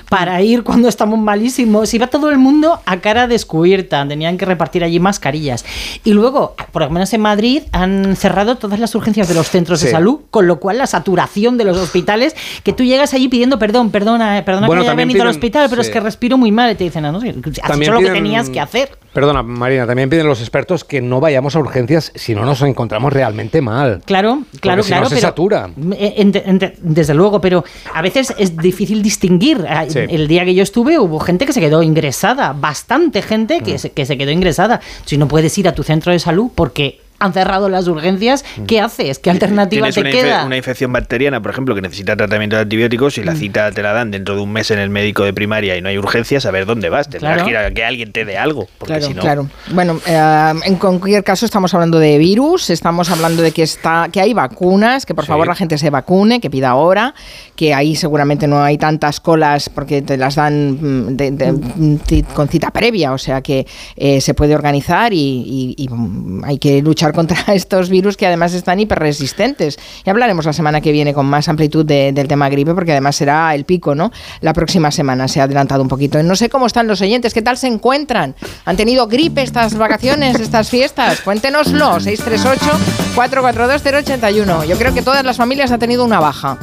para 0.09 0.41
ir 0.41 0.63
cuando 0.63 0.87
estamos 0.87 1.19
malísimos? 1.19 1.93
Iba 1.93 2.07
todo 2.07 2.29
el 2.29 2.37
mundo 2.37 2.79
a 2.85 2.97
cara 2.99 3.27
descubierta, 3.27 4.07
tenían 4.07 4.37
que 4.37 4.45
repartir 4.45 4.83
allí 4.83 4.99
mascarillas. 4.99 5.65
Y 6.03 6.13
luego, 6.13 6.55
por 6.71 6.83
lo 6.83 6.89
menos 6.89 7.13
en 7.13 7.21
Madrid, 7.21 7.63
han 7.71 8.15
cerrado 8.15 8.55
todas 8.57 8.79
las 8.79 8.93
urgencias 8.95 9.27
de 9.27 9.33
los 9.35 9.49
centros 9.49 9.81
de 9.81 9.87
Sí. 9.87 9.91
salud, 9.91 10.19
con 10.31 10.47
lo 10.47 10.59
cual 10.59 10.77
la 10.77 10.87
saturación 10.87 11.57
de 11.57 11.63
los 11.65 11.77
hospitales, 11.77 12.35
que 12.63 12.73
tú 12.73 12.83
llegas 12.83 13.13
allí 13.13 13.27
pidiendo 13.27 13.59
perdón, 13.59 13.91
perdona, 13.91 14.37
eh, 14.37 14.43
perdona 14.43 14.67
Bueno, 14.67 14.81
que 14.83 14.87
haya 14.89 14.95
venido 14.95 15.21
al 15.21 15.27
piden- 15.27 15.31
hospital, 15.31 15.67
pero 15.69 15.83
sí. 15.83 15.89
es 15.89 15.93
que 15.93 15.99
respiro 15.99 16.37
muy 16.37 16.51
mal. 16.51 16.71
Y 16.71 16.75
te 16.75 16.83
dicen, 16.83 17.05
"Ah, 17.05 17.11
no, 17.11 17.19
no, 17.19 17.27
has 17.27 17.79
hecho 17.79 17.91
lo 17.91 17.99
que 17.99 18.09
tenías 18.11 18.49
que 18.49 18.59
hacer. 18.59 18.97
Perdona, 19.13 19.43
Marina, 19.43 19.85
también 19.85 20.09
piden 20.09 20.25
los 20.25 20.39
expertos 20.39 20.85
que 20.85 21.01
no 21.01 21.19
vayamos 21.19 21.55
a 21.57 21.59
urgencias 21.59 22.13
si 22.15 22.33
no 22.33 22.45
nos 22.45 22.61
encontramos 22.61 23.11
realmente 23.11 23.59
mal. 23.61 24.01
Claro, 24.05 24.43
claro, 24.61 24.77
Porque 24.77 24.83
si 24.83 24.91
no 24.91 24.95
claro. 24.97 25.09
se 25.09 25.15
pero- 25.15 25.27
satura. 25.27 25.69
Eh, 25.97 26.13
ente- 26.17 26.43
ente- 26.49 26.75
desde 26.81 27.13
luego, 27.13 27.41
pero 27.41 27.65
a 27.93 28.01
veces 28.01 28.33
es 28.37 28.55
difícil 28.55 29.01
distinguir. 29.01 29.20
Ah, 29.69 29.85
Sí. 29.89 29.99
El 30.09 30.27
día 30.27 30.45
que 30.45 30.55
yo 30.55 30.63
estuve 30.63 30.97
hubo 30.97 31.19
gente 31.19 31.45
que 31.45 31.53
se 31.53 31.59
quedó 31.59 31.83
ingresada, 31.83 32.53
bastante 32.53 33.21
gente 33.21 33.59
Mm. 33.59 33.63
que, 33.63 33.77
se, 33.77 33.89
que 33.91 34.05
se 34.05 34.17
quedó 34.17 34.31
ingresada. 34.31 34.79
Si 35.05 35.17
no 35.17 35.27
puedes 35.27 35.57
ir 35.57 35.67
a 35.67 35.75
tu 35.75 35.83
centro 35.83 36.11
de 36.13 36.19
salud 36.19 36.49
porque 36.55 37.00
han 37.21 37.33
cerrado 37.33 37.69
las 37.69 37.87
urgencias, 37.87 38.43
¿qué 38.67 38.81
haces? 38.81 39.19
¿Qué 39.19 39.29
alternativa 39.29 39.89
te 39.91 40.01
una, 40.01 40.09
infe- 40.09 40.13
queda? 40.13 40.45
una 40.45 40.57
infección 40.57 40.91
bacteriana, 40.91 41.41
por 41.41 41.51
ejemplo, 41.51 41.75
que 41.75 41.81
necesita 41.81 42.15
tratamiento 42.15 42.55
de 42.57 42.63
antibióticos 42.63 43.17
y 43.17 43.23
la 43.23 43.35
cita 43.35 43.71
te 43.71 43.81
la 43.81 43.93
dan 43.93 44.11
dentro 44.11 44.35
de 44.35 44.41
un 44.41 44.51
mes 44.51 44.71
en 44.71 44.79
el 44.79 44.89
médico 44.89 45.23
de 45.23 45.33
primaria 45.33 45.77
y 45.77 45.81
no 45.81 45.89
hay 45.89 45.97
urgencias, 45.97 46.45
a 46.45 46.51
ver 46.51 46.65
dónde 46.65 46.89
vas. 46.89 47.09
Tendrás 47.09 47.33
Claro. 47.35 47.45
que 47.45 47.51
ir 47.51 47.57
a 47.57 47.71
que 47.71 47.85
alguien 47.85 48.11
te 48.11 48.25
dé 48.25 48.37
algo. 48.37 48.67
Porque 48.77 48.93
Claro, 48.93 49.07
si 49.07 49.13
no. 49.13 49.21
claro. 49.21 49.47
Bueno, 49.71 49.99
eh, 50.05 50.53
en 50.65 50.75
cualquier 50.75 51.23
caso 51.23 51.45
estamos 51.45 51.73
hablando 51.73 51.99
de 51.99 52.17
virus, 52.17 52.69
estamos 52.69 53.09
hablando 53.09 53.41
de 53.41 53.51
que 53.51 53.63
está, 53.63 54.09
que 54.11 54.19
hay 54.19 54.33
vacunas, 54.33 55.05
que 55.05 55.13
por 55.15 55.25
favor 55.25 55.47
la 55.47 55.55
gente 55.55 55.77
se 55.77 55.89
vacune, 55.89 56.39
que 56.41 56.49
pida 56.49 56.69
ahora, 56.69 57.13
que 57.55 57.73
ahí 57.73 57.95
seguramente 57.95 58.47
no 58.47 58.61
hay 58.63 58.77
tantas 58.77 59.19
colas 59.19 59.69
porque 59.69 60.01
te 60.01 60.17
las 60.17 60.35
dan 60.35 60.71
mm, 61.11 61.17
de- 61.17 61.51
mm, 61.51 61.97
con 62.33 62.47
cita 62.47 62.71
previa, 62.71 63.13
o 63.13 63.17
sea 63.17 63.41
que 63.41 63.65
eh, 63.95 64.19
se 64.21 64.33
puede 64.33 64.55
organizar 64.55 65.13
y, 65.13 65.17
y- 65.17 65.75
y, 65.83 65.87
mm, 65.89 66.43
hay 66.45 66.57
que 66.57 66.81
luchar 66.81 67.10
contra 67.13 67.37
estos 67.53 67.89
virus 67.89 68.17
que 68.17 68.27
además 68.27 68.53
están 68.53 68.79
hiperresistentes. 68.79 69.77
Y 70.05 70.09
hablaremos 70.09 70.45
la 70.45 70.53
semana 70.53 70.81
que 70.81 70.91
viene 70.91 71.13
con 71.13 71.25
más 71.25 71.47
amplitud 71.49 71.85
de- 71.85 72.11
del 72.13 72.27
tema 72.27 72.49
gripe 72.49 72.73
porque 72.73 72.91
además 72.91 73.15
será 73.15 73.53
el 73.55 73.65
pico, 73.65 73.95
¿no? 73.95 74.11
La 74.41 74.53
próxima 74.53 74.91
semana 74.91 75.27
se 75.27 75.41
ha 75.41 75.43
adelantado 75.43 75.81
un 75.81 75.87
poquito. 75.87 76.21
No 76.23 76.35
sé 76.35 76.49
cómo 76.49 76.65
están 76.67 76.87
los 76.87 77.01
oyentes, 77.01 77.33
¿qué 77.33 77.41
tal 77.41 77.57
se 77.57 77.67
encuentran? 77.67 78.35
¿Han 78.65 78.77
tenido 78.77 79.07
gripe 79.07 79.41
estas 79.41 79.75
vacaciones, 79.77 80.39
estas 80.39 80.69
fiestas? 80.69 81.21
Cuéntenoslo, 81.21 81.99
638-442-081. 81.99 84.65
Yo 84.65 84.77
creo 84.77 84.93
que 84.93 85.01
todas 85.01 85.23
las 85.25 85.37
familias 85.37 85.71
han 85.71 85.79
tenido 85.79 86.05
una 86.05 86.19
baja. 86.19 86.57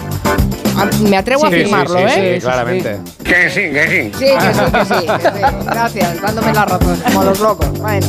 Me 1.09 1.17
atrevo 1.17 1.47
a 1.47 1.51
Sí, 1.51 1.57
sí, 1.57 1.61
afirmarlo, 1.63 1.99
sí, 1.99 2.05
¿eh? 2.07 2.35
sí, 2.37 2.41
claramente. 2.41 2.99
Que 3.25 3.51
sí, 3.51 3.63
que 3.73 3.89
sí. 3.89 4.13
Sí, 4.17 4.25
que 4.25 4.55
sí, 4.55 4.61
que 4.71 4.85
sí, 4.85 4.95
que 5.07 5.31
sí. 5.31 5.41
Gracias, 5.65 6.23
dándome 6.23 6.53
la 6.53 6.65
razón, 6.65 6.97
como 7.05 7.25
los 7.25 7.41
locos. 7.41 7.69
Bueno. 7.81 8.07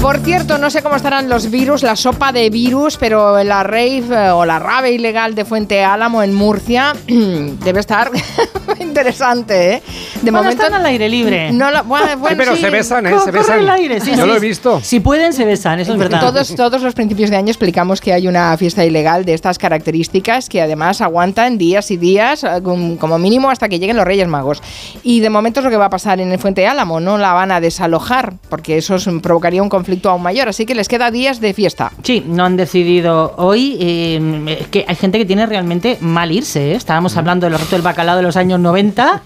Por 0.00 0.18
cierto, 0.20 0.56
no 0.56 0.70
sé 0.70 0.82
cómo 0.82 0.96
estarán 0.96 1.28
los 1.28 1.50
virus, 1.50 1.82
la 1.82 1.94
sopa 1.94 2.32
de 2.32 2.48
virus, 2.48 2.96
pero 2.96 3.44
la 3.44 3.62
rave 3.62 3.98
eh, 4.10 4.30
o 4.30 4.46
la 4.46 4.58
rave 4.58 4.92
ilegal 4.92 5.34
de 5.34 5.44
Fuente 5.44 5.84
Álamo 5.84 6.22
en 6.22 6.34
Murcia 6.34 6.94
debe 7.06 7.80
estar 7.80 8.10
interesante, 8.80 9.74
¿eh? 9.74 9.82
De 10.22 10.30
Bueno, 10.30 10.48
están 10.48 10.72
al 10.72 10.86
aire 10.86 11.06
libre. 11.08 11.52
No 11.52 11.70
la- 11.70 11.82
bueno, 11.82 12.16
bueno, 12.16 12.36
pero 12.38 12.54
sí. 12.54 12.62
se 12.62 12.70
besan, 12.70 13.06
¿eh? 13.06 13.14
Se 13.22 13.30
besan. 13.30 13.60
el 13.60 13.68
aire, 13.70 14.00
sí, 14.00 14.10
Yo 14.16 14.22
sí. 14.22 14.26
lo 14.28 14.36
he 14.36 14.40
visto. 14.40 14.80
Si 14.82 15.00
pueden, 15.00 15.34
se 15.34 15.44
besan, 15.44 15.80
eso 15.80 15.92
es 15.92 15.98
verdad. 15.98 16.20
Todos, 16.20 16.54
todos 16.54 16.80
los 16.82 16.94
principios 16.94 17.28
de 17.30 17.36
año 17.36 17.48
explicamos 17.50 18.00
que 18.00 18.14
hay 18.14 18.26
una 18.26 18.56
fiesta 18.56 18.84
ilegal 18.84 19.26
de 19.26 19.34
estas 19.34 19.58
características 19.58 20.48
que 20.48 20.62
además 20.62 21.02
aguantan 21.02 21.58
días 21.58 21.90
y 21.90 21.98
días, 21.98 22.42
eh, 22.44 22.48
com- 22.62 22.96
como 22.96 23.18
mínimo 23.18 23.50
hasta 23.50 23.68
que 23.68 23.78
lleguen 23.78 23.96
los 23.96 24.06
Reyes 24.06 24.28
Magos. 24.28 24.62
Y 25.02 25.20
de 25.20 25.28
momento 25.30 25.60
es 25.60 25.64
lo 25.64 25.70
que 25.70 25.76
va 25.76 25.86
a 25.86 25.90
pasar 25.90 26.20
en 26.20 26.32
el 26.32 26.38
Fuente 26.38 26.66
Álamo, 26.66 27.00
no 27.00 27.18
la 27.18 27.34
van 27.34 27.52
a 27.52 27.60
desalojar, 27.60 28.34
porque 28.48 28.78
eso 28.78 28.94
es- 28.96 29.08
provocaría 29.22 29.62
un 29.62 29.68
conflicto 29.68 29.89
aún 30.04 30.22
mayor, 30.22 30.48
así 30.48 30.66
que 30.66 30.74
les 30.74 30.88
queda 30.88 31.10
días 31.10 31.40
de 31.40 31.54
fiesta. 31.54 31.92
Sí, 32.02 32.24
no 32.26 32.44
han 32.44 32.56
decidido 32.56 33.34
hoy. 33.36 33.76
eh, 33.80 34.56
es 34.60 34.68
que 34.68 34.84
hay 34.86 34.96
gente 34.96 35.18
que 35.18 35.24
tiene 35.24 35.46
realmente 35.46 35.98
mal 36.00 36.30
irse. 36.32 36.72
¿eh? 36.72 36.74
Estábamos 36.74 37.16
hablando 37.16 37.48
del 37.48 37.58
reto 37.58 37.70
del 37.76 37.82
bacalao 37.82 38.16
de 38.16 38.22
los 38.22 38.36
años 38.36 38.60
90. 38.60 39.22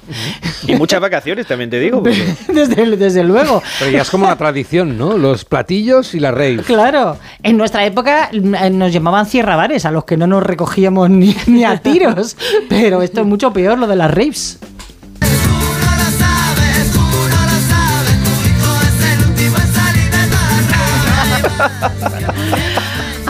Y 0.67 0.75
muchas 0.77 1.01
vacaciones, 1.01 1.47
también 1.47 1.71
te 1.71 1.79
digo. 1.81 2.03
porque- 2.03 2.35
desde, 2.53 2.97
desde 2.97 3.25
luego. 3.25 3.63
Pero 3.79 3.91
ya 3.91 4.03
es 4.03 4.11
como 4.11 4.25
una 4.27 4.37
tradición, 4.37 4.97
¿no? 4.99 5.17
Los 5.19 5.45
platillos 5.45 6.15
y 6.15 6.21
la 6.21 6.31
rave. 6.31 6.59
Claro, 6.67 7.17
en 7.43 7.57
nuestra 7.57 7.85
época 7.85 8.31
eh, 8.33 8.71
nos 8.71 8.93
llamaban 8.93 9.27
cierrabares, 9.27 9.85
a 9.85 9.91
los 9.91 10.05
que 10.05 10.17
no 10.17 10.27
nos 10.27 10.43
recogíamos 10.43 11.11
ni, 11.11 11.37
ni 11.47 11.65
a 11.65 11.79
tiros. 11.79 12.37
Pero 12.69 13.03
esto 13.03 13.21
es 13.21 13.27
mucho 13.27 13.53
peor, 13.53 13.79
lo 13.79 13.87
de 13.87 13.97
las 13.97 14.11
raves. 14.11 14.59
ha 21.59 21.69
ha 21.81 21.89
ha 22.11 22.34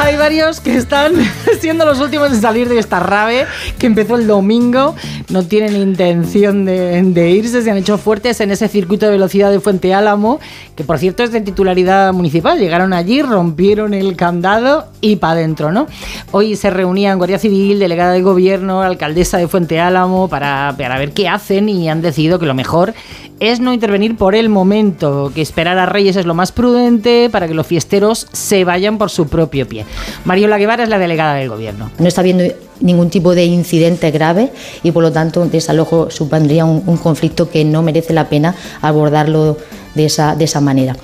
hay 0.04 0.18
varios 0.18 0.60
que 0.60 0.76
están 0.76 1.14
siendo 1.60 1.86
los 1.86 1.98
últimos 1.98 2.30
en 2.30 2.38
salir 2.38 2.68
de 2.68 2.78
esta 2.78 3.00
rave 3.00 3.46
que 3.78 3.86
empezó 3.86 4.16
el 4.16 4.26
domingo. 4.26 4.94
No 5.30 5.44
tienen 5.44 5.76
intención 5.76 6.66
de, 6.66 7.30
irse, 7.30 7.62
se 7.62 7.70
han 7.70 7.78
hecho 7.78 7.96
fuertes 7.96 8.38
en 8.42 8.50
ese 8.50 8.68
circuito 8.68 9.06
de 9.06 9.12
velocidad 9.12 9.50
de 9.50 9.60
Fuente 9.60 9.94
Álamo, 9.94 10.40
que 10.76 10.84
por 10.84 10.98
cierto 10.98 11.22
es 11.22 11.32
de 11.32 11.40
titularidad 11.40 12.12
municipal. 12.12 12.58
Llegaron 12.58 12.92
allí, 12.92 13.22
rompieron 13.22 13.94
el 13.94 14.14
candado 14.14 14.88
y 15.00 15.16
para 15.16 15.32
adentro, 15.32 15.72
¿no? 15.72 15.86
Hoy 16.32 16.54
se 16.56 16.68
reunían 16.68 17.16
Guardia 17.16 17.38
Civil, 17.38 17.78
delegada 17.78 18.12
del 18.12 18.24
gobierno, 18.24 18.82
alcaldesa 18.82 19.38
de 19.38 19.48
Fuente 19.48 19.80
Álamo 19.80 20.28
para, 20.28 20.74
para 20.76 20.98
ver 20.98 21.12
qué 21.12 21.28
hacen 21.28 21.70
y 21.70 21.88
han 21.88 22.02
decidido 22.02 22.38
que 22.38 22.44
lo 22.44 22.52
mejor 22.52 22.92
es 23.40 23.60
no 23.60 23.72
intervenir 23.72 24.16
por 24.16 24.34
el 24.34 24.48
momento, 24.48 25.32
que 25.34 25.42
esperar 25.42 25.78
a 25.78 25.86
Reyes 25.86 26.16
es 26.16 26.26
lo 26.26 26.34
más 26.34 26.52
prudente 26.52 27.28
para 27.30 27.48
que 27.48 27.54
los 27.54 27.66
fiesteros 27.66 28.28
se 28.32 28.64
vayan 28.64 28.98
por 28.98 29.10
su 29.10 29.26
propio 29.28 29.68
pie. 29.68 29.84
Mariola 30.24 30.58
Guevara 30.58 30.84
es 30.84 30.88
la 30.88 30.98
delegada 30.98 31.34
del 31.34 31.48
gobierno. 31.48 31.90
No 31.98 32.08
está 32.08 32.20
habiendo 32.20 32.44
ningún 32.80 33.10
tipo 33.10 33.34
de 33.34 33.44
incidente 33.44 34.10
grave 34.10 34.50
y 34.82 34.90
por 34.90 35.02
lo 35.02 35.12
tanto 35.12 35.40
un 35.40 35.50
desalojo 35.50 36.10
supondría 36.10 36.64
un, 36.64 36.82
un 36.86 36.96
conflicto 36.96 37.50
que 37.50 37.64
no 37.64 37.82
merece 37.82 38.12
la 38.12 38.28
pena 38.28 38.54
abordarlo 38.82 39.56
de 39.94 40.06
esa, 40.06 40.34
de 40.34 40.44
esa 40.44 40.60
manera. 40.60 40.96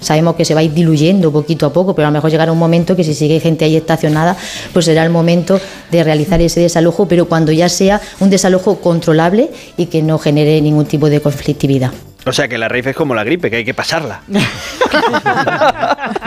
Sabemos 0.00 0.34
que 0.36 0.44
se 0.44 0.54
va 0.54 0.60
a 0.60 0.62
ir 0.62 0.72
diluyendo 0.72 1.32
poquito 1.32 1.66
a 1.66 1.72
poco, 1.72 1.94
pero 1.94 2.08
a 2.08 2.10
lo 2.10 2.14
mejor 2.14 2.30
llegará 2.30 2.52
un 2.52 2.58
momento 2.58 2.96
que 2.96 3.04
si 3.04 3.14
sigue 3.14 3.40
gente 3.40 3.64
ahí 3.64 3.76
estacionada, 3.76 4.36
pues 4.72 4.84
será 4.84 5.04
el 5.04 5.10
momento 5.10 5.60
de 5.90 6.04
realizar 6.04 6.40
ese 6.40 6.60
desalojo, 6.60 7.06
pero 7.08 7.26
cuando 7.26 7.52
ya 7.52 7.68
sea 7.68 8.00
un 8.20 8.30
desalojo 8.30 8.80
controlable 8.80 9.50
y 9.76 9.86
que 9.86 10.02
no 10.02 10.18
genere 10.18 10.60
ningún 10.60 10.86
tipo 10.86 11.08
de 11.08 11.20
conflictividad. 11.20 11.92
O 12.24 12.32
sea 12.32 12.46
que 12.46 12.56
la 12.56 12.68
rave 12.68 12.90
es 12.90 12.96
como 12.96 13.16
la 13.16 13.24
gripe, 13.24 13.50
que 13.50 13.56
hay 13.56 13.64
que 13.64 13.74
pasarla. 13.74 14.22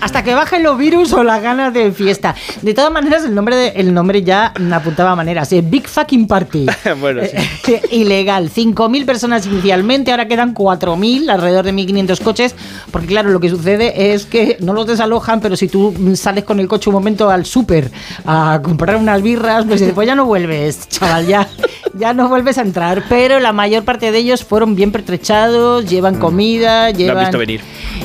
Hasta 0.00 0.22
que 0.22 0.34
bajen 0.34 0.62
los 0.62 0.76
virus 0.78 1.12
o 1.12 1.22
las 1.24 1.42
ganas 1.42 1.72
de 1.72 1.92
fiesta. 1.92 2.34
De 2.62 2.74
todas 2.74 2.90
maneras, 2.90 3.24
el 3.24 3.34
nombre, 3.34 3.56
de- 3.56 3.68
el 3.76 3.92
nombre 3.92 4.22
ya 4.22 4.52
apuntaba 4.72 5.14
maneras. 5.16 5.52
eh, 5.52 5.62
Big 5.64 5.86
Fucking 5.88 6.26
Party. 6.26 6.66
bueno, 7.00 7.22
sí. 7.64 7.76
Ilegal. 7.90 8.50
5.000 8.50 9.04
personas 9.04 9.46
inicialmente, 9.46 10.10
ahora 10.10 10.28
quedan 10.28 10.54
4.000, 10.54 11.30
alrededor 11.30 11.64
de 11.64 11.72
1.500 11.72 12.20
coches. 12.22 12.54
Porque 12.90 13.06
claro, 13.08 13.30
lo 13.30 13.40
que 13.40 13.48
sucede 13.50 14.12
es 14.14 14.26
que 14.26 14.56
no 14.60 14.72
los 14.72 14.86
desalojan, 14.86 15.40
pero 15.40 15.56
si 15.56 15.68
tú 15.68 15.94
sales 16.14 16.44
con 16.44 16.60
el 16.60 16.68
coche 16.68 16.90
un 16.90 16.94
momento 16.94 17.30
al 17.30 17.44
súper 17.46 17.90
a 18.24 18.60
comprar 18.62 18.96
unas 18.96 19.22
birras, 19.22 19.64
pues 19.66 19.80
después 19.80 20.06
ya 20.06 20.14
no 20.14 20.24
vuelves, 20.26 20.88
chaval, 20.88 21.26
ya, 21.26 21.48
ya 21.94 22.12
no 22.12 22.28
vuelves 22.28 22.58
a 22.58 22.62
entrar. 22.62 23.04
Pero 23.08 23.40
la 23.40 23.52
mayor 23.52 23.84
parte 23.84 24.12
de 24.12 24.18
ellos 24.18 24.44
fueron 24.44 24.74
bien 24.74 24.92
pertrechados, 24.92 25.86
llevan 25.88 26.18
comida, 26.18 26.90
Lo 26.90 26.96
llevan... 26.98 27.18
visto 27.24 27.38
venir. 27.38 27.60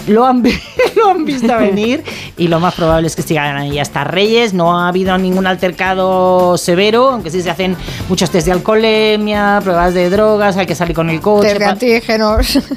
Lo 0.08 0.26
han, 0.26 0.42
vi- 0.42 0.60
lo 0.96 1.10
han 1.10 1.26
visto 1.26 1.51
venir 1.58 2.04
y 2.38 2.48
lo 2.48 2.60
más 2.60 2.74
probable 2.76 3.08
es 3.08 3.16
que 3.16 3.22
sigan 3.22 3.56
ahí 3.58 3.80
hasta 3.80 4.04
Reyes. 4.04 4.54
No 4.54 4.80
ha 4.80 4.88
habido 4.88 5.18
ningún 5.18 5.48
altercado 5.48 6.58
severo, 6.58 7.10
aunque 7.10 7.30
sí 7.30 7.42
se 7.42 7.50
hacen 7.50 7.76
muchos 8.10 8.30
test 8.32 8.46
de 8.48 8.54
alcoholemia, 8.54 9.60
pruebas 9.64 9.94
de 9.94 10.10
drogas, 10.10 10.58
hay 10.58 10.66
que 10.66 10.76
salir 10.76 10.96
con 10.96 11.10
el 11.10 11.20
coche. 11.22 11.50
Test 11.50 11.60
de 11.60 11.66
antígenos. 11.66 12.60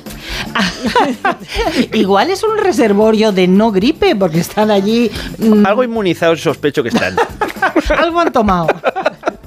Igual 1.92 2.30
es 2.30 2.42
un 2.42 2.58
reservorio 2.58 3.32
de 3.32 3.48
no 3.48 3.70
gripe, 3.72 4.14
porque 4.16 4.40
están 4.40 4.70
allí. 4.70 5.10
mm, 5.38 5.64
Algo 5.66 5.84
inmunizados 5.84 6.40
sospecho 6.40 6.82
que 6.82 6.88
están. 6.90 7.16
algo 7.98 8.20
han 8.20 8.32
tomado. 8.32 8.68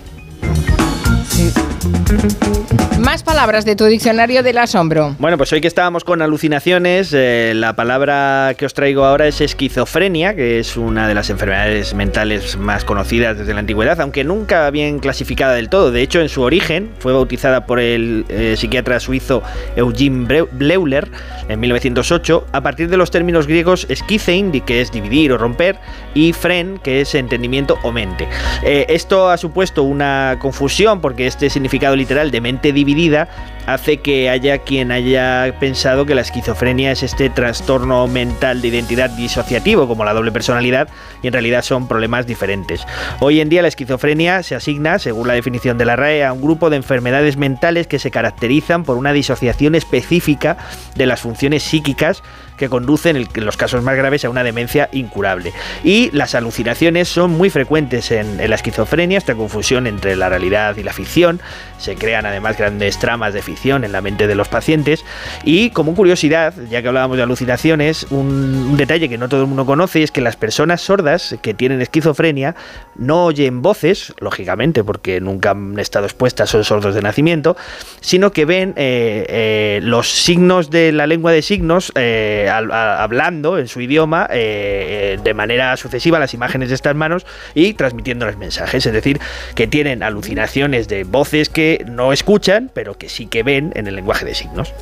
Más 2.99 3.21
palabras 3.21 3.65
de 3.65 3.75
tu 3.75 3.85
diccionario 3.85 4.43
del 4.43 4.57
asombro. 4.57 5.15
Bueno, 5.19 5.37
pues 5.37 5.51
hoy 5.51 5.59
que 5.59 5.67
estábamos 5.67 6.03
con 6.05 6.21
alucinaciones, 6.21 7.11
eh, 7.13 7.51
la 7.53 7.75
palabra 7.75 8.55
que 8.57 8.65
os 8.65 8.73
traigo 8.73 9.03
ahora 9.03 9.27
es 9.27 9.41
esquizofrenia, 9.41 10.35
que 10.35 10.59
es 10.59 10.77
una 10.77 11.07
de 11.07 11.13
las 11.13 11.29
enfermedades 11.29 11.93
mentales 11.93 12.57
más 12.57 12.85
conocidas 12.85 13.37
desde 13.37 13.53
la 13.53 13.59
antigüedad, 13.59 13.99
aunque 13.99 14.23
nunca 14.23 14.69
bien 14.71 14.99
clasificada 14.99 15.53
del 15.53 15.67
todo. 15.67 15.91
De 15.91 16.01
hecho, 16.01 16.21
en 16.21 16.29
su 16.29 16.43
origen 16.43 16.91
fue 16.99 17.11
bautizada 17.11 17.65
por 17.65 17.79
el 17.79 18.25
eh, 18.29 18.55
psiquiatra 18.57 19.01
suizo 19.01 19.43
Eugene 19.75 20.47
Bleuler 20.51 21.09
en 21.49 21.59
1908, 21.59 22.47
a 22.53 22.61
partir 22.61 22.89
de 22.89 22.97
los 22.97 23.11
términos 23.11 23.47
griegos 23.47 23.85
esquizein, 23.89 24.51
que 24.61 24.81
es 24.81 24.91
dividir 24.91 25.33
o 25.33 25.37
romper, 25.37 25.77
y 26.13 26.31
fren, 26.31 26.79
que 26.81 27.01
es 27.01 27.15
entendimiento 27.15 27.77
o 27.83 27.91
mente. 27.91 28.29
Eh, 28.63 28.85
esto 28.87 29.29
ha 29.29 29.37
supuesto 29.37 29.83
una 29.83 30.37
confusión 30.39 31.01
porque 31.01 31.27
este 31.27 31.49
significado 31.49 31.95
literal 32.03 32.31
de 32.31 32.41
mente 32.41 32.73
dividida 32.73 33.29
hace 33.65 34.01
que 34.01 34.29
haya 34.29 34.57
quien 34.57 34.91
haya 34.91 35.55
pensado 35.57 36.05
que 36.05 36.15
la 36.15 36.19
esquizofrenia 36.21 36.91
es 36.91 37.01
este 37.01 37.29
trastorno 37.29 38.07
mental 38.07 38.61
de 38.61 38.67
identidad 38.67 39.09
disociativo 39.11 39.87
como 39.87 40.03
la 40.03 40.13
doble 40.13 40.33
personalidad 40.33 40.89
y 41.21 41.27
en 41.27 41.33
realidad 41.33 41.63
son 41.63 41.87
problemas 41.87 42.27
diferentes. 42.27 42.85
Hoy 43.21 43.39
en 43.39 43.47
día 43.47 43.61
la 43.61 43.69
esquizofrenia 43.69 44.43
se 44.43 44.55
asigna, 44.55 44.99
según 44.99 45.29
la 45.29 45.33
definición 45.33 45.77
de 45.77 45.85
la 45.85 45.95
RAE, 45.95 46.25
a 46.25 46.33
un 46.33 46.41
grupo 46.41 46.69
de 46.69 46.75
enfermedades 46.75 47.37
mentales 47.37 47.87
que 47.87 47.99
se 47.99 48.11
caracterizan 48.11 48.83
por 48.83 48.97
una 48.97 49.13
disociación 49.13 49.75
específica 49.75 50.57
de 50.95 51.05
las 51.05 51.21
funciones 51.21 51.63
psíquicas 51.63 52.21
que 52.57 52.69
conducen 52.69 53.15
en 53.15 53.45
los 53.45 53.57
casos 53.57 53.81
más 53.83 53.95
graves 53.95 54.25
a 54.25 54.29
una 54.29 54.43
demencia 54.43 54.89
incurable. 54.91 55.53
Y 55.83 56.11
las 56.11 56.35
alucinaciones 56.35 57.07
son 57.07 57.31
muy 57.31 57.49
frecuentes 57.49 58.11
en, 58.11 58.39
en 58.39 58.49
la 58.49 58.55
esquizofrenia, 58.55 59.17
esta 59.17 59.35
confusión 59.35 59.87
entre 59.87 60.15
la 60.15 60.29
realidad 60.29 60.77
y 60.77 60.83
la 60.83 60.93
ficción. 60.93 61.41
Se 61.83 61.95
crean 61.95 62.25
además 62.25 62.57
grandes 62.57 62.97
tramas 62.97 63.33
de 63.33 63.41
ficción 63.41 63.83
en 63.83 63.91
la 63.91 63.99
mente 63.99 64.25
de 64.25 64.35
los 64.35 64.47
pacientes. 64.47 65.03
Y 65.43 65.69
como 65.71 65.93
curiosidad, 65.95 66.53
ya 66.69 66.81
que 66.81 66.87
hablábamos 66.87 67.17
de 67.17 67.23
alucinaciones, 67.23 68.07
un, 68.09 68.77
detalle 68.77 69.09
que 69.09 69.17
no 69.17 69.27
todo 69.27 69.41
el 69.41 69.47
mundo 69.47 69.65
conoce 69.65 70.01
es 70.01 70.11
que 70.11 70.21
las 70.21 70.37
personas 70.37 70.79
sordas 70.79 71.35
que 71.41 71.53
tienen 71.53 71.81
esquizofrenia 71.81 72.55
no 72.95 73.25
oyen 73.25 73.61
voces, 73.61 74.13
lógicamente, 74.19 74.83
porque 74.85 75.19
nunca 75.19 75.51
han 75.51 75.77
estado 75.77 76.05
expuestas, 76.05 76.49
son 76.49 76.63
sordos 76.63 76.95
de 76.95 77.01
nacimiento, 77.01 77.57
sino 77.99 78.31
que 78.31 78.45
ven 78.45 78.69
eh, 78.77 79.25
eh, 79.27 79.79
los 79.83 80.09
signos 80.09 80.69
de 80.69 80.93
la 80.93 81.05
lengua 81.05 81.33
de 81.33 81.41
signos 81.41 81.91
eh, 81.95 82.49
hablando 82.49 83.57
en 83.57 83.67
su 83.67 83.81
idioma 83.81 84.27
de 84.27 85.33
manera 85.35 85.75
sucesiva 85.75 86.17
las 86.17 86.33
imágenes 86.33 86.69
de 86.69 86.75
estas 86.75 86.95
manos 86.95 87.25
y 87.53 87.73
transmitiendo 87.73 88.25
los 88.25 88.37
mensajes. 88.37 88.85
Es 88.85 88.93
decir, 88.93 89.19
que 89.55 89.67
tienen 89.67 90.03
alucinaciones 90.03 90.87
de 90.87 91.03
voces 91.03 91.49
que 91.49 91.72
no 91.85 92.13
escuchan, 92.13 92.69
pero 92.73 92.95
que 92.95 93.09
sí 93.09 93.27
que 93.27 93.43
ven 93.43 93.71
en 93.75 93.87
el 93.87 93.95
lenguaje 93.95 94.25
de 94.25 94.35
signos. 94.35 94.73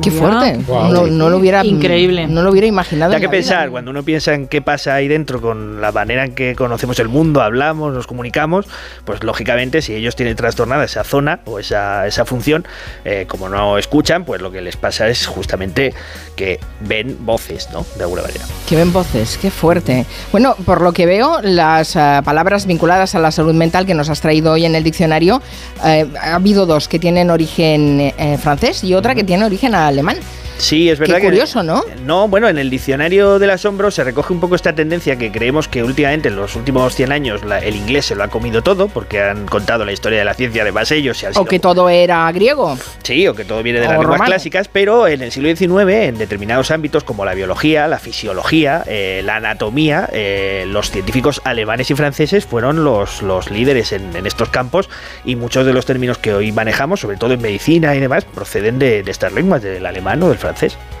Qué 0.00 0.10
fuerte. 0.10 0.58
Guau. 0.66 0.92
No, 0.92 1.06
no 1.06 1.28
lo 1.28 1.38
hubiera 1.38 1.64
Increíble. 1.64 2.26
No 2.26 2.42
lo 2.42 2.50
hubiera 2.50 2.66
imaginado. 2.66 3.12
En 3.12 3.20
que 3.20 3.26
vida. 3.26 3.30
pensar, 3.30 3.70
cuando 3.70 3.90
uno 3.90 4.02
piensa 4.02 4.34
en 4.34 4.48
qué 4.48 4.62
pasa 4.62 4.94
ahí 4.94 5.08
dentro 5.08 5.40
con 5.40 5.80
la 5.80 5.92
manera 5.92 6.24
en 6.24 6.34
que 6.34 6.54
conocemos 6.54 6.98
el 6.98 7.08
mundo, 7.08 7.40
hablamos, 7.42 7.92
nos 7.92 8.06
comunicamos, 8.06 8.66
pues 9.04 9.22
lógicamente 9.22 9.82
si 9.82 9.94
ellos 9.94 10.16
tienen 10.16 10.36
trastornada 10.36 10.84
esa 10.84 11.04
zona 11.04 11.40
o 11.44 11.58
esa, 11.58 12.06
esa 12.06 12.24
función, 12.24 12.66
eh, 13.04 13.26
como 13.28 13.48
no 13.48 13.78
escuchan, 13.78 14.24
pues 14.24 14.40
lo 14.40 14.50
que 14.50 14.60
les 14.60 14.76
pasa 14.76 15.08
es 15.08 15.26
justamente 15.26 15.94
que 16.36 16.58
ven 16.80 17.18
voces, 17.20 17.68
¿no? 17.72 17.84
De 17.96 18.04
alguna 18.04 18.22
manera. 18.22 18.44
Que 18.68 18.76
ven 18.76 18.92
voces, 18.92 19.38
qué 19.40 19.50
fuerte. 19.50 20.06
Bueno, 20.30 20.56
por 20.64 20.80
lo 20.80 20.92
que 20.92 21.06
veo, 21.06 21.40
las 21.42 21.96
eh, 21.96 22.20
palabras 22.24 22.66
vinculadas 22.66 23.14
a 23.14 23.18
la 23.18 23.30
salud 23.30 23.54
mental 23.54 23.86
que 23.86 23.94
nos 23.94 24.08
has 24.08 24.20
traído 24.20 24.52
hoy 24.52 24.64
en 24.64 24.74
el 24.74 24.82
diccionario, 24.82 25.42
eh, 25.84 26.06
ha 26.20 26.34
habido 26.34 26.66
dos 26.66 26.88
que 26.88 26.98
tienen 26.98 27.30
origen 27.30 28.00
eh, 28.00 28.38
francés 28.38 28.84
y 28.84 28.94
otra 28.94 29.14
que 29.14 29.24
tiene 29.24 29.44
origen 29.44 29.74
alemán. 29.86 30.18
Sí, 30.62 30.88
es 30.88 30.98
verdad 30.98 31.16
Qué 31.16 31.22
que. 31.22 31.26
curioso, 31.28 31.62
¿no? 31.62 31.82
No, 32.04 32.28
bueno, 32.28 32.48
en 32.48 32.56
el 32.56 32.70
diccionario 32.70 33.38
del 33.40 33.50
asombro 33.50 33.90
se 33.90 34.04
recoge 34.04 34.32
un 34.32 34.38
poco 34.40 34.54
esta 34.54 34.72
tendencia 34.74 35.16
que 35.16 35.32
creemos 35.32 35.66
que 35.66 35.82
últimamente, 35.82 36.28
en 36.28 36.36
los 36.36 36.54
últimos 36.54 36.94
100 36.94 37.10
años, 37.10 37.44
la- 37.44 37.58
el 37.58 37.74
inglés 37.74 38.06
se 38.06 38.14
lo 38.14 38.22
ha 38.22 38.28
comido 38.28 38.62
todo, 38.62 38.86
porque 38.86 39.20
han 39.20 39.46
contado 39.46 39.84
la 39.84 39.92
historia 39.92 40.20
de 40.20 40.24
la 40.24 40.34
ciencia 40.34 40.64
de 40.64 40.70
base 40.70 40.96
ellos 40.96 41.20
y 41.22 41.26
han 41.26 41.32
O 41.32 41.34
sido 41.34 41.44
que 41.46 41.58
todo 41.58 41.88
era 41.88 42.30
griego. 42.30 42.78
Sí, 43.02 43.26
o 43.26 43.34
que 43.34 43.44
todo 43.44 43.62
viene 43.64 43.80
de 43.80 43.86
las 43.86 43.96
O 43.96 44.00
lenguas 44.02 44.18
romano. 44.18 44.30
clásicas, 44.30 44.68
pero 44.68 45.08
en 45.08 45.22
el 45.22 45.32
siglo 45.32 45.48
XIX, 45.54 46.06
en 46.06 46.16
determinados 46.18 46.70
ámbitos 46.70 47.02
como 47.02 47.24
la 47.24 47.34
biología, 47.34 47.88
la 47.88 47.98
fisiología, 47.98 48.84
eh, 48.86 49.22
la 49.24 49.36
anatomía, 49.36 50.08
eh, 50.12 50.64
los 50.68 50.92
científicos 50.92 51.40
alemanes 51.44 51.90
y 51.90 51.96
franceses 51.96 52.46
fueron 52.46 52.84
los, 52.84 53.20
los 53.22 53.50
líderes 53.50 53.90
en, 53.92 54.14
en 54.14 54.26
estos 54.28 54.48
campos 54.50 54.88
y 55.24 55.34
muchos 55.34 55.66
de 55.66 55.72
los 55.72 55.86
términos 55.86 56.18
que 56.18 56.32
hoy 56.34 56.52
manejamos, 56.52 57.00
sobre 57.00 57.16
todo 57.16 57.32
en 57.34 57.42
medicina 57.42 57.96
y 57.96 58.00
demás, 58.00 58.24
proceden 58.24 58.78
de, 58.78 59.02
de 59.02 59.10
estas 59.10 59.32
lenguas, 59.32 59.60
del 59.60 59.84
alemán 59.84 60.22
o 60.22 60.28
del 60.28 60.38
francés. 60.38 60.51
that's. 60.54 60.91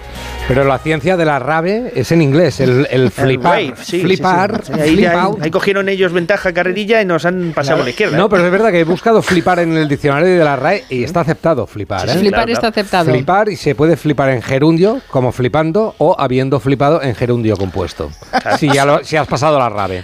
Pero 0.48 0.64
la 0.64 0.78
ciencia 0.78 1.16
de 1.16 1.24
la 1.24 1.38
rave 1.38 1.92
es 1.94 2.12
en 2.12 2.20
inglés, 2.20 2.60
el, 2.60 2.86
el 2.90 3.10
flipar. 3.10 3.52
wave, 3.52 3.74
sí, 3.78 3.84
sí, 3.92 4.00
flipar, 4.00 4.62
sí. 4.66 4.72
Ahí, 4.74 4.96
flip 4.96 5.08
ahí- 5.08 5.16
out. 5.16 5.40
ahí 5.42 5.50
cogieron 5.50 5.88
ellos 5.88 6.12
ventaja 6.12 6.52
carrerilla 6.52 7.00
y 7.00 7.06
nos 7.06 7.24
han 7.24 7.52
pasado 7.54 7.78
por 7.78 7.84
la 7.84 7.90
izquierda. 7.90 8.18
No, 8.18 8.26
¿eh? 8.26 8.28
pero 8.28 8.44
es 8.44 8.50
verdad 8.52 8.70
que 8.70 8.80
he 8.80 8.84
buscado 8.84 9.22
flipar 9.22 9.60
en 9.60 9.74
el 9.76 9.88
diccionario 9.88 10.28
de 10.28 10.44
la 10.44 10.56
RAE 10.56 10.84
y 10.90 11.04
está 11.04 11.20
aceptado 11.20 11.66
flipar. 11.66 12.06
¿eh? 12.10 12.14
Flipar 12.18 12.50
está 12.50 12.68
aceptado. 12.68 13.10
Flipar 13.10 13.48
y 13.48 13.56
se 13.56 13.74
puede 13.74 13.96
flipar 13.96 14.28
en 14.30 14.42
gerundio, 14.42 15.00
como 15.08 15.32
flipando, 15.32 15.94
o 15.98 16.16
habiendo 16.18 16.60
flipado 16.60 17.00
en 17.02 17.14
gerundio 17.14 17.56
compuesto. 17.56 18.10
Si, 18.58 18.68
ya 18.68 18.84
lo- 18.84 19.02
si 19.04 19.16
has 19.16 19.28
pasado 19.28 19.58
la 19.58 19.70
rave. 19.70 20.02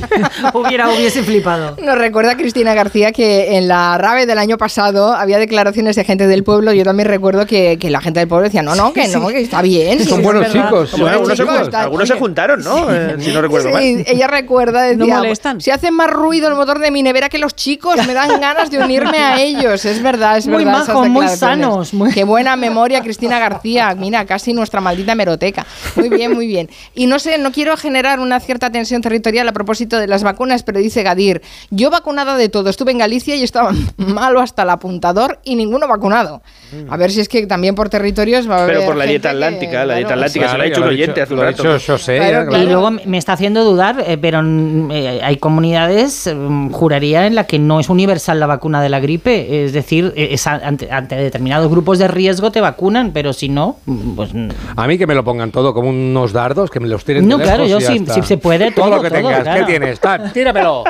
Hubiera, 0.52 0.88
hubiese 0.90 1.22
flipado. 1.22 1.76
Nos 1.82 1.96
recuerda 1.96 2.36
Cristina 2.36 2.74
García 2.74 3.12
que 3.12 3.56
en 3.56 3.68
la 3.68 3.96
RAVE 3.96 4.26
del 4.26 4.38
año 4.38 4.58
pasado 4.58 5.14
había 5.14 5.38
declaraciones 5.38 5.96
de 5.96 6.04
gente 6.04 6.26
del 6.26 6.42
pueblo. 6.44 6.72
Yo 6.72 6.84
también 6.84 7.08
recuerdo 7.08 7.46
que, 7.46 7.78
que 7.78 7.88
la 7.88 8.00
gente 8.00 8.20
del 8.20 8.28
pueblo 8.28 8.44
decía, 8.44 8.62
no, 8.62 8.74
no, 8.74 8.92
que 8.92 9.08
no, 9.08 9.28
que 9.28 9.40
está 9.40 9.62
bien. 9.62 9.75
Sí, 9.98 10.04
Son 10.04 10.22
buenos 10.22 10.42
verdad". 10.52 10.64
chicos. 10.68 10.90
Son 10.90 11.00
Bueno, 11.00 11.18
buenos 11.20 11.40
algunos, 11.40 11.58
se, 11.58 11.64
chicos, 11.66 11.74
algunos 11.82 12.08
se 12.08 12.14
juntaron, 12.14 12.62
¿no? 12.62 12.92
Eh, 12.94 13.16
si 13.18 13.32
no 13.32 13.40
recuerdo 13.42 13.70
mal. 13.70 13.82
Sí, 13.82 14.04
ella 14.06 14.26
recuerda, 14.26 14.82
decía, 14.82 14.96
No 15.14 15.18
molestan. 15.22 15.60
si 15.60 15.70
hace 15.70 15.90
más 15.90 16.10
ruido 16.10 16.48
el 16.48 16.54
motor 16.54 16.78
de 16.78 16.90
mi 16.90 17.02
nevera 17.02 17.28
que 17.28 17.38
los 17.38 17.54
chicos, 17.54 17.96
me 18.06 18.14
dan 18.14 18.40
ganas 18.40 18.70
de 18.70 18.78
unirme 18.78 19.18
a 19.18 19.40
ellos. 19.40 19.84
Es 19.84 20.02
verdad, 20.02 20.38
es 20.38 20.46
Muy 20.46 20.64
verdad. 20.64 20.86
majos, 20.86 21.08
muy 21.08 21.28
sanos, 21.28 21.92
muy- 21.94 22.12
Qué 22.12 22.24
buena 22.24 22.56
memoria, 22.56 23.00
Cristina 23.02 23.38
García. 23.38 23.94
Mira, 23.94 24.24
casi 24.26 24.52
nuestra 24.52 24.80
maldita 24.80 25.14
meroteca. 25.14 25.66
Muy 25.96 26.08
bien, 26.08 26.32
muy 26.34 26.46
bien. 26.46 26.68
Y 26.94 27.06
no 27.06 27.18
sé, 27.18 27.38
no 27.38 27.52
quiero 27.52 27.76
generar 27.76 28.20
una 28.20 28.40
cierta 28.40 28.70
tensión 28.70 29.02
territorial 29.02 29.48
a 29.48 29.52
propósito 29.52 29.98
de 29.98 30.06
las 30.06 30.22
vacunas, 30.22 30.62
pero 30.62 30.78
dice 30.78 31.02
Gadir, 31.02 31.42
yo 31.70 31.90
vacunada 31.90 32.36
de 32.36 32.48
todo, 32.48 32.70
estuve 32.70 32.92
en 32.92 32.98
Galicia 32.98 33.34
y 33.36 33.42
estaba 33.42 33.72
malo 33.96 34.40
hasta 34.40 34.62
el 34.62 34.70
apuntador 34.70 35.40
y 35.44 35.56
ninguno 35.56 35.88
vacunado. 35.88 36.42
A 36.88 36.96
ver 36.96 37.10
si 37.12 37.20
es 37.20 37.28
que 37.28 37.46
también 37.46 37.74
por 37.74 37.88
territorios 37.88 38.48
va 38.50 38.56
a 38.58 38.62
haber 38.64 38.76
Pero 38.76 38.86
por 38.86 38.96
la 38.96 39.04
dieta 39.04 39.30
que- 39.30 39.36
atlántica, 39.68 39.84
la 39.86 39.94
dieta 39.94 40.06
claro. 40.08 40.20
atlántica, 40.22 40.46
se 40.46 40.52
lo 40.52 40.56
Claro, 40.56 40.62
ha 40.62 40.64
dicho 40.66 40.80
ya 40.80 40.86
un 40.86 40.92
oyente 40.92 41.22
hace 41.22 41.32
un 41.34 41.36
lo 41.40 41.42
ha 41.42 41.46
rato. 41.50 41.62
dicho 41.74 41.92
José, 41.92 42.16
Claro, 42.16 42.32
ya, 42.32 42.46
claro. 42.46 42.62
Y 42.64 42.66
luego 42.66 42.90
me 43.04 43.18
está 43.18 43.32
haciendo 43.32 43.64
dudar, 43.64 44.04
eh, 44.06 44.18
pero 44.18 44.42
mm, 44.42 44.90
eh, 44.90 45.20
hay 45.22 45.36
comunidades, 45.36 46.32
mm, 46.34 46.70
juraría, 46.70 47.26
en 47.26 47.34
la 47.34 47.44
que 47.44 47.58
no 47.58 47.80
es 47.80 47.88
universal 47.88 48.38
la 48.40 48.46
vacuna 48.46 48.82
de 48.82 48.88
la 48.88 49.00
gripe. 49.00 49.64
Es 49.64 49.72
decir, 49.72 50.12
eh, 50.16 50.28
es 50.32 50.46
ante, 50.46 50.90
ante 50.90 51.16
determinados 51.16 51.70
grupos 51.70 51.98
de 51.98 52.08
riesgo 52.08 52.50
te 52.50 52.60
vacunan, 52.60 53.10
pero 53.12 53.32
si 53.32 53.48
no, 53.48 53.76
mm, 53.86 54.14
pues... 54.16 54.30
A 54.76 54.86
mí 54.86 54.98
que 54.98 55.06
me 55.06 55.14
lo 55.14 55.24
pongan 55.24 55.50
todo 55.50 55.72
como 55.74 55.88
unos 55.90 56.32
dardos, 56.32 56.70
que 56.70 56.80
me 56.80 56.88
los 56.88 57.04
tiren 57.04 57.26
No, 57.28 57.38
de 57.38 57.44
claro, 57.44 57.66
yo 57.66 57.78
está. 57.78 58.14
sí 58.14 58.22
se 58.22 58.36
puede, 58.38 58.70
Todo, 58.72 58.86
todo, 58.86 58.96
lo 58.96 59.02
que 59.02 59.10
todo, 59.10 59.18
tengas. 59.28 59.56
¿Qué 59.58 59.64
tienes? 59.64 60.00
Tíramelo. 60.32 60.84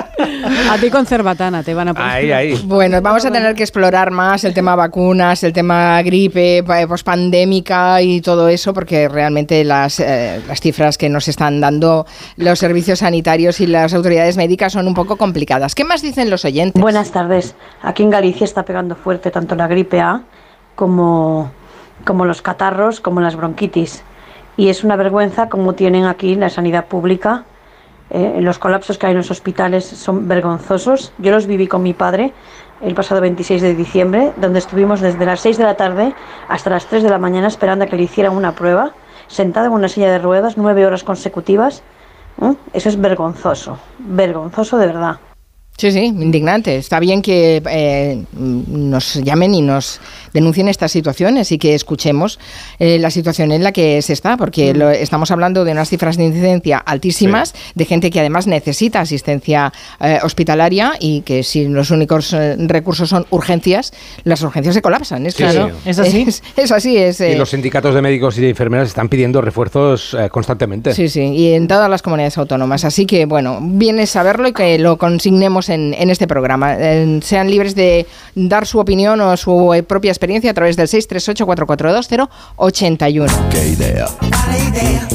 A 0.70 0.78
ti 0.78 0.90
con 0.90 1.06
cerbatana 1.06 1.62
te 1.62 1.74
van 1.74 1.88
a 1.88 1.94
poner. 1.94 2.08
Ahí, 2.10 2.32
ahí. 2.32 2.60
Bueno, 2.64 3.00
vamos 3.02 3.24
a 3.24 3.30
tener 3.30 3.54
que 3.54 3.62
explorar 3.62 4.10
más 4.10 4.44
el 4.44 4.54
tema 4.54 4.74
vacunas, 4.76 5.42
el 5.44 5.52
tema 5.52 6.02
gripe, 6.02 6.62
pa- 6.66 6.86
pospandémica 6.86 8.00
y 8.02 8.20
todo 8.20 8.48
eso, 8.48 8.65
porque 8.72 9.08
realmente 9.08 9.62
las, 9.64 10.00
eh, 10.00 10.40
las 10.46 10.60
cifras 10.60 10.98
que 10.98 11.08
nos 11.08 11.28
están 11.28 11.60
dando 11.60 12.06
los 12.36 12.58
servicios 12.58 13.00
sanitarios 13.00 13.60
y 13.60 13.66
las 13.66 13.94
autoridades 13.94 14.36
médicas 14.36 14.72
son 14.72 14.86
un 14.86 14.94
poco 14.94 15.16
complicadas. 15.16 15.74
¿Qué 15.74 15.84
más 15.84 16.02
dicen 16.02 16.30
los 16.30 16.44
oyentes? 16.44 16.80
Buenas 16.80 17.10
tardes. 17.10 17.54
Aquí 17.82 18.02
en 18.02 18.10
Galicia 18.10 18.44
está 18.44 18.64
pegando 18.64 18.94
fuerte 18.96 19.30
tanto 19.30 19.54
la 19.54 19.66
gripe 19.66 20.00
A 20.00 20.22
como, 20.74 21.50
como 22.04 22.24
los 22.24 22.42
catarros, 22.42 23.00
como 23.00 23.20
las 23.20 23.36
bronquitis. 23.36 24.02
Y 24.56 24.68
es 24.68 24.84
una 24.84 24.96
vergüenza 24.96 25.48
como 25.48 25.74
tienen 25.74 26.04
aquí 26.04 26.34
la 26.34 26.48
sanidad 26.48 26.86
pública. 26.86 27.44
Eh, 28.10 28.38
los 28.40 28.58
colapsos 28.58 28.98
que 28.98 29.06
hay 29.06 29.12
en 29.12 29.18
los 29.18 29.30
hospitales 29.30 29.84
son 29.84 30.28
vergonzosos. 30.28 31.12
Yo 31.18 31.32
los 31.32 31.46
viví 31.46 31.66
con 31.66 31.82
mi 31.82 31.92
padre 31.92 32.32
el 32.80 32.94
pasado 32.94 33.20
26 33.20 33.62
de 33.62 33.74
diciembre, 33.74 34.32
donde 34.36 34.58
estuvimos 34.58 35.00
desde 35.00 35.24
las 35.24 35.40
6 35.40 35.58
de 35.58 35.64
la 35.64 35.76
tarde 35.76 36.14
hasta 36.48 36.70
las 36.70 36.86
3 36.86 37.02
de 37.02 37.10
la 37.10 37.18
mañana 37.18 37.48
esperando 37.48 37.84
a 37.84 37.88
que 37.88 37.96
le 37.96 38.02
hicieran 38.02 38.36
una 38.36 38.52
prueba, 38.52 38.92
sentado 39.28 39.66
en 39.66 39.72
una 39.72 39.88
silla 39.88 40.10
de 40.10 40.18
ruedas, 40.18 40.56
nueve 40.56 40.86
horas 40.86 41.04
consecutivas. 41.04 41.82
¿Eh? 42.42 42.54
Eso 42.72 42.88
es 42.88 43.00
vergonzoso, 43.00 43.78
vergonzoso 43.98 44.76
de 44.78 44.86
verdad. 44.86 45.16
Sí, 45.78 45.92
sí, 45.92 45.98
indignante. 46.06 46.76
Está 46.76 46.98
bien 47.00 47.20
que 47.20 47.62
eh, 47.68 48.24
nos 48.38 49.14
llamen 49.22 49.54
y 49.54 49.60
nos 49.60 50.00
denuncien 50.32 50.68
estas 50.68 50.90
situaciones 50.90 51.52
y 51.52 51.58
que 51.58 51.74
escuchemos 51.74 52.38
eh, 52.78 52.98
la 52.98 53.10
situación 53.10 53.52
en 53.52 53.62
la 53.62 53.72
que 53.72 54.00
se 54.00 54.14
está, 54.14 54.38
porque 54.38 54.72
lo- 54.72 54.90
estamos 54.90 55.30
hablando 55.30 55.64
de 55.66 55.72
unas 55.72 55.90
cifras 55.90 56.16
de 56.16 56.24
incidencia 56.24 56.78
altísimas, 56.78 57.54
de 57.74 57.84
gente 57.84 58.10
que 58.10 58.20
además 58.20 58.46
necesita 58.46 59.00
asistencia 59.00 59.70
eh, 60.00 60.18
hospitalaria 60.22 60.94
y 60.98 61.20
que 61.20 61.42
si 61.42 61.68
los 61.68 61.90
únicos 61.90 62.32
eh, 62.32 62.56
recursos 62.58 63.10
son 63.10 63.26
urgencias, 63.30 63.92
las 64.24 64.40
urgencias 64.42 64.74
se 64.74 64.80
colapsan. 64.82 65.26
Es, 65.26 65.34
Sí, 65.34 65.42
claro. 65.42 65.72
sí. 65.84 65.90
¿Es 65.90 65.98
así? 65.98 66.22
Es, 66.26 66.42
es 66.56 66.72
así. 66.72 66.96
Es, 66.96 67.20
Y 67.20 67.34
los 67.34 67.50
sindicatos 67.50 67.94
de 67.94 68.00
médicos 68.00 68.38
y 68.38 68.40
de 68.40 68.48
enfermeras 68.50 68.88
están 68.88 69.10
pidiendo 69.10 69.42
refuerzos 69.42 70.14
eh, 70.18 70.30
constantemente. 70.30 70.94
Sí, 70.94 71.10
sí, 71.10 71.20
y 71.20 71.52
en 71.52 71.68
todas 71.68 71.90
las 71.90 72.00
comunidades 72.00 72.38
autónomas. 72.38 72.84
Así 72.86 73.04
que, 73.04 73.26
bueno, 73.26 73.58
viene 73.60 74.06
saberlo 74.06 74.48
y 74.48 74.52
que 74.54 74.78
lo 74.78 74.96
consignemos 74.96 75.65
en, 75.68 75.94
en 75.94 76.10
este 76.10 76.26
programa. 76.26 76.74
Eh, 76.78 77.20
sean 77.22 77.48
libres 77.50 77.74
de 77.74 78.06
dar 78.34 78.66
su 78.66 78.78
opinión 78.78 79.20
o 79.20 79.36
su 79.36 79.74
eh, 79.74 79.82
propia 79.82 80.10
experiencia 80.10 80.50
a 80.50 80.54
través 80.54 80.76
del 80.76 80.88
638-442-081. 80.88 83.48
Che 83.50 83.68
idea. 83.68 84.08
Che 84.20 84.28
idea. 84.68 85.06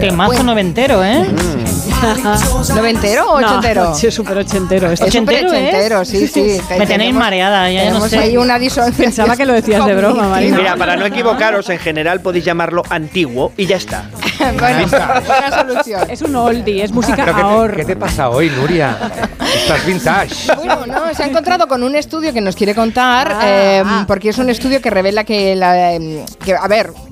Temazo 0.00 0.42
noventero, 0.44 1.04
¿eh? 1.04 1.26
¿Noventero 2.74 3.32
o 3.32 3.36
ochentero? 3.36 3.84
No, 3.84 3.94
sí, 3.96 4.10
súper 4.10 4.38
ochentero. 4.38 4.86
Es 4.90 5.00
esto. 5.00 5.06
súper 5.18 5.44
¿Ochentero, 5.44 5.50
ochentero, 5.50 6.00
es? 6.02 6.08
sí, 6.08 6.28
sí. 6.28 6.60
Me 6.78 6.86
tenéis 6.86 7.14
mareada, 7.14 7.70
ya, 7.70 7.90
no 7.90 8.08
sé. 8.08 8.18
ahí 8.18 8.36
una 8.36 8.58
disonancia. 8.58 9.04
Pensaba 9.04 9.36
que 9.36 9.44
lo 9.44 9.52
decías 9.52 9.84
de 9.86 9.94
broma, 9.94 10.28
Marina. 10.28 10.56
Mira, 10.56 10.76
para 10.76 10.96
no 10.96 11.04
equivocaros, 11.06 11.68
en 11.70 11.78
general 11.78 12.20
podéis 12.20 12.44
llamarlo 12.44 12.82
antiguo 12.90 13.52
y 13.56 13.66
ya 13.66 13.76
está. 13.76 14.08
bueno, 14.58 14.86
buena 14.88 15.50
solución. 15.50 16.10
Es 16.10 16.22
un 16.22 16.36
oldie, 16.36 16.84
es 16.84 16.92
música 16.92 17.24
¿Pero 17.24 17.34
qué, 17.36 17.42
te, 17.42 17.46
ahorro. 17.48 17.76
qué 17.76 17.84
te 17.84 17.96
pasa 17.96 18.30
hoy, 18.30 18.50
Nuria? 18.50 18.96
Estás 19.54 19.84
vintage. 19.84 20.54
Bueno, 20.56 20.86
no, 20.86 21.14
se 21.14 21.24
ha 21.24 21.26
encontrado 21.26 21.66
con 21.66 21.82
un 21.82 21.94
estudio 21.96 22.32
que 22.32 22.40
nos 22.40 22.56
quiere 22.56 22.74
contar, 22.74 23.32
Ah, 23.32 23.40
eh, 23.44 23.84
porque 24.06 24.30
es 24.30 24.38
un 24.38 24.48
estudio 24.50 24.80
que 24.80 24.90
revela 24.90 25.24
que, 25.24 25.54
la, 25.54 25.92
eh, 25.94 26.24
que, 26.44 26.54
a 26.54 26.66
ver, 26.68 26.92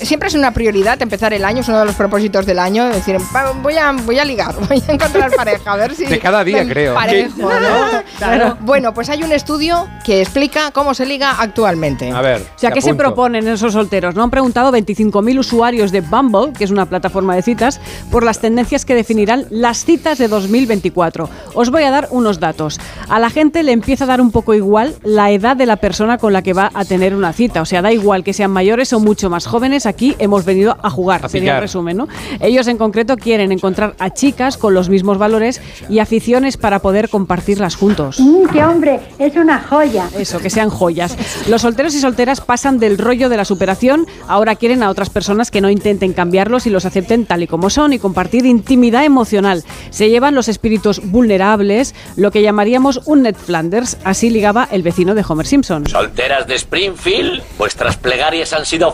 siempre 0.00 0.28
es 0.28 0.34
una 0.34 0.52
prioridad 0.52 1.00
empezar 1.02 1.32
el 1.32 1.44
año, 1.44 1.60
es 1.60 1.68
uno 1.68 1.80
de 1.80 1.86
los 1.86 1.94
propósitos 1.94 2.46
del 2.46 2.58
año, 2.58 2.88
es 2.88 2.96
decir, 2.96 3.16
voy 3.62 3.76
a, 3.76 3.92
voy 3.92 4.18
a 4.18 4.24
ligar, 4.24 4.54
voy 4.68 4.82
a 4.86 4.92
encontrar 4.92 5.30
pareja, 5.34 5.72
a 5.72 5.76
ver 5.76 5.94
si... 5.94 6.06
De 6.06 6.18
cada 6.18 6.44
día, 6.44 6.66
creo. 6.66 6.92
emparejo, 6.92 7.38
¿no? 7.38 8.02
Claro. 8.18 8.56
Bueno, 8.60 8.92
pues 8.94 9.08
hay 9.08 9.22
un 9.22 9.32
estudio 9.32 9.88
que 10.04 10.20
explica 10.20 10.70
cómo 10.72 10.94
se 10.94 11.06
liga 11.06 11.36
actualmente. 11.38 12.10
A 12.10 12.20
ver. 12.20 12.40
O 12.40 12.58
sea, 12.58 12.70
¿qué 12.70 12.80
se 12.80 12.94
proponen 12.94 13.46
esos 13.48 13.72
solteros? 13.72 14.14
No 14.14 14.22
han 14.22 14.30
preguntado 14.30 14.72
25.000 14.72 15.38
usuarios 15.38 15.92
de 15.92 16.00
Bumble, 16.00 16.52
que 16.52 16.64
es 16.64 16.70
una 16.70 16.86
plataforma 16.86 17.34
de 17.34 17.42
citas, 17.42 17.80
por 18.10 18.24
las 18.24 18.40
tendencias 18.40 18.84
que 18.84 18.94
definirán 18.94 19.46
las 19.50 19.84
citas 19.84 20.18
de 20.18 20.28
2024. 20.28 21.28
Os 21.54 21.70
voy 21.70 21.82
a 21.84 21.90
dar 21.90 22.08
unos 22.10 22.40
datos. 22.40 22.80
A 23.08 23.18
la 23.18 23.30
gente 23.30 23.62
le 23.62 23.72
empieza 23.72 24.04
a 24.04 24.06
dar 24.06 24.20
un 24.20 24.30
poco 24.30 24.54
igual 24.54 24.94
la 25.02 25.30
edad 25.30 25.56
de 25.56 25.66
la 25.66 25.76
persona 25.76 26.18
con 26.18 26.32
la 26.32 26.42
que 26.42 26.52
va 26.52 26.70
a 26.74 26.84
tener 26.84 27.14
una 27.14 27.32
cita. 27.32 27.62
O 27.62 27.66
sea, 27.66 27.82
da 27.82 27.92
igual 27.92 28.24
que 28.24 28.32
sean 28.32 28.50
mayores 28.50 28.92
o 28.92 29.00
mucho 29.00 29.30
más 29.30 29.46
jóvenes. 29.46 29.51
Aquí 29.86 30.16
hemos 30.18 30.44
venido 30.44 30.76
a 30.82 30.90
jugar, 30.90 31.24
A 31.24 31.28
sería 31.28 31.56
el 31.56 31.60
resumen, 31.60 31.96
¿no? 31.96 32.08
Ellos 32.40 32.66
en 32.68 32.78
concreto 32.78 33.16
quieren 33.16 33.52
encontrar 33.52 33.94
a 33.98 34.10
chicas 34.10 34.56
con 34.56 34.74
los 34.74 34.88
mismos 34.88 35.18
valores 35.18 35.60
y 35.88 35.98
aficiones 35.98 36.56
para 36.56 36.78
poder 36.78 37.08
compartirlas 37.08 37.76
juntos. 37.76 38.18
¡Qué 38.52 38.64
hombre! 38.64 39.00
Es 39.18 39.36
una 39.36 39.60
joya. 39.60 40.08
Eso, 40.18 40.38
que 40.38 40.50
sean 40.50 40.70
joyas. 40.70 41.16
Los 41.48 41.62
solteros 41.62 41.94
y 41.94 42.00
solteras 42.00 42.40
pasan 42.40 42.78
del 42.78 42.98
rollo 42.98 43.28
de 43.28 43.36
la 43.36 43.44
superación, 43.44 44.06
ahora 44.26 44.56
quieren 44.56 44.82
a 44.82 44.90
otras 44.90 45.10
personas 45.10 45.50
que 45.50 45.60
no 45.60 45.70
intenten 45.70 46.12
cambiarlos 46.12 46.66
y 46.66 46.70
los 46.70 46.84
acepten 46.84 47.26
tal 47.26 47.42
y 47.42 47.46
como 47.46 47.70
son 47.70 47.92
y 47.92 47.98
compartir 47.98 48.46
intimidad 48.46 49.04
emocional. 49.04 49.64
Se 49.90 50.08
llevan 50.08 50.34
los 50.34 50.48
espíritus 50.48 51.00
vulnerables, 51.02 51.94
lo 52.16 52.30
que 52.30 52.42
llamaríamos 52.42 53.00
un 53.04 53.22
Ned 53.22 53.36
Flanders, 53.36 53.98
así 54.04 54.30
ligaba 54.30 54.68
el 54.70 54.82
vecino 54.82 55.14
de 55.14 55.24
Homer 55.26 55.46
Simpson. 55.46 55.86
Solteras 55.86 56.46
de 56.46 56.54
Springfield, 56.54 57.42
vuestras 57.58 57.96
plegarias 57.96 58.52
han 58.52 58.64
sido 58.64 58.92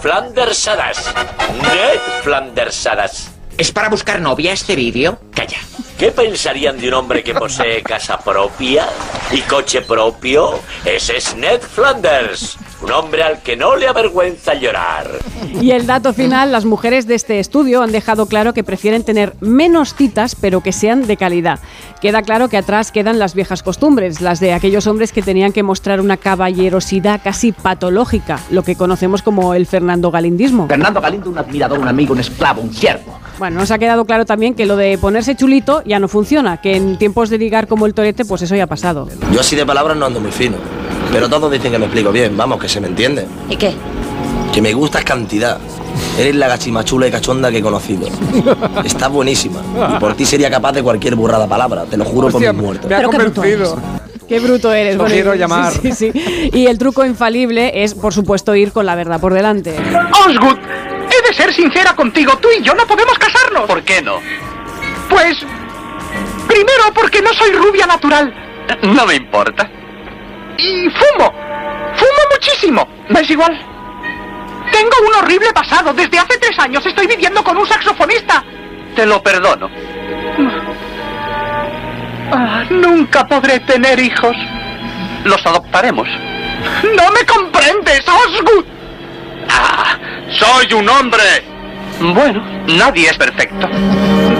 flandersadas. 0.48 1.14
Ned 1.60 2.00
flandersadas. 2.22 3.30
¿Es 3.58 3.70
para 3.70 3.90
buscar 3.90 4.20
novia 4.20 4.52
este 4.52 4.76
vídeo? 4.76 5.18
Calla. 5.34 5.58
¿Qué 5.98 6.12
pensarían 6.12 6.78
de 6.78 6.86
un 6.86 6.94
hombre 6.94 7.24
que 7.24 7.34
posee 7.34 7.82
casa 7.82 8.20
propia 8.20 8.86
y 9.32 9.40
coche 9.40 9.82
propio? 9.82 10.60
Ese 10.84 11.16
es 11.16 11.34
Ned 11.34 11.60
Flanders, 11.60 12.56
un 12.82 12.92
hombre 12.92 13.24
al 13.24 13.42
que 13.42 13.56
no 13.56 13.74
le 13.74 13.88
avergüenza 13.88 14.54
llorar. 14.54 15.10
Y 15.60 15.72
el 15.72 15.88
dato 15.88 16.12
final, 16.12 16.52
las 16.52 16.64
mujeres 16.64 17.08
de 17.08 17.16
este 17.16 17.40
estudio 17.40 17.82
han 17.82 17.90
dejado 17.90 18.26
claro 18.26 18.54
que 18.54 18.62
prefieren 18.62 19.02
tener 19.02 19.34
menos 19.40 19.94
citas, 19.94 20.36
pero 20.40 20.60
que 20.60 20.70
sean 20.70 21.04
de 21.08 21.16
calidad. 21.16 21.58
Queda 22.00 22.22
claro 22.22 22.48
que 22.48 22.58
atrás 22.58 22.92
quedan 22.92 23.18
las 23.18 23.34
viejas 23.34 23.64
costumbres, 23.64 24.20
las 24.20 24.38
de 24.38 24.52
aquellos 24.52 24.86
hombres 24.86 25.10
que 25.10 25.22
tenían 25.22 25.52
que 25.52 25.64
mostrar 25.64 26.00
una 26.00 26.16
caballerosidad 26.16 27.20
casi 27.24 27.50
patológica, 27.50 28.38
lo 28.50 28.62
que 28.62 28.76
conocemos 28.76 29.22
como 29.22 29.52
el 29.54 29.66
Fernando 29.66 30.12
Galindismo. 30.12 30.68
Fernando 30.68 31.00
Galindo, 31.00 31.28
un 31.28 31.38
admirador, 31.38 31.80
un 31.80 31.88
amigo, 31.88 32.12
un 32.12 32.20
esclavo, 32.20 32.62
un 32.62 32.72
siervo. 32.72 33.18
Bueno, 33.38 33.60
nos 33.60 33.70
ha 33.70 33.78
quedado 33.78 34.04
claro 34.04 34.26
también 34.26 34.54
que 34.54 34.66
lo 34.66 34.76
de 34.76 34.98
ponerse 34.98 35.36
chulito 35.36 35.82
ya 35.88 35.98
no 35.98 36.06
funciona, 36.08 36.58
que 36.60 36.76
en 36.76 36.98
tiempos 36.98 37.30
de 37.30 37.38
ligar 37.38 37.66
como 37.66 37.86
el 37.86 37.94
torete, 37.94 38.24
pues 38.24 38.42
eso 38.42 38.54
ya 38.54 38.64
ha 38.64 38.66
pasado. 38.68 39.08
Yo 39.32 39.40
así 39.40 39.56
de 39.56 39.66
palabras 39.66 39.96
no 39.96 40.06
ando 40.06 40.20
muy 40.20 40.30
fino. 40.30 40.56
Pero 41.12 41.28
todos 41.28 41.50
dicen 41.50 41.72
que 41.72 41.78
me 41.78 41.86
explico 41.86 42.12
bien, 42.12 42.36
vamos, 42.36 42.60
que 42.60 42.68
se 42.68 42.80
me 42.80 42.88
entiende. 42.88 43.26
¿Y 43.48 43.56
qué? 43.56 43.74
Que 44.52 44.60
me 44.60 44.72
gustas 44.74 45.02
cantidad. 45.04 45.58
Eres 46.18 46.34
la 46.36 46.48
gachimachula 46.48 47.08
y 47.08 47.10
cachonda 47.10 47.50
que 47.50 47.58
he 47.58 47.62
conocido. 47.62 48.08
Estás 48.84 49.10
buenísima. 49.10 49.60
Y 49.96 49.98
por 49.98 50.14
ti 50.14 50.26
sería 50.26 50.50
capaz 50.50 50.72
de 50.72 50.82
cualquier 50.82 51.14
burrada 51.14 51.46
palabra, 51.46 51.84
te 51.86 51.96
lo 51.96 52.04
juro 52.04 52.28
Hostia, 52.28 52.48
por 52.52 52.54
mis 52.54 52.62
muertos. 52.64 52.90
me 52.90 52.94
ha 52.96 53.02
convencido. 53.04 53.78
Qué 54.28 54.40
bruto 54.40 54.72
eres. 54.74 54.96
Lo 54.96 55.06
quiero 55.06 55.34
llamar. 55.34 55.72
Sí, 55.72 55.92
sí, 55.92 56.12
sí. 56.12 56.50
Y 56.52 56.66
el 56.66 56.76
truco 56.76 57.04
infalible 57.06 57.82
es, 57.82 57.94
por 57.94 58.12
supuesto, 58.12 58.54
ir 58.54 58.72
con 58.72 58.84
la 58.84 58.94
verdad 58.94 59.18
por 59.20 59.32
delante. 59.32 59.74
Osgood, 60.26 60.58
he 60.58 61.28
de 61.28 61.34
ser 61.34 61.54
sincera 61.54 61.96
contigo. 61.96 62.32
Tú 62.38 62.48
y 62.58 62.62
yo 62.62 62.74
no 62.74 62.86
podemos 62.86 63.18
casarnos. 63.18 63.66
¿Por 63.66 63.82
qué 63.82 64.02
no? 64.02 64.16
Pues. 65.08 65.38
Primero, 66.48 66.92
porque 66.94 67.22
no 67.22 67.32
soy 67.34 67.52
rubia 67.52 67.86
natural. 67.86 68.34
No 68.82 69.06
me 69.06 69.14
importa. 69.14 69.68
Y 70.56 70.88
fumo. 70.90 71.32
Fumo 71.94 72.22
muchísimo. 72.32 72.88
¿Me 73.08 73.20
es 73.20 73.30
igual? 73.30 73.58
Tengo 74.72 74.96
un 75.06 75.14
horrible 75.22 75.52
pasado. 75.52 75.92
Desde 75.92 76.18
hace 76.18 76.38
tres 76.38 76.58
años 76.58 76.84
estoy 76.84 77.06
viviendo 77.06 77.42
con 77.44 77.56
un 77.56 77.66
saxofonista. 77.66 78.42
Te 78.96 79.06
lo 79.06 79.22
perdono. 79.22 79.70
Ah, 82.32 82.64
nunca 82.70 83.26
podré 83.26 83.60
tener 83.60 83.98
hijos. 84.00 84.36
Los 85.24 85.44
adoptaremos. 85.46 86.08
¡No 86.82 87.10
me 87.12 87.24
comprendes, 87.24 88.04
Osgood! 88.08 88.64
¡Ah! 89.48 89.96
¡Soy 90.30 90.72
un 90.74 90.88
hombre! 90.88 91.22
Bueno, 92.00 92.42
nadie 92.76 93.08
es 93.10 93.16
perfecto. 93.16 93.68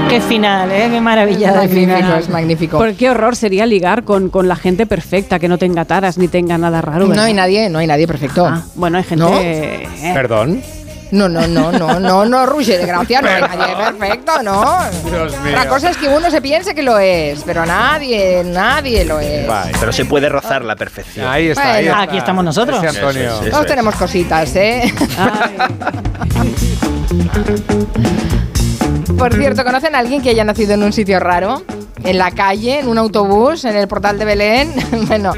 Qué 0.08 0.20
final, 0.20 0.70
¿eh? 0.70 0.88
Qué 0.90 1.00
maravilla 1.00 1.52
de 1.52 1.58
Magnífico, 1.58 1.96
final. 1.96 2.18
es 2.20 2.28
magnífico. 2.28 2.78
Por 2.78 2.94
qué 2.94 3.10
horror 3.10 3.36
sería 3.36 3.66
ligar 3.66 4.04
con, 4.04 4.30
con 4.30 4.48
la 4.48 4.56
gente 4.56 4.86
perfecta, 4.86 5.38
que 5.38 5.48
no 5.48 5.58
tenga 5.58 5.84
taras 5.84 6.16
ni 6.18 6.28
tenga 6.28 6.56
nada 6.56 6.80
raro. 6.80 7.06
No 7.08 7.20
hay 7.22 7.34
nadie, 7.34 7.68
no 7.68 7.78
hay 7.78 7.86
nadie 7.86 8.06
perfecto. 8.06 8.46
Ah, 8.46 8.62
bueno, 8.74 8.98
hay 8.98 9.04
gente. 9.04 9.24
¿No? 9.24 9.38
eh, 9.38 9.86
Perdón. 10.14 10.62
No, 11.10 11.26
no, 11.26 11.46
no, 11.46 11.72
no, 11.72 11.98
no, 11.98 12.26
no, 12.26 12.44
Ruge 12.46 12.76
de 12.76 12.84
gracia, 12.86 13.22
no 13.22 13.28
hay 13.28 13.40
nadie 13.40 13.76
perfecto, 13.76 14.42
no. 14.42 14.78
Dios 15.06 15.32
mío. 15.40 15.52
Otra 15.52 15.66
cosa 15.68 15.90
es 15.90 15.96
que 15.96 16.06
uno 16.06 16.30
se 16.30 16.42
piense 16.42 16.74
que 16.74 16.82
lo 16.82 16.98
es, 16.98 17.42
pero 17.44 17.64
nadie, 17.64 18.44
nadie 18.44 19.04
lo 19.06 19.18
es. 19.18 19.46
Pero 19.80 19.90
se 19.92 20.04
puede 20.04 20.28
rozar 20.28 20.62
la 20.64 20.76
perfección. 20.76 21.26
Ahí 21.26 21.48
está, 21.48 21.62
ahí 21.74 21.84
Bueno. 21.86 22.00
está. 22.00 22.02
Aquí 22.02 22.18
estamos 22.18 22.44
nosotros. 22.44 22.82
Ese 22.84 22.98
Antonio. 22.98 23.40
Todos 23.50 23.66
tenemos 23.66 23.94
cositas, 23.96 24.54
¿eh? 24.56 24.92
Por 29.16 29.34
cierto, 29.34 29.64
¿conocen 29.64 29.94
a 29.94 29.98
alguien 29.98 30.22
que 30.22 30.30
haya 30.30 30.44
nacido 30.44 30.74
en 30.74 30.82
un 30.82 30.92
sitio 30.92 31.18
raro? 31.20 31.62
¿En 32.04 32.18
la 32.18 32.30
calle? 32.30 32.80
¿En 32.80 32.88
un 32.88 32.98
autobús? 32.98 33.64
¿En 33.64 33.76
el 33.76 33.88
portal 33.88 34.18
de 34.18 34.24
Belén? 34.24 34.72
bueno, 35.08 35.32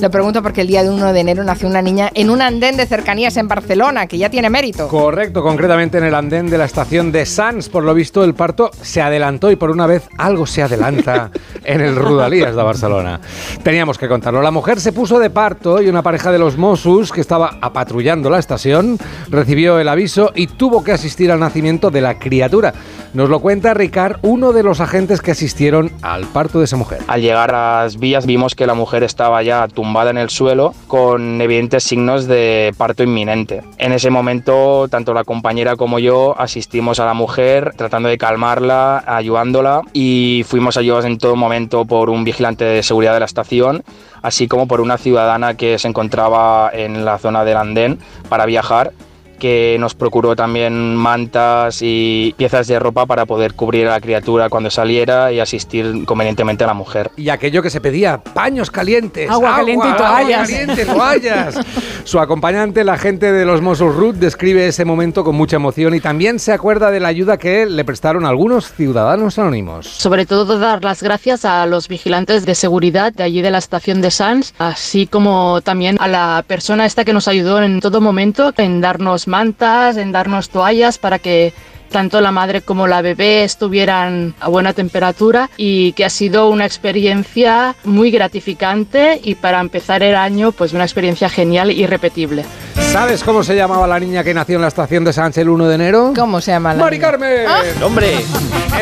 lo 0.00 0.10
pregunto 0.10 0.42
porque 0.42 0.62
el 0.62 0.66
día 0.66 0.82
de 0.82 0.90
1 0.90 1.12
de 1.12 1.20
enero 1.20 1.44
nació 1.44 1.68
una 1.68 1.82
niña 1.82 2.10
en 2.14 2.30
un 2.30 2.42
andén 2.42 2.76
de 2.76 2.86
cercanías 2.86 3.36
en 3.36 3.48
Barcelona, 3.48 4.06
que 4.06 4.18
ya 4.18 4.30
tiene 4.30 4.50
mérito. 4.50 4.88
Correcto, 4.88 5.42
concretamente 5.42 5.98
en 5.98 6.04
el 6.04 6.14
andén 6.14 6.48
de 6.48 6.58
la 6.58 6.64
estación 6.64 7.12
de 7.12 7.26
Sants. 7.26 7.68
Por 7.68 7.84
lo 7.84 7.94
visto, 7.94 8.24
el 8.24 8.34
parto 8.34 8.70
se 8.80 9.02
adelantó 9.02 9.50
y 9.50 9.56
por 9.56 9.70
una 9.70 9.86
vez 9.86 10.08
algo 10.18 10.46
se 10.46 10.62
adelanta 10.62 11.30
en 11.64 11.80
el 11.80 11.96
Rudalías 11.96 12.54
de 12.54 12.62
Barcelona. 12.62 13.20
Teníamos 13.62 13.98
que 13.98 14.08
contarlo. 14.08 14.42
La 14.42 14.50
mujer 14.50 14.80
se 14.80 14.92
puso 14.92 15.18
de 15.18 15.30
parto 15.30 15.82
y 15.82 15.88
una 15.88 16.02
pareja 16.02 16.32
de 16.32 16.38
los 16.38 16.56
Mossos 16.56 17.12
que 17.12 17.20
estaba 17.20 17.58
apatrullando 17.60 18.30
la 18.30 18.38
estación 18.38 18.98
recibió 19.28 19.78
el 19.78 19.88
aviso 19.88 20.32
y 20.34 20.46
tuvo 20.46 20.82
que 20.82 20.92
asistir 20.92 21.30
al 21.30 21.40
nacimiento 21.40 21.90
de 21.90 22.00
la 22.00 22.18
criatura. 22.18 22.74
Nos 23.14 23.28
lo 23.28 23.40
cuenta 23.40 23.74
Ricard, 23.74 24.18
uno 24.22 24.52
de 24.52 24.62
los 24.62 24.80
agentes 24.80 25.20
que 25.20 25.30
asistieron 25.30 25.90
al 26.12 26.24
parto 26.26 26.58
de 26.58 26.66
esa 26.66 26.76
mujer. 26.76 27.00
Al 27.08 27.20
llegar 27.20 27.54
a 27.54 27.82
las 27.82 27.98
vías 27.98 28.26
vimos 28.26 28.54
que 28.54 28.66
la 28.66 28.74
mujer 28.74 29.02
estaba 29.02 29.42
ya 29.42 29.66
tumbada 29.68 30.10
en 30.10 30.18
el 30.18 30.30
suelo 30.30 30.74
con 30.86 31.40
evidentes 31.40 31.84
signos 31.84 32.26
de 32.26 32.74
parto 32.76 33.02
inminente. 33.02 33.62
En 33.78 33.92
ese 33.92 34.10
momento, 34.10 34.88
tanto 34.88 35.14
la 35.14 35.24
compañera 35.24 35.76
como 35.76 35.98
yo 35.98 36.38
asistimos 36.38 37.00
a 37.00 37.06
la 37.06 37.14
mujer 37.14 37.74
tratando 37.76 38.08
de 38.08 38.18
calmarla, 38.18 39.02
ayudándola 39.06 39.82
y 39.92 40.44
fuimos 40.46 40.76
ayudados 40.76 41.04
en 41.04 41.18
todo 41.18 41.36
momento 41.36 41.84
por 41.84 42.10
un 42.10 42.24
vigilante 42.24 42.64
de 42.64 42.82
seguridad 42.82 43.14
de 43.14 43.20
la 43.20 43.26
estación, 43.26 43.82
así 44.22 44.48
como 44.48 44.68
por 44.68 44.80
una 44.80 44.98
ciudadana 44.98 45.54
que 45.54 45.78
se 45.78 45.88
encontraba 45.88 46.70
en 46.72 47.04
la 47.04 47.18
zona 47.18 47.44
del 47.44 47.56
andén 47.56 47.98
para 48.28 48.46
viajar 48.46 48.92
que 49.36 49.76
nos 49.78 49.94
procuró 49.94 50.36
también 50.36 50.96
mantas 50.96 51.78
y 51.82 52.34
piezas 52.36 52.66
de 52.66 52.78
ropa 52.78 53.06
para 53.06 53.26
poder 53.26 53.54
cubrir 53.54 53.86
a 53.88 53.92
la 53.92 54.00
criatura 54.00 54.48
cuando 54.48 54.70
saliera 54.70 55.32
y 55.32 55.40
asistir 55.40 56.04
convenientemente 56.04 56.64
a 56.64 56.66
la 56.66 56.74
mujer. 56.74 57.10
Y 57.16 57.28
aquello 57.28 57.62
que 57.62 57.70
se 57.70 57.80
pedía, 57.80 58.18
paños 58.18 58.70
calientes, 58.70 59.30
Agua 59.30 59.56
caliente 59.56 59.88
y 59.88 59.96
toallas. 59.96 60.10
agua 60.10 60.46
caliente, 60.46 60.86
toallas. 60.86 61.60
Su 62.04 62.20
acompañante, 62.20 62.84
la 62.84 62.98
gente 62.98 63.32
de 63.32 63.44
los 63.44 63.60
Mossos 63.62 63.94
Ruth, 63.94 64.14
describe 64.14 64.66
ese 64.66 64.84
momento 64.84 65.24
con 65.24 65.34
mucha 65.34 65.56
emoción 65.56 65.94
y 65.94 66.00
también 66.00 66.38
se 66.38 66.52
acuerda 66.52 66.90
de 66.90 67.00
la 67.00 67.08
ayuda 67.08 67.36
que 67.36 67.66
le 67.66 67.84
prestaron 67.84 68.24
algunos 68.24 68.72
ciudadanos 68.72 69.38
anónimos. 69.38 69.86
Sobre 69.86 70.26
todo 70.26 70.58
dar 70.58 70.84
las 70.84 71.02
gracias 71.02 71.44
a 71.44 71.66
los 71.66 71.88
vigilantes 71.88 72.46
de 72.46 72.54
seguridad 72.54 73.12
de 73.12 73.24
allí 73.24 73.42
de 73.42 73.50
la 73.50 73.58
estación 73.58 74.00
de 74.00 74.10
Sans, 74.10 74.54
así 74.58 75.06
como 75.06 75.60
también 75.62 75.96
a 76.00 76.08
la 76.08 76.44
persona 76.46 76.86
esta 76.86 77.04
que 77.04 77.12
nos 77.12 77.28
ayudó 77.28 77.62
en 77.62 77.80
todo 77.80 78.00
momento 78.00 78.52
en 78.56 78.80
darnos 78.80 79.25
mantas, 79.26 79.96
en 79.96 80.12
darnos 80.12 80.50
toallas 80.50 80.98
para 80.98 81.18
que 81.18 81.52
tanto 81.90 82.20
la 82.20 82.32
madre 82.32 82.62
como 82.62 82.86
la 82.86 83.00
bebé 83.02 83.44
estuvieran 83.44 84.34
a 84.40 84.48
buena 84.48 84.72
temperatura 84.72 85.50
y 85.56 85.92
que 85.92 86.04
ha 86.04 86.10
sido 86.10 86.50
una 86.50 86.66
experiencia 86.66 87.74
muy 87.84 88.10
gratificante 88.10 89.20
y 89.22 89.34
para 89.34 89.60
empezar 89.60 90.02
el 90.02 90.16
año 90.16 90.52
pues 90.52 90.72
una 90.72 90.84
experiencia 90.84 91.28
genial 91.28 91.70
y 91.70 91.86
repetible. 91.86 92.44
¿Sabes 92.92 93.22
cómo 93.24 93.42
se 93.42 93.56
llamaba 93.56 93.86
la 93.86 94.00
niña 94.00 94.24
que 94.24 94.34
nació 94.34 94.56
en 94.56 94.62
la 94.62 94.68
estación 94.68 95.04
de 95.04 95.12
Sánchez 95.12 95.42
el 95.42 95.48
1 95.48 95.68
de 95.68 95.74
enero? 95.74 96.12
¿Cómo 96.16 96.40
se 96.40 96.52
llama 96.52 96.74
la 96.74 96.82
¡Mari 96.82 96.98
niña? 96.98 97.10
Carmen! 97.10 97.46
¡Hombre! 97.82 98.14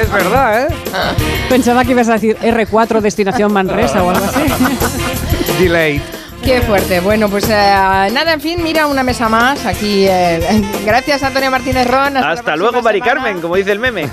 Es 0.01 0.13
verdad, 0.13 0.63
¿eh? 0.63 0.75
Pensaba 1.49 1.85
que 1.85 1.93
ibas 1.93 2.09
a 2.09 2.15
decir 2.15 2.37
R4 2.39 3.01
Destinación 3.01 3.53
Manresa 3.53 4.03
o 4.03 4.11
algo 4.11 4.25
así. 4.25 4.41
Delay. 5.59 6.03
Qué 6.45 6.61
fuerte. 6.61 7.01
Bueno, 7.01 7.31
pues 7.31 7.49
eh, 7.49 8.09
nada, 8.13 8.35
en 8.35 8.41
fin, 8.41 8.63
mira 8.63 8.87
una 8.87 9.03
mesa 9.03 9.31
más 9.31 9.65
aquí. 9.65 10.07
eh, 10.07 10.63
gracias, 10.85 11.23
Antonio 11.23 11.51
Martínez 11.51 11.87
Ron. 11.87 12.19
Hasta, 12.19 12.55
luego, 12.55 12.83
Mari 12.83 12.99
semana. 12.99 13.15
Carmen, 13.23 13.41
como 13.41 13.57
dice 13.57 13.73
el 13.73 13.79
meme. 13.79 14.05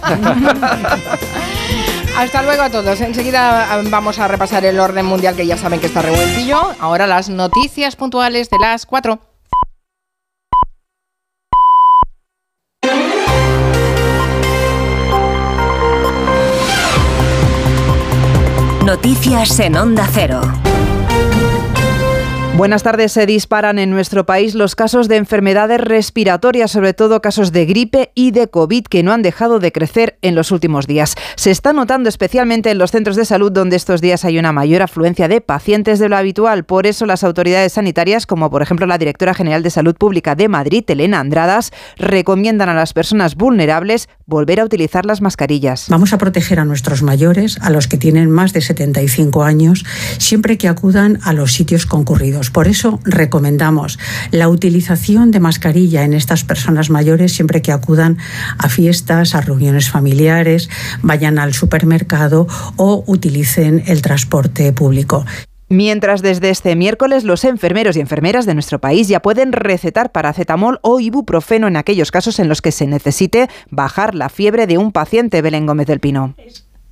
Hasta 2.18 2.42
luego 2.42 2.64
a 2.64 2.70
todos. 2.70 3.02
Enseguida 3.02 3.68
eh, 3.78 3.84
vamos 3.90 4.18
a 4.20 4.30
repasar 4.30 4.64
el 4.64 4.80
orden 4.80 5.06
mundial 5.06 5.36
que 5.36 5.46
ya 5.46 5.58
saben 5.58 5.82
que 5.82 5.88
está 5.88 6.02
revueltillo. 6.02 6.72
Ahora 6.80 7.06
las 7.06 7.28
noticias 7.30 7.98
puntuales 7.98 8.50
de 8.50 8.60
las 8.60 8.86
4. 8.86 9.20
Noticias 18.86 19.60
en 19.60 19.76
Onda 19.76 20.08
Cero. 20.12 20.42
Buenas 22.58 22.84
tardes. 22.84 23.14
Se 23.14 23.26
disparan 23.26 23.80
en 23.80 23.90
nuestro 23.90 24.26
país 24.26 24.56
los 24.56 24.76
casos 24.76 25.08
de 25.08 25.16
enfermedades 25.16 25.80
respiratorias, 25.80 26.70
sobre 26.70 26.94
todo 26.94 27.22
casos 27.22 27.52
de 27.52 27.66
gripe 27.66 28.12
y 28.14 28.32
de 28.32 28.50
COVID, 28.50 28.84
que 28.84 29.04
no 29.04 29.14
han 29.14 29.22
dejado 29.22 29.60
de 29.60 29.72
crecer 29.72 30.20
en 30.22 30.36
los 30.36 30.52
últimos 30.52 30.86
días. 30.86 31.16
Se 31.36 31.50
está 31.50 31.72
notando 31.72 32.10
especialmente 32.10 32.70
en 32.70 32.78
los 32.78 32.92
centros 32.92 33.16
de 33.16 33.26
salud, 33.26 33.52
donde 33.52 33.78
estos 33.78 34.02
días 34.02 34.26
hay 34.26 34.38
una 34.38 34.52
mayor 34.52 34.82
afluencia 34.82 35.30
de 35.30 35.40
pacientes 35.40 35.98
de 35.98 36.10
lo 36.10 36.18
habitual. 36.18 36.66
Por 36.66 36.88
eso 36.88 37.06
las 37.06 37.24
autoridades 37.24 37.74
sanitarias, 37.74 38.28
como 38.28 38.52
por 38.52 38.62
ejemplo 38.62 38.86
la 38.86 38.98
directora 38.98 39.34
general 39.34 39.64
de 39.64 39.70
Salud 39.70 39.96
Pública 39.96 40.36
de 40.36 40.50
Madrid, 40.50 40.84
Elena 40.88 41.22
Andradas, 41.22 41.72
recomiendan 41.98 42.70
a 42.70 42.76
las 42.76 42.94
personas 42.94 43.36
vulnerables 43.36 44.10
volver 44.32 44.60
a 44.60 44.66
utilizar 44.66 45.06
las 45.06 45.22
mascarillas. 45.22 45.86
Vamos 45.90 46.14
a 46.14 46.18
proteger 46.18 46.60
a 46.60 46.66
nuestros 46.66 47.04
mayores, 47.04 47.60
a 47.62 47.70
los 47.70 47.88
que 47.88 47.98
tienen 47.98 48.32
más 48.32 48.54
de 48.54 48.62
75 48.62 49.44
años, 49.44 49.86
siempre 50.18 50.58
que 50.58 50.68
acudan 50.68 51.20
a 51.22 51.34
los 51.34 51.54
sitios 51.54 51.86
concurridos. 51.86 52.50
Por 52.50 52.68
eso 52.68 53.00
recomendamos 53.04 54.00
la 54.32 54.50
utilización 54.50 55.30
de 55.30 55.40
mascarilla 55.40 56.04
en 56.04 56.14
estas 56.14 56.44
personas 56.44 56.90
mayores 56.90 57.34
siempre 57.34 57.62
que 57.62 57.72
acudan 57.72 58.18
a 58.58 58.70
fiestas, 58.70 59.36
a 59.36 59.42
reuniones 59.42 59.90
familiares, 59.90 60.70
vayan 61.02 61.38
al 61.38 61.54
supermercado 61.54 62.48
o 62.78 63.04
utilicen 63.06 63.84
el 63.86 64.02
transporte 64.02 64.72
público. 64.74 65.26
Mientras 65.72 66.22
desde 66.22 66.50
este 66.50 66.76
miércoles 66.76 67.24
los 67.24 67.46
enfermeros 67.46 67.96
y 67.96 68.02
enfermeras 68.02 68.46
de 68.46 68.54
nuestro 68.54 68.80
país 68.82 69.08
ya 69.08 69.22
pueden 69.22 69.54
recetar 69.54 70.12
paracetamol 70.12 70.80
o 70.82 71.00
ibuprofeno 71.00 71.66
en 71.70 71.78
aquellos 71.78 72.12
casos 72.12 72.40
en 72.40 72.50
los 72.50 72.62
que 72.62 72.74
se 72.74 72.88
necesite 72.88 73.50
bajar 73.70 74.14
la 74.14 74.28
fiebre 74.28 74.68
de 74.68 74.78
un 74.78 74.92
paciente, 74.92 75.42
Belén 75.42 75.66
Gómez 75.66 75.88
del 75.88 76.02
Pino. 76.02 76.36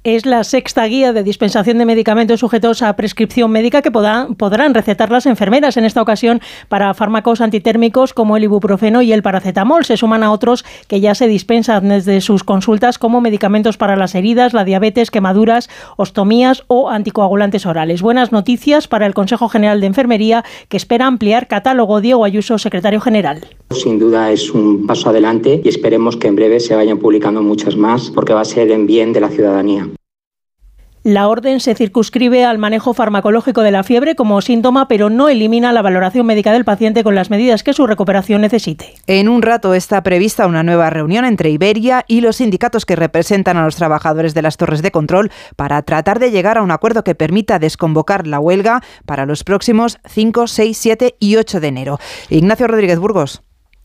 Es 0.06 0.26
la 0.26 0.45
sexta 0.45 0.86
guía 0.86 1.12
de 1.12 1.24
dispensación 1.24 1.78
de 1.78 1.86
medicamentos 1.86 2.39
sujetos 2.39 2.82
a 2.82 2.95
prescripción 2.95 3.52
médica 3.52 3.82
que 3.82 3.91
podrán, 3.91 4.74
recetar 4.74 5.12
las 5.12 5.26
enfermeras 5.26 5.76
en 5.76 5.84
esta 5.84 6.02
ocasión 6.02 6.39
para 6.70 6.93
fármacos 6.93 7.41
antitérmicos 7.41 8.14
como 8.14 8.38
el 8.38 8.45
ibuprofeno 8.45 9.02
y 9.02 9.12
el 9.12 9.22
paracetamol. 9.22 9.84
Se 9.84 9.97
suman 9.97 10.24
a 10.24 10.32
otros 10.32 10.64
que 10.88 11.02
ya 11.02 11.16
se 11.16 11.28
dispensan 11.28 11.89
desde 11.89 12.22
sus 12.22 12.45
consultas 12.45 12.97
como 12.97 13.20
medicamentos 13.20 13.76
para 13.76 13.97
las 13.97 14.16
heridas, 14.16 14.54
la 14.54 14.64
diabetes, 14.64 15.12
quemaduras, 15.12 15.70
ostomías 15.97 16.64
o 16.68 16.89
anticoagulantes 16.89 17.66
orales. 17.66 18.02
Buenas 18.02 18.32
noticias 18.32 18.88
para 18.88 19.06
el 19.06 19.14
Consejo 19.14 19.50
General 19.50 19.82
de 19.82 19.88
Enfermería 19.88 20.45
que 20.70 20.78
espera 20.78 21.08
ampliar 21.08 21.50
catálogo. 21.50 22.00
Diego 22.00 22.24
Ayuso, 22.24 22.58
secretario 22.58 23.02
general. 23.02 23.45
Sin 23.72 24.00
duda 24.00 24.32
es 24.32 24.50
un 24.52 24.88
paso 24.88 25.10
adelante 25.10 25.62
y 25.62 25.68
esperemos 25.68 26.16
que 26.16 26.28
en 26.28 26.38
breve 26.38 26.62
se 26.62 26.74
vayan 26.74 27.00
publicando 27.00 27.41
muchas 27.41 27.76
más 27.76 28.10
porque 28.12 28.34
va 28.34 28.41
a 28.41 28.45
ser 28.45 28.72
en 28.72 28.88
bien 28.88 29.12
de 29.12 29.20
la 29.20 29.28
ciudadanía. 29.28 29.89
La 31.04 31.30
orden 31.30 31.62
se 31.62 31.76
circunscribe 31.76 32.43
al 32.43 32.58
manejo 32.58 32.93
farmacológico 32.93 33.62
de 33.62 33.72
la 33.72 33.84
fiebre 33.84 34.16
como 34.16 34.41
síntoma, 34.41 34.89
pero 34.89 35.10
no 35.10 35.30
elimina 35.30 35.72
la 35.72 35.82
valoración 35.82 36.26
médica 36.26 36.52
del 36.52 36.66
paciente 36.66 37.06
con 37.06 37.16
las 37.16 37.30
medidas 37.30 37.64
que 37.64 37.72
su 37.72 37.88
recuperación 37.88 38.41
necesite. 38.41 38.95
En 39.08 39.30
un 39.30 39.41
rato 39.41 39.74
está 39.74 40.04
prevista 40.04 40.45
una 40.45 40.62
nueva 40.62 40.89
reunión 40.89 41.24
entre 41.24 41.52
Iberia 41.52 42.04
y 42.06 42.20
los 42.20 42.36
sindicatos 42.36 42.86
que 42.86 42.97
representan 42.97 43.56
a 43.56 43.64
los 43.64 43.78
trabajadores 43.78 44.34
de 44.34 44.41
las 44.41 44.58
torres 44.58 44.82
de 44.82 44.91
control 44.91 45.32
para 45.56 45.82
tratar 45.84 46.20
de 46.20 46.32
llegar 46.32 46.58
a 46.58 46.64
un 46.64 46.72
acuerdo 46.72 47.06
que 47.06 47.16
permita 47.16 47.60
desconvocar 47.60 48.28
la 48.28 48.41
huelga 48.41 48.84
para 49.06 49.26
los 49.26 49.45
próximos 49.45 50.00
5, 50.06 50.47
6, 50.47 50.78
7 50.78 51.16
y 51.18 51.38
8 51.38 51.62
de 51.62 51.68
enero. 51.68 52.00
Ignacio 52.30 52.68
Rodríguez 52.68 53.00
Burgos. 53.00 53.41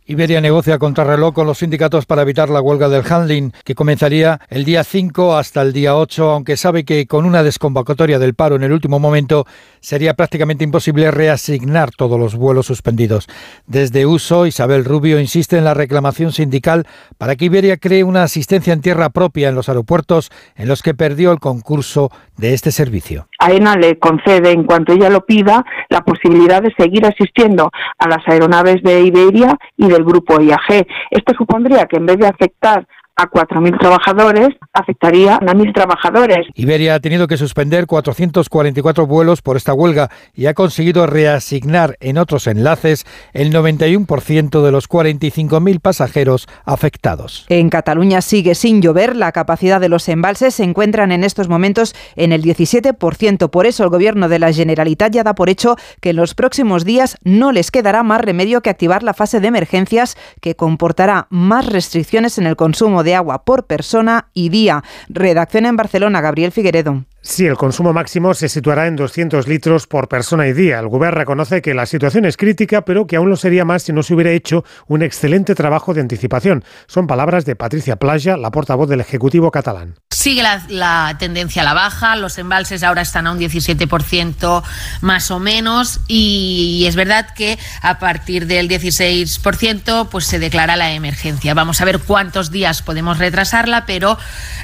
Iberia 0.06 0.42
negocia 0.42 0.78
contrarreloj 0.78 1.32
con 1.32 1.46
los 1.46 1.60
sindicatos 1.60 2.04
para 2.04 2.20
evitar 2.20 2.50
la 2.50 2.60
huelga 2.60 2.90
del 2.90 3.10
handling, 3.10 3.54
que 3.64 3.74
comenzaría 3.74 4.38
el 4.50 4.66
día 4.66 4.84
5 4.84 5.34
hasta 5.34 5.62
el 5.62 5.72
día 5.72 5.96
8, 5.96 6.30
aunque 6.30 6.58
sabe 6.58 6.84
que 6.84 7.06
con 7.06 7.24
una 7.24 7.42
desconvocatoria 7.42 8.18
del 8.18 8.34
paro 8.34 8.56
en 8.56 8.64
el 8.64 8.72
último 8.72 8.98
momento 8.98 9.46
sería 9.80 10.12
prácticamente 10.12 10.62
imposible 10.62 11.10
reasignar 11.10 11.90
todos 11.90 12.20
los 12.20 12.34
vuelos 12.34 12.66
suspendidos. 12.66 13.28
Desde 13.66 14.04
Uso, 14.04 14.44
Isabel 14.44 14.84
Rubio 14.84 15.18
insiste 15.18 15.56
en 15.56 15.64
la 15.64 15.72
reclamación 15.72 16.32
sindical 16.32 16.86
para 17.16 17.34
que 17.36 17.46
Iberia 17.46 17.78
cree 17.78 18.04
una 18.04 18.24
asistencia 18.24 18.74
en 18.74 18.82
tierra 18.82 19.08
propia 19.08 19.48
en 19.48 19.54
los 19.54 19.70
aeropuertos 19.70 20.30
en 20.54 20.68
los 20.68 20.82
que 20.82 20.92
perdió 20.92 21.32
el 21.32 21.40
concurso 21.40 22.10
de 22.36 22.54
este 22.54 22.70
servicio. 22.70 23.28
AENA 23.38 23.76
le 23.76 23.98
concede, 23.98 24.50
en 24.50 24.64
cuanto 24.64 24.92
ella 24.92 25.10
lo 25.10 25.24
pida, 25.24 25.64
la 25.88 26.02
posibilidad 26.02 26.62
de 26.62 26.74
seguir 26.76 27.06
asistiendo 27.06 27.70
a 27.98 28.08
las 28.08 28.26
aeronaves 28.26 28.82
de 28.82 29.02
Iberia 29.02 29.56
y 29.76 29.88
del 29.88 30.04
grupo 30.04 30.40
IAG. 30.40 30.86
Esto 31.10 31.34
supondría 31.36 31.86
que 31.86 31.96
en 31.96 32.06
vez 32.06 32.18
de 32.18 32.26
afectar 32.26 32.86
a 33.16 33.30
4.000 33.30 33.78
trabajadores, 33.78 34.48
afectaría 34.72 35.36
a 35.36 35.40
1.000 35.40 35.72
trabajadores. 35.72 36.46
Iberia 36.54 36.96
ha 36.96 37.00
tenido 37.00 37.28
que 37.28 37.36
suspender 37.36 37.86
444 37.86 39.06
vuelos 39.06 39.40
por 39.40 39.56
esta 39.56 39.72
huelga 39.72 40.10
y 40.34 40.46
ha 40.46 40.54
conseguido 40.54 41.06
reasignar 41.06 41.96
en 42.00 42.18
otros 42.18 42.48
enlaces 42.48 43.06
el 43.32 43.52
91% 43.52 44.64
de 44.64 44.72
los 44.72 44.88
45.000 44.88 45.80
pasajeros 45.80 46.48
afectados. 46.64 47.46
En 47.48 47.70
Cataluña 47.70 48.20
sigue 48.20 48.56
sin 48.56 48.82
llover, 48.82 49.14
la 49.14 49.30
capacidad 49.30 49.80
de 49.80 49.88
los 49.88 50.08
embalses 50.08 50.56
se 50.56 50.64
encuentran 50.64 51.12
en 51.12 51.22
estos 51.22 51.48
momentos 51.48 51.94
en 52.16 52.32
el 52.32 52.42
17%. 52.42 53.50
Por 53.50 53.66
eso 53.66 53.84
el 53.84 53.90
gobierno 53.90 54.28
de 54.28 54.40
la 54.40 54.52
Generalitat 54.52 55.12
ya 55.12 55.22
da 55.22 55.34
por 55.34 55.48
hecho 55.48 55.76
que 56.00 56.10
en 56.10 56.16
los 56.16 56.34
próximos 56.34 56.84
días 56.84 57.16
no 57.22 57.52
les 57.52 57.70
quedará 57.70 58.02
más 58.02 58.20
remedio 58.20 58.60
que 58.60 58.70
activar 58.70 59.04
la 59.04 59.14
fase 59.14 59.38
de 59.38 59.48
emergencias 59.48 60.16
que 60.40 60.56
comportará 60.56 61.28
más 61.30 61.66
restricciones 61.66 62.38
en 62.38 62.46
el 62.46 62.56
consumo 62.56 63.03
de 63.04 63.14
agua 63.14 63.44
por 63.44 63.66
persona 63.66 64.28
y 64.34 64.48
día. 64.48 64.82
Redacción 65.08 65.66
en 65.66 65.76
Barcelona, 65.76 66.20
Gabriel 66.20 66.52
Figueredo. 66.52 67.04
Sí, 67.26 67.46
el 67.46 67.56
consumo 67.56 67.94
máximo 67.94 68.34
se 68.34 68.50
situará 68.50 68.86
en 68.86 68.96
200 68.96 69.48
litros 69.48 69.86
por 69.86 70.08
persona 70.08 70.46
y 70.46 70.52
día. 70.52 70.78
El 70.78 70.88
Gobierno 70.88 71.16
reconoce 71.16 71.62
que 71.62 71.72
la 71.72 71.86
situación 71.86 72.26
es 72.26 72.36
crítica, 72.36 72.84
pero 72.84 73.06
que 73.06 73.16
aún 73.16 73.30
lo 73.30 73.36
sería 73.36 73.64
más 73.64 73.82
si 73.82 73.94
no 73.94 74.02
se 74.02 74.12
hubiera 74.12 74.30
hecho 74.30 74.62
un 74.88 75.02
excelente 75.02 75.54
trabajo 75.54 75.94
de 75.94 76.02
anticipación. 76.02 76.64
Son 76.86 77.06
palabras 77.06 77.46
de 77.46 77.56
Patricia 77.56 77.96
Playa, 77.96 78.36
la 78.36 78.50
portavoz 78.50 78.90
del 78.90 79.00
Ejecutivo 79.00 79.50
catalán. 79.50 79.94
Sigue 80.10 80.42
la, 80.68 81.16
tendencia 81.18 81.62
a 81.62 81.64
la 81.64 81.72
baja, 81.72 82.14
los 82.16 82.36
embalses 82.36 82.82
ahora 82.82 83.00
están 83.00 83.26
a 83.26 83.32
un 83.32 83.38
17% 83.38 84.62
más 85.00 85.30
o 85.30 85.40
menos 85.40 86.00
y 86.06 86.84
es 86.86 86.94
verdad 86.94 87.28
que 87.34 87.58
a 87.80 87.98
partir 87.98 88.46
del 88.46 88.68
16% 88.68 90.08
pues 90.10 90.26
se 90.26 90.38
declara 90.38 90.76
la 90.76 90.92
emergencia. 90.92 91.54
Vamos 91.54 91.80
a 91.80 91.86
ver 91.86 92.00
cuántos 92.00 92.50
días 92.50 92.82
podemos 92.82 93.16
retrasarla, 93.16 93.86
pero 93.86 94.18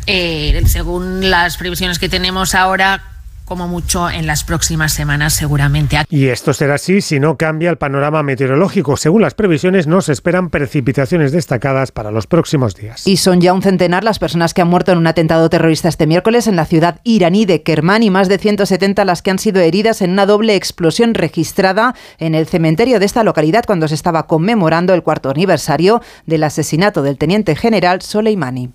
eh, 0.06 0.62
según 0.66 1.30
las 1.30 1.56
previsiones 1.56 1.98
que 1.98 2.10
tenemos 2.10 2.49
ahora 2.54 3.02
como 3.50 3.66
mucho 3.66 4.08
en 4.08 4.28
las 4.28 4.44
próximas 4.44 4.92
semanas 4.92 5.32
seguramente. 5.32 5.98
Y 6.08 6.26
esto 6.26 6.54
será 6.54 6.74
así 6.74 7.00
si 7.00 7.18
no 7.18 7.36
cambia 7.36 7.68
el 7.68 7.78
panorama 7.78 8.22
meteorológico. 8.22 8.96
Según 8.96 9.22
las 9.22 9.34
previsiones, 9.34 9.88
no 9.88 10.02
se 10.02 10.12
esperan 10.12 10.50
precipitaciones 10.50 11.32
destacadas 11.32 11.90
para 11.90 12.12
los 12.12 12.28
próximos 12.28 12.76
días. 12.76 13.04
Y 13.08 13.16
son 13.16 13.40
ya 13.40 13.52
un 13.52 13.60
centenar 13.60 14.04
las 14.04 14.20
personas 14.20 14.54
que 14.54 14.62
han 14.62 14.68
muerto 14.68 14.92
en 14.92 14.98
un 14.98 15.08
atentado 15.08 15.50
terrorista 15.50 15.88
este 15.88 16.06
miércoles 16.06 16.46
en 16.46 16.54
la 16.54 16.64
ciudad 16.64 17.00
iraní 17.02 17.44
de 17.44 17.64
Kermán 17.64 18.04
y 18.04 18.10
más 18.10 18.28
de 18.28 18.38
170 18.38 19.04
las 19.04 19.20
que 19.20 19.32
han 19.32 19.40
sido 19.40 19.60
heridas 19.60 20.00
en 20.00 20.12
una 20.12 20.26
doble 20.26 20.54
explosión 20.54 21.14
registrada 21.14 21.96
en 22.18 22.36
el 22.36 22.46
cementerio 22.46 23.00
de 23.00 23.06
esta 23.06 23.24
localidad 23.24 23.64
cuando 23.66 23.88
se 23.88 23.96
estaba 23.96 24.28
conmemorando 24.28 24.94
el 24.94 25.02
cuarto 25.02 25.28
aniversario 25.28 26.02
del 26.24 26.44
asesinato 26.44 27.02
del 27.02 27.18
teniente 27.18 27.56
general 27.56 28.00
Soleimani. 28.00 28.70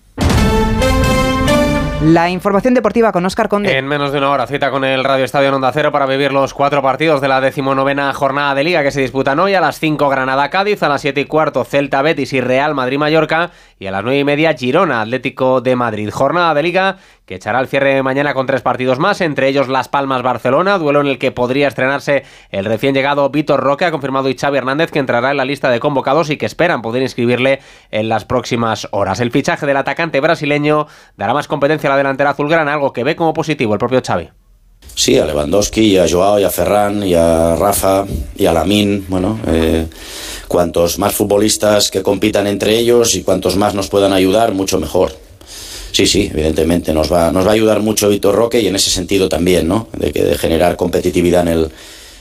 La 2.06 2.30
información 2.30 2.76
deportiva 2.76 3.12
con 3.12 3.26
Óscar 3.26 3.50
Conde. 3.50 3.76
En 3.76 3.88
menos 3.88 4.12
de 4.12 4.20
una 4.20 4.30
hora, 4.30 4.46
cita 4.46 4.70
con 4.70 4.86
el 4.86 5.04
Radio 5.04 5.26
Estadio 5.26 5.54
Onda 5.56 5.72
Cero 5.74 5.92
para 5.92 6.06
vivir 6.06 6.32
los 6.32 6.54
cuatro 6.54 6.84
partidos 6.84 7.20
de 7.20 7.28
la 7.28 7.42
decimonovena 7.42 8.14
jornada 8.14 8.54
de 8.54 8.64
Liga 8.64 8.84
que 8.84 8.92
se 8.92 9.02
disputan 9.02 9.40
hoy. 9.40 9.56
A 9.56 9.60
las 9.60 9.80
5 9.80 10.08
Granada-Cádiz, 10.08 10.84
a 10.84 10.90
las 10.90 11.02
7 11.02 11.22
y 11.22 11.26
cuarto 11.26 11.66
Celta-Betis 11.66 12.32
y 12.34 12.42
Real 12.42 12.76
Madrid-Mallorca 12.76 13.50
y 13.80 13.88
a 13.88 13.92
las 13.92 14.04
9 14.04 14.20
y 14.20 14.24
media 14.24 14.54
Girona 14.54 15.02
Atlético 15.02 15.62
de 15.62 15.76
Madrid. 15.76 16.10
Jornada 16.12 16.54
de 16.54 16.64
Liga 16.64 16.98
que 17.26 17.36
echará 17.36 17.60
el 17.60 17.68
cierre 17.68 18.02
mañana 18.04 18.34
con 18.34 18.46
tres 18.46 18.62
partidos 18.62 19.00
más, 19.00 19.20
entre 19.22 19.48
ellos 19.48 19.68
Las 19.68 19.90
Palmas-Barcelona, 19.90 20.78
duelo 20.78 21.02
en 21.02 21.08
el 21.08 21.18
que 21.18 21.32
podría 21.32 21.68
estrenarse 21.68 22.24
el 22.52 22.66
recién 22.66 22.94
llegado 22.94 23.30
Víctor 23.30 23.62
Roque, 23.62 23.86
ha 23.86 23.92
confirmado 23.92 24.30
y 24.30 24.36
Xavi 24.36 24.58
Hernández 24.58 24.92
que 24.92 25.00
entrará 25.00 25.32
en 25.32 25.38
la 25.38 25.46
lista 25.46 25.70
de 25.70 25.80
convocados 25.80 26.30
y 26.30 26.38
que 26.38 26.46
esperan 26.46 26.82
poder 26.82 27.02
inscribirle 27.02 27.62
en 27.92 28.10
las 28.10 28.26
próximas 28.26 28.88
horas. 28.92 29.20
El 29.20 29.32
fichaje 29.32 29.66
del 29.66 29.78
atacante 29.78 30.20
brasileño 30.20 30.88
dará 31.18 31.34
más 31.34 31.48
competencia 31.48 31.90
a 31.90 31.94
la 31.94 31.98
delantera 31.98 32.32
azulgrana, 32.32 32.74
algo 32.74 32.94
que 32.94 33.04
ve 33.04 33.16
como 33.16 33.34
positivo 33.34 33.74
el 33.74 33.80
propio 33.80 34.02
Xavi. 34.06 34.30
Sí, 34.94 35.18
a 35.18 35.26
Lewandowski, 35.26 35.82
y 35.82 35.98
a 35.98 36.08
Joao, 36.10 36.40
y 36.40 36.44
a 36.44 36.50
Ferran, 36.50 37.06
y 37.06 37.14
a 37.16 37.56
Rafa, 37.56 38.06
y 38.38 38.46
a 38.46 38.54
Lamin, 38.54 39.06
bueno, 39.10 39.40
eh, 39.48 39.88
cuantos 40.48 41.00
más 41.00 41.14
futbolistas 41.14 41.92
que 41.92 42.02
compitan 42.02 42.48
entre 42.48 42.78
ellos 42.78 43.16
y 43.16 43.24
cuantos 43.24 43.58
más 43.58 43.74
nos 43.74 43.90
puedan 43.90 44.14
ayudar, 44.14 44.54
mucho 44.54 44.80
mejor. 44.80 45.12
Sí, 45.92 46.06
sí, 46.08 46.30
evidentemente 46.32 46.94
nos 46.94 47.12
va, 47.12 47.32
nos 47.32 47.46
va 47.46 47.52
a 47.52 47.54
ayudar 47.54 47.82
mucho 47.82 48.10
Víctor 48.10 48.36
Roque 48.36 48.60
y 48.60 48.68
en 48.68 48.76
ese 48.76 48.90
sentido 48.90 49.30
también, 49.30 49.68
¿no? 49.68 49.88
De, 49.98 50.12
que, 50.12 50.24
de 50.24 50.38
generar 50.38 50.76
competitividad 50.76 51.42
en 51.44 51.48
el, 51.48 51.72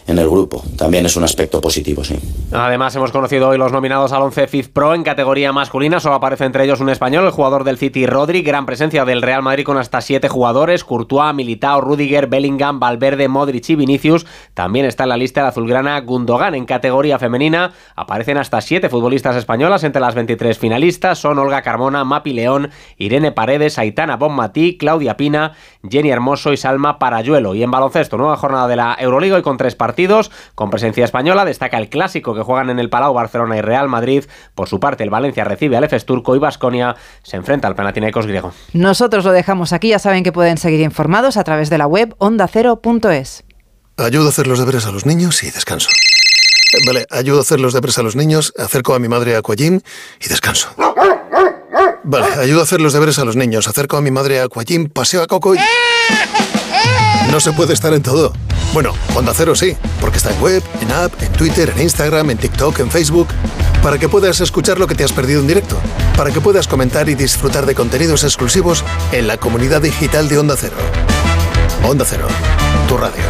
en 0.07 0.19
el 0.19 0.29
grupo. 0.29 0.63
También 0.77 1.07
es 1.07 1.17
un 1.17 1.25
aspecto 1.25 1.61
positivo, 1.61 2.05
sí. 2.05 2.19
Además, 2.53 2.95
hemos 2.95 3.11
conocido 3.11 3.49
hoy 3.49 3.59
los 3.59 3.73
nominados 3.73 4.13
al 4.13 4.23
11 4.23 4.49
FIF 4.49 4.69
Pro 4.69 4.95
en 4.95 5.03
categoría 5.03 5.53
masculina. 5.53 5.99
Solo 5.99 6.17
aparece 6.17 6.45
entre 6.45 6.65
ellos 6.65 6.81
un 6.81 6.91
español, 6.91 7.25
el 7.25 7.31
jugador 7.31 7.65
del 7.65 7.79
City 7.79 8.07
Rodri. 8.07 8.43
Gran 8.43 8.67
presencia 8.67 9.05
del 9.05 9.23
Real 9.23 9.43
Madrid 9.43 9.65
con 9.65 9.79
hasta 9.79 10.01
siete 10.03 10.29
jugadores: 10.29 10.85
Courtois, 10.85 11.35
Militao, 11.35 11.81
Rudiger, 11.81 12.27
Bellingham, 12.27 12.81
Valverde, 12.81 13.29
Modric 13.29 13.71
y 13.71 13.77
Vinicius. 13.77 14.27
También 14.53 14.85
está 14.85 15.05
en 15.05 15.09
la 15.09 15.17
lista 15.17 15.41
el 15.41 15.47
azulgrana 15.47 15.99
Gundogan. 16.01 16.55
En 16.55 16.67
categoría 16.67 17.19
femenina 17.19 17.73
aparecen 17.97 18.37
hasta 18.37 18.61
siete 18.61 18.91
futbolistas 18.91 19.37
españolas. 19.37 19.85
Entre 19.85 20.01
las 20.01 20.15
23 20.15 20.59
finalistas 20.59 21.19
son 21.19 21.39
Olga 21.39 21.63
Carmona, 21.63 22.05
Mapi 22.05 22.35
León, 22.35 22.71
Irene 22.99 23.33
Paredes, 23.33 23.79
Aitana 23.79 24.17
Bonmatí, 24.17 24.77
Claudia 24.77 25.17
Pina, 25.17 25.53
Jenny 25.89 26.11
Hermoso 26.11 26.53
y 26.53 26.59
Salma 26.59 26.99
Parayuelo. 26.99 27.55
Y 27.55 27.63
en 27.63 27.71
baloncesto, 27.71 28.19
nueva 28.19 28.37
jornada 28.37 28.69
de 28.69 28.77
la 28.77 28.97
Euroliga 28.99 29.39
y 29.39 29.43
con 29.43 29.57
tres 29.57 29.75
partidos 29.75 29.94
partidos 29.95 30.33
con 30.57 30.71
presencia 30.71 31.05
española. 31.05 31.45
Destaca 31.45 31.79
el 31.79 31.89
clásico 31.89 32.35
que 32.35 32.43
juegan 32.43 32.69
en 32.69 32.81
el 32.81 32.91
Palau 32.91 33.15
Barcelona 33.15 33.57
y 33.57 33.61
Real 33.61 33.89
Madrid. 33.89 34.25
Por 34.57 34.69
su 34.69 34.81
parte, 34.81 35.05
el 35.05 35.11
Valencia 35.11 35.45
recibe 35.45 35.77
al 35.77 35.85
Efes 35.85 36.05
Turco 36.05 36.35
y 36.35 36.41
Basconia 36.41 36.97
se 37.23 37.37
enfrenta 37.37 37.69
al 37.69 37.77
Panathinaikos 37.77 38.27
griego. 38.27 38.53
Nosotros 38.73 39.25
lo 39.25 39.31
dejamos 39.31 39.73
aquí. 39.73 39.91
Ya 39.91 40.01
saben 40.01 40.25
que 40.25 40.33
pueden 40.33 40.59
seguir 40.59 40.81
informados 40.81 41.37
a 41.37 41.45
través 41.45 41.71
de 41.71 41.79
la 41.79 41.87
web 41.87 42.17
ondacero.es. 42.19 43.45
Ayudo 43.97 44.27
a 44.27 44.31
hacer 44.31 44.49
los 44.49 44.59
deberes 44.59 44.85
a 44.87 44.91
los 44.91 45.07
niños 45.07 45.45
y 45.45 45.51
descanso. 45.53 45.91
Vale, 46.87 47.07
ayudo 47.11 47.39
a 47.39 47.43
hacer 47.43 47.61
los 47.61 47.73
deberes 47.73 47.99
a 47.99 48.03
los 48.03 48.17
niños, 48.17 48.53
acerco 48.59 48.95
a 48.95 48.99
mi 48.99 49.07
madre 49.07 49.37
a 49.37 49.39
Aquagym 49.39 49.81
y 50.21 50.29
descanso. 50.29 50.71
Vale, 52.03 52.27
ayudo 52.41 52.61
a 52.61 52.63
hacer 52.65 52.81
los 52.81 52.93
deberes 52.93 53.21
a 53.21 53.25
los 53.25 53.37
niños, 53.37 53.69
acerco 53.69 53.97
a 53.97 54.01
mi 54.01 54.11
madre 54.11 54.41
a 54.41 54.45
Aquagym, 54.47 54.89
paseo 54.89 55.23
a 55.23 55.29
Coco 55.29 55.55
y... 55.55 55.59
No 57.35 57.41
se 57.41 57.51
puede 57.51 57.73
estar 57.75 57.93
en 57.93 58.01
todo. 58.01 58.33
Bueno, 58.73 58.93
Onda 59.17 59.33
Cero 59.35 59.57
sí, 59.57 59.77
porque 60.01 60.19
está 60.19 60.33
en 60.33 60.41
web, 60.41 60.63
en 60.81 60.93
app, 60.93 61.21
en 61.21 61.33
Twitter, 61.33 61.73
en 61.75 61.83
Instagram, 61.83 62.31
en 62.31 62.39
TikTok, 62.39 62.79
en 62.79 62.89
Facebook, 62.93 63.27
para 63.83 63.99
que 63.99 64.09
puedas 64.09 64.41
escuchar 64.41 64.79
lo 64.79 64.87
que 64.87 64.95
te 64.95 65.03
has 65.03 65.11
perdido 65.11 65.41
en 65.41 65.49
directo, 65.49 65.77
para 66.17 66.31
que 66.31 66.41
puedas 66.41 66.69
comentar 66.69 67.09
y 67.09 67.17
disfrutar 67.17 67.67
de 67.67 67.75
contenidos 67.75 68.23
exclusivos 68.23 68.85
en 69.11 69.27
la 69.27 69.37
comunidad 69.37 69.83
digital 69.83 70.29
de 70.29 70.39
Onda 70.39 70.55
Cero. 70.57 70.77
Onda 71.83 72.05
Cero, 72.09 72.29
tu 72.87 72.97
radio. 72.97 73.25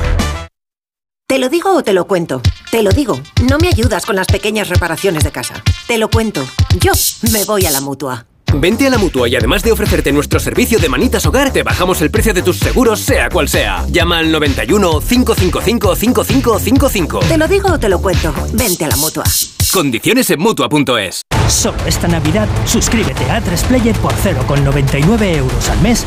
¿Te 1.27 1.39
lo 1.39 1.49
digo 1.49 1.75
o 1.75 1.83
te 1.83 1.95
lo 1.95 2.07
cuento? 2.07 2.43
Te 2.71 2.83
lo 2.83 2.91
digo, 2.91 3.19
no 3.49 3.57
me 3.57 3.69
ayudas 3.69 4.05
con 4.05 4.17
las 4.17 4.27
pequeñas 4.27 4.69
reparaciones 4.69 5.25
de 5.25 5.33
casa. 5.33 5.63
Te 5.87 5.97
lo 5.97 6.11
cuento, 6.11 6.47
yo 6.79 6.93
me 7.33 7.47
voy 7.47 7.65
a 7.65 7.71
la 7.71 7.81
mutua. 7.81 8.27
Vente 8.61 8.87
a 8.87 8.91
la 8.91 8.99
mutua 8.99 9.29
y 9.29 9.37
además 9.37 9.63
de 9.63 9.73
ofrecerte 9.73 10.13
nuestro 10.13 10.39
servicio 10.39 10.79
de 10.79 10.89
manitas 10.89 11.27
hogar, 11.27 11.53
te 11.53 11.63
bajamos 11.63 12.01
el 12.03 12.11
precio 12.11 12.33
de 12.33 12.43
tus 12.43 12.59
seguros, 12.59 13.01
sea 13.01 13.29
cual 13.29 13.49
sea. 13.49 13.85
Llama 13.89 14.19
al 14.19 14.31
91 14.31 15.01
555 15.01 15.97
5555. 15.97 17.21
Te 17.21 17.39
lo 17.39 17.49
digo 17.49 17.73
o 17.73 17.79
te 17.79 17.89
lo 17.89 18.01
cuento. 18.01 18.33
Vente 18.53 18.85
a 18.85 18.89
la 18.89 18.97
mutua. 18.97 19.25
Condiciones 19.73 20.31
en 20.31 20.41
mutua.es. 20.41 21.23
Solo 21.49 21.77
esta 21.87 22.09
Navidad, 22.09 22.49
suscríbete 22.65 23.25
a 23.31 23.43
A3 23.43 23.65
Player 23.67 23.97
por 23.97 24.13
0,99 24.13 25.37
euros 25.37 25.69
al 25.69 25.81
mes 25.81 26.05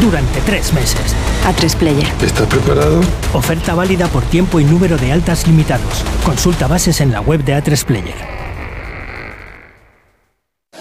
durante 0.00 0.40
tres 0.40 0.72
meses. 0.72 1.14
A3 1.46 1.76
Player. 1.76 2.08
¿Estás 2.22 2.46
preparado? 2.46 3.00
Oferta 3.34 3.74
válida 3.74 4.08
por 4.08 4.24
tiempo 4.24 4.58
y 4.58 4.64
número 4.64 4.96
de 4.96 5.12
altas 5.12 5.46
limitados. 5.46 6.04
Consulta 6.24 6.66
bases 6.66 7.00
en 7.00 7.12
la 7.12 7.20
web 7.20 7.44
de 7.44 7.54
A3 7.54 7.84
Player. 7.84 8.39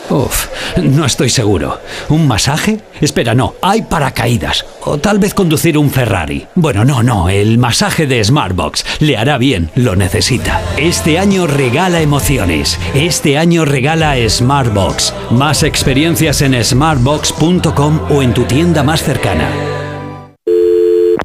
Uf, 0.10 0.48
No 0.78 1.06
estoy 1.06 1.30
seguro. 1.30 1.80
¿Un 2.10 2.28
masaje? 2.28 2.80
Espera, 3.00 3.36
no. 3.36 3.56
Hay 3.62 3.84
paracaídas. 3.84 4.66
O 4.82 4.98
tal 4.98 5.20
vez 5.20 5.34
conducir 5.34 5.78
un 5.78 5.92
Ferrari. 5.92 6.48
Bueno, 6.56 6.84
no, 6.84 7.04
no. 7.04 7.30
El 7.30 7.58
masaje 7.60 8.08
de 8.08 8.24
Smartbox. 8.24 9.02
Le 9.02 9.18
hará 9.18 9.38
bien. 9.38 9.70
Lo 9.76 9.96
necesita. 9.96 10.62
Este 10.78 11.20
año 11.20 11.46
regala 11.48 12.02
emociones. 12.02 12.80
Este 12.96 13.38
año 13.38 13.66
regala 13.66 14.16
Smartbox. 14.28 15.14
Más 15.32 15.64
experiencias 15.64 16.42
en 16.42 16.64
smartbox.com 16.64 18.00
o 18.10 18.22
en 18.24 18.34
tu 18.34 18.46
tienda 18.46 18.82
más 18.84 19.04
cercana. 19.04 19.48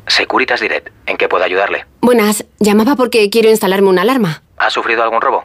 Securitas 0.07 0.61
Direct. 0.61 0.89
¿En 1.07 1.17
qué 1.17 1.29
puedo 1.29 1.45
ayudarle? 1.45 1.87
Buenas. 2.03 2.45
Llamaba 2.61 2.97
porque 2.97 3.31
quiero 3.31 3.49
instalarme 3.49 3.89
una 3.89 4.03
alarma. 4.03 4.43
¿Ha 4.59 4.69
sufrido 4.71 5.03
algún 5.03 5.21
robo? 5.21 5.45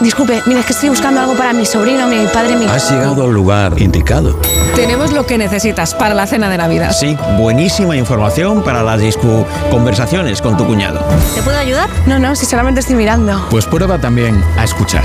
Disculpe, 0.00 0.42
mira, 0.46 0.60
es 0.60 0.66
que 0.66 0.72
estoy 0.72 0.88
buscando 0.88 1.20
algo 1.20 1.34
para 1.34 1.52
mi 1.52 1.66
sobrino, 1.66 2.06
mi 2.06 2.26
padre, 2.32 2.56
mi... 2.56 2.64
Has 2.64 2.90
llegado 2.90 3.24
al 3.24 3.32
lugar 3.32 3.78
indicado. 3.80 4.34
Tenemos 4.74 5.12
lo 5.12 5.26
que 5.26 5.36
necesitas 5.36 5.94
para 5.94 6.14
la 6.14 6.26
cena 6.26 6.48
de 6.48 6.56
Navidad. 6.56 6.92
Sí, 6.92 7.18
buenísima 7.36 7.96
información 7.96 8.62
para 8.62 8.82
las 8.82 8.98
discu 8.98 9.44
conversaciones 9.70 10.40
con 10.40 10.56
tu 10.56 10.66
cuñado. 10.66 11.04
¿Te 11.34 11.42
puedo 11.42 11.58
ayudar? 11.58 11.90
No, 12.06 12.18
no, 12.18 12.34
si 12.34 12.46
solamente 12.46 12.80
estoy 12.80 12.96
mirando. 12.96 13.46
Pues 13.50 13.66
prueba 13.66 13.98
también 13.98 14.42
a 14.56 14.64
escuchar. 14.64 15.04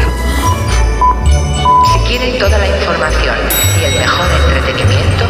Si 1.92 2.00
quieren 2.08 2.40
toda 2.40 2.58
la 2.58 2.68
información 2.68 3.36
y 3.82 3.84
el 3.84 4.00
mejor 4.00 4.28
entretenimiento, 4.56 5.26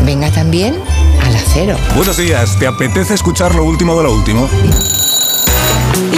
venga 0.00 0.30
también 0.30 0.80
al 1.26 1.36
acero. 1.36 1.76
Buenos 1.94 2.16
días, 2.16 2.58
¿te 2.58 2.66
apetece 2.66 3.12
escuchar 3.12 3.54
lo 3.54 3.64
último 3.64 3.98
de 3.98 4.04
lo 4.04 4.14
último? 4.14 4.48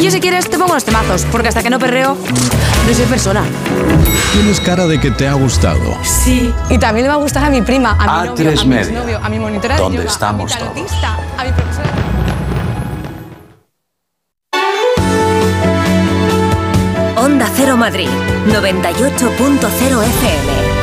Y 0.03 0.07
yo 0.07 0.11
si 0.11 0.19
quieres 0.21 0.51
te 0.51 0.59
pongo 0.59 0.75
los 0.75 0.85
temazos, 0.85 1.25
porque 1.31 1.47
hasta 1.47 1.63
que 1.63 1.71
no 1.71 1.79
perreo, 1.79 2.17
no 2.17 2.93
soy 2.93 3.05
persona. 3.05 3.45
Tienes 4.33 4.59
cara 4.59 4.89
de 4.89 4.99
que 4.99 5.13
te 5.13 5.29
ha 5.29 5.35
gustado. 5.35 5.97
Sí. 6.03 6.53
Y 6.71 6.79
también 6.79 7.05
le 7.05 7.09
va 7.11 7.15
a 7.15 7.19
gustar 7.19 7.45
a 7.45 7.51
mi 7.51 7.63
prima, 7.63 7.93
a 7.97 8.25
mi 8.25 8.31
novio, 8.31 8.51
A3 8.51 8.61
a 8.63 8.65
mi 8.65 8.77
exnovio, 8.79 9.21
a 9.23 9.29
mi 9.29 9.39
monitora 9.39 9.77
de 9.77 9.81
donde 9.81 9.99
yoga, 9.99 10.11
estamos 10.11 10.51
a 10.51 10.57
mi 10.57 10.61
todos. 10.61 10.75
tarotista, 10.75 11.19
a 11.39 11.45
mi 11.45 11.53
profesora... 11.53 11.91
Onda 17.19 17.49
Cero 17.55 17.77
Madrid, 17.77 18.09
98.0 18.49 20.03
FM. 20.03 20.82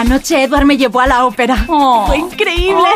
Anoche 0.00 0.42
Edward 0.42 0.64
me 0.64 0.78
llevó 0.78 1.00
a 1.00 1.06
la 1.06 1.26
ópera. 1.26 1.66
Fue 2.06 2.16
increíble. 2.16 2.88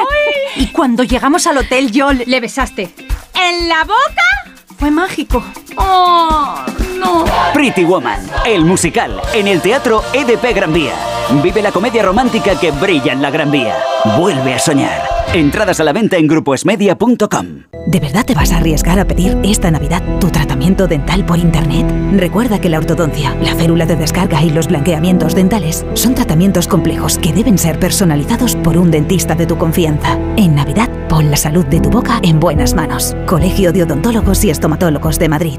Y 0.57 0.69
cuando 0.69 1.03
llegamos 1.05 1.47
al 1.47 1.59
hotel 1.59 1.93
yo 1.93 2.11
le, 2.15 2.25
le 2.25 2.41
besaste. 2.41 2.95
¿En 3.35 3.69
la 3.69 3.85
boca? 3.85 4.55
Fue 4.79 4.91
mágico. 4.91 5.45
Oh, 5.77 6.55
no. 6.99 7.27
Pretty 7.53 7.85
Woman, 7.85 8.27
el 8.47 8.65
musical, 8.65 9.21
en 9.35 9.49
el 9.49 9.61
Teatro 9.61 10.03
EDP 10.15 10.55
Gran 10.55 10.73
Vía. 10.73 10.95
Vive 11.43 11.63
la 11.63 11.73
comedia 11.73 12.03
romántica 12.03 12.59
que 12.59 12.71
brilla 12.71 13.13
en 13.13 13.23
la 13.23 13.31
Gran 13.31 13.51
Vía. 13.51 13.77
Vuelve 14.19 14.55
a 14.55 14.59
soñar. 14.59 15.03
Entradas 15.33 15.81
a 15.81 15.85
la 15.85 15.93
venta 15.93 16.17
en 16.17 16.27
gruposmedia.com. 16.27 17.47
¿De 17.87 18.01
verdad 18.01 18.25
te 18.25 18.35
vas 18.35 18.53
a 18.53 18.59
arriesgar 18.59 18.99
a 18.99 19.05
pedir 19.05 19.37
esta 19.43 19.71
Navidad 19.71 20.03
tu 20.21 20.31
tratamiento 20.31 20.87
dental 20.87 21.25
por 21.27 21.39
Internet? 21.39 21.87
Recuerda 22.13 22.61
que 22.61 22.69
la 22.69 22.79
ortodoncia, 22.79 23.35
la 23.43 23.55
férula 23.55 23.85
de 23.85 23.97
descarga 23.97 24.43
y 24.43 24.51
los 24.51 24.69
blanqueamientos 24.69 25.35
dentales 25.35 25.85
son 25.95 26.15
tratamientos 26.15 26.69
complejos 26.69 27.19
que 27.19 27.33
deben 27.33 27.59
ser 27.59 27.79
personalizados 27.79 28.55
por 28.57 28.79
un 28.79 28.91
dentista 28.91 29.35
de 29.35 29.47
tu 29.47 29.59
confianza. 29.59 30.19
En 30.37 30.55
Navidad, 30.55 30.89
pon 31.09 31.31
la 31.31 31.37
salud 31.37 31.65
de 31.67 31.81
tu 31.81 31.91
boca 31.91 32.21
en 32.23 32.39
buenas 32.39 32.75
manos. 32.75 33.17
Colegio 33.27 33.73
de 33.73 33.83
Odontólogos 33.83 34.45
y 34.45 34.51
Estomatólogos 34.51 35.19
de 35.19 35.29
Madrid. 35.29 35.59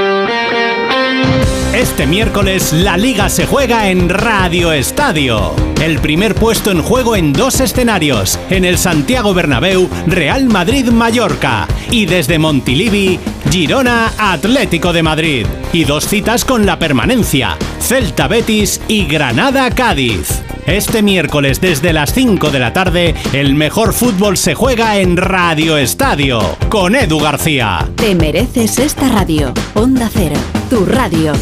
Este 1.73 2.05
miércoles 2.05 2.73
la 2.73 2.97
liga 2.97 3.29
se 3.29 3.45
juega 3.45 3.89
en 3.89 4.09
Radio 4.09 4.73
Estadio. 4.73 5.55
El 5.81 5.99
primer 5.99 6.35
puesto 6.35 6.69
en 6.69 6.81
juego 6.81 7.15
en 7.15 7.31
dos 7.31 7.61
escenarios, 7.61 8.37
en 8.49 8.65
el 8.65 8.77
Santiago 8.77 9.33
Bernabéu, 9.33 9.89
Real 10.05 10.45
Madrid-Mallorca 10.45 11.69
y 11.89 12.07
desde 12.07 12.39
Montilivi, 12.39 13.21
Girona 13.49 14.11
Atlético 14.17 14.91
de 14.91 15.01
Madrid. 15.01 15.47
Y 15.71 15.85
dos 15.85 16.05
citas 16.05 16.43
con 16.43 16.65
la 16.65 16.77
permanencia, 16.77 17.57
Celta 17.79 18.27
Betis 18.27 18.81
y 18.89 19.05
Granada 19.05 19.69
Cádiz. 19.69 20.41
Este 20.71 21.01
miércoles 21.01 21.59
desde 21.59 21.91
las 21.91 22.13
5 22.13 22.49
de 22.49 22.59
la 22.59 22.71
tarde, 22.71 23.13
el 23.33 23.55
mejor 23.55 23.91
fútbol 23.91 24.37
se 24.37 24.55
juega 24.55 24.99
en 24.99 25.17
Radio 25.17 25.75
Estadio, 25.75 26.39
con 26.69 26.95
Edu 26.95 27.19
García. 27.19 27.89
Te 27.97 28.15
mereces 28.15 28.79
esta 28.79 29.09
radio. 29.09 29.53
Onda 29.73 30.09
Cero, 30.13 30.39
tu 30.69 30.85
radio. 30.85 31.33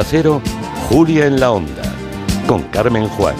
Onda 0.00 0.08
Cero, 0.10 0.40
Julia 0.88 1.26
en 1.26 1.38
la 1.38 1.50
Onda, 1.50 1.82
con 2.46 2.62
Carmen 2.62 3.06
Juan. 3.06 3.34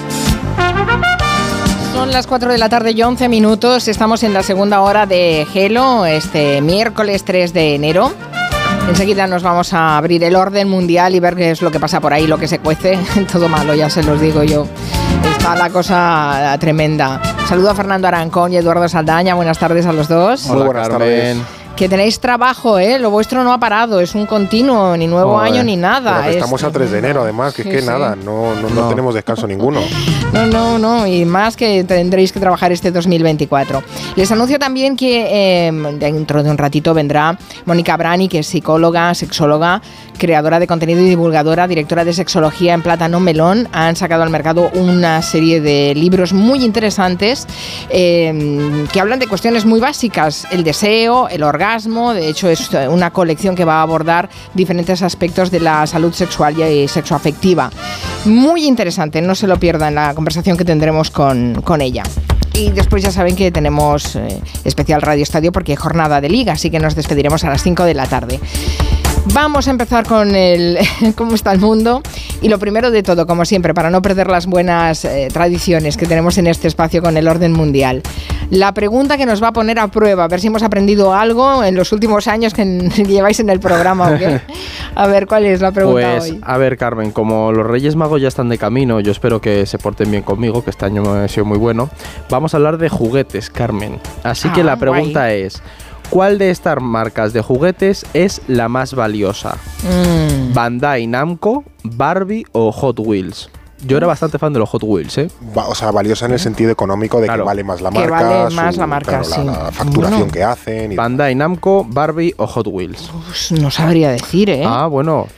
Son 1.95 2.13
las 2.13 2.27
4 2.27 2.53
de 2.53 2.59
la 2.59 2.69
tarde 2.69 2.91
y 2.91 3.03
11 3.03 3.31
minutos. 3.31 3.89
Estamos 3.89 4.23
en 4.25 4.35
la 4.35 4.43
segunda 4.43 4.83
hora 4.83 5.07
de 5.07 5.47
Gelo, 5.51 6.05
este 6.05 6.61
miércoles 6.61 7.25
3 7.25 7.55
de 7.55 7.77
enero. 7.77 8.13
Enseguida 8.91 9.27
nos 9.27 9.43
vamos 9.43 9.73
a 9.73 9.97
abrir 9.97 10.23
el 10.23 10.37
orden 10.37 10.69
mundial 10.69 11.15
y 11.15 11.21
ver 11.21 11.35
qué 11.35 11.51
es 11.51 11.63
lo 11.63 11.71
que 11.71 11.81
pasa 11.81 11.99
por 11.99 12.13
ahí, 12.13 12.27
lo 12.27 12.37
que 12.37 12.47
se 12.47 12.59
cuece. 12.59 12.99
Todo 13.33 13.49
malo, 13.49 13.75
ya 13.75 13.89
se 13.89 14.03
los 14.03 14.21
digo 14.21 14.43
yo. 14.43 14.67
Está 15.39 15.57
la 15.57 15.71
cosa 15.71 16.59
tremenda. 16.61 17.23
Saludo 17.49 17.71
a 17.71 17.75
Fernando 17.75 18.07
Arancón 18.07 18.53
y 18.53 18.59
Eduardo 18.59 18.87
Saldaña. 18.87 19.35
Buenas 19.35 19.59
tardes 19.59 19.87
a 19.87 19.95
los 19.95 20.09
dos. 20.09 20.45
Muy 20.49 20.63
buenas 20.63 20.91
tardes 20.91 21.39
que 21.81 21.89
tenéis 21.89 22.21
trabajo, 22.21 22.79
¿eh? 22.79 22.99
Lo 22.99 23.11
vuestro 23.11 23.43
no 23.43 23.55
ha 23.55 23.59
parado, 23.59 24.01
es 24.01 24.15
un 24.15 24.27
continuo, 24.27 24.95
ni 24.99 25.07
nuevo 25.07 25.39
año 25.39 25.65
ni 25.65 25.77
nada. 25.77 26.29
estamos 26.29 26.63
a 26.63 26.71
3 26.71 26.91
de 26.91 26.99
enero, 26.99 27.23
además, 27.23 27.55
que 27.55 27.63
es 27.63 27.69
que 27.69 27.81
nada, 27.81 28.15
no, 28.15 28.55
no, 28.55 28.89
tenemos 28.91 29.15
descanso 29.15 29.47
ninguno. 29.47 29.81
No, 30.31 30.45
no, 30.47 30.79
no, 30.79 31.07
y 31.07 31.25
más 31.25 31.57
que 31.57 31.83
tendréis 31.85 32.33
que 32.33 32.39
trabajar 32.39 32.71
este 32.71 32.91
2024. 32.91 33.83
Les 34.15 34.31
anuncio 34.31 34.59
también 34.59 34.95
que 34.95 35.67
em, 35.69 35.99
dentro 35.99 36.43
de 36.43 36.51
un 36.51 36.59
ratito 36.59 36.93
vendrá 36.93 37.39
Mónica 37.65 37.97
Brani, 37.97 38.29
que 38.29 38.41
es 38.41 38.47
psicóloga, 38.47 39.15
sexóloga, 39.15 39.81
creadora 40.19 40.61
de 40.61 40.67
contenido 40.67 41.01
y 41.01 41.09
divulgadora, 41.09 41.67
directora 41.67 42.05
de 42.05 42.13
sexología 42.13 42.75
en 42.75 42.83
Plátano 42.83 43.21
Melón. 43.21 43.69
Han 43.73 43.97
sacado 43.97 44.23
al 44.23 44.29
mercado 44.29 44.71
una 44.75 45.23
serie 45.23 45.63
de 45.63 45.95
libros 45.95 46.35
muy 46.35 46.63
interesantes 46.63 47.47
em, 47.89 48.87
que 48.89 49.01
hablan 49.01 49.19
de 49.19 49.27
cuestiones 49.27 49.65
muy 49.65 49.81
básicas, 49.81 50.47
el 50.51 50.63
deseo, 50.63 51.29
el 51.29 51.43
orgasmo, 51.43 51.70
de 51.71 52.29
hecho, 52.29 52.49
es 52.49 52.69
una 52.89 53.13
colección 53.13 53.55
que 53.55 53.65
va 53.65 53.75
a 53.75 53.83
abordar 53.83 54.29
diferentes 54.55 55.03
aspectos 55.03 55.53
de 55.53 55.61
la 55.61 55.87
salud 55.87 56.13
sexual 56.13 56.59
y 56.59 56.89
sexoafectiva. 56.89 57.71
Muy 58.25 58.67
interesante, 58.67 59.23
no 59.23 59.37
se 59.37 59.47
lo 59.47 59.57
pierdan 59.57 59.95
la 59.95 60.13
conversación 60.15 60.57
que 60.57 60.65
tendremos 60.65 61.13
con, 61.13 61.63
con 61.63 61.81
ella. 61.81 62.03
Y 62.55 62.71
después 62.71 63.05
ya 63.05 63.13
saben 63.13 63.37
que 63.37 63.53
tenemos 63.53 64.17
eh, 64.17 64.41
especial 64.65 65.01
Radio 65.01 65.23
Estadio 65.23 65.53
porque 65.53 65.73
hay 65.73 65.77
jornada 65.77 66.21
de 66.21 66.29
liga, 66.29 66.55
así 66.55 66.71
que 66.71 66.81
nos 66.81 66.97
despediremos 66.97 67.45
a 67.45 67.51
las 67.51 67.63
5 67.63 67.85
de 67.85 67.95
la 67.95 68.07
tarde. 68.07 68.41
Vamos 69.33 69.69
a 69.69 69.71
empezar 69.71 70.05
con 70.07 70.35
el 70.35 70.79
cómo 71.17 71.37
está 71.37 71.53
el 71.53 71.61
mundo 71.61 72.03
y 72.43 72.49
lo 72.49 72.59
primero 72.59 72.91
de 72.91 73.03
todo, 73.03 73.27
como 73.27 73.45
siempre, 73.45 73.75
para 73.75 73.91
no 73.91 74.03
perder 74.03 74.29
las 74.29 74.47
buenas 74.47 75.05
eh, 75.05 75.29
tradiciones 75.33 75.97
que 75.97 76.07
tenemos 76.07 76.39
en 76.39 76.47
este 76.47 76.69
espacio 76.69 77.03
con 77.03 77.17
el 77.17 77.29
orden 77.29 77.53
mundial. 77.53 78.03
La 78.51 78.73
pregunta 78.73 79.17
que 79.17 79.27
nos 79.27 79.43
va 79.43 79.49
a 79.49 79.53
poner 79.53 79.79
a 79.79 79.89
prueba, 79.89 80.25
a 80.25 80.29
ver 80.29 80.41
si 80.41 80.49
hemos 80.49 80.63
aprendido 80.63 81.15
algo 81.15 81.63
en 81.63 81.77
los 81.77 81.93
últimos 81.93 82.27
años 82.29 82.55
que 82.55 82.65
lleváis 83.07 83.41
en 83.41 83.51
el 83.51 83.61
programa. 83.61 84.19
A 84.95 85.07
ver, 85.07 85.27
¿cuál 85.27 85.47
es 85.47 85.61
la 85.61 85.73
pregunta 85.73 86.17
pues, 86.19 86.35
A 86.43 86.59
ver, 86.59 86.77
Carmen, 86.77 87.13
como 87.13 87.53
los 87.53 87.67
Reyes 87.67 87.95
Magos 87.95 88.21
ya 88.21 88.29
están 88.29 88.49
de 88.49 88.59
camino, 88.59 89.01
yo 89.01 89.13
espero 89.13 89.41
que 89.41 89.67
se 89.67 89.79
porten 89.79 90.11
bien 90.11 90.23
conmigo, 90.23 90.65
que 90.65 90.71
este 90.71 90.87
año 90.87 91.03
me 91.03 91.21
ha 91.21 91.29
sido 91.29 91.45
muy 91.45 91.59
bueno. 91.59 91.91
Vamos 92.29 92.55
a 92.55 92.57
hablar 92.57 92.79
de 92.79 92.89
juguetes, 92.89 93.51
Carmen. 93.51 94.01
Así 94.25 94.49
que 94.51 94.63
ah, 94.63 94.65
la 94.65 94.77
pregunta 94.77 95.33
es... 95.33 95.63
¿Cuál 96.11 96.39
de 96.39 96.51
estas 96.51 96.83
marcas 96.83 97.33
de 97.33 97.41
juguetes 97.41 98.05
es 98.15 98.43
la 98.49 98.69
más 98.69 98.95
valiosa? 98.95 99.57
Mm. 99.85 100.53
¿Bandai 100.53 101.07
Namco, 101.07 101.63
Barbie 101.85 102.45
o 102.51 102.73
Hot 102.73 102.99
Wheels? 102.99 103.49
Yo 103.87 103.97
era 103.97 104.09
bastante 104.09 104.37
fan 104.37 104.53
de 104.53 104.59
los 104.59 104.69
Hot 104.71 104.83
Wheels, 104.83 105.17
¿eh? 105.19 105.31
o 105.55 105.75
sea, 105.75 105.93
valiosa 105.93 106.27
en 106.27 106.33
el 106.33 106.41
sentido 106.41 106.73
económico 106.73 107.21
de 107.21 107.29
que 107.29 107.37
vale 107.37 107.63
más 107.63 107.81
la 107.81 107.93
marca. 107.93 108.05
Que 108.05 108.11
vale 108.11 108.55
más 108.55 108.77
la 108.77 108.87
marca, 108.89 109.23
sí. 109.23 109.41
La, 109.45 109.71
facturación 109.71 110.31
que 110.31 110.43
hacen. 110.43 110.97
Bandai 110.97 111.37
Namco, 111.37 111.87
Barbie 111.89 112.35
o 112.37 112.47
Hot 112.49 112.67
Wheels. 112.67 113.11
no 113.53 113.71
sabría 113.71 114.11
decir, 114.11 114.51
¿eh? 114.51 114.65
Ah, 114.67 114.87
bueno. 114.87 115.29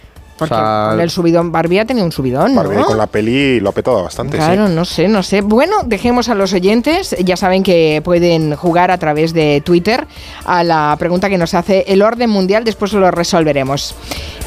Porque 0.49 0.91
con 0.91 1.01
el 1.01 1.11
subidón, 1.11 1.53
Barbie 1.53 1.81
ha 1.81 1.85
tenido 1.85 2.05
un 2.05 2.13
subidón, 2.13 2.55
Barbie 2.55 2.83
con 2.83 2.99
la 2.99 3.07
peli 3.07 3.61
lo 3.61 3.71
ha 3.71 3.73
petado 3.73 4.03
bastante, 4.03 4.37
Claro, 4.37 4.69
no 4.69 4.85
sé, 4.85 5.09
no 5.09 5.23
sé. 5.23 5.41
Bueno, 5.41 5.77
dejemos 5.85 6.29
a 6.29 6.35
los 6.35 6.53
oyentes, 6.53 7.17
ya 7.25 7.37
saben 7.37 7.63
que 7.63 8.01
pueden 8.05 8.55
jugar 8.57 8.91
a 8.91 8.99
través 8.99 9.33
de 9.33 9.63
Twitter 9.65 10.07
a 10.45 10.65
la 10.65 10.97
pregunta 10.99 11.29
que 11.29 11.39
nos 11.39 11.55
hace 11.55 11.85
el 11.89 12.03
orden 12.03 12.31
mundial, 12.31 12.65
después 12.65 12.93
lo 12.93 13.11
resolveremos. 13.11 13.95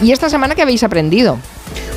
¿Y 0.01 0.11
esta 0.11 0.30
semana 0.30 0.55
qué 0.55 0.61
habéis 0.61 0.84
aprendido? 0.84 1.38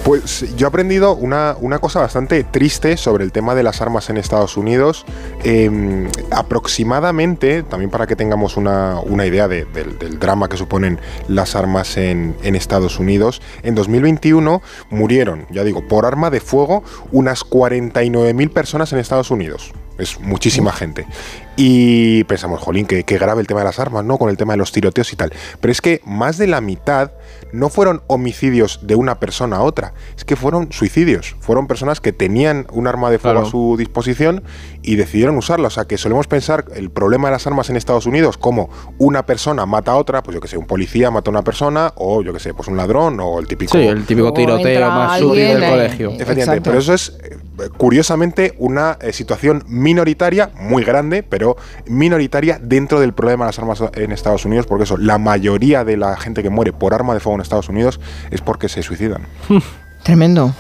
Pues 0.05 0.55
yo 0.56 0.66
he 0.66 0.68
aprendido 0.68 1.14
una, 1.14 1.55
cosa 1.80 2.00
bastante 2.00 2.44
triste 2.44 2.96
sobre 2.96 3.24
el 3.24 3.32
tema 3.32 3.55
de 3.55 3.62
las 3.62 3.80
armas 3.80 4.09
en 4.10 4.16
Estados 4.16 4.56
Unidos. 4.56 5.05
Em, 5.44 6.09
aproximadamente, 6.30 7.62
también 7.62 7.90
para 7.90 8.06
que 8.06 8.16
tengamos 8.16 8.56
una, 8.56 9.02
idea 9.26 9.48
del, 9.48 9.66
drama 10.18 10.48
que 10.48 10.56
suponen 10.56 10.98
las 11.28 11.55
armas 11.55 11.96
en, 11.96 12.36
en 12.42 12.56
Estados 12.56 12.98
Unidos, 12.98 13.42
en 13.62 13.74
2021 13.74 14.62
murieron, 14.90 15.46
ya 15.50 15.64
digo, 15.64 15.86
por 15.86 16.06
arma 16.06 16.30
de 16.30 16.40
fuego 16.40 16.82
unas 17.12 17.44
49.000 17.44 18.50
personas 18.50 18.92
en 18.92 18.98
Estados 18.98 19.30
Unidos 19.30 19.72
es 19.98 20.20
muchísima 20.20 20.72
gente. 20.72 21.06
Y 21.56 22.24
pensamos, 22.24 22.60
jolín, 22.60 22.86
que, 22.86 23.02
grave 23.02 23.40
el 23.40 23.46
tema 23.46 23.60
de 23.60 23.66
las 23.66 23.78
armas, 23.78 24.05
¿no? 24.05 24.16
Con 24.16 24.30
el 24.30 24.36
tema 24.36 24.52
de 24.52 24.59
los 24.59 24.72
tiroteos 24.72 25.12
y 25.12 25.16
tal. 25.16 25.32
Pero 25.60 25.72
es 25.72 25.80
que 25.80 26.00
más 26.05 26.38
de 26.38 26.46
la 26.46 26.60
mitad 26.60 27.10
no 27.52 27.68
fueron 27.68 28.02
homicidios 28.06 28.80
de 28.82 28.94
una 28.94 29.20
persona 29.20 29.56
a 29.56 29.62
otra, 29.62 29.94
es 30.16 30.24
que 30.24 30.36
fueron 30.36 30.72
suicidios. 30.72 31.36
Fueron 31.40 31.66
personas 31.66 32.00
que 32.00 32.12
tenían 32.12 32.66
un 32.72 32.86
arma 32.86 33.10
de 33.10 33.18
fuego 33.18 33.40
a 33.40 33.44
su 33.44 33.76
disposición 33.78 34.42
y 34.82 34.96
decidieron 34.96 35.36
usarla. 35.36 35.68
O 35.68 35.70
sea, 35.70 35.86
que 35.86 35.98
solemos 35.98 36.26
pensar 36.26 36.64
el 36.74 36.90
problema 36.90 37.28
de 37.28 37.32
las 37.32 37.46
armas 37.46 37.70
en 37.70 37.76
Estados 37.76 38.06
Unidos 38.06 38.38
como 38.38 38.70
una 38.98 39.24
persona 39.24 39.66
mata 39.66 39.92
a 39.92 39.96
otra, 39.96 40.22
pues 40.22 40.34
yo 40.34 40.40
que 40.40 40.48
sé, 40.48 40.56
un 40.56 40.66
policía 40.66 41.10
mata 41.10 41.30
a 41.30 41.32
una 41.32 41.42
persona, 41.42 41.92
o 41.96 42.22
yo 42.22 42.32
que 42.32 42.40
sé, 42.40 42.55
pues 42.55 42.68
un 42.68 42.76
ladrón, 42.76 43.18
o 43.20 43.38
el 43.38 43.46
típico. 43.46 43.72
Sí, 43.72 43.86
el 43.86 44.05
típico 44.05 44.32
tiroteo 44.32 44.90
más 44.90 45.18
sutil 45.18 45.60
del 45.60 45.70
colegio. 45.70 46.10
Efectivamente, 46.18 46.60
pero 46.62 46.78
eso 46.78 46.94
es 46.94 47.18
eh, 47.22 47.36
curiosamente 47.76 48.55
una 48.59 48.98
eh, 49.00 49.12
situación 49.12 49.64
minoritaria, 49.66 50.50
muy 50.55 50.84
grande, 50.84 51.22
pero 51.22 51.56
minoritaria 51.86 52.59
dentro 52.62 53.00
del 53.00 53.12
problema 53.12 53.44
de 53.44 53.48
las 53.48 53.59
armas 53.59 53.82
en 53.94 54.12
Estados 54.12 54.44
Unidos, 54.44 54.66
porque 54.66 54.84
eso, 54.84 54.96
la 54.96 55.18
mayoría 55.18 55.84
de 55.84 55.96
la 55.96 56.16
gente 56.16 56.42
que 56.42 56.50
muere 56.50 56.72
por 56.72 56.94
arma 56.94 57.14
de 57.14 57.17
fuego 57.20 57.36
en 57.36 57.42
Estados 57.42 57.68
Unidos 57.68 58.00
es 58.30 58.40
porque 58.40 58.68
se 58.68 58.82
suicidan. 58.82 59.22
Tremendo. 60.02 60.54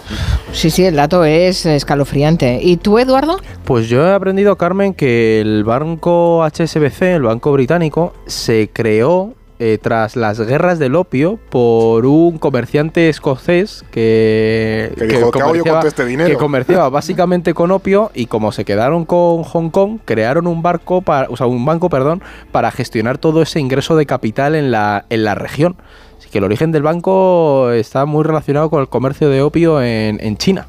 Sí, 0.52 0.70
sí, 0.70 0.84
el 0.84 0.96
dato 0.96 1.24
es 1.24 1.64
escalofriante. 1.64 2.60
¿Y 2.62 2.76
tú, 2.76 2.98
Eduardo? 2.98 3.38
Pues 3.64 3.88
yo 3.88 4.06
he 4.06 4.12
aprendido, 4.12 4.56
Carmen, 4.56 4.94
que 4.94 5.40
el 5.40 5.64
banco 5.64 6.44
HSBC, 6.44 7.02
el 7.02 7.22
banco 7.22 7.52
británico, 7.52 8.12
se 8.26 8.68
creó 8.72 9.34
eh, 9.60 9.78
tras 9.82 10.14
las 10.14 10.40
guerras 10.40 10.78
del 10.78 10.94
opio 10.94 11.36
por 11.50 12.06
un 12.06 12.38
comerciante 12.38 13.08
escocés 13.08 13.84
que, 13.90 14.92
este 14.96 16.36
comerciaba, 16.36 16.90
básicamente 16.90 17.54
con 17.54 17.72
opio 17.72 18.12
y 18.14 18.26
como 18.26 18.52
se 18.52 18.64
quedaron 18.64 19.04
con 19.04 19.42
Hong 19.42 19.70
Kong, 19.70 19.98
crearon 20.04 20.46
un 20.46 20.62
barco 20.62 21.02
para, 21.02 21.28
o 21.28 21.36
sea, 21.36 21.48
un 21.48 21.64
banco, 21.64 21.90
perdón, 21.90 22.22
para 22.52 22.70
gestionar 22.70 23.18
todo 23.18 23.42
ese 23.42 23.58
ingreso 23.58 23.96
de 23.96 24.06
capital 24.06 24.54
en 24.54 24.70
la, 24.70 25.06
en 25.10 25.24
la 25.24 25.34
región. 25.34 25.76
Que 26.30 26.38
el 26.38 26.44
origen 26.44 26.72
del 26.72 26.82
banco 26.82 27.70
está 27.70 28.04
muy 28.04 28.24
relacionado 28.24 28.70
con 28.70 28.80
el 28.80 28.88
comercio 28.88 29.30
de 29.30 29.42
opio 29.42 29.82
en, 29.82 30.36
China. 30.36 30.66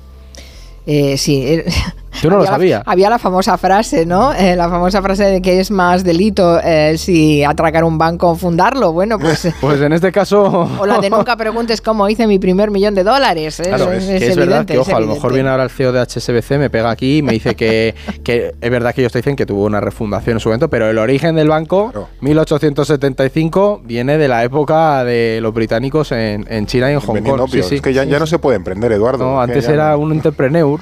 Eh, 0.85 1.17
sí, 1.17 1.61
eh, 2.19 2.23
yo 2.23 2.29
no 2.29 2.37
lo 2.37 2.45
sabía. 2.45 2.83
había 2.85 3.09
la 3.09 3.19
famosa 3.19 3.57
frase, 3.57 4.05
¿no? 4.05 4.33
Eh, 4.33 4.55
la 4.55 4.69
famosa 4.69 5.01
frase 5.01 5.25
de 5.25 5.41
que 5.41 5.59
es 5.59 5.71
más 5.71 6.03
delito 6.03 6.59
eh, 6.63 6.97
si 6.97 7.43
atracar 7.43 7.83
un 7.83 7.97
banco 7.97 8.29
o 8.29 8.35
fundarlo. 8.35 8.91
Bueno, 8.91 9.17
pues. 9.19 9.47
pues 9.61 9.81
en 9.81 9.93
este 9.93 10.11
caso. 10.11 10.69
o 10.79 10.85
la 10.85 10.99
de 10.99 11.09
nunca 11.09 11.35
preguntes 11.35 11.81
cómo 11.81 12.07
hice 12.09 12.27
mi 12.27 12.39
primer 12.39 12.71
millón 12.71 12.95
de 12.95 13.03
dólares. 13.03 13.61
Claro, 13.63 13.91
es, 13.91 14.07
es, 14.07 14.35
verdad 14.35 14.65
que, 14.65 14.77
ojo, 14.77 14.95
a 14.95 14.99
lo 14.99 15.07
mejor 15.07 15.33
viene 15.33 15.49
ahora 15.49 15.63
el 15.63 15.69
CEO 15.69 15.91
de 15.91 16.01
HSBC, 16.01 16.51
me 16.57 16.69
pega 16.69 16.89
aquí 16.89 17.17
y 17.17 17.21
me 17.21 17.33
dice 17.33 17.55
que, 17.55 17.95
que 18.23 18.55
es 18.59 18.71
verdad 18.71 18.93
que 18.93 19.01
ellos 19.01 19.11
te 19.11 19.19
dicen 19.19 19.35
que 19.35 19.45
tuvo 19.45 19.65
una 19.65 19.79
refundación 19.79 20.37
en 20.37 20.39
su 20.39 20.49
momento, 20.49 20.69
pero 20.69 20.89
el 20.89 20.97
origen 20.97 21.35
del 21.35 21.47
banco, 21.47 21.91
1875, 22.21 23.81
viene 23.83 24.17
de 24.17 24.27
la 24.27 24.43
época 24.43 25.03
de 25.03 25.39
los 25.41 25.53
británicos 25.53 26.11
en, 26.11 26.45
en 26.49 26.65
China 26.65 26.89
y 26.91 26.93
en 26.93 26.99
Hong 26.99 27.21
Kong. 27.21 27.49
Sí, 27.49 27.63
sí. 27.63 27.75
Es 27.75 27.81
que 27.81 27.93
ya, 27.93 28.03
ya, 28.03 28.19
no 28.19 28.27
se 28.27 28.39
puede 28.39 28.57
emprender, 28.57 28.91
Eduardo. 28.91 29.23
No, 29.23 29.41
antes 29.41 29.67
era 29.67 29.95
un 29.97 30.11
entrepreneur. 30.11 30.79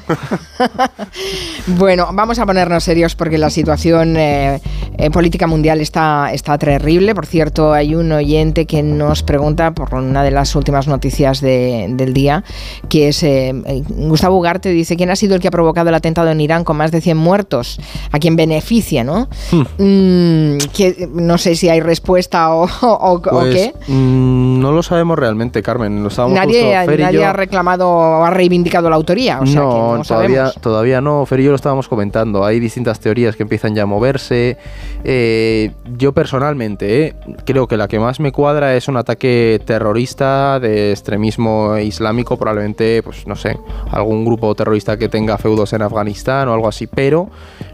Bueno, 1.67 2.07
vamos 2.13 2.39
a 2.39 2.45
ponernos 2.45 2.85
serios 2.85 3.15
porque 3.15 3.37
la 3.37 3.49
situación 3.49 4.15
eh, 4.15 4.61
eh, 4.97 5.11
política 5.11 5.47
mundial 5.47 5.81
está, 5.81 6.31
está 6.31 6.57
terrible. 6.57 7.13
Por 7.13 7.25
cierto, 7.25 7.73
hay 7.73 7.93
un 7.93 8.11
oyente 8.13 8.65
que 8.65 8.81
nos 8.81 9.21
pregunta 9.21 9.71
por 9.71 9.93
una 9.93 10.23
de 10.23 10.31
las 10.31 10.55
últimas 10.55 10.87
noticias 10.87 11.41
del 11.41 12.13
día, 12.13 12.45
que 12.87 13.09
es 13.09 13.21
eh, 13.23 13.53
Gustavo 13.89 14.37
Ugarte, 14.37 14.69
dice, 14.69 14.95
¿quién 14.95 15.09
ha 15.09 15.17
sido 15.17 15.35
el 15.35 15.41
que 15.41 15.49
ha 15.49 15.51
provocado 15.51 15.89
el 15.89 15.95
atentado 15.95 16.29
en 16.29 16.39
Irán 16.39 16.63
con 16.63 16.77
más 16.77 16.91
de 16.91 17.01
100 17.01 17.17
muertos? 17.17 17.79
¿A 18.11 18.19
quién 18.19 18.37
beneficia, 18.37 19.03
no? 19.03 19.27
Hmm. 19.51 19.65
Mm, 19.77 20.57
que, 20.73 21.09
no 21.13 21.37
sé 21.37 21.55
si 21.55 21.67
hay 21.67 21.81
respuesta 21.81 22.53
o, 22.53 23.21
pues, 23.21 23.53
qué. 23.53 23.73
Mm, 23.87 24.61
no 24.61 24.71
lo 24.71 24.81
sabemos 24.83 25.19
realmente, 25.19 25.61
Carmen. 25.61 26.07
nadie, 26.29 26.75
ha 26.75 27.33
reclamado 27.33 27.89
o 27.89 28.23
ha 28.23 28.29
reivindicado 28.29 28.89
la 28.89 28.95
autoría. 28.95 29.39
no, 29.41 30.01
todavía, 30.07 30.51
todavía 30.61 31.01
no. 31.01 31.06
Fer 31.25 31.39
y 31.39 31.43
yo 31.43 31.51
lo 31.51 31.55
estábamos 31.55 31.87
comentando. 31.87 32.43
Hay 32.43 32.59
distintas 32.59 32.99
teorías 32.99 33.35
que 33.35 33.43
empiezan 33.43 33.75
ya 33.75 33.83
a 33.83 33.85
moverse. 33.85 34.57
Eh, 35.03 35.71
yo 35.97 36.11
personalmente 36.11 37.07
eh, 37.07 37.15
creo 37.45 37.67
que 37.67 37.77
la 37.77 37.87
que 37.87 37.99
más 37.99 38.19
me 38.19 38.31
cuadra 38.31 38.75
es 38.75 38.87
un 38.87 38.97
ataque 38.97 39.61
terrorista 39.65 40.59
de 40.59 40.91
extremismo 40.91 41.77
islámico, 41.77 42.37
probablemente, 42.37 43.01
pues 43.03 43.25
no 43.27 43.35
sé, 43.35 43.57
algún 43.91 44.25
grupo 44.25 44.53
terrorista 44.55 44.97
que 44.97 45.09
tenga 45.09 45.37
feudos 45.37 45.73
en 45.73 45.81
Afganistán 45.81 46.47
o 46.49 46.53
algo 46.53 46.67
así, 46.67 46.87
pero 46.87 47.29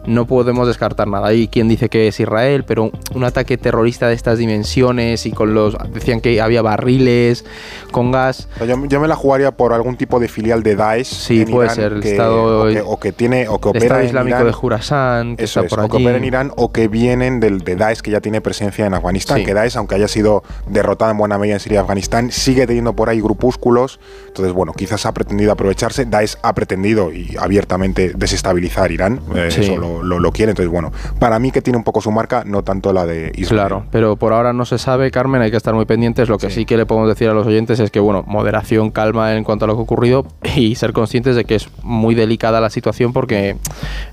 no 0.05 0.25
podemos 0.25 0.67
descartar 0.67 1.07
nada. 1.07 1.27
Hay 1.27 1.47
quien 1.47 1.67
dice 1.67 1.89
que 1.89 2.07
es 2.07 2.19
Israel, 2.19 2.63
pero 2.65 2.91
un 3.13 3.23
ataque 3.23 3.57
terrorista 3.57 4.07
de 4.07 4.13
estas 4.15 4.37
dimensiones 4.37 5.25
y 5.25 5.31
con 5.31 5.53
los... 5.53 5.75
decían 5.93 6.21
que 6.21 6.41
había 6.41 6.61
barriles 6.61 7.45
con 7.91 8.11
gas. 8.11 8.47
Yo, 8.67 8.99
me 8.99 9.07
la 9.07 9.15
jugaría 9.15 9.51
por 9.51 9.73
algún 9.73 9.95
tipo 9.97 10.19
de 10.19 10.27
filial 10.27 10.63
de 10.63 10.75
Daesh. 10.75 11.07
Sí, 11.07 11.45
puede 11.45 11.69
ser. 11.69 11.93
El 11.93 12.03
Estado... 12.03 12.65
o, 12.85 12.99
que, 12.99 13.11
tiene 13.11 13.33
viene 13.37 13.49
o 13.49 13.59
que 13.59 13.69
el 13.69 13.77
opera 13.77 13.85
Estado 13.85 14.01
en 14.01 14.07
Islámico 14.07 14.37
Irán, 14.37 14.47
de 14.47 14.53
Jurasán, 14.53 15.37
que 15.37 15.43
eso 15.43 15.61
está 15.61 15.65
es, 15.65 15.69
por 15.69 15.85
o 15.85 15.89
que 15.89 15.97
allí. 15.97 16.05
opera 16.05 16.17
en 16.17 16.25
Irán 16.25 16.51
o 16.55 16.71
que 16.71 16.87
vienen 16.87 17.39
del, 17.39 17.59
de 17.59 17.75
Daesh 17.75 18.01
que 18.01 18.11
ya 18.11 18.21
tiene 18.21 18.41
presencia 18.41 18.85
en 18.85 18.93
Afganistán. 18.93 19.39
Sí. 19.39 19.45
Que 19.45 19.53
Daesh, 19.53 19.77
aunque 19.77 19.95
haya 19.95 20.07
sido 20.07 20.43
derrotada 20.67 21.11
en 21.11 21.17
buena 21.17 21.37
medida 21.37 21.55
en 21.55 21.59
Siria 21.59 21.77
y 21.77 21.81
Afganistán, 21.81 22.31
sigue 22.31 22.67
teniendo 22.67 22.93
por 22.93 23.09
ahí 23.09 23.21
grupúsculos. 23.21 23.99
Entonces, 24.27 24.53
bueno, 24.53 24.73
quizás 24.73 25.05
ha 25.05 25.13
pretendido 25.13 25.51
aprovecharse. 25.51 26.05
Daesh 26.05 26.35
ha 26.41 26.53
pretendido 26.53 27.11
y 27.13 27.35
abiertamente 27.39 28.13
desestabilizar 28.15 28.91
Irán. 28.91 29.21
eh, 29.35 29.49
Sí. 29.53 29.61
Eso 29.61 29.77
lo, 29.77 29.92
lo- 30.01 30.19
lo 30.19 30.31
quiere. 30.31 30.51
Entonces, 30.51 30.71
bueno, 30.71 30.91
para 31.19 31.37
mí 31.39 31.51
que 31.51 31.61
tiene 31.61 31.77
un 31.77 31.83
poco 31.83 32.01
su 32.01 32.11
marca, 32.11 32.43
no 32.45 32.63
tanto 32.63 32.93
la 32.93 33.05
de 33.05 33.31
Israel. 33.35 33.59
Claro, 33.59 33.85
pero 33.91 34.15
por 34.15 34.33
ahora 34.33 34.53
no 34.53 34.65
se 34.65 34.77
sabe, 34.77 35.11
Carmen, 35.11 35.41
hay 35.41 35.51
que 35.51 35.57
estar 35.57 35.73
muy 35.73 35.85
pendientes. 35.85 36.29
Lo 36.29 36.37
que 36.37 36.49
sí. 36.49 36.65
que 36.65 36.77
le 36.77 36.85
podemos 36.85 37.09
decir 37.09 37.29
a 37.29 37.33
los 37.33 37.45
oyentes 37.45 37.79
es 37.79 37.91
que, 37.91 37.99
bueno, 37.99 38.23
moderación, 38.25 38.89
calma 38.91 39.35
en 39.35 39.43
cuanto 39.43 39.65
a 39.65 39.67
lo 39.67 39.75
que 39.75 39.79
ha 39.79 39.83
ocurrido 39.83 40.25
y 40.55 40.75
ser 40.75 40.93
conscientes 40.93 41.35
de 41.35 41.43
que 41.45 41.55
es 41.55 41.67
muy 41.83 42.15
delicada 42.15 42.61
la 42.61 42.69
situación 42.69 43.11
porque 43.13 43.57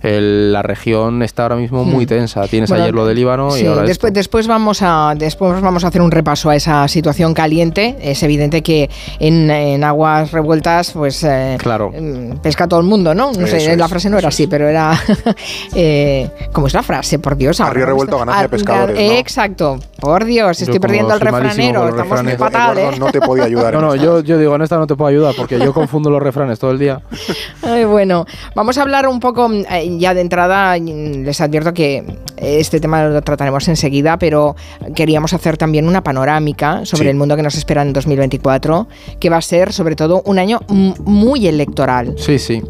el- 0.03 0.53
la 0.53 0.63
región 0.63 1.23
está 1.23 1.45
ahora 1.45 1.57
mismo 1.57 1.85
muy 1.85 2.05
Hmm. 2.05 2.09
tensa. 2.09 2.47
Tienes 2.49 2.71
Bueno, 2.71 2.85
ayer 2.85 2.95
lo 2.95 3.07
de 3.07 3.15
Líbano 3.15 3.51
Sí, 3.53 3.63
y 3.65 3.67
ahora 3.67 3.83
después, 3.83 4.13
después, 4.13 4.47
vamos 4.49 4.81
a, 4.83 5.15
después 5.17 5.61
vamos 5.61 5.85
a 5.85 5.89
hacer 5.89 6.03
un 6.03 6.11
repaso 6.11 6.51
a 6.51 6.57
esa 6.57 6.87
situación 6.89 7.35
caliente. 7.35 7.97
Es 8.03 8.23
evidente 8.23 8.63
que 8.63 8.91
en, 9.21 9.51
en 9.51 9.85
aguas 9.85 10.33
revueltas, 10.33 10.93
pues 10.93 11.23
eh, 11.25 11.57
Claro. 11.61 11.93
mm, 11.97 12.39
pesca 12.39 12.67
todo 12.67 12.81
el 12.81 12.87
mundo, 12.87 13.15
¿no? 13.15 13.33
No 13.33 13.47
sé, 13.47 13.77
la 13.77 13.89
frase 13.89 14.11
no 14.11 14.19
era 14.19 14.29
así, 14.29 14.47
pero 14.47 14.69
era. 14.69 14.99
eh, 15.75 16.31
¿Cómo 16.53 16.67
es 16.67 16.75
la 16.75 16.83
frase? 16.83 17.19
Por 17.19 17.37
Dios. 17.37 17.61
me 17.61 17.71
revuelto, 17.71 18.19
ganancia 18.19 18.43
de 18.43 18.49
pescadores, 18.49 18.99
eh, 18.99 19.09
¿no? 19.09 19.15
Exacto. 19.15 19.79
Por 20.01 20.25
Dios, 20.25 20.59
Yo 20.59 20.65
estoy 20.65 20.81
perdiendo 20.81 21.15
el 21.15 21.21
refranero. 21.21 21.89
Estamos 21.89 22.23
muy 22.25 22.33
fatal, 22.33 22.79
¿eh? 22.79 22.91
No 22.99 23.07
te 23.13 23.21
podía 23.21 23.45
ayudar. 23.45 23.71
No, 23.81 23.81
no, 23.81 23.95
yo, 23.95 24.21
yo 24.21 24.37
digo, 24.39 24.55
en 24.57 24.63
esta 24.63 24.79
no 24.79 24.87
te 24.87 24.97
puedo 24.97 25.09
ayudar 25.09 25.35
porque 25.37 25.59
yo 25.59 25.73
confundo 25.73 26.11
los 26.11 26.21
refranes 26.23 26.59
todo 26.59 26.71
el 26.73 26.79
día. 26.79 27.01
Ay, 27.63 27.85
bueno, 27.85 28.27
vamos 28.55 28.79
a 28.79 28.83
hablar 28.83 29.07
un 29.07 29.21
poco 29.21 29.51
eh, 29.53 29.97
ya 29.99 30.13
de 30.15 30.21
entrada. 30.23 30.77
Les 30.77 31.41
advierto 31.41 31.73
que 31.73 32.05
este 32.37 32.81
tema 32.81 33.05
lo 33.05 33.23
trataremos 33.23 33.69
enseguida, 33.69 34.19
pero 34.19 34.57
queríamos 34.95 35.33
hacer 35.35 35.57
también 35.57 35.87
una 35.87 36.03
panorámica 36.03 36.85
sobre 36.85 37.05
Sí. 37.05 37.09
el 37.11 37.17
mundo 37.17 37.37
que 37.37 37.43
nos 37.43 37.55
espera 37.55 37.83
en 37.83 37.93
2024, 37.93 38.89
que 39.21 39.31
va 39.31 39.37
a 39.37 39.43
ser 39.43 39.73
sobre 39.73 39.95
todo 39.97 40.23
un 40.25 40.39
año 40.39 40.61
muy 40.69 41.47
electoral. 41.47 42.15
Sí, 42.19 42.39
sí. 42.39 42.63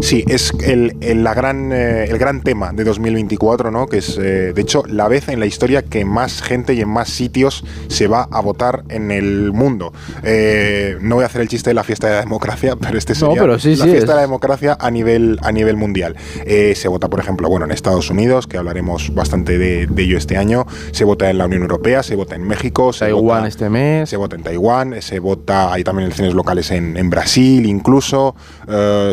Sí, 0.00 0.24
es 0.28 0.52
el, 0.64 0.96
el- 1.00 1.24
la 1.24 1.34
gran, 1.34 1.72
eh, 1.72 2.04
el 2.08 2.18
gran 2.18 2.41
tema 2.42 2.72
de 2.72 2.84
2024, 2.84 3.70
¿no? 3.70 3.86
Que 3.86 3.98
es, 3.98 4.18
eh, 4.18 4.52
de 4.52 4.60
hecho, 4.60 4.82
la 4.86 5.08
vez 5.08 5.28
en 5.28 5.40
la 5.40 5.46
historia 5.46 5.82
que 5.82 6.04
más 6.04 6.42
gente 6.42 6.74
y 6.74 6.80
en 6.80 6.88
más 6.88 7.08
sitios 7.08 7.64
se 7.88 8.06
va 8.08 8.28
a 8.30 8.40
votar 8.40 8.84
en 8.88 9.10
el 9.10 9.52
mundo. 9.52 9.92
Eh, 10.22 10.96
no 11.00 11.16
voy 11.16 11.24
a 11.24 11.26
hacer 11.26 11.40
el 11.40 11.48
chiste 11.48 11.70
de 11.70 11.74
la 11.74 11.84
fiesta 11.84 12.08
de 12.08 12.14
la 12.14 12.20
democracia, 12.20 12.76
pero 12.80 12.98
este 12.98 13.12
No, 13.14 13.18
sería 13.18 13.40
pero 13.40 13.58
sí, 13.58 13.76
la 13.76 13.84
sí, 13.84 13.90
fiesta 13.90 14.12
de 14.12 14.16
la 14.16 14.22
democracia 14.22 14.76
a 14.78 14.90
nivel, 14.90 15.38
a 15.42 15.52
nivel 15.52 15.76
mundial. 15.76 16.16
Eh, 16.44 16.74
se 16.76 16.88
vota, 16.88 17.08
por 17.08 17.20
ejemplo, 17.20 17.48
bueno, 17.48 17.66
en 17.66 17.72
Estados 17.72 18.10
Unidos, 18.10 18.46
que 18.46 18.56
hablaremos 18.56 19.14
bastante 19.14 19.58
de, 19.58 19.86
de 19.86 20.02
ello 20.02 20.18
este 20.18 20.36
año. 20.36 20.66
Se 20.92 21.04
vota 21.04 21.30
en 21.30 21.38
la 21.38 21.46
Unión 21.46 21.62
Europea, 21.62 22.02
se 22.02 22.16
vota 22.16 22.34
en 22.34 22.42
México, 22.42 22.92
se 22.92 23.00
Taiwán 23.06 23.22
vota, 23.24 23.48
este 23.48 23.70
mes. 23.70 24.08
se 24.08 24.16
vota 24.16 24.36
en 24.36 24.42
Taiwán, 24.42 25.02
se 25.02 25.18
vota, 25.18 25.72
hay 25.72 25.84
también 25.84 26.06
elecciones 26.06 26.34
locales 26.34 26.70
en, 26.70 26.96
en 26.96 27.10
Brasil 27.10 27.66
incluso, 27.66 28.34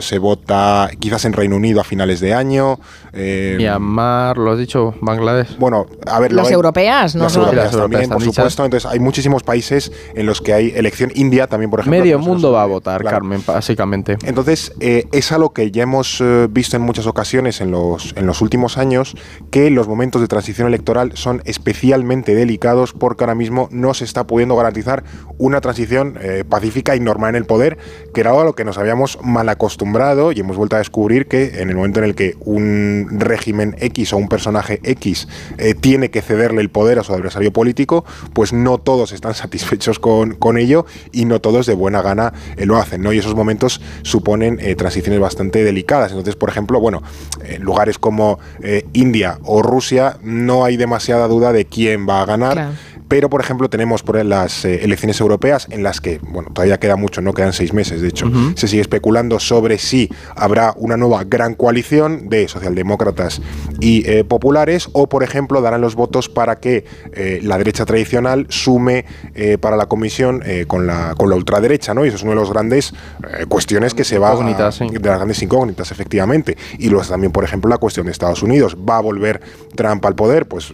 se 0.02 0.18
vota 0.18 0.90
quizás 1.00 1.26
en 1.26 1.34
Reino 1.34 1.56
Unido 1.56 1.82
a 1.82 1.84
finales 1.84 2.20
de 2.20 2.34
año. 2.34 2.80
Eh, 3.20 3.56
Myanmar, 3.58 4.38
lo 4.38 4.52
has 4.52 4.58
dicho, 4.58 4.96
Bangladesh. 5.02 5.58
bueno, 5.58 5.86
a 6.08 6.20
ver, 6.20 6.32
Las 6.32 6.48
hay- 6.48 6.54
europeas, 6.54 7.16
¿no? 7.16 7.24
las 7.24 7.34
Son- 7.34 7.42
europeas 7.44 7.66
Las 7.66 7.74
europeas 7.74 7.82
también, 7.92 8.02
están 8.04 8.16
por 8.18 8.24
dichas. 8.24 8.36
supuesto. 8.36 8.66
Entonces, 8.66 8.90
hay 8.92 9.00
muchísimos 9.00 9.44
países 9.44 9.92
en 10.16 10.26
los 10.26 10.42
que 10.42 10.54
hay 10.54 10.74
elección. 10.76 11.12
India 11.16 11.48
también, 11.48 11.70
por 11.70 11.82
ejemplo. 11.82 12.00
Medio 12.00 12.20
mundo 12.20 12.52
va 12.52 12.64
a 12.64 12.66
votar, 12.66 13.02
Claro. 13.02 13.18
Carmen, 13.18 13.42
básicamente. 13.46 14.18
Entonces, 14.24 14.74
eh, 14.80 15.06
es 15.12 15.32
algo 15.32 15.52
que 15.54 15.72
ya 15.72 15.84
hemos 15.84 16.22
eh, 16.22 16.48
visto 16.50 16.76
en 16.78 16.82
muchas 16.84 17.06
ocasiones 17.08 17.62
en 17.62 17.72
los, 17.72 18.14
en 18.16 18.26
los 18.26 18.42
últimos 18.42 18.78
años, 18.78 19.16
que 19.52 19.70
los 19.70 19.88
momentos 19.88 20.22
de 20.22 20.28
transición 20.28 20.68
electoral 20.68 21.12
son 21.16 21.42
especialmente 21.46 22.36
delicados 22.36 22.94
porque 22.94 23.24
ahora 23.24 23.36
mismo 23.36 23.68
no 23.72 23.94
se 23.94 24.06
está 24.06 24.26
pudiendo 24.26 24.56
garantizar 24.56 25.04
una 25.38 25.62
transición 25.62 26.18
eh, 26.22 26.44
pacífica 26.48 26.96
y 26.96 27.00
normal 27.00 27.30
en 27.32 27.36
el 27.36 27.46
poder, 27.46 27.78
que 28.14 28.22
era 28.22 28.30
algo 28.32 28.42
a 28.42 28.46
lo 28.46 28.54
que 28.54 28.64
nos 28.66 28.78
habíamos 28.78 29.18
mal 29.24 29.50
acostumbrado 29.50 30.32
y 30.32 30.40
hemos 30.40 30.58
vuelto 30.58 30.76
a 30.76 30.80
descubrir 30.80 31.28
que 31.28 31.62
en 31.62 31.70
el 31.70 31.76
momento 31.76 32.00
en 32.00 32.06
el 32.06 32.16
que 32.16 32.36
un 32.42 33.08
régimen 33.10 33.76
X 33.80 34.14
o 34.14 34.18
un 34.18 34.30
personaje 34.30 34.80
X 34.84 35.28
eh, 35.58 35.74
tiene 35.74 36.10
que 36.10 36.22
cederle 36.22 36.62
el 36.62 36.70
poder 36.70 37.00
a 37.00 37.04
su 37.04 37.14
adversario 37.14 37.52
político, 37.52 38.06
pues 38.34 38.54
no 38.54 38.78
todos 38.78 39.12
están 39.12 39.34
satisfechos 39.36 40.00
con, 40.00 40.36
con 40.36 40.58
ello 40.58 40.86
y 41.12 41.26
no 41.26 41.40
todos 41.42 41.66
de 41.66 41.74
buena 41.74 42.02
gana 42.02 42.34
eh, 42.58 42.66
lo 42.66 42.78
hacen, 42.78 43.02
¿no? 43.02 43.14
Y 43.14 43.18
esos 43.18 43.36
momentos 43.36 43.82
suponen 44.04 44.60
eh, 44.62 44.76
transiciones 44.76 45.20
bastante 45.20 45.64
delicadas. 45.64 46.12
Entonces, 46.12 46.36
por 46.36 46.50
ejemplo, 46.50 46.80
bueno, 46.80 47.02
en 47.44 47.64
lugares 47.64 47.98
como 47.98 48.40
India 48.94 49.40
o 49.44 49.62
Rusia 49.62 50.18
no 50.22 50.66
hay 50.66 50.78
demasiada 50.78 51.28
duda 51.28 51.54
de 51.54 51.66
quién 51.66 52.08
va 52.08 52.22
a 52.22 52.26
ganar. 52.26 52.72
Pero, 53.10 53.30
por 53.30 53.42
ejemplo, 53.42 53.70
tenemos 53.70 54.04
por 54.04 54.24
las 54.24 54.64
eh, 54.66 54.84
elecciones 54.84 55.20
europeas 55.20 55.68
en 55.72 55.84
las 55.84 56.00
que, 56.00 56.20
bueno, 56.22 56.50
todavía 56.54 56.80
queda 56.80 56.96
mucho, 56.96 57.22
no 57.22 57.34
quedan 57.34 57.52
seis 57.54 57.74
meses, 57.74 58.02
de 58.02 58.08
hecho, 58.08 58.32
se 58.56 58.68
sigue 58.68 58.82
especulando 58.82 59.40
sobre 59.40 59.78
si 59.80 60.10
habrá 60.36 60.74
una 60.78 60.96
nueva 60.96 61.24
gran 61.24 61.56
coalición 61.56 62.30
de 62.30 62.48
socialdemócratas 62.48 63.42
y 63.80 64.08
eh, 64.10 64.24
populares 64.24 64.90
o, 64.94 65.10
por 65.10 65.24
ejemplo, 65.24 65.62
darán 65.62 65.82
los 65.82 65.96
votos 65.96 66.30
para 66.30 66.60
que 66.60 66.86
eh, 67.14 67.40
la 67.44 67.58
derecha 67.58 67.84
tradicional 67.86 68.46
sume 68.50 69.06
para 69.60 69.76
la 69.76 69.88
comisión 69.88 70.44
con, 70.68 70.86
la, 70.86 71.16
con 71.18 71.30
la 71.30 71.36
ultraderecha, 71.36 71.94
¿no? 71.94 72.06
Y 72.06 72.10
eso 72.10 72.18
es 72.18 72.24
una 72.24 72.32
de 72.34 72.40
las 72.42 72.50
grandes 72.52 72.94
cuestiones 73.48 73.94
que 73.94 74.04
se 74.04 74.20
va 74.20 74.30
a, 74.30 74.34
Incógnitas, 74.34 74.76
sí. 74.76 74.88
de 74.90 75.00
las 75.10 75.18
grandes 75.18 75.42
incógnitas, 75.42 75.92
efectivamente. 75.92 76.58
Y 76.78 76.90
luego 76.90 77.06
también, 77.08 77.32
por 77.32 77.44
ejemplo, 77.44 77.70
la 77.70 77.78
cuestión 77.80 78.06
de 78.06 78.12
Estados 78.12 78.44
Unidos. 78.44 78.78
¿Va 78.88 78.98
a 78.98 79.02
volver 79.02 79.42
Trump 79.76 80.06
al 80.06 80.14
poder? 80.16 80.48
Pues 80.48 80.72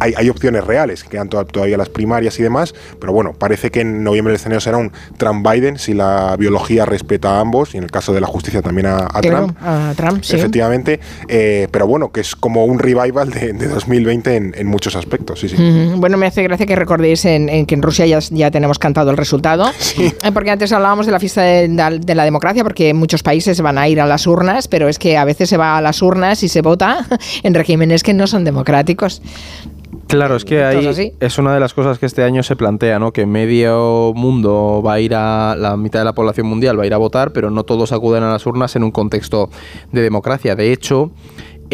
hay, 0.00 0.14
hay 0.16 0.28
opciones 0.28 0.64
reales, 0.64 1.04
quedan 1.04 1.28
to- 1.28 1.44
todavía 1.54 1.78
las 1.78 1.88
primarias 1.88 2.38
y 2.38 2.42
demás, 2.42 2.74
pero 3.00 3.14
bueno, 3.14 3.32
parece 3.32 3.70
que 3.70 3.80
en 3.80 4.04
noviembre 4.04 4.32
el 4.32 4.36
escenario 4.36 4.60
será 4.60 4.76
un 4.76 4.92
Trump-Biden 5.16 5.78
si 5.78 5.94
la 5.94 6.36
biología 6.38 6.84
respeta 6.84 7.38
a 7.38 7.40
ambos 7.40 7.74
y 7.74 7.78
en 7.78 7.84
el 7.84 7.90
caso 7.90 8.12
de 8.12 8.20
la 8.20 8.26
justicia 8.26 8.60
también 8.60 8.86
a, 8.88 9.06
a 9.12 9.20
Claro, 9.22 9.46
Trump. 9.46 9.58
a 9.62 9.92
Trump, 9.96 10.22
sí. 10.22 10.36
Efectivamente, 10.36 11.00
eh, 11.28 11.68
pero 11.70 11.86
bueno, 11.86 12.12
que 12.12 12.20
es 12.20 12.34
como 12.36 12.64
un 12.66 12.78
revival 12.78 13.30
de, 13.30 13.52
de 13.54 13.68
2020 13.68 14.36
en, 14.36 14.54
en 14.56 14.66
muchos 14.66 14.96
aspectos, 14.96 15.40
sí, 15.40 15.48
sí. 15.48 15.56
Bueno, 15.96 16.16
me 16.18 16.26
hace 16.26 16.42
gracia 16.42 16.66
que 16.66 16.76
recordéis 16.76 17.24
en, 17.24 17.48
en 17.48 17.64
que 17.66 17.74
en 17.76 17.82
Rusia 17.82 18.04
ya, 18.06 18.18
ya 18.18 18.50
tenemos 18.50 18.78
cantado 18.78 19.10
el 19.10 19.16
resultado. 19.16 19.64
Eh, 20.24 20.32
Porque 20.32 20.50
antes 20.50 20.72
hablábamos 20.72 21.06
de 21.06 21.12
la 21.12 21.20
fiesta 21.20 21.42
de, 21.42 21.68
de- 21.68 21.98
de 22.00 22.14
la 22.14 22.24
democracia, 22.24 22.62
porque 22.64 22.92
muchos 22.94 23.22
países 23.22 23.60
van 23.60 23.78
a 23.78 23.88
ir 23.88 24.00
a 24.00 24.06
las 24.06 24.26
urnas, 24.26 24.66
pero 24.68 24.88
es 24.88 24.98
que 24.98 25.16
a 25.16 25.24
veces 25.24 25.48
se 25.48 25.56
va 25.56 25.76
a 25.78 25.80
las 25.80 26.02
urnas 26.02 26.42
y 26.42 26.48
se 26.48 26.62
vota 26.62 27.06
en 27.44 27.54
regímenes 27.54 28.02
que 28.02 28.12
no 28.12 28.26
son 28.26 28.42
democráticos. 28.44 29.22
Claro, 30.08 30.36
es 30.36 30.44
que 30.44 30.62
ahí 30.64 31.12
es 31.20 31.38
una 31.38 31.54
de 31.54 31.60
las 31.60 31.74
cosas 31.74 31.98
que 31.98 32.06
este 32.06 32.22
año 32.22 32.42
se 32.42 32.56
plantea, 32.56 32.98
¿no? 32.98 33.12
Que 33.12 33.26
medio 33.26 34.12
mundo 34.14 34.82
va 34.84 34.94
a 34.94 35.00
ir 35.00 35.14
a 35.14 35.56
la 35.56 35.76
mitad 35.76 36.00
de 36.00 36.04
la 36.04 36.14
población 36.14 36.46
mundial 36.46 36.78
va 36.78 36.84
a 36.84 36.86
ir 36.86 36.94
a 36.94 36.98
votar, 36.98 37.32
pero 37.32 37.50
no 37.50 37.64
todos 37.64 37.92
acuden 37.92 38.22
a 38.22 38.30
las 38.30 38.46
urnas 38.46 38.76
en 38.76 38.84
un 38.84 38.90
contexto 38.90 39.50
de 39.92 40.02
democracia. 40.02 40.56
De 40.56 40.72
hecho, 40.72 41.10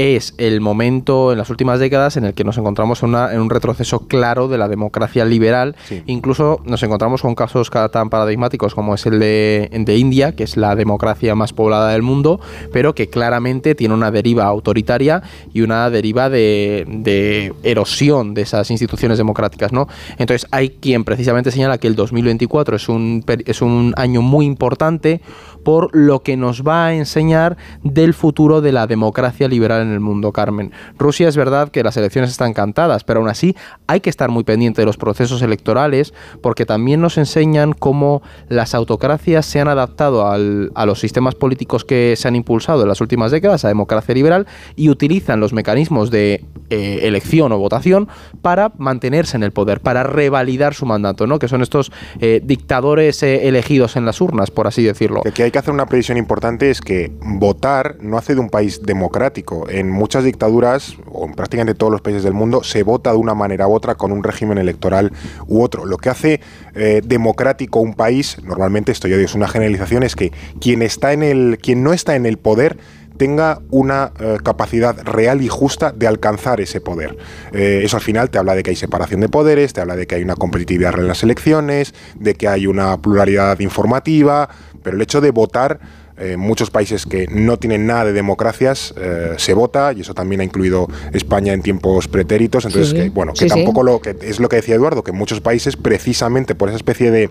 es 0.01 0.35
el 0.39 0.61
momento 0.61 1.33
en 1.33 1.39
las 1.39 1.51
últimas 1.51 1.79
décadas 1.79 2.17
en 2.17 2.25
el 2.25 2.35
que 2.35 2.45
nos 2.45 2.57
encontramos 2.59 3.03
en, 3.03 3.11
una- 3.11 3.33
en 3.33 3.41
un 3.41 3.51
retroceso 3.51 4.01
claro 4.07 4.49
de 4.49 4.57
la 4.59 4.69
democracia 4.69 5.25
liberal. 5.25 5.77
Incluso 6.07 6.61
nos 6.65 6.83
encontramos 6.83 7.23
con 7.23 7.35
casos 7.35 7.71
ca- 7.71 7.89
tan 7.91 8.09
paradigmáticos 8.11 8.75
como 8.75 8.95
es 8.95 9.05
el 9.07 9.19
de, 9.19 9.69
de 9.73 9.97
India, 9.97 10.35
que 10.35 10.45
es 10.45 10.57
la 10.57 10.75
democracia 10.77 11.35
más 11.35 11.53
poblada 11.53 11.91
del 11.93 12.03
mundo, 12.03 12.41
pero 12.73 12.95
que 12.95 13.09
claramente 13.11 13.75
tiene 13.75 13.95
una 13.95 14.11
deriva 14.11 14.45
autoritaria 14.45 15.23
y 15.53 15.61
una 15.63 15.91
deriva 15.91 16.31
de, 16.31 16.85
de 16.89 17.53
erosión 17.63 18.35
de 18.35 18.43
esas 18.43 18.71
instituciones 18.71 19.19
democráticas. 19.19 19.73
¿no? 19.73 19.89
Entonces 20.19 20.49
hay 20.51 20.71
quien 20.71 21.05
precisamente 21.05 21.51
señala 21.51 21.79
que 21.79 21.87
el 21.89 21.95
2024 21.97 22.77
es 22.77 22.89
un, 22.89 23.25
es 23.47 23.61
un 23.63 23.93
año 23.97 24.23
muy 24.23 24.47
importante 24.47 25.21
por 25.65 25.95
lo 25.95 26.23
que 26.23 26.37
nos 26.37 26.63
va 26.63 26.87
a 26.87 26.95
enseñar 26.95 27.57
del 27.83 28.15
futuro 28.15 28.61
de 28.61 28.73
la 28.73 28.87
democracia 28.87 29.49
liberal 29.49 29.83
en 29.83 29.93
el 29.93 30.01
mundo, 30.01 30.33
Carmen. 30.33 30.73
Rusia 30.99 31.29
es 31.29 31.37
verdad 31.37 31.71
que 31.71 31.83
las 31.83 31.97
elecciones 31.97 32.31
están 32.31 32.53
cantadas, 32.53 33.05
pero 33.05 33.21
aún 33.21 33.29
así 33.29 33.57
hay 33.87 34.01
que 34.01 34.11
estar 34.11 34.31
muy 34.31 34.45
pendiente 34.45 34.83
de 34.83 34.87
los 34.87 34.97
procesos 34.97 35.43
electorales 35.43 36.15
porque 36.43 36.67
también 36.67 37.01
nos 37.01 37.19
enseñan 37.19 37.73
cómo 37.73 38.23
las 38.49 38.75
autocracias 38.75 39.47
se 39.47 39.61
han 39.61 39.69
adaptado 39.69 40.27
a 40.27 40.87
los 40.87 41.01
sistemas 41.01 41.35
políticos 41.35 41.85
que 41.85 42.15
se 42.17 42.29
han 42.29 42.37
impulsado 42.37 42.83
en 42.83 42.89
las 42.89 43.01
últimas 43.01 43.31
décadas, 43.31 43.65
a 43.65 43.69
democracia 43.69 44.15
liberal, 44.15 44.47
y 44.77 44.89
utilizan 44.89 45.41
los 45.41 45.53
mecanismos 45.53 46.11
de 46.11 46.45
eh, 46.71 47.01
elección 47.03 47.53
o 47.53 47.59
votación 47.59 48.09
para 48.43 48.73
mantenerse 48.79 49.37
en 49.37 49.43
el 49.43 49.51
poder, 49.51 49.81
para 49.81 50.03
revalidar 50.05 50.75
su 50.75 50.87
mandato, 50.87 51.27
¿no? 51.27 51.39
que 51.39 51.49
son 51.49 51.63
estos 51.63 51.91
eh, 52.21 52.41
dictadores 52.45 53.23
eh, 53.23 53.49
elegidos 53.49 53.97
en 53.97 54.07
las 54.07 54.21
urnas, 54.21 54.51
por 54.51 54.67
así 54.67 54.83
decirlo. 54.83 55.23
Hay 55.51 55.53
que 55.53 55.59
hacer 55.59 55.75
una 55.75 55.87
previsión 55.87 56.17
importante 56.17 56.71
es 56.71 56.81
que 56.81 57.11
votar 57.21 57.97
no 58.01 58.17
hace 58.17 58.37
de 58.37 58.41
un 58.41 58.51
país 58.51 58.83
democrático. 58.83 59.69
En 59.69 59.91
muchas 59.91 60.23
dictaduras, 60.23 60.95
o 61.11 61.27
en 61.27 61.35
prácticamente 61.35 61.75
todos 61.75 61.91
los 61.91 62.01
países 62.01 62.23
del 62.23 62.35
mundo, 62.35 62.63
se 62.63 62.85
vota 62.85 63.11
de 63.11 63.17
una 63.17 63.35
manera 63.35 63.67
u 63.67 63.75
otra 63.75 63.97
con 63.97 64.13
un 64.13 64.23
régimen 64.23 64.59
electoral 64.59 65.11
u 65.49 65.61
otro. 65.61 65.87
Lo 65.87 65.97
que 65.97 66.09
hace 66.09 66.41
eh, 66.77 67.01
democrático 67.05 67.81
un 67.81 67.95
país, 67.95 68.37
normalmente 68.45 68.93
esto 68.93 69.09
digo, 69.09 69.19
es 69.19 69.35
una 69.35 69.49
generalización, 69.49 70.05
es 70.05 70.15
que 70.15 70.31
quien 70.61 70.83
está 70.83 71.13
en 71.13 71.25
el, 71.25 71.59
quien 71.61 71.83
no 71.83 71.93
está 71.93 72.15
en 72.15 72.27
el 72.27 72.37
poder 72.37 72.79
tenga 73.21 73.61
una 73.69 74.13
eh, 74.19 74.39
capacidad 74.43 74.99
real 75.03 75.43
y 75.43 75.49
justa 75.49 75.93
de 75.93 76.07
alcanzar 76.07 76.59
ese 76.63 76.81
poder. 76.81 77.19
Eh, 77.53 77.83
eso 77.85 77.99
al 77.99 78.03
final 78.03 78.31
te 78.31 78.39
habla 78.39 78.55
de 78.55 78.63
que 78.63 78.71
hay 78.71 78.77
separación 78.77 79.21
de 79.21 79.29
poderes, 79.29 79.75
te 79.75 79.83
habla 79.83 79.95
de 79.95 80.07
que 80.07 80.15
hay 80.15 80.23
una 80.23 80.37
competitividad 80.37 80.99
en 80.99 81.07
las 81.07 81.23
elecciones, 81.23 81.93
de 82.15 82.33
que 82.33 82.49
hay 82.49 82.67
una 82.67 82.97
pluralidad 82.97 83.61
informativa, 83.61 84.49
pero 84.83 84.97
el 84.97 85.03
hecho 85.03 85.21
de 85.21 85.31
votar 85.31 85.81
en 86.17 86.39
muchos 86.39 86.71
países 86.71 87.07
que 87.07 87.27
no 87.29 87.57
tienen 87.59 87.87
nada 87.87 88.05
de 88.05 88.13
democracias 88.13 88.93
eh, 88.99 89.35
se 89.39 89.55
vota 89.55 89.93
y 89.95 90.03
eso 90.03 90.13
también 90.13 90.43
ha 90.43 90.45
incluido 90.45 90.87
España 91.15 91.55
en 91.55 91.63
tiempos 91.63 92.09
pretéritos 92.09 92.67
entonces 92.67 92.91
Sí. 92.91 92.97
que 92.97 93.09
bueno 93.11 93.33
que 93.33 93.39
Sí, 93.39 93.45
sí. 93.49 93.55
tampoco 93.55 93.83
lo 93.83 94.01
que 94.03 94.15
es 94.21 94.39
lo 94.39 94.49
que 94.51 94.57
decía 94.57 94.75
Eduardo 94.75 95.03
que 95.03 95.13
en 95.13 95.17
muchos 95.17 95.41
países 95.41 95.77
precisamente 95.77 96.55
por 96.55 96.69
esa 96.69 96.77
especie 96.77 97.11
de 97.11 97.31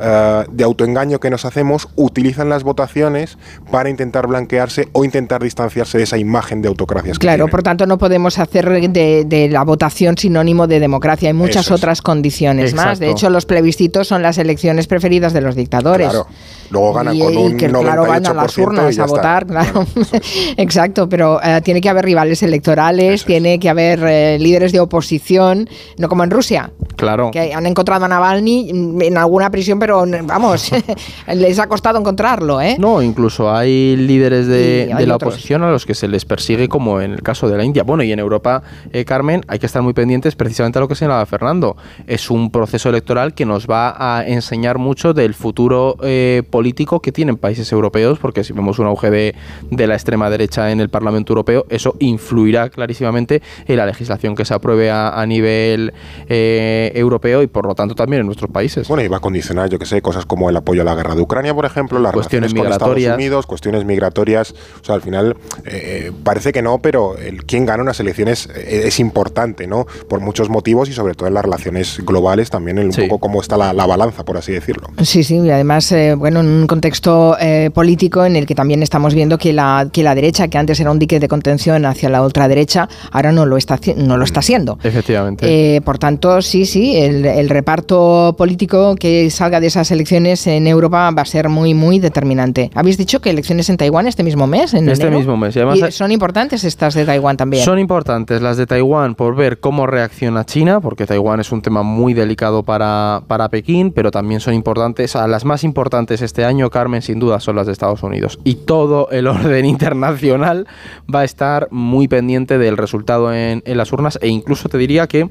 eh, 0.00 0.44
de 0.50 0.64
autoengaño 0.64 1.20
que 1.20 1.30
nos 1.30 1.44
hacemos 1.44 1.88
utilizan 1.96 2.48
las 2.48 2.62
votaciones 2.62 3.38
para 3.70 3.90
intentar 3.90 4.26
blanquearse 4.26 4.88
o 4.92 5.04
intentar 5.04 5.42
distanciarse 5.42 5.98
de 5.98 6.04
esa 6.04 6.18
imagen 6.18 6.62
de 6.62 6.68
autocracias 6.68 7.18
que 7.18 7.26
Claro, 7.26 7.48
por 7.48 7.62
tanto 7.62 7.86
no 7.86 7.98
podemos 7.98 8.38
hacer 8.38 8.68
de, 8.90 9.24
de 9.24 9.48
la 9.48 9.62
votación 9.62 10.16
sinónimo 10.16 10.66
de 10.66 10.80
democracia. 10.80 11.28
Hay 11.28 11.34
muchas 11.34 11.66
es. 11.66 11.70
otras 11.70 12.02
condiciones 12.02 12.74
más. 12.74 12.98
De 12.98 13.10
hecho, 13.10 13.30
los 13.30 13.46
plebiscitos 13.46 14.08
son 14.08 14.22
las 14.22 14.38
elecciones 14.38 14.86
preferidas 14.86 15.32
de 15.32 15.40
los 15.40 15.54
dictadores. 15.54 16.08
Claro. 16.08 16.26
Luego 16.70 16.92
ganan 16.92 17.16
y, 17.16 17.20
con 17.20 17.34
y 17.34 17.36
un 17.36 17.56
que 17.56 17.68
claro 17.68 18.06
van 18.06 18.24
a 18.26 18.32
las 18.34 18.56
98% 18.56 18.58
y 18.58 18.62
urnas 18.62 18.98
a 18.98 19.06
votar, 19.06 19.46
claro. 19.46 19.86
Exacto, 20.56 21.08
pero 21.08 21.40
eh, 21.42 21.60
tiene 21.62 21.80
que 21.80 21.88
haber 21.88 22.04
rivales 22.04 22.42
electorales, 22.44 23.24
tiene 23.24 23.58
que 23.58 23.68
haber 23.68 24.00
eh, 24.04 24.38
líderes 24.38 24.70
de 24.72 24.78
oposición, 24.78 25.68
no 25.98 26.08
como 26.08 26.22
en 26.22 26.30
Rusia, 26.30 26.70
Claro. 26.96 27.30
que 27.32 27.52
han 27.52 27.66
encontrado 27.66 28.04
a 28.04 28.08
Navalny 28.08 28.72
mm, 28.72 29.02
en 29.02 29.18
alguna 29.18 29.50
prisión, 29.50 29.78
pero 29.80 29.89
vamos, 30.24 30.70
les 31.34 31.58
ha 31.58 31.66
costado 31.66 31.98
encontrarlo, 31.98 32.60
¿eh? 32.60 32.76
No, 32.78 33.02
incluso 33.02 33.52
hay 33.54 33.96
líderes 33.96 34.46
de, 34.46 34.86
Y 34.88 34.92
hay 34.92 34.98
de 34.98 35.06
la 35.06 35.16
otros. 35.16 35.34
oposición 35.34 35.62
a 35.62 35.70
los 35.70 35.86
que 35.86 35.94
se 35.94 36.08
les 36.08 36.24
persigue, 36.24 36.68
como 36.68 37.00
en 37.00 37.12
el 37.12 37.22
caso 37.22 37.48
de 37.48 37.56
la 37.56 37.64
India. 37.64 37.82
Bueno, 37.82 38.02
y 38.02 38.12
en 38.12 38.18
Europa, 38.18 38.62
eh, 38.92 39.04
Carmen, 39.04 39.42
hay 39.48 39.58
que 39.58 39.66
estar 39.66 39.82
muy 39.82 39.92
pendientes 39.92 40.36
precisamente 40.36 40.78
a 40.78 40.80
lo 40.80 40.88
que 40.88 40.94
señalaba 40.94 41.24
Fernando. 41.26 41.76
Es 42.06 42.30
un 42.30 42.50
proceso 42.50 42.88
electoral 42.88 43.34
que 43.34 43.44
nos 43.44 43.66
va 43.66 43.94
a 43.98 44.26
enseñar 44.26 44.78
mucho 44.78 45.12
del 45.14 45.34
futuro 45.34 45.96
eh, 46.02 46.42
político 46.50 47.00
que 47.00 47.12
tienen 47.12 47.36
países 47.36 47.70
europeos, 47.72 48.18
porque 48.18 48.44
si 48.44 48.52
vemos 48.52 48.78
un 48.78 48.86
auge 48.86 49.10
de, 49.10 49.34
de 49.70 49.86
la 49.86 49.94
extrema 49.94 50.30
derecha 50.30 50.70
en 50.70 50.80
el 50.80 50.88
Parlamento 50.88 51.32
Europeo, 51.32 51.66
eso 51.68 51.96
influirá 51.98 52.68
clarísimamente 52.70 53.42
en 53.66 53.76
la 53.76 53.86
legislación 53.86 54.34
que 54.34 54.44
se 54.44 54.54
apruebe 54.54 54.90
a, 54.90 55.20
a 55.20 55.26
nivel 55.26 55.92
eh, 56.28 56.92
europeo 56.94 57.42
y 57.42 57.46
por 57.46 57.66
lo 57.66 57.74
tanto 57.74 57.94
también 57.94 58.20
en 58.20 58.26
nuestros 58.26 58.50
países. 58.50 58.86
Bueno, 58.88 59.02
y 59.02 59.08
va 59.08 59.16
a 59.16 59.20
condicionar, 59.20 59.68
yo 59.68 59.78
que 59.80 59.86
sé, 59.86 60.00
cosas 60.00 60.24
como 60.26 60.48
el 60.48 60.56
apoyo 60.56 60.82
a 60.82 60.84
la 60.84 60.94
guerra 60.94 61.16
de 61.16 61.22
Ucrania, 61.22 61.52
por 61.54 61.64
ejemplo, 61.64 61.98
las 61.98 62.12
Cuestiones 62.12 62.52
relaciones 62.52 62.54
con 62.54 62.78
migratorias. 62.78 63.02
Estados 63.06 63.18
Unidos, 63.18 63.46
cuestiones 63.46 63.84
migratorias. 63.84 64.54
O 64.80 64.84
sea, 64.84 64.94
al 64.94 65.02
final 65.02 65.36
eh, 65.64 66.12
parece 66.22 66.52
que 66.52 66.62
no, 66.62 66.78
pero 66.78 67.16
el 67.18 67.44
quién 67.44 67.66
gana 67.66 67.82
unas 67.82 67.98
elecciones 67.98 68.48
eh, 68.54 68.82
es 68.84 69.00
importante, 69.00 69.66
¿no? 69.66 69.86
Por 70.08 70.20
muchos 70.20 70.48
motivos 70.50 70.88
y 70.88 70.92
sobre 70.92 71.14
todo 71.14 71.26
en 71.26 71.34
las 71.34 71.44
relaciones 71.44 72.00
globales 72.06 72.50
también, 72.50 72.78
en 72.78 72.86
un 72.86 72.92
Sí. 72.92 73.02
poco 73.08 73.18
cómo 73.18 73.40
está 73.40 73.56
la, 73.56 73.72
la 73.72 73.86
balanza, 73.86 74.24
por 74.24 74.36
así 74.36 74.52
decirlo. 74.52 74.88
Sí, 75.02 75.24
sí, 75.24 75.36
y 75.38 75.50
además, 75.50 75.90
eh, 75.92 76.14
bueno, 76.14 76.40
en 76.40 76.46
un 76.46 76.66
contexto 76.66 77.36
eh, 77.40 77.70
político 77.72 78.24
en 78.24 78.36
el 78.36 78.46
que 78.46 78.54
también 78.54 78.82
estamos 78.82 79.14
viendo 79.14 79.38
que 79.38 79.52
la, 79.54 79.88
que 79.92 80.02
la 80.02 80.14
derecha, 80.14 80.48
que 80.48 80.58
antes 80.58 80.78
era 80.80 80.90
un 80.90 80.98
dique 80.98 81.18
de 81.18 81.28
contención 81.28 81.86
hacia 81.86 82.10
la 82.10 82.22
ultraderecha, 82.22 82.88
ahora 83.10 83.32
no 83.32 83.46
lo 83.46 83.56
está, 83.56 83.78
no 83.96 84.16
lo 84.18 84.24
está 84.24 84.40
haciendo. 84.40 84.78
Efectivamente. 84.82 85.76
Eh, 85.76 85.80
por 85.80 85.98
tanto, 85.98 86.42
sí, 86.42 86.66
sí, 86.66 86.96
el, 86.98 87.24
el 87.24 87.48
reparto 87.48 88.34
político 88.36 88.96
que 88.96 89.30
salga 89.30 89.60
de 89.60 89.69
esas 89.70 89.90
elecciones 89.90 90.46
en 90.46 90.66
Europa 90.66 91.10
va 91.10 91.22
a 91.22 91.24
ser 91.24 91.48
muy, 91.48 91.74
muy 91.74 91.98
determinante. 91.98 92.70
¿Habéis 92.74 92.98
dicho 92.98 93.20
que 93.20 93.30
elecciones 93.30 93.70
en 93.70 93.76
Taiwán 93.76 94.06
este 94.06 94.22
mismo 94.22 94.46
mes? 94.46 94.74
En 94.74 94.88
Este 94.88 95.04
enero? 95.04 95.18
mismo 95.18 95.36
mes, 95.36 95.54
y 95.56 95.60
además 95.60 95.78
Y 95.78 95.92
son 95.92 96.10
importantes 96.12 96.64
estas 96.64 96.94
de 96.94 97.04
Taiwán 97.04 97.36
también. 97.36 97.64
Son 97.64 97.78
importantes 97.78 98.42
las 98.42 98.56
de 98.56 98.66
Taiwán 98.66 99.14
por 99.14 99.34
ver 99.36 99.60
cómo 99.60 99.86
reacciona 99.86 100.44
China, 100.44 100.80
porque 100.80 101.06
Taiwán 101.06 101.40
es 101.40 101.52
un 101.52 101.62
tema 101.62 101.82
muy 101.82 102.14
delicado 102.14 102.62
para, 102.62 103.22
para 103.26 103.48
Pekín, 103.48 103.92
pero 103.92 104.10
también 104.10 104.40
son 104.40 104.54
importantes, 104.54 105.16
a 105.16 105.26
las 105.28 105.44
más 105.44 105.64
importantes 105.64 106.20
este 106.20 106.44
año, 106.44 106.68
Carmen, 106.70 107.02
sin 107.02 107.18
duda, 107.20 107.40
son 107.40 107.56
las 107.56 107.66
de 107.66 107.72
Estados 107.72 108.02
Unidos. 108.02 108.38
Y 108.44 108.54
todo 108.54 109.08
el 109.10 109.26
orden 109.28 109.64
internacional 109.64 110.66
va 111.12 111.20
a 111.20 111.24
estar 111.24 111.68
muy 111.70 112.08
pendiente 112.08 112.58
del 112.58 112.76
resultado 112.76 113.32
en, 113.32 113.62
en 113.64 113.76
las 113.76 113.92
urnas 113.92 114.18
e 114.20 114.28
incluso 114.28 114.68
te 114.68 114.78
diría 114.78 115.06
que 115.06 115.28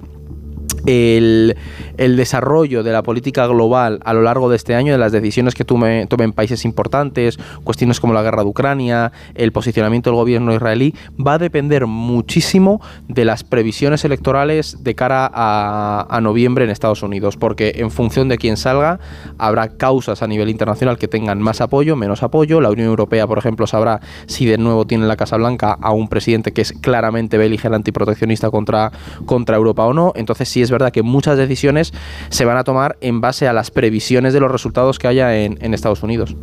el, 0.86 1.56
desarrollo 1.98 2.84
de 2.84 2.92
la 2.92 3.04
política 3.04 3.48
global 3.48 4.00
a 4.04 4.14
lo 4.14 4.22
largo 4.22 4.50
de 4.50 4.56
este 4.56 4.76
año, 4.76 4.92
de 4.92 4.98
las 4.98 5.12
decisiones 5.12 5.56
que 5.56 5.66
tome- 5.66 6.08
tomen 6.08 6.34
países 6.34 6.66
importantes, 6.66 7.38
cuestiones 7.64 8.00
como 8.00 8.14
la 8.14 8.22
guerra 8.22 8.44
de 8.44 8.50
Ucrania, 8.50 9.12
el 9.36 9.52
posicionamiento 9.52 10.10
del 10.10 10.18
gobierno 10.18 10.54
israelí, 10.54 10.96
va 11.20 11.34
a 11.34 11.38
depender 11.38 11.88
muchísimo 11.88 12.82
de 13.08 13.26
las 13.26 13.44
previsiones 13.44 14.06
electorales 14.06 14.84
de 14.84 14.96
cara 14.96 15.30
a, 15.34 16.20
noviembre 16.22 16.66
en 16.66 16.70
Estados 16.70 17.02
Unidos, 17.02 17.38
porque 17.38 17.74
en 17.78 17.92
función 17.92 18.28
de 18.28 18.38
quién 18.38 18.58
salga, 18.58 19.00
habrá 19.38 19.70
causas 19.70 20.22
a 20.22 20.28
nivel 20.28 20.50
internacional 20.50 20.98
que 20.98 21.08
tengan 21.08 21.42
más 21.42 21.62
apoyo, 21.62 21.96
menos 21.96 22.24
apoyo. 22.24 22.60
La 22.60 22.70
Unión 22.70 22.88
Europea, 22.88 23.26
por 23.26 23.38
ejemplo, 23.38 23.68
sabrá 23.68 24.02
si 24.26 24.46
de 24.46 24.58
nuevo 24.58 24.86
tiene 24.86 25.06
en 25.06 25.08
la 25.08 25.16
Casa 25.16 25.38
Blanca 25.38 25.78
a 25.80 25.92
un 25.92 26.10
presidente 26.10 26.52
que 26.52 26.62
es 26.62 26.74
claramente 26.74 27.38
beligerante 27.38 27.90
y 27.90 27.94
proteccionista 27.94 28.52
contra, 28.52 28.92
contra 29.26 29.56
Europa 29.56 29.86
o 29.86 29.94
no. 29.94 30.12
Entonces 30.16 30.50
sí 30.50 30.62
es 30.62 30.69
verdad 30.72 30.92
que 30.92 31.04
muchas 31.04 31.38
decisiones 31.38 31.94
se 32.30 32.46
van 32.46 32.58
a 32.58 32.64
tomar 32.64 32.98
en 33.02 33.22
base 33.22 33.48
a 33.48 33.54
las 33.54 33.72
previsiones 33.72 34.34
de 34.34 34.40
los 34.40 34.52
resultados 34.52 35.00
que 35.00 35.08
haya 35.08 35.36
en, 35.38 35.58
en 35.62 35.74
Estados 35.74 36.04
Unidos. 36.04 36.36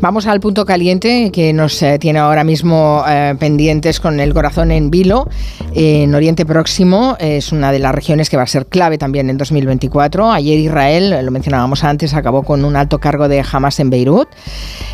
Vamos 0.00 0.26
al 0.26 0.40
punto 0.40 0.64
caliente 0.64 1.30
que 1.32 1.52
nos 1.52 1.82
eh, 1.82 1.98
tiene 1.98 2.18
ahora 2.18 2.44
mismo 2.44 3.04
eh, 3.08 3.34
pendientes 3.38 4.00
con 4.00 4.20
el 4.20 4.34
corazón 4.34 4.70
en 4.70 4.90
vilo. 4.90 5.28
Eh, 5.74 6.02
en 6.02 6.14
Oriente 6.14 6.46
Próximo 6.46 7.16
es 7.18 7.52
una 7.52 7.72
de 7.72 7.78
las 7.78 7.94
regiones 7.94 8.30
que 8.30 8.36
va 8.36 8.44
a 8.44 8.46
ser 8.46 8.66
clave 8.66 8.98
también 8.98 9.30
en 9.30 9.36
2024. 9.36 10.30
Ayer 10.30 10.58
Israel, 10.58 11.12
eh, 11.12 11.22
lo 11.22 11.30
mencionábamos 11.30 11.82
antes, 11.84 12.14
acabó 12.14 12.42
con 12.42 12.64
un 12.64 12.76
alto 12.76 12.98
cargo 12.98 13.28
de 13.28 13.44
Hamas 13.50 13.80
en 13.80 13.90
Beirut. 13.90 14.28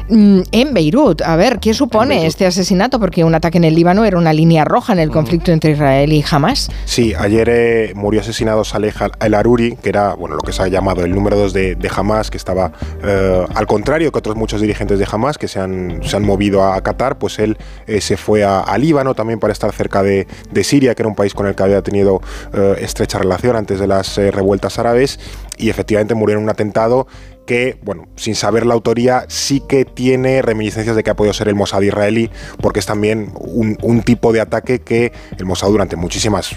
Mm, 0.08 0.40
en 0.52 0.74
Beirut, 0.74 1.22
a 1.22 1.36
ver, 1.36 1.58
¿qué 1.58 1.74
supone 1.74 2.26
este 2.26 2.46
asesinato? 2.46 2.98
Porque 2.98 3.24
un 3.24 3.34
ataque 3.34 3.58
en 3.58 3.64
el 3.64 3.74
Líbano 3.74 4.04
era 4.04 4.16
una 4.16 4.32
línea 4.32 4.64
roja 4.64 4.92
en 4.92 4.98
el 5.00 5.10
conflicto 5.10 5.52
entre 5.52 5.72
Israel 5.72 6.12
y 6.12 6.24
Hamas. 6.28 6.70
Sí, 6.84 7.12
ayer 7.18 7.48
eh, 7.50 7.92
murió 7.94 8.20
asesinado 8.20 8.47
Saleh 8.64 8.92
El 9.20 9.34
Aruri, 9.34 9.76
que 9.76 9.88
era 9.88 10.14
bueno 10.14 10.36
lo 10.36 10.42
que 10.42 10.52
se 10.52 10.62
ha 10.62 10.68
llamado 10.68 11.04
el 11.04 11.14
número 11.14 11.36
2 11.36 11.52
de, 11.52 11.74
de 11.74 11.90
Hamas, 11.94 12.30
que 12.30 12.36
estaba 12.36 12.72
eh, 13.02 13.46
al 13.54 13.66
contrario 13.66 14.10
que 14.12 14.18
otros 14.18 14.36
muchos 14.36 14.60
dirigentes 14.60 14.98
de 14.98 15.06
Hamas 15.10 15.38
que 15.38 15.48
se 15.48 15.60
han, 15.60 16.00
se 16.02 16.16
han 16.16 16.24
movido 16.24 16.64
a, 16.64 16.80
Qatar, 16.80 17.18
pues 17.18 17.38
él 17.38 17.58
eh, 17.86 18.00
se 18.00 18.16
fue 18.16 18.44
a, 18.44 18.60
a 18.60 18.78
Líbano 18.78 19.14
también 19.14 19.40
para 19.40 19.52
estar 19.52 19.72
cerca 19.72 20.02
de, 20.02 20.26
de 20.50 20.64
Siria, 20.64 20.94
que 20.94 21.02
era 21.02 21.08
un 21.08 21.14
país 21.14 21.34
con 21.34 21.46
el 21.46 21.54
que 21.54 21.62
había 21.62 21.82
tenido 21.82 22.20
eh, 22.54 22.76
estrecha 22.80 23.18
relación 23.18 23.56
antes 23.56 23.78
de 23.78 23.86
las 23.86 24.16
revueltas 24.16 24.78
árabes, 24.78 25.18
y 25.56 25.70
efectivamente 25.70 26.14
murió 26.14 26.36
en 26.36 26.42
un 26.42 26.50
atentado 26.50 27.06
que, 27.48 27.78
bueno, 27.82 28.06
sin 28.16 28.34
saber 28.34 28.66
la 28.66 28.74
autoría, 28.74 29.24
sí 29.28 29.62
que 29.66 29.86
tiene 29.86 30.42
reminiscencias 30.42 30.94
de 30.94 31.02
que 31.02 31.10
ha 31.10 31.16
podido 31.16 31.32
ser 31.32 31.48
el 31.48 31.54
Mossad 31.54 31.80
israelí, 31.80 32.30
porque 32.60 32.80
es 32.80 32.86
también 32.86 33.32
un, 33.34 33.78
un 33.80 34.02
tipo 34.02 34.34
de 34.34 34.42
ataque 34.42 34.80
que 34.80 35.12
el 35.38 35.46
Mossad 35.46 35.68
durante 35.68 35.96
muchísimas 35.96 36.56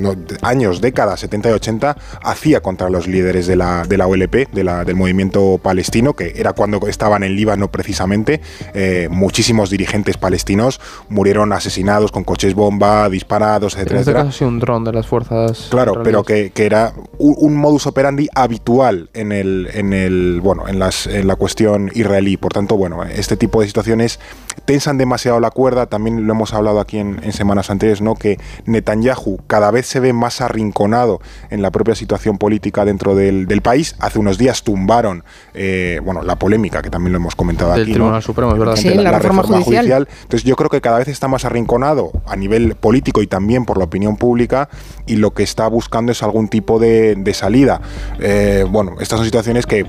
no, 0.00 0.14
años, 0.42 0.80
décadas, 0.80 1.20
70 1.20 1.50
y 1.50 1.52
80, 1.52 1.96
hacía 2.22 2.60
contra 2.60 2.90
los 2.90 3.06
líderes 3.06 3.46
de 3.46 3.56
la, 3.56 3.84
de 3.84 3.96
la 3.96 4.06
OLP, 4.06 4.50
de 4.52 4.64
la, 4.64 4.84
del 4.84 4.96
movimiento 4.96 5.58
palestino, 5.62 6.14
que 6.14 6.32
era 6.36 6.52
cuando 6.52 6.80
estaban 6.88 7.22
en 7.22 7.36
Líbano 7.36 7.70
precisamente. 7.70 8.40
Eh, 8.74 9.08
muchísimos 9.10 9.70
dirigentes 9.70 10.16
palestinos 10.16 10.80
murieron 11.08 11.52
asesinados 11.52 12.12
con 12.12 12.24
coches 12.24 12.54
bomba, 12.54 13.08
disparados, 13.08 13.74
En 13.74 13.80
etcétera. 13.80 14.00
este 14.00 14.12
caso 14.12 14.28
ha 14.28 14.32
sido 14.32 14.48
un 14.48 14.58
dron 14.60 14.84
de 14.84 14.92
las 14.92 15.06
fuerzas. 15.06 15.68
Claro, 15.70 16.02
pero 16.02 16.22
que, 16.24 16.50
que 16.50 16.66
era 16.66 16.92
un, 17.18 17.34
un 17.38 17.56
modus 17.56 17.86
operandi 17.86 18.28
habitual 18.34 19.10
en 19.14 19.32
el, 19.32 19.68
en 19.74 19.92
el 19.92 20.40
bueno, 20.42 20.68
en 20.68 20.78
las 20.78 21.06
en 21.06 21.26
la 21.26 21.36
cuestión 21.36 21.90
israelí. 21.94 22.36
Por 22.36 22.52
tanto, 22.52 22.76
bueno, 22.76 23.02
este 23.04 23.36
tipo 23.36 23.60
de 23.60 23.66
situaciones 23.66 24.18
tensan 24.64 24.98
demasiado 24.98 25.40
la 25.40 25.50
cuerda. 25.50 25.86
También 25.86 26.26
lo 26.26 26.32
hemos 26.32 26.54
hablado 26.54 26.80
aquí 26.80 26.98
en, 26.98 27.20
en 27.22 27.32
semanas 27.32 27.70
anteriores, 27.70 28.00
¿no? 28.00 28.14
Que 28.14 28.38
Netanyahu 28.66 29.38
cada 29.46 29.70
vez 29.70 29.89
se 29.90 29.98
ve 29.98 30.12
más 30.12 30.40
arrinconado 30.40 31.20
en 31.50 31.62
la 31.62 31.72
propia 31.72 31.96
situación 31.96 32.38
política 32.38 32.84
dentro 32.84 33.16
del, 33.16 33.46
del 33.46 33.60
país. 33.60 33.96
Hace 33.98 34.20
unos 34.20 34.38
días 34.38 34.62
tumbaron, 34.62 35.24
eh, 35.52 36.00
bueno, 36.04 36.22
la 36.22 36.36
polémica 36.36 36.80
que 36.80 36.90
también 36.90 37.12
lo 37.12 37.16
hemos 37.16 37.34
comentado 37.34 37.72
Del 37.72 37.82
aquí, 37.82 37.92
Tribunal 37.92 38.16
¿no? 38.16 38.22
Supremo, 38.22 38.52
es 38.52 38.58
verdad. 38.58 38.76
Sí, 38.76 38.94
la 38.94 39.18
reforma 39.18 39.42
judicial. 39.42 40.08
Entonces 40.22 40.44
yo 40.44 40.54
creo 40.54 40.70
que 40.70 40.80
cada 40.80 40.98
vez 40.98 41.08
está 41.08 41.26
más 41.26 41.44
arrinconado 41.44 42.12
a 42.26 42.36
nivel 42.36 42.76
político 42.76 43.20
y 43.20 43.26
también 43.26 43.64
por 43.64 43.78
la 43.78 43.84
opinión 43.84 44.16
pública 44.16 44.68
y 45.06 45.16
lo 45.16 45.32
que 45.32 45.42
está 45.42 45.66
buscando 45.66 46.12
es 46.12 46.22
algún 46.22 46.48
tipo 46.48 46.78
de, 46.78 47.16
de 47.16 47.34
salida. 47.34 47.80
Eh, 48.20 48.64
bueno, 48.70 48.92
estas 49.00 49.18
son 49.18 49.24
situaciones 49.24 49.66
que 49.66 49.86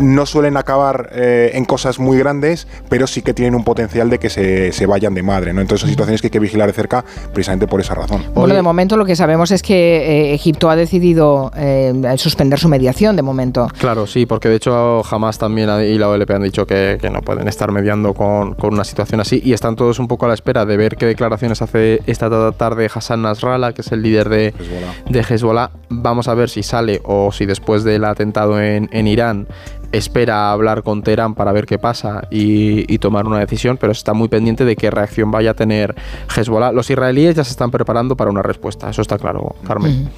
no 0.00 0.26
suelen 0.26 0.56
acabar 0.56 1.10
eh, 1.12 1.52
en 1.54 1.64
cosas 1.64 1.98
muy 1.98 2.18
grandes, 2.18 2.66
pero 2.88 3.06
sí 3.06 3.22
que 3.22 3.34
tienen 3.34 3.54
un 3.54 3.64
potencial 3.64 4.10
de 4.10 4.18
que 4.18 4.30
se, 4.30 4.72
se 4.72 4.86
vayan 4.86 5.14
de 5.14 5.22
madre. 5.22 5.52
¿no? 5.52 5.60
Entonces 5.60 5.82
son 5.82 5.90
situaciones 5.90 6.20
que 6.20 6.28
hay 6.28 6.30
que 6.30 6.38
vigilar 6.38 6.68
de 6.68 6.72
cerca 6.72 7.04
precisamente 7.32 7.66
por 7.66 7.80
esa 7.80 7.94
razón. 7.94 8.24
Bueno, 8.34 8.54
de 8.54 8.62
momento 8.62 8.96
lo 8.96 9.04
que 9.04 9.16
sabemos 9.16 9.50
es 9.50 9.62
que 9.62 9.74
eh, 9.74 10.34
Egipto 10.34 10.70
ha 10.70 10.76
decidido 10.76 11.50
eh, 11.56 12.14
suspender 12.16 12.58
su 12.58 12.68
mediación 12.68 13.16
de 13.16 13.22
momento. 13.22 13.68
Claro, 13.78 14.06
sí, 14.06 14.26
porque 14.26 14.48
de 14.48 14.56
hecho 14.56 15.02
jamás 15.02 15.38
también 15.38 15.68
y 15.82 15.98
la 15.98 16.08
OLP 16.08 16.30
han 16.30 16.42
dicho 16.42 16.66
que, 16.66 16.98
que 17.00 17.10
no 17.10 17.22
pueden 17.22 17.48
estar 17.48 17.72
mediando 17.72 18.14
con, 18.14 18.54
con, 18.54 18.74
una 18.74 18.84
situación 18.84 19.20
así 19.20 19.40
y 19.44 19.52
están 19.52 19.76
todos 19.76 19.98
un 19.98 20.08
poco 20.08 20.26
a 20.26 20.28
la 20.28 20.34
espera 20.34 20.64
de 20.64 20.76
ver 20.76 20.96
qué 20.96 21.06
declaraciones 21.06 21.62
hace 21.62 22.00
esta 22.06 22.28
tarde 22.52 22.88
Hassan 22.92 23.22
Nasrallah, 23.22 23.72
que 23.72 23.82
es 23.82 23.92
el 23.92 24.02
líder 24.02 24.28
de 24.28 24.48
Hezbollah. 24.48 24.94
de 25.08 25.20
Hezbollah. 25.20 25.70
Vamos 25.88 26.28
a 26.28 26.34
ver 26.34 26.48
si 26.48 26.62
sale 26.62 27.00
o 27.04 27.32
si 27.32 27.46
después 27.46 27.82
del 27.84 28.04
atentado 28.04 28.60
en, 28.60 28.88
en 28.92 29.06
Irán 29.06 29.48
espera 29.92 30.52
hablar 30.52 30.82
con 30.82 31.02
Teherán 31.02 31.34
para 31.34 31.52
ver 31.52 31.66
qué 31.66 31.78
pasa 31.78 32.26
y, 32.30 32.92
y, 32.92 32.98
tomar 32.98 33.26
una 33.26 33.38
decisión, 33.38 33.76
pero 33.76 33.92
está 33.92 34.12
muy 34.12 34.28
pendiente 34.28 34.64
de 34.64 34.76
qué 34.76 34.90
reacción 34.90 35.30
vaya 35.30 35.52
a 35.52 35.54
tener 35.54 35.94
Hezbollah. 36.34 36.72
Los 36.72 36.90
israelíes 36.90 37.36
ya 37.36 37.44
se 37.44 37.50
están 37.50 37.70
preparando 37.70 38.16
para 38.16 38.30
una 38.30 38.42
respuesta, 38.42 38.90
eso 38.90 39.02
está 39.02 39.18
claro, 39.18 39.54
Carmen. 39.66 40.10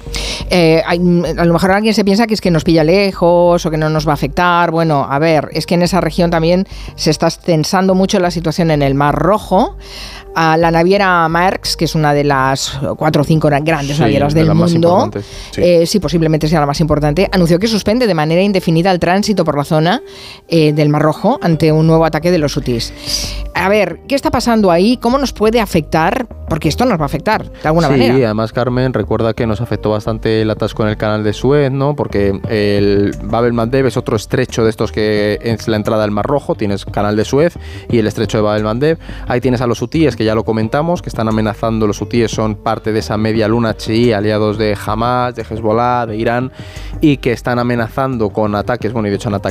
Eh, 0.49 0.81
hay, 0.85 0.99
a 1.37 1.45
lo 1.45 1.53
mejor 1.53 1.71
alguien 1.71 1.93
se 1.93 2.03
piensa 2.03 2.27
que 2.27 2.33
es 2.33 2.41
que 2.41 2.51
nos 2.51 2.63
pilla 2.63 2.83
lejos 2.83 3.65
o 3.65 3.71
que 3.71 3.77
no 3.77 3.89
nos 3.89 4.07
va 4.07 4.11
a 4.11 4.15
afectar. 4.15 4.71
Bueno, 4.71 5.07
a 5.09 5.19
ver, 5.19 5.49
es 5.53 5.65
que 5.65 5.75
en 5.75 5.83
esa 5.83 6.01
región 6.01 6.29
también 6.29 6.67
se 6.95 7.09
está 7.09 7.29
tensando 7.29 7.95
mucho 7.95 8.19
la 8.19 8.31
situación 8.31 8.71
en 8.71 8.81
el 8.81 8.95
Mar 8.95 9.15
Rojo. 9.15 9.77
A 10.33 10.55
la 10.55 10.71
naviera 10.71 11.27
Maersk, 11.27 11.77
que 11.77 11.83
es 11.83 11.93
una 11.93 12.13
de 12.13 12.23
las 12.23 12.79
cuatro 12.95 13.23
o 13.23 13.25
cinco 13.25 13.49
grandes 13.49 13.97
sí, 13.97 14.01
navieras 14.01 14.33
del 14.33 14.53
mundo, 14.53 15.11
sí. 15.51 15.61
Eh, 15.61 15.85
sí. 15.85 15.99
posiblemente 15.99 16.47
sea 16.47 16.61
la 16.61 16.65
más 16.65 16.79
importante, 16.79 17.27
anunció 17.33 17.59
que 17.59 17.67
suspende 17.67 18.07
de 18.07 18.13
manera 18.13 18.41
indefinida 18.41 18.91
el 18.91 18.99
tránsito 18.99 19.43
por 19.43 19.57
la 19.61 19.65
zona 19.65 20.01
eh, 20.47 20.73
del 20.73 20.89
Mar 20.89 21.03
Rojo 21.03 21.39
ante 21.41 21.71
un 21.71 21.85
nuevo 21.85 22.03
ataque 22.03 22.31
de 22.31 22.39
los 22.39 22.57
hutíes. 22.57 22.93
A 23.53 23.69
ver, 23.69 23.99
¿qué 24.07 24.15
está 24.15 24.31
pasando 24.31 24.71
ahí? 24.71 24.97
¿Cómo 24.97 25.17
nos 25.19 25.33
puede 25.33 25.59
afectar? 25.59 26.25
Porque 26.49 26.67
esto 26.67 26.85
nos 26.85 26.97
va 26.97 27.03
a 27.03 27.05
afectar 27.05 27.49
de 27.49 27.67
alguna 27.67 27.87
sí, 27.87 27.93
manera. 27.93 28.15
Sí, 28.15 28.23
además 28.23 28.51
Carmen 28.51 28.93
recuerda 28.93 29.33
que 29.33 29.45
nos 29.45 29.61
afectó 29.61 29.91
bastante 29.91 30.41
el 30.41 30.49
atasco 30.49 30.83
en 30.83 30.89
el 30.89 30.97
canal 30.97 31.23
de 31.23 31.31
Suez, 31.31 31.71
¿no? 31.71 31.95
Porque 31.95 32.39
el 32.49 33.15
Bab 33.23 33.45
el 33.45 33.53
Mandeb 33.53 33.85
es 33.85 33.97
otro 33.97 34.15
estrecho 34.15 34.63
de 34.63 34.69
estos 34.71 34.91
que 34.91 35.39
es 35.43 35.67
la 35.67 35.75
entrada 35.75 36.03
al 36.03 36.11
Mar 36.11 36.25
Rojo, 36.25 36.55
tienes 36.55 36.85
canal 36.85 37.15
de 37.15 37.23
Suez 37.23 37.57
y 37.89 37.99
el 37.99 38.07
estrecho 38.07 38.39
de 38.39 38.43
Bab 38.43 38.57
el 38.57 38.63
Mandeb. 38.63 38.97
Ahí 39.27 39.41
tienes 39.41 39.61
a 39.61 39.67
los 39.67 39.81
hutíes 39.81 40.15
que 40.15 40.25
ya 40.25 40.33
lo 40.33 40.43
comentamos, 40.43 41.01
que 41.01 41.09
están 41.09 41.27
amenazando, 41.27 41.87
los 41.87 42.01
hutíes 42.01 42.31
son 42.31 42.55
parte 42.55 42.91
de 42.91 42.99
esa 42.99 43.17
media 43.17 43.47
luna 43.47 43.77
chií, 43.77 44.11
aliados 44.11 44.57
de 44.57 44.75
Hamas, 44.85 45.35
de 45.35 45.43
Hezbollah, 45.43 46.07
de 46.07 46.17
Irán, 46.17 46.51
y 46.99 47.17
que 47.17 47.31
están 47.31 47.59
amenazando 47.59 48.29
con 48.29 48.55
ataques, 48.55 48.91
bueno, 48.91 49.07
y 49.07 49.11
de 49.11 49.17
hecho 49.17 49.29
han 49.29 49.35
atacado 49.35 49.50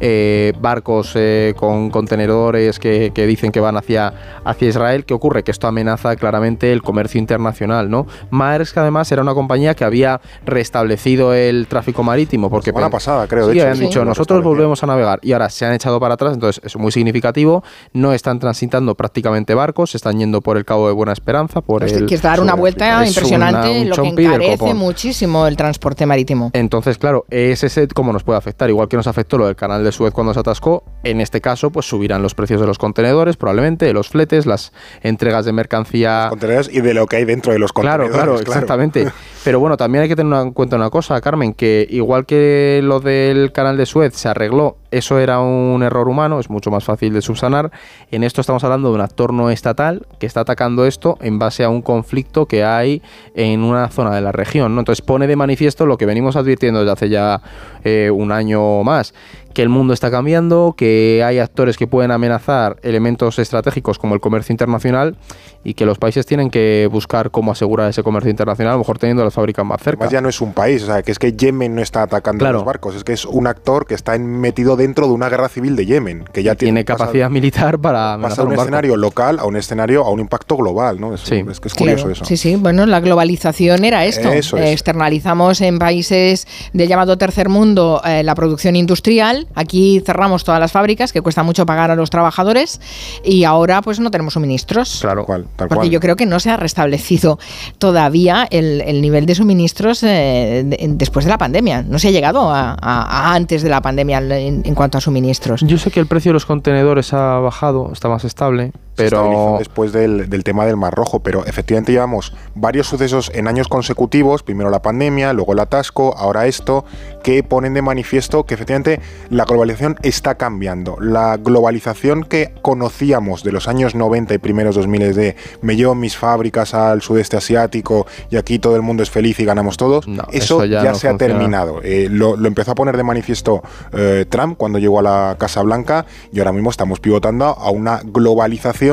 eh, 0.00 0.52
barcos 0.60 1.12
eh, 1.14 1.54
con 1.56 1.90
contenedores 1.90 2.78
que, 2.78 3.12
que, 3.14 3.26
dicen 3.26 3.52
que 3.52 3.60
van 3.60 3.76
hacia, 3.76 4.12
hacia 4.44 4.68
Israel. 4.68 5.04
¿Qué 5.04 5.14
ocurre? 5.14 5.42
Que 5.42 5.50
esto 5.50 5.66
amenaza 5.66 6.16
claramente 6.16 6.72
el 6.72 6.82
comercio 6.82 7.18
internacional, 7.18 7.90
¿no? 7.90 8.06
Maersk 8.30 8.78
además 8.78 9.10
era 9.12 9.22
una 9.22 9.34
compañía 9.34 9.74
que 9.74 9.84
había 9.84 10.20
restablecido 10.44 11.34
el 11.34 11.66
tráfico 11.68 12.02
marítimo, 12.02 12.50
porque... 12.50 12.70
La 12.70 12.76
semana 12.76 12.90
pasada, 12.90 13.26
creo, 13.26 13.46
sí, 13.46 13.52
de 13.52 13.58
hecho. 13.58 13.68
habían 13.68 13.80
dicho, 13.80 14.00
sí, 14.00 14.06
nosotros 14.06 14.42
volvemos 14.42 14.82
a 14.82 14.86
navegar, 14.86 15.18
y 15.22 15.32
ahora 15.32 15.48
se 15.50 15.66
han 15.66 15.72
echado 15.72 16.00
para 16.00 16.14
atrás, 16.14 16.34
entonces 16.34 16.62
es 16.64 16.76
muy 16.76 16.92
significativo, 16.92 17.62
no 17.92 18.12
están 18.12 18.38
transitando 18.38 18.94
prácticamente 18.94 19.54
barcos, 19.54 19.90
se 19.90 19.96
están 19.96 20.18
yendo 20.18 20.40
por 20.40 20.56
el 20.56 20.64
Cabo 20.64 20.88
de 20.88 20.94
Buena 20.94 21.12
Esperanza, 21.12 21.60
por 21.60 21.84
es 21.84 21.92
el... 21.92 22.06
Que 22.06 22.14
es 22.16 22.22
dar 22.22 22.40
una 22.40 22.54
vuelta 22.54 23.02
es 23.02 23.08
impresionante, 23.08 23.82
una, 23.82 23.96
lo 23.96 24.02
que 24.02 24.08
encarece 24.08 24.74
muchísimo 24.74 25.46
el 25.46 25.56
transporte 25.56 26.06
marítimo. 26.06 26.50
Entonces, 26.52 26.98
claro, 26.98 27.24
es 27.30 27.62
ese 27.64 27.88
cómo 27.88 28.12
nos 28.12 28.22
puede 28.22 28.38
afectar, 28.38 28.68
igual 28.68 28.88
que 28.88 28.96
nos 28.96 29.06
lo 29.32 29.46
del 29.46 29.56
canal 29.56 29.82
de 29.82 29.92
Suez 29.92 30.12
cuando 30.12 30.32
se 30.32 30.40
atascó, 30.40 30.84
en 31.02 31.20
este 31.20 31.40
caso, 31.40 31.70
pues 31.70 31.86
subirán 31.86 32.22
los 32.22 32.34
precios 32.34 32.60
de 32.60 32.66
los 32.66 32.78
contenedores, 32.78 33.36
probablemente, 33.36 33.86
de 33.86 33.92
los 33.92 34.08
fletes, 34.08 34.46
las 34.46 34.72
entregas 35.02 35.44
de 35.44 35.52
mercancía... 35.52 36.22
Los 36.22 36.30
contenedores 36.30 36.70
y 36.72 36.80
de 36.80 36.94
lo 36.94 37.06
que 37.06 37.16
hay 37.16 37.24
dentro 37.24 37.52
de 37.52 37.58
los 37.58 37.72
contenedores. 37.72 38.10
Claro, 38.10 38.26
claro, 38.26 38.44
claro. 38.44 38.52
exactamente. 38.52 39.12
Pero 39.46 39.60
bueno, 39.60 39.76
también 39.76 40.02
hay 40.02 40.08
que 40.08 40.16
tener 40.16 40.42
en 40.42 40.50
cuenta 40.50 40.74
una 40.74 40.90
cosa, 40.90 41.20
Carmen, 41.20 41.54
que 41.54 41.86
igual 41.88 42.26
que 42.26 42.80
lo 42.82 42.98
del 42.98 43.52
canal 43.52 43.76
de 43.76 43.86
Suez 43.86 44.12
se 44.16 44.28
arregló, 44.28 44.76
eso 44.90 45.20
era 45.20 45.38
un 45.38 45.84
error 45.84 46.08
humano, 46.08 46.40
es 46.40 46.50
mucho 46.50 46.72
más 46.72 46.82
fácil 46.82 47.12
de 47.12 47.22
subsanar. 47.22 47.70
En 48.10 48.24
esto 48.24 48.40
estamos 48.40 48.64
hablando 48.64 48.88
de 48.88 48.96
un 48.96 49.02
actor 49.02 49.32
no 49.32 49.48
estatal 49.48 50.04
que 50.18 50.26
está 50.26 50.40
atacando 50.40 50.84
esto 50.84 51.16
en 51.20 51.38
base 51.38 51.62
a 51.62 51.68
un 51.68 51.80
conflicto 51.80 52.46
que 52.46 52.64
hay 52.64 53.02
en 53.36 53.62
una 53.62 53.88
zona 53.88 54.12
de 54.16 54.20
la 54.20 54.32
región. 54.32 54.74
¿no? 54.74 54.80
Entonces 54.80 55.00
pone 55.00 55.28
de 55.28 55.36
manifiesto 55.36 55.86
lo 55.86 55.96
que 55.96 56.06
venimos 56.06 56.34
advirtiendo 56.34 56.80
desde 56.80 56.92
hace 56.92 57.08
ya 57.08 57.40
eh, 57.84 58.10
un 58.12 58.32
año 58.32 58.80
o 58.80 58.82
más, 58.82 59.14
que 59.56 59.62
el 59.62 59.70
mundo 59.70 59.94
está 59.94 60.10
cambiando, 60.10 60.74
que 60.76 61.22
hay 61.24 61.38
actores 61.38 61.78
que 61.78 61.86
pueden 61.86 62.10
amenazar 62.10 62.76
elementos 62.82 63.38
estratégicos 63.38 63.98
como 63.98 64.14
el 64.14 64.20
comercio 64.20 64.52
internacional 64.52 65.16
y 65.64 65.72
que 65.72 65.86
los 65.86 65.96
países 65.96 66.26
tienen 66.26 66.50
que 66.50 66.86
buscar 66.92 67.30
cómo 67.30 67.52
asegurar 67.52 67.88
ese 67.88 68.02
comercio 68.02 68.30
internacional, 68.30 68.72
a 68.72 68.74
lo 68.74 68.80
mejor 68.80 68.98
teniendo 68.98 69.24
las 69.24 69.32
fábricas 69.32 69.64
más 69.64 69.80
cerca. 69.80 70.04
Además 70.04 70.12
ya 70.12 70.20
no 70.20 70.28
es 70.28 70.42
un 70.42 70.52
país, 70.52 70.82
o 70.82 70.86
sea, 70.86 71.02
que 71.02 71.10
es 71.10 71.18
que 71.18 71.32
Yemen 71.32 71.74
no 71.74 71.80
está 71.80 72.02
atacando 72.02 72.40
claro. 72.40 72.58
los 72.58 72.66
barcos, 72.66 72.96
es 72.96 73.02
que 73.02 73.14
es 73.14 73.24
un 73.24 73.46
actor 73.46 73.86
que 73.86 73.94
está 73.94 74.18
metido 74.18 74.76
dentro 74.76 75.06
de 75.06 75.14
una 75.14 75.30
guerra 75.30 75.48
civil 75.48 75.74
de 75.74 75.86
Yemen, 75.86 76.24
que 76.34 76.42
ya 76.42 76.54
tiene, 76.54 76.72
tiene 76.72 76.84
capacidad 76.84 77.24
pasa, 77.24 77.32
militar 77.32 77.78
para 77.78 78.18
pasar 78.20 78.44
un, 78.44 78.52
un 78.52 78.58
escenario 78.58 78.94
local 78.98 79.38
a 79.38 79.46
un 79.46 79.56
escenario 79.56 80.04
a 80.04 80.10
un 80.10 80.20
impacto 80.20 80.58
global, 80.58 81.00
¿no? 81.00 81.14
Es, 81.14 81.22
sí. 81.22 81.42
es 81.50 81.60
que 81.60 81.68
es 81.68 81.74
curioso 81.74 82.04
claro. 82.04 82.12
eso. 82.12 82.26
Sí, 82.26 82.36
sí, 82.36 82.56
bueno, 82.56 82.84
la 82.84 83.00
globalización 83.00 83.86
era 83.86 84.04
esto. 84.04 84.30
Eso 84.30 84.58
es. 84.58 84.72
Externalizamos 84.72 85.62
en 85.62 85.78
países 85.78 86.46
del 86.74 86.88
llamado 86.88 87.16
tercer 87.16 87.48
mundo 87.48 88.02
eh, 88.04 88.22
la 88.22 88.34
producción 88.34 88.76
industrial, 88.76 89.45
aquí 89.54 90.02
cerramos 90.04 90.44
todas 90.44 90.60
las 90.60 90.72
fábricas, 90.72 91.12
que 91.12 91.20
cuesta 91.20 91.42
mucho 91.42 91.66
pagar 91.66 91.90
a 91.90 91.96
los 91.96 92.10
trabajadores, 92.10 92.80
y 93.24 93.44
ahora 93.44 93.82
pues 93.82 94.00
no 94.00 94.10
tenemos 94.10 94.34
suministros. 94.34 94.98
Claro, 95.00 95.24
cual, 95.24 95.46
tal 95.56 95.68
Porque 95.68 95.82
cual. 95.82 95.90
yo 95.90 96.00
creo 96.00 96.16
que 96.16 96.26
no 96.26 96.40
se 96.40 96.50
ha 96.50 96.56
restablecido 96.56 97.38
todavía 97.78 98.46
el, 98.50 98.80
el 98.82 99.00
nivel 99.00 99.26
de 99.26 99.34
suministros 99.34 100.02
eh, 100.02 100.62
de, 100.66 100.76
después 100.90 101.24
de 101.24 101.30
la 101.30 101.38
pandemia. 101.38 101.82
No 101.82 101.98
se 101.98 102.08
ha 102.08 102.10
llegado 102.10 102.50
a, 102.50 102.70
a, 102.72 102.76
a 102.80 103.34
antes 103.34 103.62
de 103.62 103.68
la 103.68 103.80
pandemia 103.80 104.18
en, 104.18 104.62
en, 104.64 104.74
cuanto 104.74 104.98
a 104.98 105.00
suministros. 105.00 105.62
Yo 105.62 105.78
sé 105.78 105.90
que 105.90 106.00
el 106.00 106.06
precio 106.06 106.30
de 106.30 106.34
los 106.34 106.46
contenedores 106.46 107.12
ha 107.12 107.38
bajado, 107.38 107.90
está 107.92 108.08
más 108.08 108.24
estable. 108.24 108.72
Pero 108.96 109.56
después 109.58 109.92
del, 109.92 110.28
del, 110.28 110.42
tema 110.42 110.66
del 110.66 110.76
Mar 110.76 110.94
Rojo, 110.94 111.20
pero 111.20 111.44
efectivamente 111.44 111.92
llevamos 111.92 112.32
varios 112.54 112.86
sucesos 112.86 113.30
en 113.34 113.46
años 113.46 113.68
consecutivos, 113.68 114.42
primero 114.42 114.70
la 114.70 114.82
pandemia, 114.82 115.32
luego 115.32 115.52
el 115.52 115.60
atasco, 115.60 116.16
ahora 116.16 116.46
esto, 116.46 116.84
que 117.22 117.42
ponen 117.42 117.74
de 117.74 117.82
manifiesto 117.82 118.44
que 118.44 118.54
efectivamente 118.54 119.00
la 119.30 119.44
globalización 119.44 119.96
está 120.02 120.36
cambiando. 120.36 120.96
La 121.00 121.36
globalización 121.36 122.24
que 122.24 122.54
conocíamos 122.62 123.44
de 123.44 123.52
los 123.52 123.68
años 123.68 123.94
90 123.94 124.34
y 124.34 124.38
primeros 124.38 124.74
2000 124.76 125.14
de 125.14 125.36
me 125.60 125.76
llevo 125.76 125.94
mis 125.94 126.16
fábricas 126.16 126.74
al 126.74 127.02
sudeste 127.02 127.36
asiático 127.36 128.06
y 128.30 128.36
aquí 128.36 128.58
todo 128.58 128.76
el 128.76 128.82
mundo 128.82 129.02
es 129.02 129.10
feliz 129.10 129.38
y 129.40 129.44
ganamos 129.44 129.76
todos, 129.76 130.08
no, 130.08 130.22
eso, 130.32 130.62
eso, 130.62 130.64
ya, 130.64 130.82
ya 130.82 130.92
no 130.92 130.98
se 130.98 131.08
funciona. 131.08 131.34
ha 131.34 131.38
terminado. 131.38 131.80
Eh, 131.82 132.08
lo, 132.10 132.36
lo, 132.36 132.48
empezó 132.48 132.72
a 132.72 132.74
poner 132.74 132.96
de 132.96 133.02
manifiesto 133.02 133.62
eh, 133.92 134.24
Trump 134.28 134.56
cuando 134.56 134.78
llegó 134.78 135.00
a 135.00 135.02
la 135.02 135.36
Casa 135.38 135.62
Blanca 135.62 136.06
y 136.32 136.38
ahora 136.38 136.52
mismo 136.52 136.70
estamos 136.70 137.00
pivotando 137.00 137.44
a 137.44 137.70
una 137.70 138.00
globalización 138.02 138.85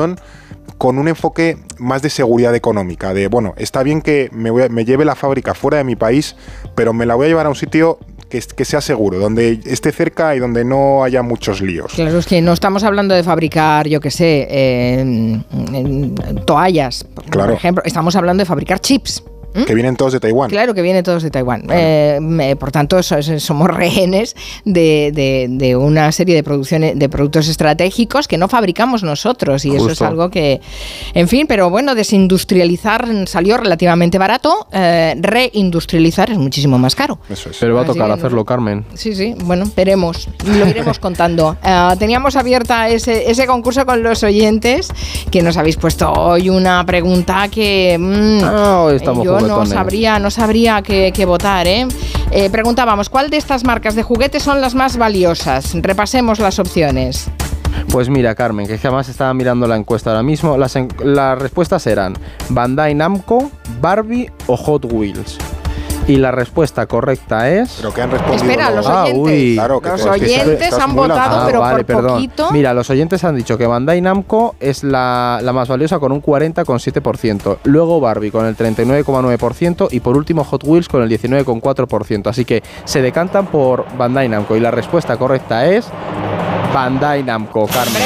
con 0.78 0.98
un 0.98 1.08
enfoque 1.08 1.56
más 1.78 2.02
de 2.02 2.10
seguridad 2.10 2.54
económica, 2.54 3.14
de 3.14 3.28
bueno, 3.28 3.54
está 3.56 3.82
bien 3.82 4.02
que 4.02 4.28
me, 4.32 4.50
voy 4.50 4.62
a, 4.62 4.68
me, 4.68 4.84
lleve 4.84 5.04
la 5.04 5.14
fábrica 5.14 5.54
fuera 5.54 5.78
de 5.78 5.84
mi 5.84 5.96
país, 5.96 6.36
pero 6.74 6.92
me 6.92 7.06
la 7.06 7.14
voy 7.14 7.26
a 7.26 7.28
llevar 7.28 7.46
a 7.46 7.48
un 7.48 7.54
sitio 7.54 7.98
que, 8.28 8.40
que, 8.40 8.64
sea 8.64 8.80
seguro, 8.80 9.18
donde 9.18 9.60
esté 9.64 9.92
cerca 9.92 10.34
y 10.34 10.40
donde 10.40 10.64
no 10.64 11.04
haya 11.04 11.22
muchos 11.22 11.60
líos. 11.60 11.92
Claro, 11.94 12.18
es 12.18 12.26
que 12.26 12.42
no 12.42 12.52
estamos 12.52 12.82
hablando 12.84 13.14
de 13.14 13.22
fabricar, 13.22 13.86
yo 13.88 14.00
qué 14.00 14.10
sé, 14.10 14.46
eh, 14.50 15.40
toallas, 16.44 17.06
claro. 17.30 17.50
por 17.50 17.58
ejemplo, 17.58 17.82
estamos 17.86 18.16
hablando 18.16 18.42
de 18.42 18.46
fabricar 18.46 18.80
chips. 18.80 19.22
¿Mm? 19.54 19.64
Que 19.64 19.74
vienen 19.74 19.96
todos 19.96 20.12
de 20.12 20.20
Taiwán. 20.20 20.50
Claro, 20.50 20.74
que 20.74 20.82
vienen 20.82 21.04
todos 21.04 21.22
de 21.22 21.30
Taiwán. 21.30 21.62
Claro. 21.62 21.80
Eh, 21.80 22.56
por 22.58 22.72
tanto, 22.72 23.02
somos 23.02 23.68
rehenes 23.70 24.34
de, 24.64 25.12
de, 25.14 25.46
de, 25.48 25.76
una 25.76 26.10
serie 26.10 26.34
de 26.34 26.42
producciones, 26.42 26.98
de 26.98 27.08
productos 27.08 27.48
estratégicos 27.48 28.26
que 28.26 28.36
no 28.36 28.48
fabricamos 28.48 29.02
nosotros. 29.04 29.64
Y 29.64 29.70
Justo. 29.70 29.84
eso 29.84 29.92
es 29.92 30.02
algo 30.02 30.28
que. 30.28 30.60
En 31.14 31.28
fin, 31.28 31.46
pero 31.46 31.70
bueno, 31.70 31.94
desindustrializar 31.94 33.06
salió 33.26 33.56
relativamente 33.56 34.18
barato. 34.18 34.66
Eh, 34.72 35.14
reindustrializar 35.20 36.30
es 36.30 36.38
muchísimo 36.38 36.78
más 36.78 36.96
caro. 36.96 37.18
Eso 37.30 37.50
es. 37.50 37.56
Pero 37.58 37.76
va 37.76 37.82
a 37.82 37.86
tocar 37.86 38.10
Así, 38.10 38.20
hacerlo, 38.20 38.44
Carmen. 38.44 38.84
Sí, 38.94 39.14
sí. 39.14 39.34
Bueno, 39.44 39.70
veremos. 39.76 40.28
Lo 40.46 40.66
iremos 40.66 40.98
contando. 40.98 41.56
Uh, 41.62 41.96
teníamos 41.98 42.34
abierta 42.34 42.88
ese, 42.88 43.30
ese, 43.30 43.46
concurso 43.46 43.86
con 43.86 44.02
los 44.02 44.22
oyentes 44.24 44.88
que 45.30 45.42
nos 45.42 45.56
habéis 45.56 45.76
puesto 45.76 46.10
hoy 46.12 46.50
una 46.50 46.84
pregunta 46.84 47.48
que. 47.48 47.96
Mmm, 47.98 48.42
oh, 48.44 48.90
estamos 48.90 49.24
yo 49.24 49.43
no 49.46 49.66
sabría, 49.66 50.18
no 50.18 50.30
sabría 50.30 50.82
qué, 50.82 51.12
qué 51.14 51.24
votar, 51.24 51.66
¿eh? 51.66 51.86
¿eh? 52.30 52.50
Preguntábamos, 52.50 53.08
¿cuál 53.08 53.30
de 53.30 53.36
estas 53.36 53.64
marcas 53.64 53.94
de 53.94 54.02
juguetes 54.02 54.42
son 54.42 54.60
las 54.60 54.74
más 54.74 54.96
valiosas? 54.96 55.72
Repasemos 55.74 56.38
las 56.38 56.58
opciones. 56.58 57.30
Pues 57.90 58.08
mira, 58.08 58.34
Carmen, 58.34 58.66
que 58.66 58.78
jamás 58.78 59.08
estaba 59.08 59.32
mirando 59.34 59.66
la 59.66 59.76
encuesta 59.76 60.10
ahora 60.10 60.22
mismo. 60.22 60.56
Las, 60.56 60.76
las 61.02 61.38
respuestas 61.38 61.86
eran 61.86 62.14
Bandai 62.48 62.94
Namco, 62.94 63.50
Barbie 63.80 64.30
o 64.46 64.56
Hot 64.56 64.84
Wheels. 64.90 65.38
Y 66.06 66.16
la 66.16 66.30
respuesta 66.30 66.84
correcta 66.86 67.48
es. 67.50 67.76
Pero 67.78 67.94
que 67.94 68.02
han 68.02 68.10
respondido. 68.10 68.44
Espera, 68.44 68.70
los 68.70 68.86
Ah, 68.86 69.04
oyentes. 69.04 69.22
uy. 69.32 69.54
Claro, 69.54 69.80
que 69.80 69.88
los 69.88 70.02
que 70.02 70.10
oyentes 70.10 70.72
han 70.74 70.94
votado, 70.94 71.18
lanzado. 71.18 71.46
pero 71.46 71.60
vale, 71.60 71.76
por 71.84 71.86
perdón. 71.86 72.12
poquito. 72.12 72.50
Mira, 72.52 72.74
los 72.74 72.90
oyentes 72.90 73.24
han 73.24 73.36
dicho 73.36 73.56
que 73.56 73.66
Bandai 73.66 74.02
Namco 74.02 74.54
es 74.60 74.84
la, 74.84 75.38
la 75.42 75.52
más 75.54 75.68
valiosa 75.68 75.98
con 75.98 76.12
un 76.12 76.20
40,7%. 76.22 77.58
Luego 77.64 78.00
Barbie 78.00 78.30
con 78.30 78.44
el 78.44 78.54
39,9% 78.54 79.88
y 79.90 80.00
por 80.00 80.16
último 80.18 80.44
Hot 80.44 80.64
Wheels 80.64 80.88
con 80.88 81.02
el 81.02 81.08
19,4%. 81.08 82.26
Así 82.28 82.44
que 82.44 82.62
se 82.84 83.00
decantan 83.00 83.46
por 83.46 83.86
Bandai 83.96 84.28
Namco 84.28 84.56
y 84.56 84.60
la 84.60 84.70
respuesta 84.70 85.16
correcta 85.16 85.64
es 85.66 85.86
Bandai 86.74 87.22
Namco, 87.22 87.68
Carmen. 87.68 88.02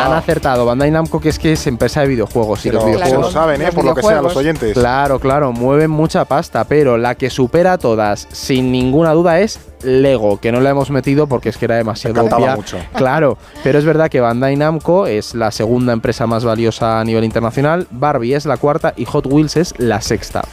Han 0.00 0.12
acertado. 0.12 0.64
Bandai 0.64 0.92
Namco 0.92 1.20
que 1.20 1.28
es 1.28 1.40
que 1.40 1.54
es 1.54 1.66
empresa 1.66 2.02
de 2.02 2.06
videojuegos 2.06 2.64
y 2.64 2.68
Pero 2.68 2.82
los 2.82 2.86
videojuegos 2.86 3.26
lo 3.26 3.30
saben, 3.32 3.62
¿eh? 3.62 3.64
los 3.66 3.74
Por 3.74 3.84
lo 3.84 3.94
que 3.96 4.02
sea, 4.02 4.22
los 4.22 4.36
oyentes. 4.36 4.74
Claro, 4.74 5.18
claro, 5.18 5.52
mueven 5.52 5.90
mucha 5.90 6.24
pasta, 6.24 6.62
pero 6.62 6.96
la 6.96 7.16
que 7.16 7.30
supera 7.30 7.72
a 7.72 7.78
todas, 7.78 8.28
sin 8.30 8.70
ninguna 8.70 9.10
duda, 9.12 9.40
es 9.40 9.58
Lego, 9.82 10.38
que 10.38 10.52
no 10.52 10.60
la 10.60 10.70
hemos 10.70 10.90
metido 10.90 11.26
porque 11.26 11.48
es 11.48 11.56
que 11.56 11.64
era 11.64 11.74
demasiado 11.74 12.22
obvia. 12.22 12.54
mucho. 12.54 12.78
Claro, 12.94 13.38
pero 13.64 13.80
es 13.80 13.84
verdad 13.84 14.08
que 14.08 14.20
Bandai 14.20 14.54
Namco 14.54 15.08
es 15.08 15.34
la 15.34 15.50
segunda 15.50 15.92
empresa 15.92 16.28
más 16.28 16.44
valiosa 16.44 17.00
a 17.00 17.04
nivel 17.04 17.24
internacional, 17.24 17.88
Barbie 17.90 18.34
es 18.34 18.46
la 18.46 18.56
cuarta 18.56 18.94
y 18.96 19.04
Hot 19.06 19.26
Wheels 19.26 19.56
es 19.56 19.74
la 19.78 20.00
sexta. 20.00 20.44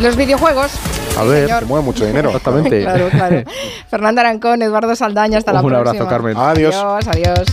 Los 0.00 0.16
videojuegos. 0.16 0.72
A 1.18 1.24
ver, 1.24 1.46
señor. 1.46 1.66
Mueve 1.66 1.84
mucho 1.84 2.04
dinero. 2.06 2.28
exactamente. 2.30 2.82
Claro, 2.82 3.08
claro. 3.10 3.42
Fernanda 3.88 4.22
Arancón, 4.22 4.62
Eduardo 4.62 4.96
Saldaña, 4.96 5.38
hasta 5.38 5.52
la 5.52 5.60
Un 5.62 5.68
próxima. 5.68 5.90
abrazo, 5.90 6.08
Carmen. 6.08 6.36
Adiós. 6.36 6.74
Adiós, 6.74 7.08
adiós. 7.08 7.46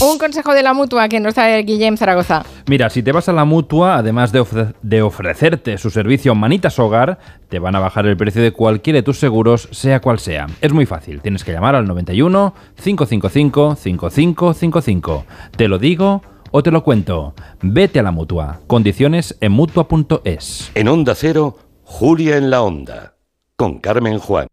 Un 0.00 0.18
consejo 0.18 0.52
de 0.52 0.64
la 0.64 0.72
mutua 0.74 1.08
que 1.08 1.20
nos 1.20 1.34
trae 1.34 1.62
Guillem 1.62 1.96
Zaragoza. 1.96 2.42
Mira, 2.66 2.90
si 2.90 3.04
te 3.04 3.12
vas 3.12 3.28
a 3.28 3.32
la 3.32 3.44
mutua, 3.44 3.96
además 3.98 4.32
de, 4.32 4.40
ofre- 4.40 4.74
de 4.82 5.00
ofrecerte 5.02 5.78
su 5.78 5.90
servicio 5.90 6.34
Manitas 6.34 6.76
Hogar, 6.80 7.18
te 7.48 7.60
van 7.60 7.76
a 7.76 7.78
bajar 7.78 8.06
el 8.06 8.16
precio 8.16 8.42
de 8.42 8.50
cualquiera 8.50 8.96
de 8.98 9.02
tus 9.04 9.18
seguros, 9.20 9.68
sea 9.70 10.00
cual 10.00 10.18
sea. 10.18 10.46
Es 10.60 10.72
muy 10.72 10.86
fácil, 10.86 11.20
tienes 11.20 11.44
que 11.44 11.52
llamar 11.52 11.76
al 11.76 11.86
91 11.86 12.52
555 12.82 13.76
5555. 13.76 15.24
Te 15.56 15.68
lo 15.68 15.78
digo 15.78 16.22
o 16.52 16.62
te 16.62 16.70
lo 16.70 16.84
cuento. 16.84 17.34
Vete 17.60 17.98
a 17.98 18.02
la 18.02 18.12
mutua. 18.12 18.60
Condiciones 18.68 19.36
en 19.40 19.52
mutua.es. 19.52 20.70
En 20.74 20.88
Onda 20.88 21.14
Cero, 21.16 21.58
Julia 21.82 22.36
en 22.36 22.50
la 22.50 22.62
Onda. 22.62 23.16
Con 23.56 23.80
Carmen 23.80 24.18
Juan. 24.18 24.46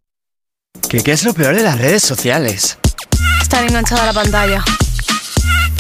¿Qué, 0.90 1.04
qué 1.04 1.12
es 1.12 1.24
lo 1.24 1.34
peor 1.34 1.56
de 1.56 1.64
las 1.64 1.80
redes 1.80 2.04
sociales? 2.04 2.80
Estar 3.42 3.64
enganchada 3.64 4.04
a 4.04 4.06
la 4.08 4.14
pantalla. 4.14 4.64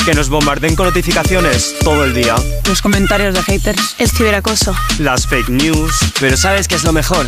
Que 0.05 0.13
nos 0.13 0.29
bombarden 0.29 0.75
con 0.75 0.85
notificaciones 0.87 1.75
todo 1.83 2.05
el 2.05 2.13
día. 2.13 2.35
Los 2.67 2.81
comentarios 2.81 3.33
de 3.33 3.41
haters. 3.43 3.95
El 3.99 4.09
ciberacoso. 4.09 4.73
Las 4.99 5.27
fake 5.27 5.49
news. 5.49 6.13
Pero 6.19 6.37
¿sabes 6.37 6.67
qué 6.67 6.75
es 6.75 6.83
lo 6.83 6.93
mejor? 6.93 7.27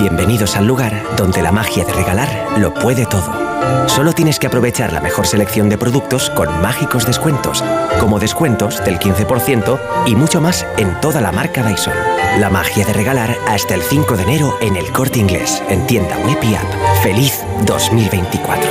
Bienvenidos 0.00 0.56
al 0.56 0.66
lugar 0.66 1.04
donde 1.18 1.42
la 1.42 1.52
magia 1.52 1.84
de 1.84 1.92
regalar 1.92 2.58
lo 2.58 2.72
puede 2.72 3.04
todo. 3.04 3.34
Solo 3.86 4.14
tienes 4.14 4.38
que 4.38 4.46
aprovechar 4.46 4.94
la 4.94 5.00
mejor 5.02 5.26
selección 5.26 5.68
de 5.68 5.76
productos 5.76 6.30
con 6.30 6.48
mágicos 6.62 7.04
descuentos, 7.04 7.62
como 8.00 8.18
descuentos 8.18 8.82
del 8.82 8.98
15% 8.98 9.78
y 10.06 10.16
mucho 10.16 10.40
más 10.40 10.66
en 10.78 10.98
toda 11.02 11.20
la 11.20 11.32
marca 11.32 11.62
Dyson. 11.62 11.92
La 12.38 12.48
magia 12.48 12.86
de 12.86 12.94
regalar 12.94 13.36
hasta 13.46 13.74
el 13.74 13.82
5 13.82 14.16
de 14.16 14.22
enero 14.22 14.56
en 14.62 14.76
el 14.76 14.90
corte 14.90 15.18
inglés, 15.18 15.62
en 15.68 15.86
tienda 15.86 16.16
web 16.16 16.38
y 16.44 16.54
app. 16.54 17.02
¡Feliz 17.02 17.44
2024! 17.66 18.70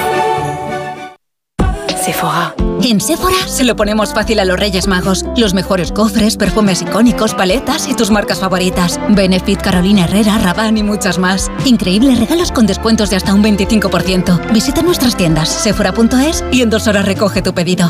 Sephora. 2.03 2.56
En 2.81 3.01
Sephora 3.01 3.47
se 3.47 3.64
lo 3.65 3.76
ponemos 3.76 4.14
fácil 4.14 4.39
a 4.39 4.45
los 4.45 4.60
Reyes 4.60 4.88
Magos. 4.88 5.26
Los 5.35 5.53
mejores 5.53 5.91
cofres, 5.91 6.38
perfumes 6.38 6.81
icónicos, 6.81 7.34
paletas 7.34 7.88
y 7.88 7.95
tus 7.95 8.10
marcas 8.10 8.39
favoritas. 8.39 8.99
Benefit, 9.10 9.61
Carolina 9.61 10.06
Herrera, 10.06 10.38
Rabanne 10.38 10.80
y 10.80 10.84
muchas 10.84 11.19
más. 11.19 11.51
Increíbles 11.65 12.19
regalos 12.19 12.51
con 12.51 12.65
descuentos 12.65 13.10
de 13.10 13.18
hasta 13.18 13.34
un 13.34 13.43
25%. 13.43 14.51
Visita 14.53 14.81
nuestras 14.81 15.15
tiendas 15.15 15.49
sephora.es 15.49 16.43
y 16.51 16.61
en 16.61 16.69
dos 16.69 16.88
horas 16.88 17.06
recoge 17.06 17.41
tu 17.41 17.53
pedido. 17.53 17.89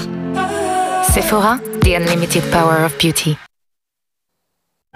Sephora, 1.13 1.61
the 1.81 1.95
unlimited 1.95 2.43
power 2.51 2.83
of 2.83 2.93
beauty. 3.01 3.37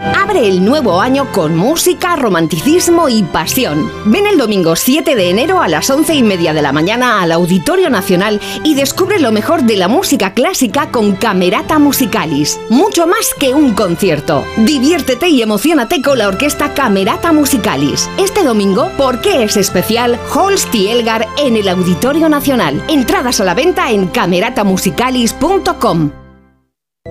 Abre 0.05 0.47
el 0.47 0.65
nuevo 0.65 0.99
año 0.99 1.31
con 1.31 1.55
música, 1.55 2.17
romanticismo 2.17 3.07
y 3.07 3.23
pasión. 3.23 3.89
Ven 4.05 4.27
el 4.27 4.37
domingo 4.37 4.75
7 4.75 5.15
de 5.15 5.29
enero 5.29 5.61
a 5.61 5.69
las 5.69 5.89
11 5.89 6.13
y 6.13 6.23
media 6.23 6.53
de 6.53 6.61
la 6.61 6.73
mañana 6.73 7.21
al 7.21 7.31
Auditorio 7.31 7.89
Nacional 7.89 8.41
y 8.63 8.75
descubre 8.75 9.19
lo 9.19 9.31
mejor 9.31 9.63
de 9.63 9.77
la 9.77 9.87
música 9.87 10.33
clásica 10.33 10.91
con 10.91 11.15
Camerata 11.15 11.79
Musicalis. 11.79 12.59
Mucho 12.69 13.07
más 13.07 13.33
que 13.39 13.53
un 13.53 13.73
concierto. 13.73 14.43
Diviértete 14.57 15.29
y 15.29 15.41
emocionate 15.41 16.01
con 16.01 16.17
la 16.17 16.27
orquesta 16.27 16.73
Camerata 16.73 17.31
Musicalis. 17.31 18.09
Este 18.17 18.43
domingo, 18.43 18.91
¿por 18.97 19.21
qué 19.21 19.43
es 19.43 19.55
especial? 19.55 20.19
Holst 20.33 20.75
y 20.75 20.89
Elgar 20.89 21.27
en 21.37 21.55
el 21.55 21.69
Auditorio 21.69 22.27
Nacional. 22.27 22.83
Entradas 22.89 23.39
a 23.39 23.45
la 23.45 23.53
venta 23.53 23.89
en 23.91 24.07
cameratamusicalis.com. 24.07 26.22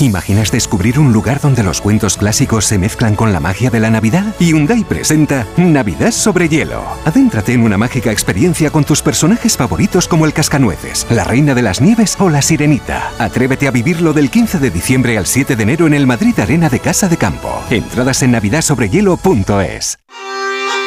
¿Imaginas 0.00 0.50
descubrir 0.50 0.98
un 0.98 1.12
lugar 1.12 1.40
donde 1.40 1.62
los 1.62 1.80
cuentos 1.80 2.16
clásicos 2.16 2.64
se 2.64 2.78
mezclan 2.78 3.14
con 3.14 3.32
la 3.32 3.38
magia 3.38 3.70
de 3.70 3.78
la 3.78 3.90
Navidad? 3.90 4.34
Hyundai 4.40 4.82
presenta 4.82 5.46
Navidad 5.56 6.10
sobre 6.10 6.48
hielo. 6.48 6.82
Adéntrate 7.04 7.52
en 7.52 7.62
una 7.62 7.78
mágica 7.78 8.10
experiencia 8.10 8.70
con 8.70 8.82
tus 8.84 9.02
personajes 9.02 9.56
favoritos 9.56 10.08
como 10.08 10.26
el 10.26 10.32
Cascanueces, 10.32 11.06
la 11.10 11.22
Reina 11.22 11.54
de 11.54 11.62
las 11.62 11.80
Nieves 11.80 12.16
o 12.18 12.28
la 12.28 12.42
Sirenita. 12.42 13.12
Atrévete 13.18 13.68
a 13.68 13.70
vivirlo 13.70 14.12
del 14.12 14.30
15 14.30 14.58
de 14.58 14.70
diciembre 14.70 15.16
al 15.16 15.26
7 15.26 15.54
de 15.54 15.62
enero 15.62 15.86
en 15.86 15.94
el 15.94 16.08
Madrid 16.08 16.38
Arena 16.40 16.68
de 16.68 16.80
Casa 16.80 17.08
de 17.08 17.16
Campo. 17.16 17.62
Entradas 17.70 18.22
en 18.22 18.32
navidadsobrehielo.es. 18.32 19.98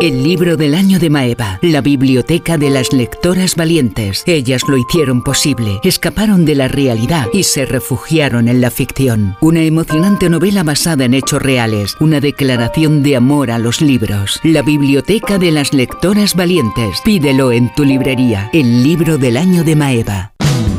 El 0.00 0.22
libro 0.22 0.56
del 0.56 0.76
año 0.76 1.00
de 1.00 1.10
Maeva, 1.10 1.58
la 1.60 1.80
biblioteca 1.80 2.56
de 2.56 2.70
las 2.70 2.92
lectoras 2.92 3.56
valientes. 3.56 4.22
Ellas 4.26 4.62
lo 4.68 4.78
hicieron 4.78 5.24
posible, 5.24 5.80
escaparon 5.82 6.44
de 6.44 6.54
la 6.54 6.68
realidad 6.68 7.26
y 7.32 7.42
se 7.42 7.66
refugiaron 7.66 8.46
en 8.46 8.60
la 8.60 8.70
ficción. 8.70 9.36
Una 9.40 9.60
emocionante 9.62 10.28
novela 10.28 10.62
basada 10.62 11.04
en 11.04 11.14
hechos 11.14 11.42
reales, 11.42 11.96
una 11.98 12.20
declaración 12.20 13.02
de 13.02 13.16
amor 13.16 13.50
a 13.50 13.58
los 13.58 13.80
libros. 13.80 14.38
La 14.44 14.62
biblioteca 14.62 15.36
de 15.36 15.50
las 15.50 15.74
lectoras 15.74 16.36
valientes. 16.36 17.00
Pídelo 17.04 17.50
en 17.50 17.74
tu 17.74 17.84
librería. 17.84 18.50
El 18.52 18.84
libro 18.84 19.18
del 19.18 19.36
año 19.36 19.64
de 19.64 19.74
Maeva. 19.74 20.37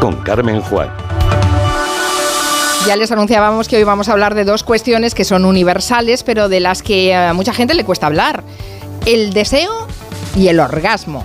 con 0.00 0.16
Carmen 0.16 0.60
Juan. 0.62 0.88
Ya 2.86 2.96
les 2.96 3.12
anunciábamos 3.12 3.68
que 3.68 3.76
hoy 3.76 3.84
vamos 3.84 4.08
a 4.08 4.12
hablar 4.12 4.34
de 4.34 4.44
dos 4.44 4.64
cuestiones 4.64 5.14
que 5.14 5.24
son 5.24 5.44
universales, 5.44 6.24
pero 6.24 6.48
de 6.48 6.60
las 6.60 6.82
que 6.82 7.14
a 7.14 7.34
mucha 7.34 7.52
gente 7.52 7.74
le 7.74 7.84
cuesta 7.84 8.06
hablar. 8.06 8.42
El 9.04 9.32
deseo 9.34 9.86
y 10.34 10.48
el 10.48 10.58
orgasmo. 10.58 11.22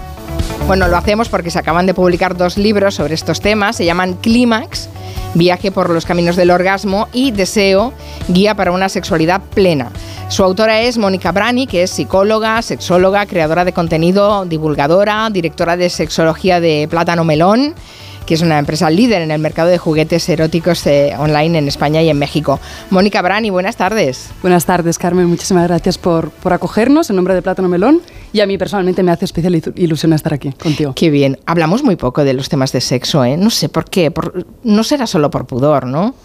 Bueno, 0.67 0.87
lo 0.87 0.97
hacemos 0.97 1.29
porque 1.29 1.49
se 1.49 1.59
acaban 1.59 1.85
de 1.85 1.93
publicar 1.93 2.35
dos 2.35 2.57
libros 2.57 2.95
sobre 2.95 3.13
estos 3.13 3.39
temas. 3.39 3.77
Se 3.77 3.85
llaman 3.85 4.15
Clímax, 4.15 4.89
Viaje 5.33 5.71
por 5.71 5.89
los 5.89 6.05
Caminos 6.05 6.35
del 6.35 6.51
Orgasmo 6.51 7.07
y 7.13 7.31
Deseo, 7.31 7.93
Guía 8.27 8.55
para 8.55 8.71
una 8.71 8.89
Sexualidad 8.89 9.41
Plena. 9.53 9.91
Su 10.27 10.43
autora 10.43 10.81
es 10.81 10.97
Mónica 10.97 11.31
Brani, 11.31 11.67
que 11.67 11.83
es 11.83 11.91
psicóloga, 11.91 12.61
sexóloga, 12.61 13.25
creadora 13.25 13.63
de 13.63 13.73
contenido, 13.73 14.45
divulgadora, 14.45 15.29
directora 15.31 15.77
de 15.77 15.89
sexología 15.89 16.59
de 16.59 16.87
Plátano 16.89 17.23
Melón 17.23 17.75
que 18.25 18.33
es 18.33 18.41
una 18.41 18.59
empresa 18.59 18.89
líder 18.89 19.21
en 19.21 19.31
el 19.31 19.39
mercado 19.39 19.69
de 19.69 19.77
juguetes 19.77 20.27
eróticos 20.29 20.85
eh, 20.87 21.13
online 21.17 21.59
en 21.59 21.67
España 21.67 22.01
y 22.01 22.09
en 22.09 22.17
México. 22.17 22.59
Mónica 22.89 23.21
Brani, 23.21 23.49
buenas 23.49 23.75
tardes. 23.75 24.29
Buenas 24.41 24.65
tardes, 24.65 24.97
Carmen. 24.97 25.27
Muchísimas 25.27 25.67
gracias 25.67 25.97
por, 25.97 26.31
por 26.31 26.53
acogernos 26.53 27.09
en 27.09 27.15
nombre 27.15 27.35
de 27.35 27.41
Plátano 27.41 27.69
Melón 27.69 28.01
y 28.33 28.41
a 28.41 28.47
mí 28.47 28.57
personalmente 28.57 29.03
me 29.03 29.11
hace 29.11 29.25
especial 29.25 29.61
ilusión 29.75 30.13
estar 30.13 30.33
aquí 30.33 30.51
contigo. 30.51 30.93
Qué 30.95 31.09
bien. 31.09 31.39
Hablamos 31.45 31.83
muy 31.83 31.95
poco 31.95 32.23
de 32.23 32.33
los 32.33 32.49
temas 32.49 32.71
de 32.71 32.81
sexo, 32.81 33.23
¿eh? 33.23 33.37
No 33.37 33.49
sé 33.49 33.69
por 33.69 33.85
qué. 33.89 34.11
Por, 34.11 34.45
no 34.63 34.83
será 34.83 35.07
solo 35.07 35.29
por 35.29 35.45
pudor, 35.45 35.85
¿no? 35.85 36.15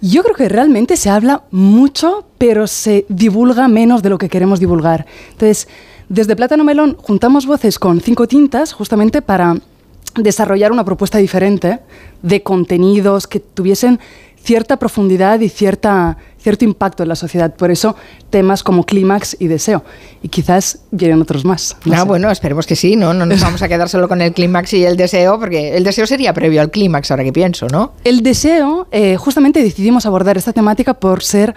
Yo 0.00 0.22
creo 0.22 0.36
que 0.36 0.48
realmente 0.48 0.96
se 0.96 1.10
habla 1.10 1.42
mucho, 1.50 2.24
pero 2.38 2.68
se 2.68 3.04
divulga 3.08 3.66
menos 3.66 4.02
de 4.02 4.10
lo 4.10 4.18
que 4.18 4.28
queremos 4.28 4.60
divulgar. 4.60 5.06
Entonces, 5.32 5.66
desde 6.08 6.36
Plátano 6.36 6.64
Melón 6.64 6.96
juntamos 6.98 7.46
voces 7.46 7.78
con 7.78 8.00
cinco 8.00 8.28
tintas 8.28 8.72
justamente 8.72 9.22
para 9.22 9.56
desarrollar 10.14 10.72
una 10.72 10.84
propuesta 10.84 11.18
diferente 11.18 11.80
de 12.22 12.42
contenidos 12.42 13.26
que 13.26 13.40
tuviesen 13.40 14.00
cierta 14.42 14.78
profundidad 14.78 15.40
y 15.40 15.48
cierta, 15.48 16.16
cierto 16.38 16.64
impacto 16.64 17.02
en 17.02 17.08
la 17.10 17.16
sociedad. 17.16 17.54
Por 17.54 17.70
eso 17.70 17.96
temas 18.30 18.62
como 18.62 18.84
clímax 18.84 19.36
y 19.38 19.46
deseo. 19.46 19.84
Y 20.22 20.28
quizás 20.28 20.80
vienen 20.90 21.20
otros 21.20 21.44
más. 21.44 21.76
No 21.84 21.94
ah, 21.94 22.00
sé. 22.00 22.04
bueno, 22.04 22.30
esperemos 22.30 22.66
que 22.66 22.76
sí, 22.76 22.96
¿no? 22.96 23.12
No 23.12 23.26
nos 23.26 23.40
vamos 23.42 23.62
a 23.62 23.68
quedar 23.68 23.88
solo 23.88 24.08
con 24.08 24.22
el 24.22 24.32
clímax 24.32 24.72
y 24.74 24.84
el 24.84 24.96
deseo, 24.96 25.38
porque 25.38 25.76
el 25.76 25.84
deseo 25.84 26.06
sería 26.06 26.32
previo 26.32 26.60
al 26.60 26.70
clímax, 26.70 27.10
ahora 27.10 27.24
que 27.24 27.32
pienso, 27.32 27.66
¿no? 27.68 27.92
El 28.04 28.22
deseo, 28.22 28.88
eh, 28.90 29.16
justamente 29.16 29.62
decidimos 29.62 30.06
abordar 30.06 30.38
esta 30.38 30.52
temática 30.52 30.94
por 30.94 31.22
ser 31.22 31.54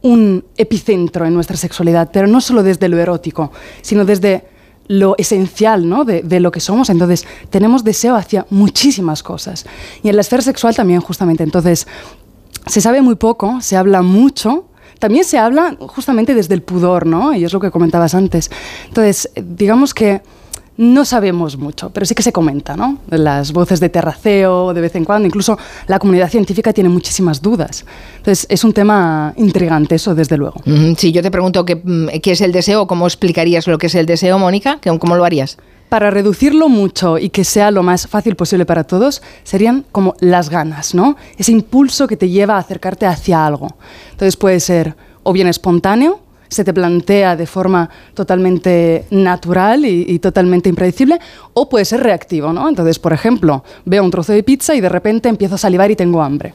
un 0.00 0.44
epicentro 0.56 1.26
en 1.26 1.34
nuestra 1.34 1.56
sexualidad, 1.56 2.10
pero 2.12 2.28
no 2.28 2.40
solo 2.40 2.62
desde 2.62 2.88
lo 2.88 2.98
erótico, 2.98 3.50
sino 3.82 4.04
desde 4.04 4.44
lo 4.88 5.14
esencial 5.18 5.88
¿no? 5.88 6.04
de, 6.04 6.22
de, 6.22 6.40
lo 6.40 6.50
que 6.50 6.60
somos. 6.60 6.90
Entonces, 6.90 7.26
tenemos 7.50 7.84
deseo 7.84 8.16
hacia 8.16 8.46
muchísimas 8.50 9.22
cosas. 9.22 9.66
Y 10.02 10.08
en 10.08 10.16
la 10.16 10.22
esfera 10.22 10.42
sexual 10.42 10.74
también, 10.74 11.00
justamente. 11.00 11.44
Entonces, 11.44 11.86
se 12.66 12.80
sabe 12.80 13.02
muy 13.02 13.14
poco, 13.14 13.60
se 13.60 13.76
habla 13.76 14.02
mucho. 14.02 14.64
También 14.98 15.24
se 15.24 15.38
habla 15.38 15.76
justamente 15.78 16.34
desde 16.34 16.54
el 16.54 16.62
pudor, 16.62 17.06
¿no? 17.06 17.34
Y 17.34 17.44
es 17.44 17.52
lo 17.52 17.60
que 17.60 17.70
comentabas 17.70 18.14
antes. 18.14 18.50
Entonces, 18.88 19.30
digamos 19.36 19.94
que 19.94 20.22
no 20.78 21.04
sabemos 21.04 21.58
mucho, 21.58 21.90
pero 21.90 22.06
sí 22.06 22.14
que 22.14 22.22
se 22.22 22.32
comenta, 22.32 22.76
¿no? 22.76 22.98
Las 23.10 23.52
voces 23.52 23.80
de 23.80 23.88
terraceo 23.88 24.72
de 24.72 24.80
vez 24.80 24.94
en 24.94 25.04
cuando, 25.04 25.26
incluso 25.26 25.58
la 25.88 25.98
comunidad 25.98 26.30
científica 26.30 26.72
tiene 26.72 26.88
muchísimas 26.88 27.42
dudas. 27.42 27.84
Entonces, 28.18 28.46
es 28.48 28.62
un 28.62 28.72
tema 28.72 29.34
intrigante 29.36 29.96
eso, 29.96 30.14
desde 30.14 30.36
luego. 30.36 30.62
Si 30.96 31.10
yo 31.10 31.20
te 31.20 31.32
pregunto 31.32 31.64
qué, 31.64 31.82
qué 32.22 32.30
es 32.30 32.40
el 32.40 32.52
deseo, 32.52 32.86
¿cómo 32.86 33.06
explicarías 33.06 33.66
lo 33.66 33.76
que 33.76 33.88
es 33.88 33.94
el 33.96 34.06
deseo, 34.06 34.38
Mónica? 34.38 34.78
¿Cómo 35.00 35.16
lo 35.16 35.24
harías? 35.24 35.58
Para 35.88 36.10
reducirlo 36.10 36.68
mucho 36.68 37.18
y 37.18 37.30
que 37.30 37.42
sea 37.42 37.72
lo 37.72 37.82
más 37.82 38.06
fácil 38.06 38.36
posible 38.36 38.64
para 38.64 38.84
todos, 38.84 39.20
serían 39.42 39.84
como 39.90 40.14
las 40.20 40.48
ganas, 40.48 40.94
¿no? 40.94 41.16
Ese 41.38 41.50
impulso 41.50 42.06
que 42.06 42.16
te 42.16 42.28
lleva 42.28 42.54
a 42.54 42.58
acercarte 42.58 43.04
hacia 43.04 43.44
algo. 43.44 43.68
Entonces 44.12 44.36
puede 44.36 44.60
ser 44.60 44.94
o 45.24 45.32
bien 45.32 45.48
espontáneo, 45.48 46.20
se 46.48 46.64
te 46.64 46.72
plantea 46.72 47.36
de 47.36 47.46
forma 47.46 47.88
totalmente 48.14 49.04
natural 49.10 49.84
y, 49.84 50.18
totalmente 50.18 50.68
impredecible, 50.68 51.18
o 51.54 51.68
puede 51.68 51.84
ser 51.84 52.02
reactivo, 52.02 52.52
¿no? 52.52 52.68
Entonces, 52.68 52.98
por 52.98 53.12
ejemplo, 53.12 53.64
veo 53.84 54.02
un 54.02 54.10
trozo 54.10 54.32
de 54.32 54.42
pizza 54.42 54.74
y 54.74 54.80
de 54.80 54.88
repente 54.88 55.28
empiezo 55.28 55.54
a 55.54 55.58
salivar 55.58 55.90
y 55.90 55.96
tengo 55.96 56.22
hambre. 56.22 56.54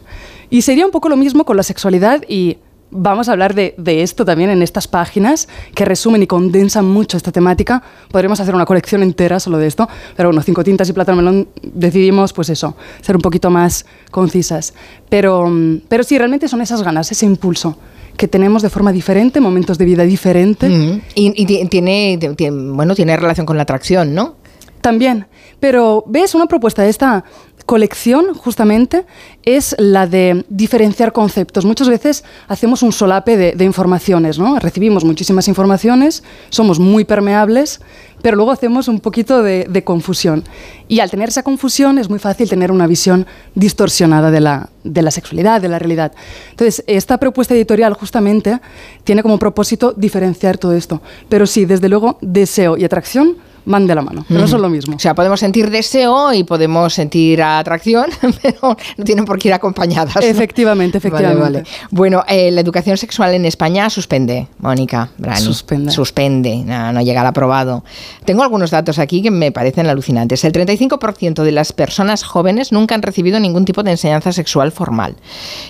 Y 0.49 0.61
sería 0.61 0.85
un 0.85 0.91
poco 0.91 1.09
lo 1.09 1.17
mismo 1.17 1.45
con 1.45 1.57
la 1.57 1.63
sexualidad 1.63 2.23
y 2.27 2.57
vamos 2.93 3.27
a 3.27 3.31
hablar 3.31 3.55
de, 3.55 3.73
esto 4.03 4.23
también 4.23 4.49
en 4.49 4.61
estas 4.61 4.87
páginas 4.87 5.47
que 5.73 5.85
resumen 5.85 6.23
y 6.23 6.27
condensan 6.27 6.85
mucho 6.85 7.17
esta 7.17 7.31
temática. 7.31 7.81
Podríamos 8.11 8.39
hacer 8.39 8.53
una 8.53 8.65
colección 8.65 9.03
entera 9.03 9.39
solo 9.39 9.57
de 9.57 9.67
esto, 9.67 9.89
pero 10.15 10.29
bueno, 10.29 10.41
Cinco 10.41 10.63
Tintas 10.63 10.89
y 10.89 10.93
Plátano 10.93 11.17
Melón 11.17 11.47
decidimos, 11.61 12.33
pues 12.33 12.49
eso, 12.49 12.75
ser 13.01 13.15
un 13.15 13.21
poquito 13.21 13.49
más 13.49 13.85
concisas. 14.11 14.73
Pero, 15.09 15.51
pero 15.87 16.03
sí, 16.03 16.17
realmente 16.17 16.47
son 16.47 16.61
esas 16.61 16.83
ganas, 16.83 17.11
ese 17.11 17.25
impulso 17.25 17.77
que 18.17 18.27
tenemos 18.27 18.61
de 18.61 18.69
forma 18.69 18.91
diferente, 18.91 19.39
momentos 19.39 19.77
de 19.77 19.85
vida 19.85 20.03
diferentes. 20.03 20.69
Mm. 20.69 21.01
Y, 21.15 21.33
y 21.35 21.65
tiene, 21.67 22.19
tiene, 22.35 22.73
bueno, 22.73 22.95
tiene 22.95 23.15
relación 23.17 23.45
con 23.45 23.57
la 23.57 23.63
atracción, 23.63 24.13
¿no? 24.13 24.35
También. 24.81 25.27
Pero, 25.59 26.03
¿ves? 26.07 26.35
Una 26.35 26.47
propuesta 26.47 26.83
de 26.83 26.89
esta 26.89 27.23
colección, 27.65 28.33
justamente, 28.33 29.05
es 29.43 29.75
la 29.79 30.07
de 30.07 30.45
diferenciar 30.49 31.13
conceptos. 31.13 31.63
Muchas 31.63 31.87
veces 31.87 32.25
hacemos 32.49 32.83
un 32.83 32.91
solape 32.91 33.37
de, 33.37 33.53
de, 33.53 33.63
informaciones, 33.63 34.37
¿no? 34.37 34.59
Recibimos 34.59 35.05
muchísimas 35.05 35.47
informaciones, 35.47 36.23
somos 36.49 36.79
muy 36.79 37.05
permeables, 37.05 37.79
pero 38.23 38.37
luego 38.37 38.51
hacemos 38.51 38.87
un 38.87 39.01
poquito 39.01 39.43
de, 39.43 39.83
confusión. 39.83 40.45
Y 40.87 41.01
al 41.01 41.11
tener 41.11 41.27
esa 41.27 41.43
confusión 41.43 41.99
es 41.99 42.09
muy 42.09 42.19
fácil 42.19 42.49
tener 42.49 42.71
una 42.71 42.87
visión 42.87 43.27
distorsionada 43.53 44.31
de 44.31 44.39
la, 44.39 44.69
de 44.85 45.01
la 45.01 45.11
sexualidad, 45.11 45.61
de 45.61 45.67
la 45.67 45.77
realidad. 45.77 46.13
Entonces, 46.51 46.85
esta 46.87 47.17
propuesta 47.17 47.53
editorial 47.53 47.93
justamente 47.93 48.61
tiene 49.03 49.23
como 49.23 49.37
propósito 49.37 49.91
diferenciar 49.91 50.57
todo 50.57 50.71
esto. 50.71 51.01
Pero 51.27 51.45
sí, 51.45 51.65
desde 51.65 51.89
luego, 51.89 52.17
deseo 52.21 52.77
y 52.77 52.85
atracción 52.85 53.35
van 53.65 53.87
de 53.87 53.95
la 53.95 54.01
mano, 54.01 54.25
pero 54.27 54.41
no 54.41 54.47
son 54.47 54.61
lo 54.61 54.69
mismo. 54.69 54.95
O 54.95 54.99
sea, 54.99 55.15
podemos 55.15 55.39
sentir 55.39 55.69
deseo 55.69 56.33
y 56.33 56.43
podemos 56.43 56.93
sentir 56.93 57.41
atracción, 57.41 58.07
pero 58.41 58.77
no 58.97 59.03
tienen 59.03 59.25
por 59.25 59.39
qué 59.39 59.49
ir 59.49 59.53
acompañadas. 59.53 60.15
Efectivamente, 60.21 60.97
efectivamente. 60.97 61.41
Vale, 61.41 61.57
vale. 61.59 61.69
Bueno, 61.91 62.23
eh, 62.27 62.51
la 62.51 62.61
educación 62.61 62.97
sexual 62.97 63.33
en 63.33 63.45
España 63.45 63.89
suspende, 63.89 64.47
Mónica. 64.59 65.09
Brani. 65.17 65.41
Suspende. 65.41 65.91
Suspende, 65.91 66.57
no, 66.65 66.93
no 66.93 67.01
llega 67.01 67.21
al 67.21 67.27
aprobado. 67.27 67.83
Tengo 68.25 68.43
algunos 68.43 68.71
datos 68.71 68.99
aquí 68.99 69.21
que 69.21 69.31
me 69.31 69.51
parecen 69.51 69.87
alucinantes. 69.87 70.43
El 70.43 70.53
35% 70.53 71.43
de 71.43 71.51
las 71.51 71.73
personas 71.73 72.23
jóvenes 72.23 72.71
nunca 72.71 72.95
han 72.95 73.01
recibido 73.01 73.39
ningún 73.39 73.65
tipo 73.65 73.83
de 73.83 73.91
enseñanza 73.91 74.31
sexual 74.31 74.71
formal. 74.71 75.15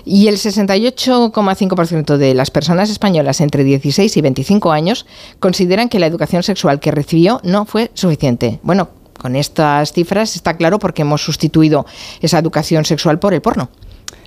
Y 0.05 0.27
el 0.27 0.35
68,5% 0.35 2.17
de 2.17 2.33
las 2.33 2.51
personas 2.51 2.89
españolas 2.89 3.41
entre 3.41 3.63
16 3.63 4.15
y 4.15 4.21
25 4.21 4.71
años 4.71 5.05
consideran 5.39 5.89
que 5.89 5.99
la 5.99 6.07
educación 6.07 6.43
sexual 6.43 6.79
que 6.79 6.91
recibió 6.91 7.39
no 7.43 7.65
fue 7.65 7.82
suficiente. 7.93 8.59
Bueno, 8.63 8.89
con 9.17 9.35
estas 9.35 9.93
cifras 9.93 10.35
está 10.35 10.57
claro 10.57 10.79
porque 10.79 11.03
hemos 11.03 11.23
sustituido 11.23 11.85
esa 12.21 12.39
educación 12.39 12.85
sexual 12.85 13.19
por 13.19 13.33
el 13.33 13.41
porno. 13.41 13.69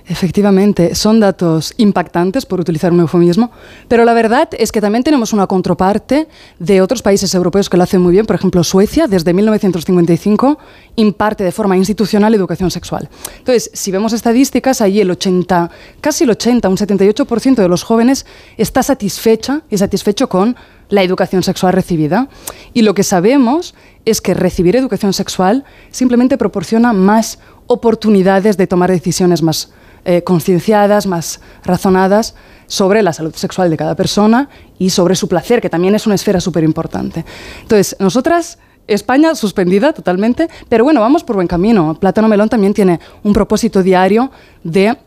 Efectivamente, 0.09 0.95
son 0.95 1.19
datos 1.19 1.73
impactantes, 1.75 2.45
por 2.45 2.61
utilizar 2.61 2.93
un 2.93 3.01
eufemismo, 3.01 3.51
pero 3.89 4.05
la 4.05 4.13
verdad 4.13 4.47
es 4.57 4.71
que 4.71 4.79
también 4.79 5.03
tenemos 5.03 5.33
una 5.33 5.47
contraparte 5.47 6.29
de 6.59 6.81
otros 6.81 7.01
países 7.01 7.33
europeos 7.35 7.69
que 7.69 7.75
lo 7.75 7.83
hacen 7.83 8.01
muy 8.01 8.13
bien. 8.13 8.25
Por 8.25 8.37
ejemplo, 8.37 8.63
Suecia, 8.63 9.07
desde 9.07 9.33
1955, 9.33 10.57
imparte 10.95 11.43
de 11.43 11.51
forma 11.51 11.75
institucional 11.75 12.33
educación 12.33 12.71
sexual. 12.71 13.09
Entonces, 13.39 13.69
si 13.73 13.91
vemos 13.91 14.13
estadísticas, 14.13 14.79
allí 14.79 15.01
el 15.01 15.11
80, 15.11 15.69
casi 15.99 16.23
el 16.23 16.29
80, 16.29 16.69
un 16.69 16.77
78% 16.77 17.55
de 17.55 17.67
los 17.67 17.83
jóvenes 17.83 18.25
está 18.55 18.83
satisfecha 18.83 19.63
y 19.69 19.77
satisfecho 19.77 20.29
con 20.29 20.55
la 20.89 21.03
educación 21.03 21.43
sexual 21.43 21.73
recibida. 21.73 22.29
Y 22.73 22.81
lo 22.81 22.93
que 22.93 23.03
sabemos 23.03 23.75
es 24.05 24.21
que 24.21 24.33
recibir 24.33 24.75
educación 24.75 25.13
sexual 25.13 25.65
simplemente 25.91 26.37
proporciona 26.37 26.93
más 26.93 27.39
oportunidades 27.67 28.57
de 28.57 28.67
tomar 28.67 28.89
decisiones 28.89 29.41
más 29.41 29.71
eh, 30.05 30.23
concienciadas, 30.23 31.05
más 31.05 31.41
razonadas 31.65 32.35
sobre 32.67 33.01
la 33.01 33.13
salud 33.13 33.35
sexual 33.35 33.69
de 33.69 33.77
cada 33.77 33.95
persona 33.95 34.49
y 34.79 34.89
sobre 34.89 35.15
su 35.15 35.27
placer, 35.27 35.61
que 35.61 35.69
también 35.69 35.95
es 35.95 36.05
una 36.05 36.15
esfera 36.15 36.39
súper 36.39 36.63
importante. 36.63 37.25
Entonces, 37.61 37.95
nosotras 37.99 38.57
España 38.87 39.35
suspendida 39.35 39.91
totalmente, 39.91 40.47
pero 40.69 40.85
bueno, 40.85 41.01
vamos 41.01 41.23
por 41.23 41.35
buen 41.35 41.47
camino. 41.47 41.97
Plátano 41.99 42.29
Melón 42.29 42.47
también 42.47 42.73
tiene 42.73 42.99
un 43.23 43.33
propósito 43.33 43.83
diario 43.83 44.31
de 44.63 44.97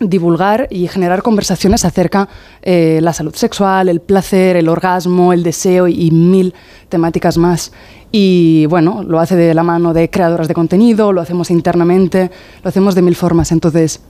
divulgar 0.00 0.66
y 0.70 0.88
generar 0.88 1.22
conversaciones 1.22 1.84
acerca 1.84 2.28
eh, 2.62 2.98
la 3.02 3.12
salud 3.12 3.34
sexual, 3.34 3.88
el 3.88 4.00
placer, 4.00 4.56
el 4.56 4.68
orgasmo, 4.68 5.32
el 5.32 5.42
deseo 5.42 5.88
y 5.88 6.10
mil 6.10 6.54
temáticas 6.88 7.38
más. 7.38 7.72
Y 8.10 8.66
bueno, 8.66 9.02
lo 9.02 9.18
hace 9.20 9.36
de 9.36 9.54
la 9.54 9.62
mano 9.62 9.92
de 9.92 10.10
creadoras 10.10 10.48
de 10.48 10.54
contenido, 10.54 11.12
lo 11.12 11.20
hacemos 11.20 11.50
internamente, 11.50 12.30
lo 12.62 12.68
hacemos 12.68 12.94
de 12.94 13.02
mil 13.02 13.16
formas. 13.16 13.50
Entonces, 13.52 14.00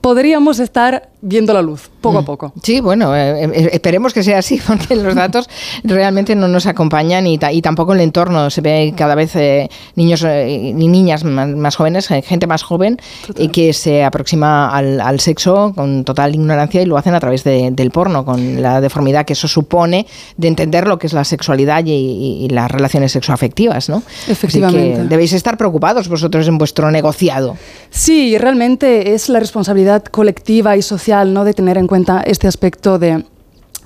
podríamos 0.00 0.58
estar 0.58 1.10
viendo 1.20 1.52
la 1.52 1.62
luz, 1.62 1.90
poco 2.00 2.18
a 2.18 2.22
mm. 2.22 2.24
poco. 2.24 2.52
Sí, 2.62 2.80
bueno, 2.80 3.14
eh, 3.14 3.44
eh, 3.44 3.70
esperemos 3.72 4.12
que 4.12 4.22
sea 4.22 4.38
así, 4.38 4.60
porque 4.66 4.96
los 4.96 5.14
datos 5.14 5.48
realmente 5.84 6.34
no 6.34 6.48
nos 6.48 6.66
acompañan 6.66 7.26
y, 7.26 7.38
y 7.52 7.62
tampoco 7.62 7.92
el 7.92 8.00
entorno. 8.00 8.50
Se 8.50 8.60
ve 8.60 8.94
cada 8.96 9.14
vez 9.14 9.36
eh, 9.36 9.68
niños 9.96 10.22
y 10.22 10.72
niñas 10.72 11.24
más, 11.24 11.76
jóvenes, 11.76 12.08
gente 12.08 12.46
más 12.46 12.62
joven, 12.62 12.98
y 13.36 13.48
que 13.48 13.72
se 13.72 14.04
aproxima 14.04 14.70
al, 14.70 15.20
sexo 15.20 15.72
con 15.74 16.04
total 16.04 16.34
ignorancia 16.34 16.80
y 16.80 16.86
lo 16.86 16.96
hacen 16.96 17.14
a 17.14 17.20
través 17.20 17.44
del 17.44 17.90
porno, 17.90 18.24
con 18.24 18.62
la 18.62 18.80
deformidad 18.80 19.26
que 19.26 19.34
eso 19.34 19.48
supone 19.48 20.06
de 20.36 20.48
entender 20.48 20.86
lo 20.86 20.98
que 20.98 21.06
es 21.06 21.12
la 21.12 21.24
sexualidad 21.24 21.82
y, 21.84 22.48
las 22.50 22.70
relaciones 22.70 23.12
sexoafectivas, 23.12 23.88
¿no? 23.88 24.02
Efectivamente. 24.26 25.04
debéis 25.04 25.32
estar 25.32 25.56
preocupados 25.56 26.08
vosotros 26.08 26.48
en 26.48 26.58
vuestro 26.58 26.90
negociado. 26.90 27.56
Sí, 27.90 28.38
realmente 28.38 29.14
es 29.14 29.28
la 29.28 29.40
responsabilidad 29.40 30.04
colectiva 30.04 30.76
y 30.76 30.82
social 30.82 31.32
¿no? 31.32 31.44
de 31.44 31.54
tener 31.54 31.78
en 31.78 31.86
cuenta 31.90 32.22
este 32.24 32.46
aspecto 32.46 33.00
de 33.00 33.24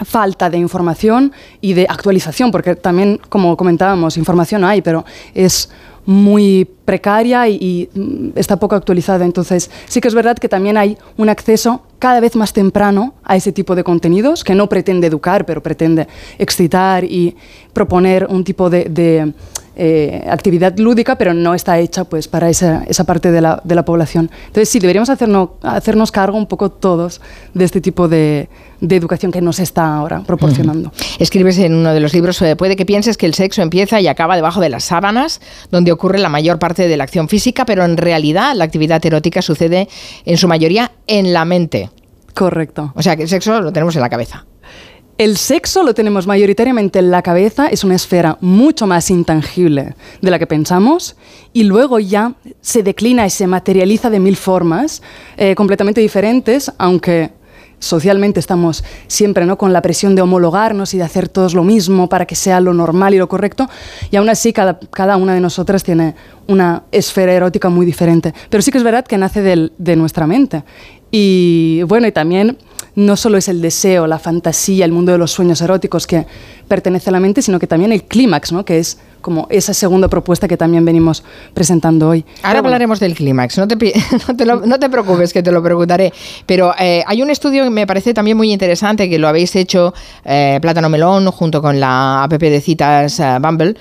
falta 0.04 0.50
de 0.50 0.58
información 0.58 1.32
y 1.62 1.72
de 1.72 1.86
actualización, 1.88 2.50
porque 2.50 2.76
también, 2.76 3.18
como 3.30 3.56
comentábamos, 3.56 4.18
información 4.18 4.62
hay, 4.62 4.82
pero 4.82 5.06
es 5.32 5.70
muy 6.04 6.68
precaria 6.84 7.48
y, 7.48 7.88
mm, 7.94 8.32
está 8.34 8.58
poco 8.58 8.74
actualizada. 8.74 9.24
Entonces, 9.24 9.70
sí 9.86 10.02
que 10.02 10.08
es 10.08 10.14
verdad 10.14 10.36
que 10.36 10.50
también 10.50 10.76
hay 10.76 10.98
un 11.16 11.30
acceso 11.30 11.80
cada 11.98 12.20
vez 12.20 12.36
más 12.36 12.52
temprano 12.52 13.14
a 13.24 13.36
ese 13.36 13.52
tipo 13.52 13.74
de 13.74 13.84
contenidos, 13.84 14.44
que 14.44 14.54
no 14.54 14.68
pretende 14.68 15.06
educar, 15.06 15.46
pero 15.46 15.62
pretende 15.62 16.06
excitar 16.38 17.04
y 17.04 17.34
proponer 17.72 18.26
un 18.28 18.44
tipo 18.44 18.68
de 18.68 19.32
eh, 19.76 20.24
actividad 20.28 20.78
lúdica, 20.78 21.16
pero 21.16 21.34
no 21.34 21.54
está 21.54 21.78
hecha 21.78 22.04
pues, 22.04 22.28
para 22.28 22.48
esa, 22.48 22.84
esa 22.86 23.04
parte 23.04 23.32
de 23.32 23.40
la, 23.40 23.60
de 23.64 23.74
la, 23.74 23.84
población. 23.84 24.30
Entonces, 24.46 24.68
sí, 24.68 24.78
deberíamos 24.78 25.10
hacernos, 25.10 25.50
hacernos 25.62 26.12
cargo 26.12 26.38
un 26.38 26.46
poco 26.46 26.70
todos 26.70 27.20
de 27.54 27.64
este 27.64 27.80
tipo 27.80 28.08
de, 28.08 28.48
de 28.80 28.96
educación 28.96 29.32
que 29.32 29.40
nos 29.40 29.58
está 29.58 29.96
ahora 29.96 30.22
proporcionando. 30.24 30.92
Escribes 31.18 31.58
en 31.58 31.74
uno 31.74 31.92
de 31.92 32.00
los 32.00 32.14
libros, 32.14 32.40
eh, 32.42 32.56
puede 32.56 32.76
que 32.76 32.86
pienses 32.86 33.16
que 33.16 33.26
el 33.26 33.34
sexo 33.34 33.62
empieza 33.62 34.00
y 34.00 34.06
acaba 34.06 34.36
debajo 34.36 34.60
de 34.60 34.68
las 34.68 34.84
sábanas, 34.84 35.40
donde 35.70 35.92
ocurre 35.92 36.18
la 36.18 36.28
mayor 36.28 36.58
parte 36.58 36.86
de 36.86 36.96
la 36.96 37.04
acción 37.04 37.28
física, 37.28 37.64
pero 37.64 37.84
en 37.84 37.96
realidad 37.96 38.54
la 38.54 38.64
actividad 38.64 39.04
erótica 39.04 39.42
sucede 39.42 39.88
en 40.24 40.36
su 40.36 40.48
mayoría 40.48 40.92
en 41.06 41.32
la 41.32 41.44
mente. 41.44 41.90
Correcto. 42.34 42.92
O 42.94 43.02
sea 43.02 43.16
que 43.16 43.22
el 43.22 43.28
sexo 43.28 43.60
lo 43.60 43.72
tenemos 43.72 43.94
en 43.96 44.02
la 44.02 44.10
cabeza. 44.10 44.44
El 45.16 45.36
sexo 45.36 45.84
lo 45.84 45.94
tenemos 45.94 46.26
mayoritariamente 46.26 46.98
en 46.98 47.12
la 47.12 47.22
cabeza, 47.22 47.68
es 47.68 47.84
una 47.84 47.94
esfera 47.94 48.36
mucho 48.40 48.88
más 48.88 49.10
intangible 49.10 49.94
de 50.20 50.30
la 50.30 50.40
que 50.40 50.48
pensamos 50.48 51.14
y 51.52 51.62
luego 51.62 52.00
ya 52.00 52.34
se 52.60 52.82
declina 52.82 53.24
y 53.24 53.30
se 53.30 53.46
materializa 53.46 54.10
de 54.10 54.18
mil 54.18 54.34
formas 54.34 55.02
eh, 55.36 55.54
completamente 55.54 56.00
diferentes, 56.00 56.72
aunque 56.78 57.30
socialmente 57.78 58.40
estamos 58.40 58.82
siempre 59.06 59.46
¿no? 59.46 59.56
con 59.56 59.72
la 59.72 59.82
presión 59.82 60.16
de 60.16 60.22
homologarnos 60.22 60.94
y 60.94 60.98
de 60.98 61.04
hacer 61.04 61.28
todos 61.28 61.54
lo 61.54 61.62
mismo 61.62 62.08
para 62.08 62.26
que 62.26 62.34
sea 62.34 62.58
lo 62.58 62.74
normal 62.74 63.14
y 63.14 63.18
lo 63.18 63.28
correcto, 63.28 63.70
y 64.10 64.16
aún 64.16 64.28
así 64.28 64.52
cada, 64.52 64.80
cada 64.80 65.16
una 65.16 65.34
de 65.34 65.40
nosotras 65.40 65.84
tiene 65.84 66.16
una 66.48 66.82
esfera 66.90 67.32
erótica 67.32 67.68
muy 67.68 67.86
diferente. 67.86 68.34
Pero 68.50 68.62
sí 68.62 68.72
que 68.72 68.78
es 68.78 68.84
verdad 68.84 69.06
que 69.06 69.16
nace 69.16 69.42
de 69.42 69.96
nuestra 69.96 70.26
mente. 70.26 70.64
Y 71.12 71.82
bueno, 71.86 72.08
y 72.08 72.12
también 72.12 72.58
no 72.96 73.16
solo 73.16 73.38
es 73.38 73.48
el 73.48 73.60
deseo, 73.60 74.06
la 74.06 74.18
fantasía, 74.18 74.84
el 74.84 74.92
mundo 74.92 75.12
de 75.12 75.18
los 75.18 75.32
sueños 75.32 75.60
eróticos 75.60 76.06
que 76.06 76.26
pertenece 76.68 77.10
a 77.10 77.12
la 77.12 77.20
mente, 77.20 77.42
sino 77.42 77.58
que 77.58 77.66
también 77.66 77.92
el 77.92 78.04
clímax, 78.04 78.52
¿no? 78.52 78.64
que 78.64 78.78
es 78.78 78.98
como 79.20 79.46
esa 79.50 79.72
segunda 79.72 80.08
propuesta 80.08 80.46
que 80.46 80.56
también 80.56 80.84
venimos 80.84 81.24
presentando 81.54 82.10
hoy. 82.10 82.24
Ahora 82.42 82.58
hablaremos 82.58 83.00
del 83.00 83.14
clímax, 83.14 83.56
no, 83.56 83.66
te, 83.66 83.76
no, 84.66 84.78
te 84.78 84.90
preocupes 84.90 85.32
que 85.32 85.42
te 85.42 85.50
lo 85.50 85.62
preguntaré, 85.62 86.12
pero 86.44 86.74
eh, 86.78 87.02
hay 87.06 87.22
un 87.22 87.30
estudio 87.30 87.64
que 87.64 87.70
me 87.70 87.86
parece 87.86 88.12
también 88.12 88.36
muy 88.36 88.52
interesante, 88.52 89.08
que 89.08 89.18
lo 89.18 89.26
habéis 89.26 89.56
hecho 89.56 89.94
eh, 90.24 90.58
Plátano 90.60 90.90
Melón 90.90 91.30
junto 91.30 91.62
con 91.62 91.80
la 91.80 92.24
app 92.24 92.32
de 92.32 92.60
citas 92.60 93.18
eh, 93.18 93.38
Bumble, 93.40 93.76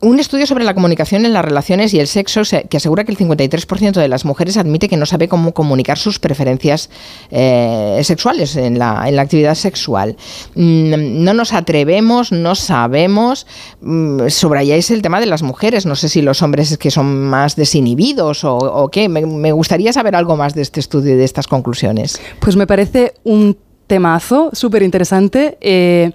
un 0.00 0.18
estudio 0.18 0.46
sobre 0.46 0.64
la 0.64 0.74
comunicación 0.74 1.26
en 1.26 1.32
las 1.32 1.44
relaciones 1.44 1.92
y 1.92 2.00
el 2.00 2.06
sexo 2.06 2.42
que 2.68 2.76
asegura 2.76 3.04
que 3.04 3.12
el 3.12 3.18
53% 3.18 3.92
de 3.92 4.08
las 4.08 4.24
mujeres 4.24 4.56
admite 4.56 4.88
que 4.88 4.96
no 4.96 5.04
sabe 5.04 5.28
cómo 5.28 5.52
comunicar 5.52 5.98
sus 5.98 6.18
preferencias 6.18 6.88
eh, 7.30 8.00
sexuales 8.02 8.56
en 8.56 8.78
la, 8.78 9.02
actividad 9.20 9.54
sexual. 9.54 10.16
Mm, 10.54 11.22
no 11.22 11.34
nos 11.34 11.52
atrevemos, 11.52 12.32
no 12.32 12.54
sabemos. 12.54 13.46
Mm, 13.82 14.28
subrayáis 14.28 14.90
el 14.90 15.02
tema 15.02 15.20
de 15.20 15.26
las 15.26 15.42
mujeres. 15.42 15.84
No 15.84 15.96
sé 15.96 16.08
si 16.08 16.22
los 16.22 16.40
hombres 16.42 16.72
es 16.72 16.78
que 16.78 16.90
son 16.90 17.24
más 17.24 17.56
desinhibidos 17.56 18.44
o, 18.44 18.88
qué. 18.90 19.08
Me, 19.08 19.52
gustaría 19.52 19.92
saber 19.92 20.16
algo 20.16 20.36
más 20.36 20.54
de 20.54 20.62
este 20.62 20.80
estudio 20.80 21.12
y 21.14 21.16
de 21.16 21.24
estas 21.24 21.46
conclusiones. 21.46 22.20
Pues 22.40 22.56
me 22.56 22.66
parece 22.66 23.14
un 23.24 23.56
temazo 23.86 24.50
súper 24.54 24.82
interesante. 24.82 25.58
Eh, 25.60 26.12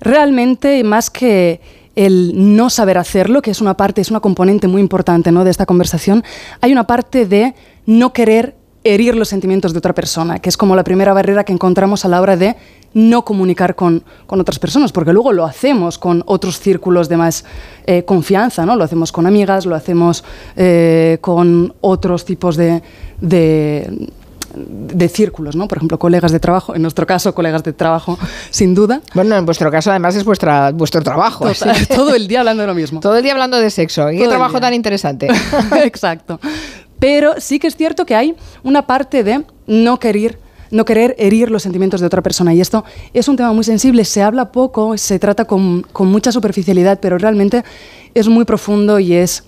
realmente, 0.00 0.84
más 0.84 1.10
que 1.10 1.60
el 1.96 2.32
no 2.56 2.70
saber 2.70 2.98
hacerlo, 2.98 3.42
que 3.42 3.50
es 3.50 3.60
una 3.60 3.76
parte, 3.76 4.00
es 4.00 4.10
una 4.10 4.20
componente 4.20 4.68
muy 4.68 4.80
importante 4.80 5.32
¿no? 5.32 5.44
de 5.44 5.50
esta 5.50 5.66
conversación, 5.66 6.22
hay 6.60 6.70
una 6.70 6.86
parte 6.86 7.26
de 7.26 7.54
no 7.86 8.12
querer 8.12 8.54
herir 8.84 9.16
los 9.16 9.28
sentimientos 9.28 9.72
de 9.72 9.78
otra 9.78 9.94
persona, 9.94 10.38
que 10.38 10.48
es 10.48 10.56
como 10.56 10.76
la 10.76 10.84
primera 10.84 11.12
barrera 11.12 11.42
que 11.42 11.52
encontramos 11.52 12.04
a 12.04 12.08
la 12.08 12.20
hora 12.20 12.36
de 12.36 12.54
no 12.94 13.24
comunicar 13.24 13.74
con, 13.74 14.04
otras 14.28 14.58
personas, 14.58 14.92
porque 14.92 15.12
luego 15.12 15.32
lo 15.32 15.44
hacemos 15.44 15.98
con 15.98 16.22
otros 16.26 16.60
círculos 16.60 17.08
de 17.08 17.16
más 17.16 17.44
eh, 17.86 18.04
confianza, 18.04 18.64
¿no? 18.64 18.76
Lo 18.76 18.84
hacemos 18.84 19.10
con 19.10 19.26
amigas, 19.26 19.66
lo 19.66 19.74
hacemos 19.74 20.24
eh, 20.56 21.18
con 21.20 21.74
otros 21.80 22.24
tipos 22.24 22.56
de 22.56 22.82
círculos, 25.08 25.56
¿no? 25.56 25.68
Por 25.68 25.78
ejemplo, 25.78 25.98
colegas 25.98 26.32
de 26.32 26.40
trabajo, 26.40 26.74
en 26.74 26.82
nuestro 26.82 27.06
caso, 27.06 27.34
colegas 27.34 27.62
de 27.62 27.72
trabajo, 27.72 28.18
sin 28.50 28.74
duda. 28.74 29.00
Bueno, 29.14 29.36
en 29.36 29.46
vuestro 29.46 29.70
caso 29.70 29.90
además 29.90 30.16
es 30.16 30.24
vuestra, 30.24 30.72
vuestro 30.72 31.02
trabajo. 31.02 31.46
Todo 31.94 32.14
el 32.14 32.28
día 32.28 32.40
hablando 32.40 32.62
de 32.62 32.66
lo 32.66 32.74
mismo. 32.74 33.00
Todo 33.00 33.16
el 33.16 33.22
día 33.22 33.32
hablando 33.32 33.58
de 33.58 33.70
sexo. 33.70 34.10
¿Y 34.10 34.18
qué 34.18 34.28
trabajo 34.28 34.60
tan 34.60 34.74
interesante? 34.74 35.28
Exacto. 35.84 36.40
Pero 36.98 37.34
sí 37.38 37.58
que 37.58 37.66
es 37.66 37.76
cierto 37.76 38.06
que 38.06 38.14
hay 38.14 38.34
una 38.62 38.86
parte 38.86 39.22
de 39.22 39.44
no 39.66 39.98
querer 39.98 40.38
no 40.68 40.84
querer 40.84 41.14
herir 41.16 41.48
los 41.48 41.62
sentimientos 41.62 42.00
de 42.00 42.06
otra 42.06 42.22
persona. 42.22 42.52
Y 42.52 42.60
esto 42.60 42.84
es 43.14 43.28
un 43.28 43.36
tema 43.36 43.52
muy 43.52 43.62
sensible, 43.62 44.04
se 44.04 44.20
habla 44.20 44.50
poco, 44.50 44.98
se 44.98 45.20
trata 45.20 45.44
con, 45.44 45.82
con 45.92 46.08
mucha 46.08 46.32
superficialidad, 46.32 46.98
pero 47.00 47.18
realmente 47.18 47.62
es 48.14 48.26
muy 48.26 48.44
profundo 48.44 48.98
y 48.98 49.14
es 49.14 49.44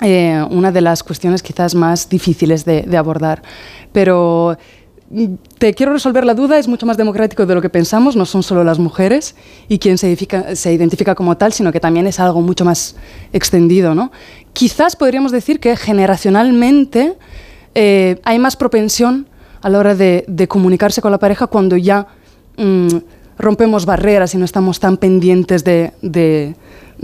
eh, 0.00 0.44
una 0.50 0.70
de 0.70 0.80
las 0.80 1.02
cuestiones 1.02 1.42
quizás 1.42 1.74
más 1.74 2.08
difíciles 2.08 2.64
de, 2.64 2.96
abordar. 2.96 3.42
Pero 3.92 4.56
mm, 5.10 5.34
te 5.58 5.74
quiero 5.74 5.92
resolver 5.92 6.24
la 6.24 6.34
duda, 6.34 6.58
es 6.58 6.68
mucho 6.68 6.86
más 6.86 6.96
democrático 6.96 7.46
de 7.46 7.54
lo 7.54 7.60
que 7.60 7.68
pensamos, 7.68 8.14
no 8.14 8.24
son 8.24 8.44
solo 8.44 8.62
las 8.62 8.78
mujeres 8.78 9.34
y 9.66 9.78
quien 9.80 9.98
se 9.98 10.08
identifica, 10.72 11.14
como 11.16 11.36
tal, 11.36 11.52
sino 11.52 11.72
que 11.72 11.80
también 11.80 12.06
es 12.06 12.20
algo 12.20 12.40
mucho 12.42 12.64
más 12.64 12.94
extendido. 13.32 13.94
¿no? 13.94 14.12
Quizás 14.52 14.94
podríamos 14.94 15.32
decir 15.32 15.58
que 15.58 15.76
generacionalmente 15.76 17.16
eh, 17.74 18.20
hay 18.22 18.38
más 18.38 18.54
propensión 18.54 19.28
a 19.62 19.68
la 19.68 19.80
hora 19.80 19.94
de, 19.96 20.46
comunicarse 20.48 21.02
con 21.02 21.10
la 21.10 21.18
pareja 21.18 21.48
cuando 21.48 21.76
ya 21.76 22.06
mm, 22.56 22.98
rompemos 23.36 23.84
barreras 23.84 24.32
y 24.34 24.38
no 24.38 24.44
estamos 24.44 24.78
tan 24.78 24.96
pendientes 24.96 25.64
de 25.64 26.54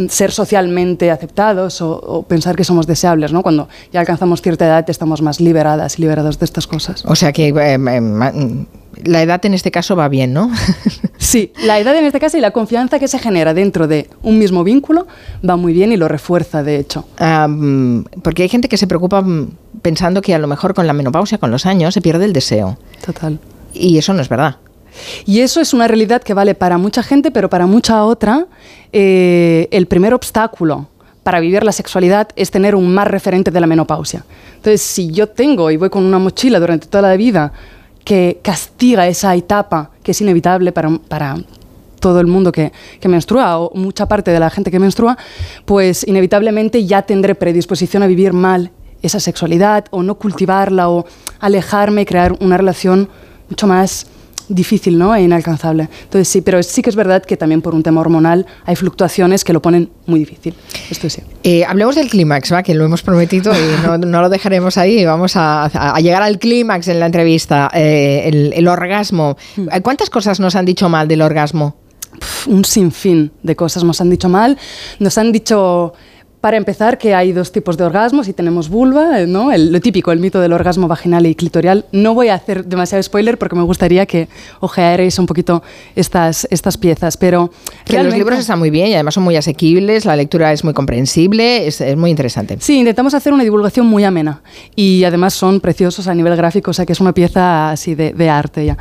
ser 0.08 0.32
socialmente 0.32 1.10
aceptados 1.10 1.80
o, 1.80 1.92
o, 1.92 2.22
pensar 2.22 2.56
que 2.56 2.64
somos 2.64 2.86
deseables, 2.86 3.32
¿no? 3.32 3.42
Cuando 3.42 3.68
ya 3.92 4.00
alcanzamos 4.00 4.42
cierta 4.42 4.66
edad 4.66 4.88
estamos 4.88 5.22
más 5.22 5.40
liberadas 5.40 5.98
y 5.98 6.02
liberados 6.02 6.38
de 6.38 6.44
estas 6.44 6.66
cosas. 6.66 7.04
O 7.06 7.14
sea 7.14 7.32
que 7.32 7.48
eh, 7.48 7.54
eh, 7.54 8.66
la 9.04 9.22
edad 9.22 9.44
en 9.44 9.54
este 9.54 9.70
caso 9.70 9.96
va 9.96 10.08
bien, 10.08 10.32
¿no? 10.32 10.50
sí, 11.18 11.52
la 11.64 11.78
edad 11.78 11.96
en 11.96 12.04
este 12.04 12.20
caso 12.20 12.36
y 12.36 12.40
la 12.40 12.50
confianza 12.50 12.98
que 12.98 13.08
se 13.08 13.18
genera 13.18 13.54
dentro 13.54 13.86
de 13.86 14.08
un 14.22 14.38
mismo 14.38 14.64
vínculo 14.64 15.06
va 15.48 15.56
muy 15.56 15.72
bien 15.72 15.92
y 15.92 15.96
lo 15.96 16.08
refuerza, 16.08 16.62
de 16.62 16.78
hecho. 16.78 17.06
Um, 17.20 18.04
porque 18.22 18.42
hay 18.42 18.48
gente 18.48 18.68
que 18.68 18.76
se 18.76 18.86
preocupa 18.86 19.22
mm, 19.22 19.50
pensando 19.82 20.22
que 20.22 20.34
a 20.34 20.38
lo 20.38 20.46
mejor 20.46 20.74
con 20.74 20.86
la 20.86 20.92
menopausia, 20.92 21.38
con 21.38 21.50
los 21.50 21.66
años, 21.66 21.94
se 21.94 22.00
pierde 22.00 22.24
el 22.24 22.32
deseo. 22.32 22.78
Total. 23.04 23.38
Y 23.72 23.98
eso 23.98 24.12
no 24.12 24.22
es 24.22 24.28
verdad. 24.28 24.56
Y 25.26 25.40
eso 25.40 25.60
es 25.60 25.74
una 25.74 25.88
realidad 25.88 26.22
que 26.22 26.34
vale 26.34 26.54
para 26.54 26.78
mucha 26.78 27.02
gente, 27.02 27.30
pero 27.30 27.50
para 27.50 27.66
mucha 27.66 28.04
otra, 28.04 28.46
eh, 28.96 29.66
el 29.72 29.86
primer 29.86 30.14
obstáculo 30.14 30.86
para 31.24 31.40
vivir 31.40 31.64
la 31.64 31.72
sexualidad 31.72 32.28
es 32.36 32.52
tener 32.52 32.76
un 32.76 32.94
más 32.94 33.08
referente 33.08 33.50
de 33.50 33.60
la 33.60 33.66
menopausia. 33.66 34.24
Entonces, 34.54 34.82
si 34.82 35.10
yo 35.10 35.28
tengo 35.28 35.68
y 35.72 35.76
voy 35.76 35.90
con 35.90 36.04
una 36.04 36.20
mochila 36.20 36.60
durante 36.60 36.86
toda 36.86 37.02
la 37.02 37.16
vida 37.16 37.52
que 38.04 38.38
castiga 38.40 39.08
esa 39.08 39.34
etapa 39.34 39.90
que 40.04 40.12
es 40.12 40.20
inevitable 40.20 40.70
para, 40.70 40.96
para 41.08 41.36
todo 41.98 42.20
el 42.20 42.28
mundo 42.28 42.52
que, 42.52 42.70
que, 43.00 43.08
menstrua 43.08 43.58
o 43.58 43.72
mucha 43.74 44.06
parte 44.06 44.30
de 44.30 44.38
la 44.38 44.48
gente 44.48 44.70
que 44.70 44.78
menstrua, 44.78 45.18
pues 45.64 46.06
inevitablemente 46.06 46.86
ya 46.86 47.02
tendré 47.02 47.34
predisposición 47.34 48.04
a 48.04 48.06
vivir 48.06 48.32
mal 48.32 48.70
esa 49.02 49.18
sexualidad 49.18 49.86
o 49.90 50.04
no 50.04 50.14
cultivarla 50.14 50.88
o 50.88 51.04
alejarme 51.40 52.02
y 52.02 52.04
crear 52.04 52.36
una 52.40 52.56
relación 52.58 53.08
mucho 53.48 53.66
más 53.66 54.06
difícil 54.48 54.98
¿no? 54.98 55.14
e 55.14 55.22
inalcanzable. 55.22 55.88
Entonces 56.04 56.28
sí, 56.28 56.40
pero 56.40 56.62
sí 56.62 56.82
que 56.82 56.90
es 56.90 56.96
verdad 56.96 57.22
que 57.24 57.36
también 57.36 57.62
por 57.62 57.74
un 57.74 57.82
tema 57.82 58.00
hormonal 58.00 58.46
hay 58.64 58.76
fluctuaciones 58.76 59.44
que 59.44 59.52
lo 59.52 59.62
ponen 59.62 59.90
muy 60.06 60.20
difícil. 60.20 60.54
Esto 60.90 61.08
sí. 61.08 61.22
Eh, 61.42 61.64
hablemos 61.64 61.94
del 61.94 62.08
clímax, 62.08 62.52
¿va? 62.52 62.62
que 62.62 62.74
lo 62.74 62.84
hemos 62.84 63.02
prometido 63.02 63.52
y 63.52 63.82
no, 63.82 63.98
no 63.98 64.20
lo 64.20 64.28
dejaremos 64.28 64.78
ahí. 64.78 65.04
Vamos 65.04 65.36
a, 65.36 65.64
a 65.64 66.00
llegar 66.00 66.22
al 66.22 66.38
clímax 66.38 66.88
en 66.88 67.00
la 67.00 67.06
entrevista, 67.06 67.70
eh, 67.74 68.22
el, 68.26 68.52
el, 68.54 68.68
orgasmo. 68.68 69.36
¿Cuántas 69.82 70.10
cosas 70.10 70.40
nos 70.40 70.56
han 70.56 70.64
dicho 70.64 70.88
mal 70.88 71.08
del 71.08 71.22
orgasmo? 71.22 71.76
un 72.46 72.64
sinfín 72.64 73.32
de 73.42 73.56
cosas 73.56 73.84
nos 73.84 74.00
han 74.00 74.10
dicho 74.10 74.28
mal. 74.28 74.58
Nos 74.98 75.18
han 75.18 75.32
dicho 75.32 75.94
para 76.44 76.58
empezar, 76.58 76.98
que 76.98 77.14
hay 77.14 77.32
dos 77.32 77.52
tipos 77.52 77.78
de 77.78 77.84
orgasmos 77.84 78.28
y 78.28 78.34
tenemos 78.34 78.68
vulva, 78.68 79.20
¿no? 79.20 79.50
El, 79.50 79.72
lo 79.72 79.80
típico, 79.80 80.12
el 80.12 80.20
mito 80.20 80.42
del 80.42 80.52
orgasmo 80.52 80.88
vaginal 80.88 81.24
y 81.24 81.34
clitorial. 81.34 81.86
No 81.90 82.12
voy 82.12 82.28
a 82.28 82.34
hacer 82.34 82.66
demasiado 82.66 83.02
spoiler 83.02 83.38
porque 83.38 83.56
me 83.56 83.62
gustaría 83.62 84.04
que 84.04 84.28
ojearais 84.60 85.18
un 85.18 85.24
poquito 85.24 85.62
estas, 85.96 86.46
estas 86.50 86.76
piezas, 86.76 87.16
pero... 87.16 87.50
Que 87.86 88.02
los 88.02 88.12
libros 88.12 88.38
están 88.38 88.58
muy 88.58 88.68
bien 88.68 88.88
y 88.88 88.92
además 88.92 89.14
son 89.14 89.22
muy 89.22 89.36
asequibles, 89.36 90.04
la 90.04 90.16
lectura 90.16 90.52
es 90.52 90.64
muy 90.64 90.74
comprensible, 90.74 91.66
es, 91.66 91.80
es, 91.80 91.96
muy 91.96 92.10
interesante. 92.10 92.58
Sí, 92.60 92.78
intentamos 92.78 93.14
hacer 93.14 93.32
una 93.32 93.42
divulgación 93.42 93.86
muy 93.86 94.04
amena 94.04 94.42
y 94.76 95.04
además 95.04 95.32
son 95.32 95.60
preciosos 95.60 96.08
a 96.08 96.14
nivel 96.14 96.36
gráfico, 96.36 96.72
o 96.72 96.74
sea 96.74 96.84
que 96.84 96.92
es 96.92 97.00
una 97.00 97.14
pieza 97.14 97.70
así 97.70 97.94
de, 97.94 98.12
de 98.12 98.28
arte 98.28 98.66
ya. 98.66 98.76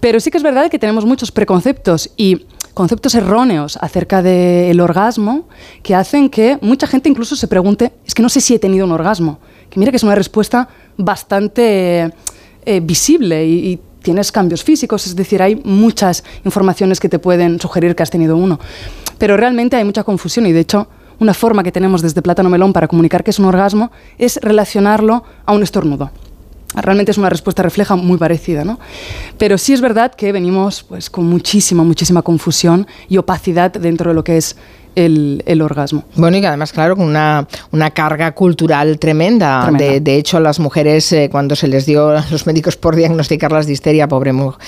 Pero 0.00 0.20
sí 0.20 0.30
que 0.30 0.36
es 0.36 0.44
verdad 0.44 0.70
que 0.70 0.78
tenemos 0.78 1.06
muchos 1.06 1.32
preconceptos 1.32 2.10
y 2.18 2.44
conceptos 2.76 3.14
erróneos 3.14 3.78
acerca 3.80 4.20
del 4.20 4.78
orgasmo 4.82 5.48
que 5.82 5.94
hacen 5.94 6.28
que 6.28 6.58
mucha 6.60 6.86
gente 6.86 7.08
incluso 7.08 7.34
se 7.34 7.48
pregunte, 7.48 7.94
es 8.04 8.14
que 8.14 8.20
no 8.22 8.28
sé 8.28 8.42
si 8.42 8.54
he 8.54 8.58
tenido 8.58 8.84
un 8.84 8.92
orgasmo. 8.92 9.38
Que 9.70 9.80
mira 9.80 9.90
que 9.90 9.96
es 9.96 10.02
una 10.02 10.14
respuesta 10.14 10.68
bastante 10.98 12.12
eh, 12.66 12.80
visible 12.80 13.46
y, 13.46 13.72
y 13.72 13.80
tienes 14.02 14.30
cambios 14.30 14.62
físicos, 14.62 15.06
es 15.06 15.16
decir, 15.16 15.40
hay 15.40 15.56
muchas 15.56 16.22
informaciones 16.44 17.00
que 17.00 17.08
te 17.08 17.18
pueden 17.18 17.58
sugerir 17.58 17.96
que 17.96 18.02
has 18.02 18.10
tenido 18.10 18.36
uno. 18.36 18.60
Pero 19.16 19.38
realmente 19.38 19.76
hay 19.76 19.84
mucha 19.84 20.04
confusión 20.04 20.44
y 20.44 20.52
de 20.52 20.60
hecho 20.60 20.86
una 21.18 21.32
forma 21.32 21.62
que 21.62 21.72
tenemos 21.72 22.02
desde 22.02 22.20
Plátano 22.20 22.50
Melón 22.50 22.74
para 22.74 22.88
comunicar 22.88 23.24
que 23.24 23.30
es 23.30 23.38
un 23.38 23.46
orgasmo 23.46 23.90
es 24.18 24.38
relacionarlo 24.42 25.24
a 25.46 25.54
un 25.54 25.62
estornudo. 25.62 26.10
Realmente 26.76 27.10
es 27.10 27.18
una 27.18 27.30
respuesta 27.30 27.62
refleja 27.62 27.96
muy 27.96 28.18
parecida, 28.18 28.64
¿no? 28.64 28.78
Pero 29.38 29.58
sí 29.58 29.72
es 29.72 29.80
verdad 29.80 30.14
que 30.14 30.32
venimos 30.32 30.82
pues, 30.82 31.10
con 31.10 31.24
muchísima, 31.26 31.82
muchísima 31.82 32.22
confusión 32.22 32.86
y 33.08 33.16
opacidad 33.16 33.72
dentro 33.72 34.10
de 34.10 34.14
lo 34.14 34.24
que 34.24 34.36
es 34.36 34.56
el, 34.96 35.42
el, 35.46 35.62
orgasmo. 35.62 36.04
Bueno, 36.16 36.38
y 36.38 36.40
que 36.40 36.46
además, 36.46 36.72
claro, 36.72 36.96
con 36.96 37.06
una, 37.06 37.46
una 37.70 37.90
carga 37.90 38.32
cultural 38.32 38.98
tremenda. 38.98 39.62
tremenda. 39.62 39.84
De, 39.84 40.00
de, 40.00 40.16
hecho, 40.16 40.40
las 40.40 40.58
mujeres, 40.58 41.12
eh, 41.12 41.28
cuando 41.30 41.54
se 41.54 41.68
les 41.68 41.86
dio 41.86 42.08
a 42.08 42.24
los 42.30 42.46
médicos 42.46 42.76
por 42.76 42.96
diagnosticarlas 42.96 43.66
de 43.66 43.74
histeria, 43.74 44.08
pobre 44.08 44.32
mujer, 44.32 44.58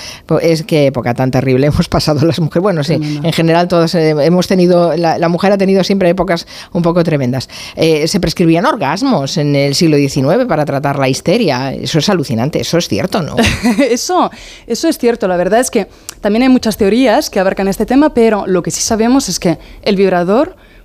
es 0.41 0.63
que 0.63 0.85
época 0.85 1.13
tan 1.15 1.31
terrible 1.31 1.67
hemos 1.73 1.89
pasado 1.89 2.25
las 2.25 2.39
mujeres. 2.39 2.61
Bueno, 2.61 2.83
sí, 2.83 2.93
en 2.93 3.33
general 3.33 3.67
todas 3.67 3.95
eh, 3.95 4.11
hemos 4.21 4.47
tenido, 4.47 4.95
la, 4.95 5.17
la, 5.17 5.29
mujer 5.29 5.51
ha 5.51 5.57
tenido 5.57 5.83
siempre 5.83 6.09
épocas 6.09 6.47
un 6.73 6.83
poco 6.83 7.03
tremendas. 7.03 7.49
Eh, 7.75 8.07
se 8.07 8.19
prescribían 8.19 8.65
orgasmos 8.65 9.37
en 9.37 9.55
el 9.55 9.73
siglo 9.73 9.97
XIX 9.97 10.45
para 10.47 10.63
tratar 10.63 10.99
la 10.99 11.09
histeria. 11.09 11.73
Eso 11.73 11.97
es 11.99 12.07
alucinante, 12.07 12.61
eso 12.61 12.77
es 12.77 12.87
cierto, 12.87 13.23
¿no? 13.23 13.35
eso, 13.89 14.29
eso 14.67 14.87
es 14.87 14.97
cierto. 14.99 15.27
La 15.27 15.37
verdad 15.37 15.59
es 15.59 15.71
que 15.71 15.87
también 16.21 16.43
hay 16.43 16.49
muchas 16.49 16.77
teorías 16.77 17.31
que 17.31 17.39
abarcan 17.39 17.67
este 17.67 17.87
tema, 17.87 18.13
pero 18.13 18.45
lo 18.45 18.61
que 18.61 18.69
sí 18.69 18.81
sabemos 18.81 19.27
es 19.27 19.39
que 19.39 19.57
el 19.81 19.95
vibrador 19.95 20.18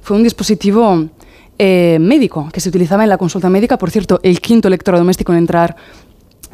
fue 0.01 0.17
un 0.17 0.23
dispositivo 0.23 1.09
eh, 1.59 1.99
médico 2.01 2.49
que 2.53 2.61
se 2.61 2.69
utilizaba 2.69 3.05
en 3.05 3.09
la 3.09 3.19
consulta 3.19 3.49
médica. 3.49 3.79
Por 3.79 3.91
cierto, 3.91 4.21
el 4.23 4.41
quinto 4.41 4.69
electrodoméstico 4.69 5.33
en 5.33 5.39
entrar 5.39 5.77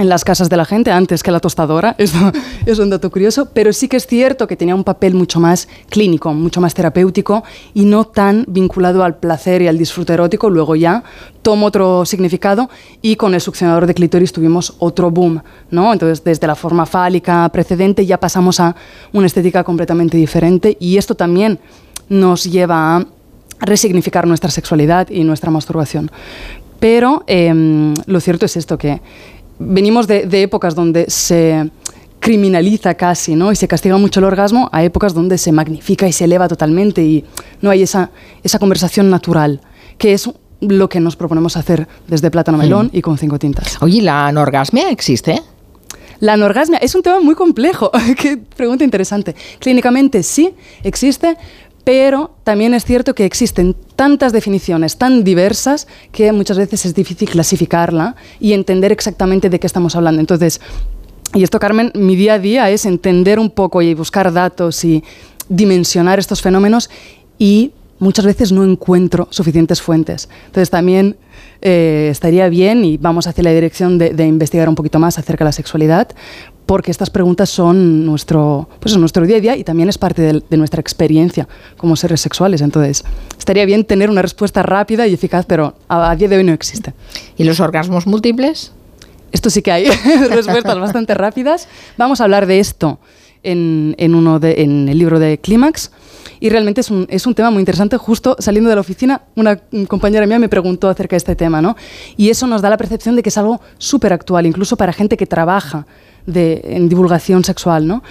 en 0.00 0.08
las 0.08 0.24
casas 0.24 0.48
de 0.48 0.56
la 0.56 0.64
gente 0.64 0.90
antes 0.90 1.22
que 1.22 1.30
la 1.30 1.40
tostadora. 1.40 1.94
Esto 1.98 2.32
es 2.64 2.78
un 2.78 2.90
dato 2.90 3.10
curioso, 3.10 3.50
pero 3.52 3.72
sí 3.72 3.86
que 3.86 3.98
es 3.98 4.06
cierto 4.06 4.46
que 4.46 4.56
tenía 4.56 4.74
un 4.74 4.84
papel 4.84 5.14
mucho 5.14 5.40
más 5.40 5.68
clínico, 5.88 6.32
mucho 6.32 6.60
más 6.60 6.74
terapéutico 6.74 7.44
y 7.74 7.84
no 7.84 8.04
tan 8.04 8.44
vinculado 8.48 9.04
al 9.04 9.16
placer 9.16 9.62
y 9.62 9.68
al 9.68 9.76
disfrute 9.78 10.14
erótico. 10.14 10.48
Luego 10.48 10.74
ya 10.74 11.04
tomó 11.42 11.66
otro 11.66 12.06
significado 12.06 12.70
y 13.02 13.16
con 13.16 13.34
el 13.34 13.40
succionador 13.40 13.86
de 13.86 13.94
clítoris 13.94 14.32
tuvimos 14.32 14.74
otro 14.78 15.10
boom, 15.10 15.42
¿no? 15.70 15.92
Entonces, 15.92 16.24
desde 16.24 16.46
la 16.46 16.54
forma 16.54 16.86
fálica 16.86 17.48
precedente 17.50 18.06
ya 18.06 18.18
pasamos 18.18 18.58
a 18.60 18.74
una 19.12 19.26
estética 19.26 19.64
completamente 19.64 20.16
diferente 20.16 20.76
y 20.80 20.96
esto 20.96 21.14
también 21.14 21.58
nos 22.10 22.44
lleva 22.44 22.96
a 22.96 23.06
resignificar 23.60 24.26
nuestra 24.26 24.50
sexualidad 24.50 25.08
y 25.08 25.24
nuestra 25.24 25.50
masturbación. 25.50 26.10
Pero 26.78 27.24
eh, 27.26 27.94
lo 28.06 28.20
cierto 28.20 28.44
es 28.44 28.56
esto, 28.58 28.76
que 28.76 29.00
venimos 29.58 30.06
de, 30.06 30.26
de, 30.26 30.42
épocas 30.42 30.74
donde 30.74 31.08
se 31.08 31.70
criminaliza 32.20 32.94
casi 32.94 33.34
¿no? 33.34 33.50
y 33.50 33.56
se 33.56 33.66
castiga 33.66 33.96
mucho 33.96 34.20
el 34.20 34.24
orgasmo 34.24 34.68
a 34.72 34.84
épocas 34.84 35.14
donde 35.14 35.38
se 35.38 35.52
magnifica 35.52 36.06
y 36.06 36.12
se 36.12 36.24
eleva 36.24 36.48
totalmente 36.48 37.02
y 37.02 37.24
no 37.62 37.70
hay 37.70 37.82
esa, 37.82 38.10
esa 38.42 38.58
conversación 38.58 39.10
natural, 39.10 39.60
que 39.98 40.12
es 40.12 40.30
lo 40.60 40.88
que 40.88 41.00
nos 41.00 41.16
proponemos 41.16 41.56
hacer 41.56 41.88
desde 42.06 42.30
Plátano 42.30 42.58
Melón 42.58 42.90
mm. 42.92 42.96
y 42.96 43.02
con 43.02 43.18
cinco 43.18 43.38
tintas. 43.38 43.82
Oye, 43.82 44.02
¿la 44.02 44.26
anorgasmia 44.26 44.90
existe? 44.90 45.42
La 46.20 46.34
anorgasmia 46.34 46.78
es 46.78 46.94
un 46.94 47.02
tema 47.02 47.20
muy 47.20 47.34
complejo. 47.34 47.90
Qué 48.18 48.36
pregunta 48.36 48.84
interesante. 48.84 49.34
Clínicamente 49.58 50.22
sí 50.22 50.54
existe, 50.82 51.36
pero 51.84 52.32
también 52.44 52.74
es 52.74 52.84
cierto 52.84 53.14
que 53.14 53.24
existen 53.24 53.74
tantas 53.96 54.32
definiciones 54.32 54.96
tan 54.96 55.24
diversas 55.24 55.86
que 56.12 56.32
muchas 56.32 56.58
veces 56.58 56.86
es 56.86 56.94
difícil 56.94 57.28
clasificarla 57.28 58.16
y 58.38 58.52
entender 58.52 58.92
exactamente 58.92 59.50
de 59.50 59.58
qué 59.58 59.66
estamos 59.66 59.96
hablando. 59.96 60.20
Entonces, 60.20 60.60
y 61.34 61.42
esto, 61.42 61.58
Carmen, 61.58 61.92
mi 61.94 62.16
día 62.16 62.34
a 62.34 62.38
día 62.38 62.70
es 62.70 62.86
entender 62.86 63.38
un 63.38 63.50
poco 63.50 63.82
y 63.82 63.94
buscar 63.94 64.32
datos 64.32 64.84
y 64.84 65.04
dimensionar 65.48 66.18
estos 66.18 66.42
fenómenos 66.42 66.90
y 67.38 67.72
muchas 68.00 68.24
veces 68.24 68.50
no 68.50 68.64
encuentro 68.64 69.28
suficientes 69.30 69.80
fuentes. 69.80 70.28
Entonces 70.46 70.70
también 70.70 71.16
eh, 71.62 72.08
estaría 72.10 72.48
bien 72.48 72.84
y 72.84 72.96
vamos 72.96 73.26
hacia 73.26 73.44
la 73.44 73.52
dirección 73.52 73.98
de, 73.98 74.10
de, 74.10 74.26
investigar 74.26 74.68
un 74.68 74.74
poquito 74.74 74.98
más 74.98 75.18
acerca 75.18 75.44
de 75.44 75.48
la 75.48 75.52
sexualidad, 75.52 76.08
porque 76.70 76.92
estas 76.92 77.10
preguntas 77.10 77.50
son 77.50 78.06
nuestro, 78.06 78.68
pues, 78.78 78.96
nuestro 78.96 79.26
día 79.26 79.38
a 79.38 79.40
día 79.40 79.56
y 79.56 79.64
también 79.64 79.88
es 79.88 79.98
parte 79.98 80.22
de, 80.22 80.40
de, 80.48 80.56
nuestra 80.56 80.80
experiencia 80.80 81.48
como 81.76 81.96
seres 81.96 82.20
sexuales. 82.20 82.60
Entonces, 82.60 83.02
estaría 83.36 83.64
bien 83.64 83.84
tener 83.84 84.08
una 84.08 84.22
respuesta 84.22 84.62
rápida 84.62 85.04
y 85.08 85.14
eficaz, 85.14 85.46
pero 85.46 85.74
a, 85.88 86.12
a 86.12 86.14
día 86.14 86.28
de 86.28 86.36
hoy 86.36 86.44
no 86.44 86.52
existe. 86.52 86.94
¿Y 87.36 87.42
los 87.42 87.58
orgasmos 87.58 88.06
múltiples? 88.06 88.70
esto 89.32 89.50
sí 89.50 89.62
que 89.62 89.72
hay 89.72 89.86
respuestas 90.30 90.78
bastante 90.78 91.12
rápidas. 91.14 91.66
Vamos 91.96 92.20
a 92.20 92.24
hablar 92.24 92.46
de 92.46 92.60
esto 92.60 93.00
en, 93.42 93.96
en, 93.98 94.14
uno 94.14 94.38
de, 94.38 94.62
en 94.62 94.88
el 94.88 94.96
libro 94.96 95.18
de 95.18 95.38
Clímax. 95.38 95.90
Y 96.38 96.50
realmente 96.50 96.82
es 96.82 96.90
un, 96.92 97.04
es 97.10 97.26
un, 97.26 97.34
tema 97.34 97.50
muy 97.50 97.62
interesante. 97.62 97.96
Justo 97.96 98.36
saliendo 98.38 98.70
de 98.70 98.76
la 98.76 98.80
oficina, 98.80 99.22
una 99.34 99.56
compañera 99.88 100.24
mía 100.24 100.38
me 100.38 100.48
preguntó 100.48 100.88
acerca 100.88 101.14
de 101.14 101.18
este 101.18 101.34
tema, 101.34 101.60
¿no? 101.60 101.76
Y 102.16 102.30
eso 102.30 102.46
nos 102.46 102.62
da 102.62 102.70
la 102.70 102.76
percepción 102.76 103.16
de 103.16 103.24
que 103.24 103.28
es 103.30 103.38
algo 103.38 103.60
súper 103.76 104.12
actual, 104.12 104.46
incluso 104.46 104.76
para 104.76 104.92
gente 104.92 105.16
que 105.16 105.26
trabaja 105.26 105.86
de, 106.26 106.60
en 106.64 106.88
divulgación 106.88 107.44
sexual, 107.44 107.86
¿no? 107.86 108.02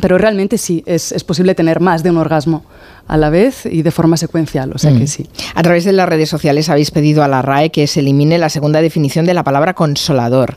Pero 0.00 0.16
realmente 0.16 0.56
sí, 0.56 0.82
es, 0.86 1.12
es, 1.12 1.22
posible 1.22 1.54
tener 1.54 1.80
más 1.80 2.02
de 2.02 2.10
un 2.10 2.16
orgasmo 2.16 2.64
a 3.08 3.16
la 3.18 3.28
vez 3.28 3.66
y 3.66 3.82
de 3.82 3.90
forma 3.90 4.16
secuencial, 4.16 4.72
o 4.72 4.78
sea 4.78 4.90
mm. 4.90 4.98
que 4.98 5.06
sí. 5.06 5.28
A 5.54 5.62
través 5.62 5.84
de 5.84 5.92
las 5.92 6.08
redes 6.08 6.30
sociales 6.30 6.70
habéis 6.70 6.90
pedido 6.90 7.22
a 7.22 7.28
la 7.28 7.42
RAE 7.42 7.70
que 7.70 7.86
se 7.86 8.00
elimine 8.00 8.38
la 8.38 8.48
segunda 8.48 8.80
definición 8.80 9.26
de 9.26 9.34
la 9.34 9.44
palabra 9.44 9.74
consolador. 9.74 10.56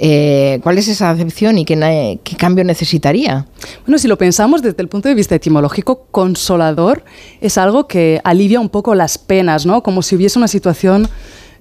Eh, 0.00 0.60
¿Cuál 0.62 0.78
es 0.78 0.86
esa 0.86 1.10
acepción 1.10 1.58
y 1.58 1.64
qué, 1.64 2.20
qué, 2.22 2.36
cambio 2.36 2.62
necesitaría? 2.62 3.46
Bueno, 3.84 3.98
si 3.98 4.06
lo 4.06 4.16
pensamos 4.16 4.62
desde 4.62 4.80
el 4.80 4.88
punto 4.88 5.08
de 5.08 5.16
vista 5.16 5.34
etimológico, 5.34 6.06
consolador 6.12 7.04
es 7.40 7.58
algo 7.58 7.88
que 7.88 8.20
alivia 8.22 8.60
un 8.60 8.68
poco 8.68 8.94
las 8.94 9.18
penas, 9.18 9.66
¿no? 9.66 9.82
Como 9.82 10.02
si 10.02 10.14
hubiese 10.14 10.38
una 10.38 10.46
situación 10.46 11.08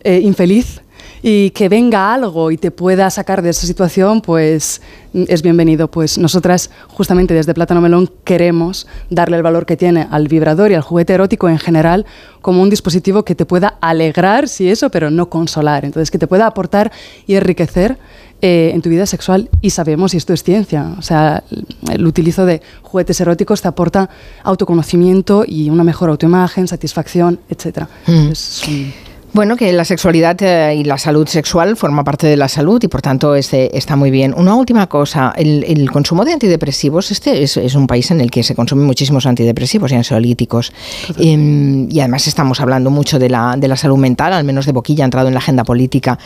eh, 0.03 0.19
infeliz 0.21 0.81
y 1.21 1.49
que 1.51 1.69
venga 1.69 2.13
algo 2.13 2.51
y 2.51 2.57
te 2.57 2.71
pueda 2.71 3.09
sacar 3.09 3.41
de 3.41 3.49
esa 3.49 3.65
situación, 3.65 4.21
pues 4.21 4.81
es 5.13 5.41
bienvenido. 5.41 5.89
Pues 5.89 6.17
nosotras, 6.17 6.69
justamente 6.87 7.33
desde 7.33 7.53
Plátano 7.53 7.81
Melón, 7.81 8.11
queremos 8.23 8.87
darle 9.09 9.37
el 9.37 9.43
valor 9.43 9.65
que 9.65 9.77
tiene 9.77 10.07
al 10.09 10.27
vibrador 10.27 10.71
y 10.71 10.75
al 10.75 10.81
juguete 10.81 11.13
erótico 11.13 11.49
en 11.49 11.57
general 11.57 12.05
como 12.41 12.61
un 12.61 12.69
dispositivo 12.69 13.23
que 13.23 13.35
te 13.35 13.45
pueda 13.45 13.77
alegrar, 13.81 14.47
si 14.47 14.69
eso, 14.69 14.89
pero 14.89 15.09
no 15.09 15.29
consolar. 15.29 15.85
Entonces, 15.85 16.11
que 16.11 16.17
te 16.17 16.27
pueda 16.27 16.45
aportar 16.45 16.91
y 17.25 17.35
enriquecer 17.35 17.97
eh, 18.41 18.71
en 18.75 18.83
tu 18.83 18.89
vida 18.89 19.07
sexual 19.07 19.49
y 19.61 19.71
sabemos, 19.71 20.13
y 20.13 20.17
esto 20.17 20.31
es 20.31 20.43
ciencia, 20.43 20.93
o 20.99 21.01
sea, 21.01 21.43
el 21.91 22.05
utilizo 22.05 22.45
de 22.45 22.61
juguetes 22.83 23.19
eróticos 23.19 23.63
te 23.63 23.67
aporta 23.67 24.11
autoconocimiento 24.43 25.43
y 25.47 25.71
una 25.71 25.83
mejor 25.83 26.11
autoimagen, 26.11 26.67
satisfacción, 26.67 27.39
etc. 27.49 27.87
Mm. 28.05 28.27
Es 28.31 28.61
un 28.67 29.06
bueno, 29.37 29.55
que 29.55 29.71
la 29.71 29.85
sexualidad 29.85 30.35
eh, 30.41 30.77
y 30.77 30.83
la 30.83 30.97
salud 30.97 31.27
sexual 31.27 31.77
forma 31.77 32.03
parte 32.03 32.25
de 32.25 32.35
la 32.35 32.47
salud 32.47 32.81
y 32.83 32.87
por 32.87 33.03
tanto 33.03 33.35
este, 33.35 33.77
está 33.77 33.95
muy 33.95 34.09
bien. 34.09 34.33
Una 34.35 34.55
última 34.55 34.87
cosa, 34.87 35.31
el, 35.37 35.91
consumo 35.91 36.25
de 36.25 36.33
antidepresivos, 36.33 37.11
este 37.11 37.43
es, 37.43 37.75
un 37.75 37.85
país 37.85 38.09
en 38.09 38.19
el 38.19 38.31
que 38.31 38.41
se 38.41 38.55
consumen 38.55 38.87
muchísimos 38.87 39.27
antidepresivos 39.27 39.91
y 39.91 39.95
ansiolíticos 39.95 40.73
em, 41.19 41.87
y 41.87 41.99
además 41.99 42.25
estamos 42.25 42.59
hablando 42.61 42.89
mucho 42.89 43.19
de 43.19 43.29
la, 43.29 43.55
de 43.55 43.67
la 43.67 43.75
salud 43.75 43.97
mental, 43.97 44.33
al 44.33 44.43
menos 44.43 44.65
de 44.65 44.71
boquilla 44.71 45.03
ha 45.03 45.05
entrado 45.05 45.27
en 45.27 45.35
la 45.35 45.39
agenda 45.39 45.63
política. 45.63 46.17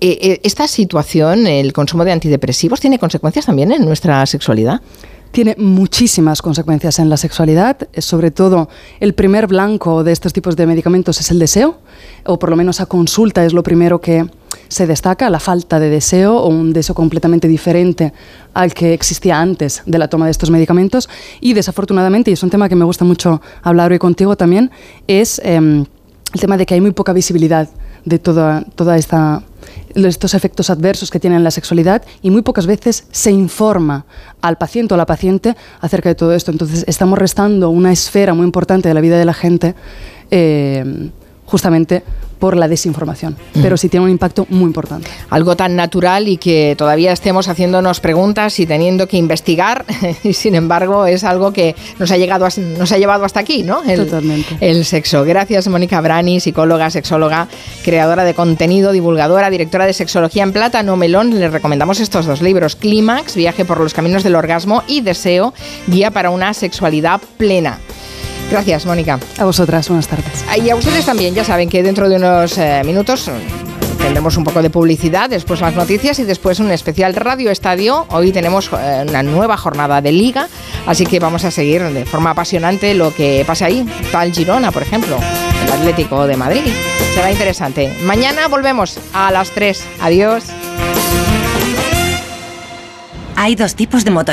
Eh, 0.00 0.18
eh, 0.22 0.40
¿Esta 0.44 0.68
situación, 0.68 1.48
el 1.48 1.72
consumo 1.72 2.04
de 2.04 2.12
antidepresivos, 2.12 2.78
tiene 2.78 3.00
consecuencias 3.00 3.44
también 3.44 3.72
en 3.72 3.84
nuestra 3.84 4.24
sexualidad? 4.24 4.80
Tiene 5.32 5.56
muchísimas 5.58 6.42
consecuencias 6.42 6.98
en 6.98 7.08
la 7.08 7.16
sexualidad. 7.16 7.76
Sobre 7.98 8.30
todo, 8.30 8.68
el 9.00 9.14
primer 9.14 9.46
blanco 9.46 10.04
de 10.04 10.12
estos 10.12 10.32
tipos 10.32 10.54
de 10.56 10.66
medicamentos 10.66 11.18
es 11.20 11.30
el 11.30 11.38
deseo, 11.38 11.78
o 12.24 12.38
por 12.38 12.50
lo 12.50 12.56
menos 12.56 12.80
a 12.80 12.86
consulta 12.86 13.44
es 13.44 13.52
lo 13.52 13.62
primero 13.62 14.00
que 14.00 14.26
se 14.68 14.86
destaca, 14.86 15.30
la 15.30 15.40
falta 15.40 15.80
de 15.80 15.90
deseo 15.90 16.36
o 16.36 16.48
un 16.48 16.72
deseo 16.72 16.94
completamente 16.94 17.48
diferente 17.48 18.12
al 18.54 18.74
que 18.74 18.92
existía 18.92 19.40
antes 19.40 19.82
de 19.86 19.98
la 19.98 20.08
toma 20.08 20.26
de 20.26 20.30
estos 20.30 20.50
medicamentos. 20.50 21.08
Y 21.40 21.54
desafortunadamente, 21.54 22.30
y 22.30 22.34
es 22.34 22.42
un 22.42 22.50
tema 22.50 22.68
que 22.68 22.76
me 22.76 22.84
gusta 22.84 23.04
mucho 23.04 23.40
hablar 23.62 23.90
hoy 23.90 23.98
contigo 23.98 24.36
también, 24.36 24.70
es 25.06 25.40
em, 25.44 25.84
el 26.34 26.40
tema 26.40 26.56
de 26.56 26.66
que 26.66 26.74
hay 26.74 26.80
muy 26.80 26.92
poca 26.92 27.12
visibilidad 27.12 27.68
de 28.04 28.18
toda, 28.18 28.64
toda 28.74 28.96
esta 28.96 29.42
estos 29.94 30.34
efectos 30.34 30.70
adversos 30.70 31.10
que 31.10 31.20
tiene 31.20 31.38
la 31.40 31.50
sexualidad 31.50 32.02
y 32.22 32.30
muy 32.30 32.42
pocas 32.42 32.66
veces 32.66 33.06
se 33.10 33.30
informa 33.30 34.04
al 34.40 34.58
paciente 34.58 34.94
o 34.94 34.96
a 34.96 34.98
la 34.98 35.06
paciente 35.06 35.56
acerca 35.80 36.08
de 36.08 36.14
todo 36.14 36.32
esto. 36.32 36.50
Entonces 36.50 36.84
estamos 36.86 37.18
restando 37.18 37.70
una 37.70 37.92
esfera 37.92 38.34
muy 38.34 38.44
importante 38.44 38.88
de 38.88 38.94
la 38.94 39.00
vida 39.00 39.18
de 39.18 39.24
la 39.24 39.34
gente 39.34 39.74
eh, 40.30 41.10
justamente 41.46 42.02
por 42.42 42.56
la 42.56 42.66
desinformación, 42.66 43.36
pero 43.62 43.76
sí 43.76 43.88
tiene 43.88 44.02
un 44.02 44.10
impacto 44.10 44.48
muy 44.48 44.64
importante. 44.64 45.08
Algo 45.30 45.54
tan 45.54 45.76
natural 45.76 46.26
y 46.26 46.38
que 46.38 46.74
todavía 46.76 47.12
estemos 47.12 47.46
haciéndonos 47.46 48.00
preguntas 48.00 48.58
y 48.58 48.66
teniendo 48.66 49.06
que 49.06 49.16
investigar, 49.16 49.84
y 50.24 50.32
sin 50.32 50.56
embargo 50.56 51.06
es 51.06 51.22
algo 51.22 51.52
que 51.52 51.76
nos 52.00 52.10
ha, 52.10 52.16
llegado 52.16 52.48
nos 52.76 52.90
ha 52.90 52.98
llevado 52.98 53.24
hasta 53.24 53.38
aquí, 53.38 53.62
¿no? 53.62 53.84
El, 53.84 54.06
Totalmente. 54.06 54.56
El 54.58 54.84
sexo. 54.84 55.22
Gracias, 55.22 55.68
Mónica 55.68 56.00
Brani, 56.00 56.40
psicóloga, 56.40 56.90
sexóloga, 56.90 57.46
creadora 57.84 58.24
de 58.24 58.34
contenido, 58.34 58.90
divulgadora, 58.90 59.48
directora 59.48 59.86
de 59.86 59.92
Sexología 59.92 60.42
en 60.42 60.52
Plata, 60.52 60.82
No 60.82 60.96
Melón. 60.96 61.38
Les 61.38 61.52
recomendamos 61.52 62.00
estos 62.00 62.26
dos 62.26 62.42
libros, 62.42 62.74
Clímax, 62.74 63.36
Viaje 63.36 63.64
por 63.64 63.78
los 63.78 63.94
Caminos 63.94 64.24
del 64.24 64.34
Orgasmo 64.34 64.82
y 64.88 65.02
Deseo, 65.02 65.54
Guía 65.86 66.10
para 66.10 66.30
una 66.30 66.54
Sexualidad 66.54 67.20
Plena. 67.36 67.78
Gracias, 68.50 68.86
Mónica. 68.86 69.18
A 69.38 69.44
vosotras, 69.44 69.88
buenas 69.88 70.08
tardes. 70.08 70.44
Y 70.62 70.70
a 70.70 70.76
ustedes 70.76 71.06
también, 71.06 71.34
ya 71.34 71.44
saben 71.44 71.68
que 71.68 71.82
dentro 71.82 72.08
de 72.08 72.16
unos 72.16 72.58
eh, 72.58 72.82
minutos 72.84 73.28
mm, 73.28 73.98
tendremos 73.98 74.36
un 74.36 74.44
poco 74.44 74.62
de 74.62 74.70
publicidad, 74.70 75.30
después 75.30 75.60
las 75.60 75.74
noticias 75.74 76.18
y 76.18 76.24
después 76.24 76.60
un 76.60 76.70
especial 76.70 77.14
Radio 77.14 77.50
Estadio. 77.50 78.06
Hoy 78.10 78.32
tenemos 78.32 78.70
eh, 78.72 79.04
una 79.08 79.22
nueva 79.22 79.56
jornada 79.56 80.00
de 80.00 80.12
liga, 80.12 80.48
así 80.86 81.06
que 81.06 81.18
vamos 81.18 81.44
a 81.44 81.50
seguir 81.50 81.82
de 81.82 82.04
forma 82.04 82.30
apasionante 82.30 82.94
lo 82.94 83.14
que 83.14 83.44
pase 83.46 83.64
ahí. 83.64 83.86
Tal 84.10 84.32
Girona, 84.32 84.70
por 84.70 84.82
ejemplo, 84.82 85.18
el 85.64 85.72
Atlético 85.72 86.26
de 86.26 86.36
Madrid. 86.36 86.62
Será 87.14 87.30
interesante. 87.30 87.94
Mañana 88.04 88.48
volvemos 88.48 88.98
a 89.12 89.30
las 89.30 89.50
3. 89.50 89.82
Adiós. 90.00 90.44
Hay 93.36 93.56
dos 93.56 93.74
tipos 93.74 94.04
de 94.04 94.10
motor 94.10 94.30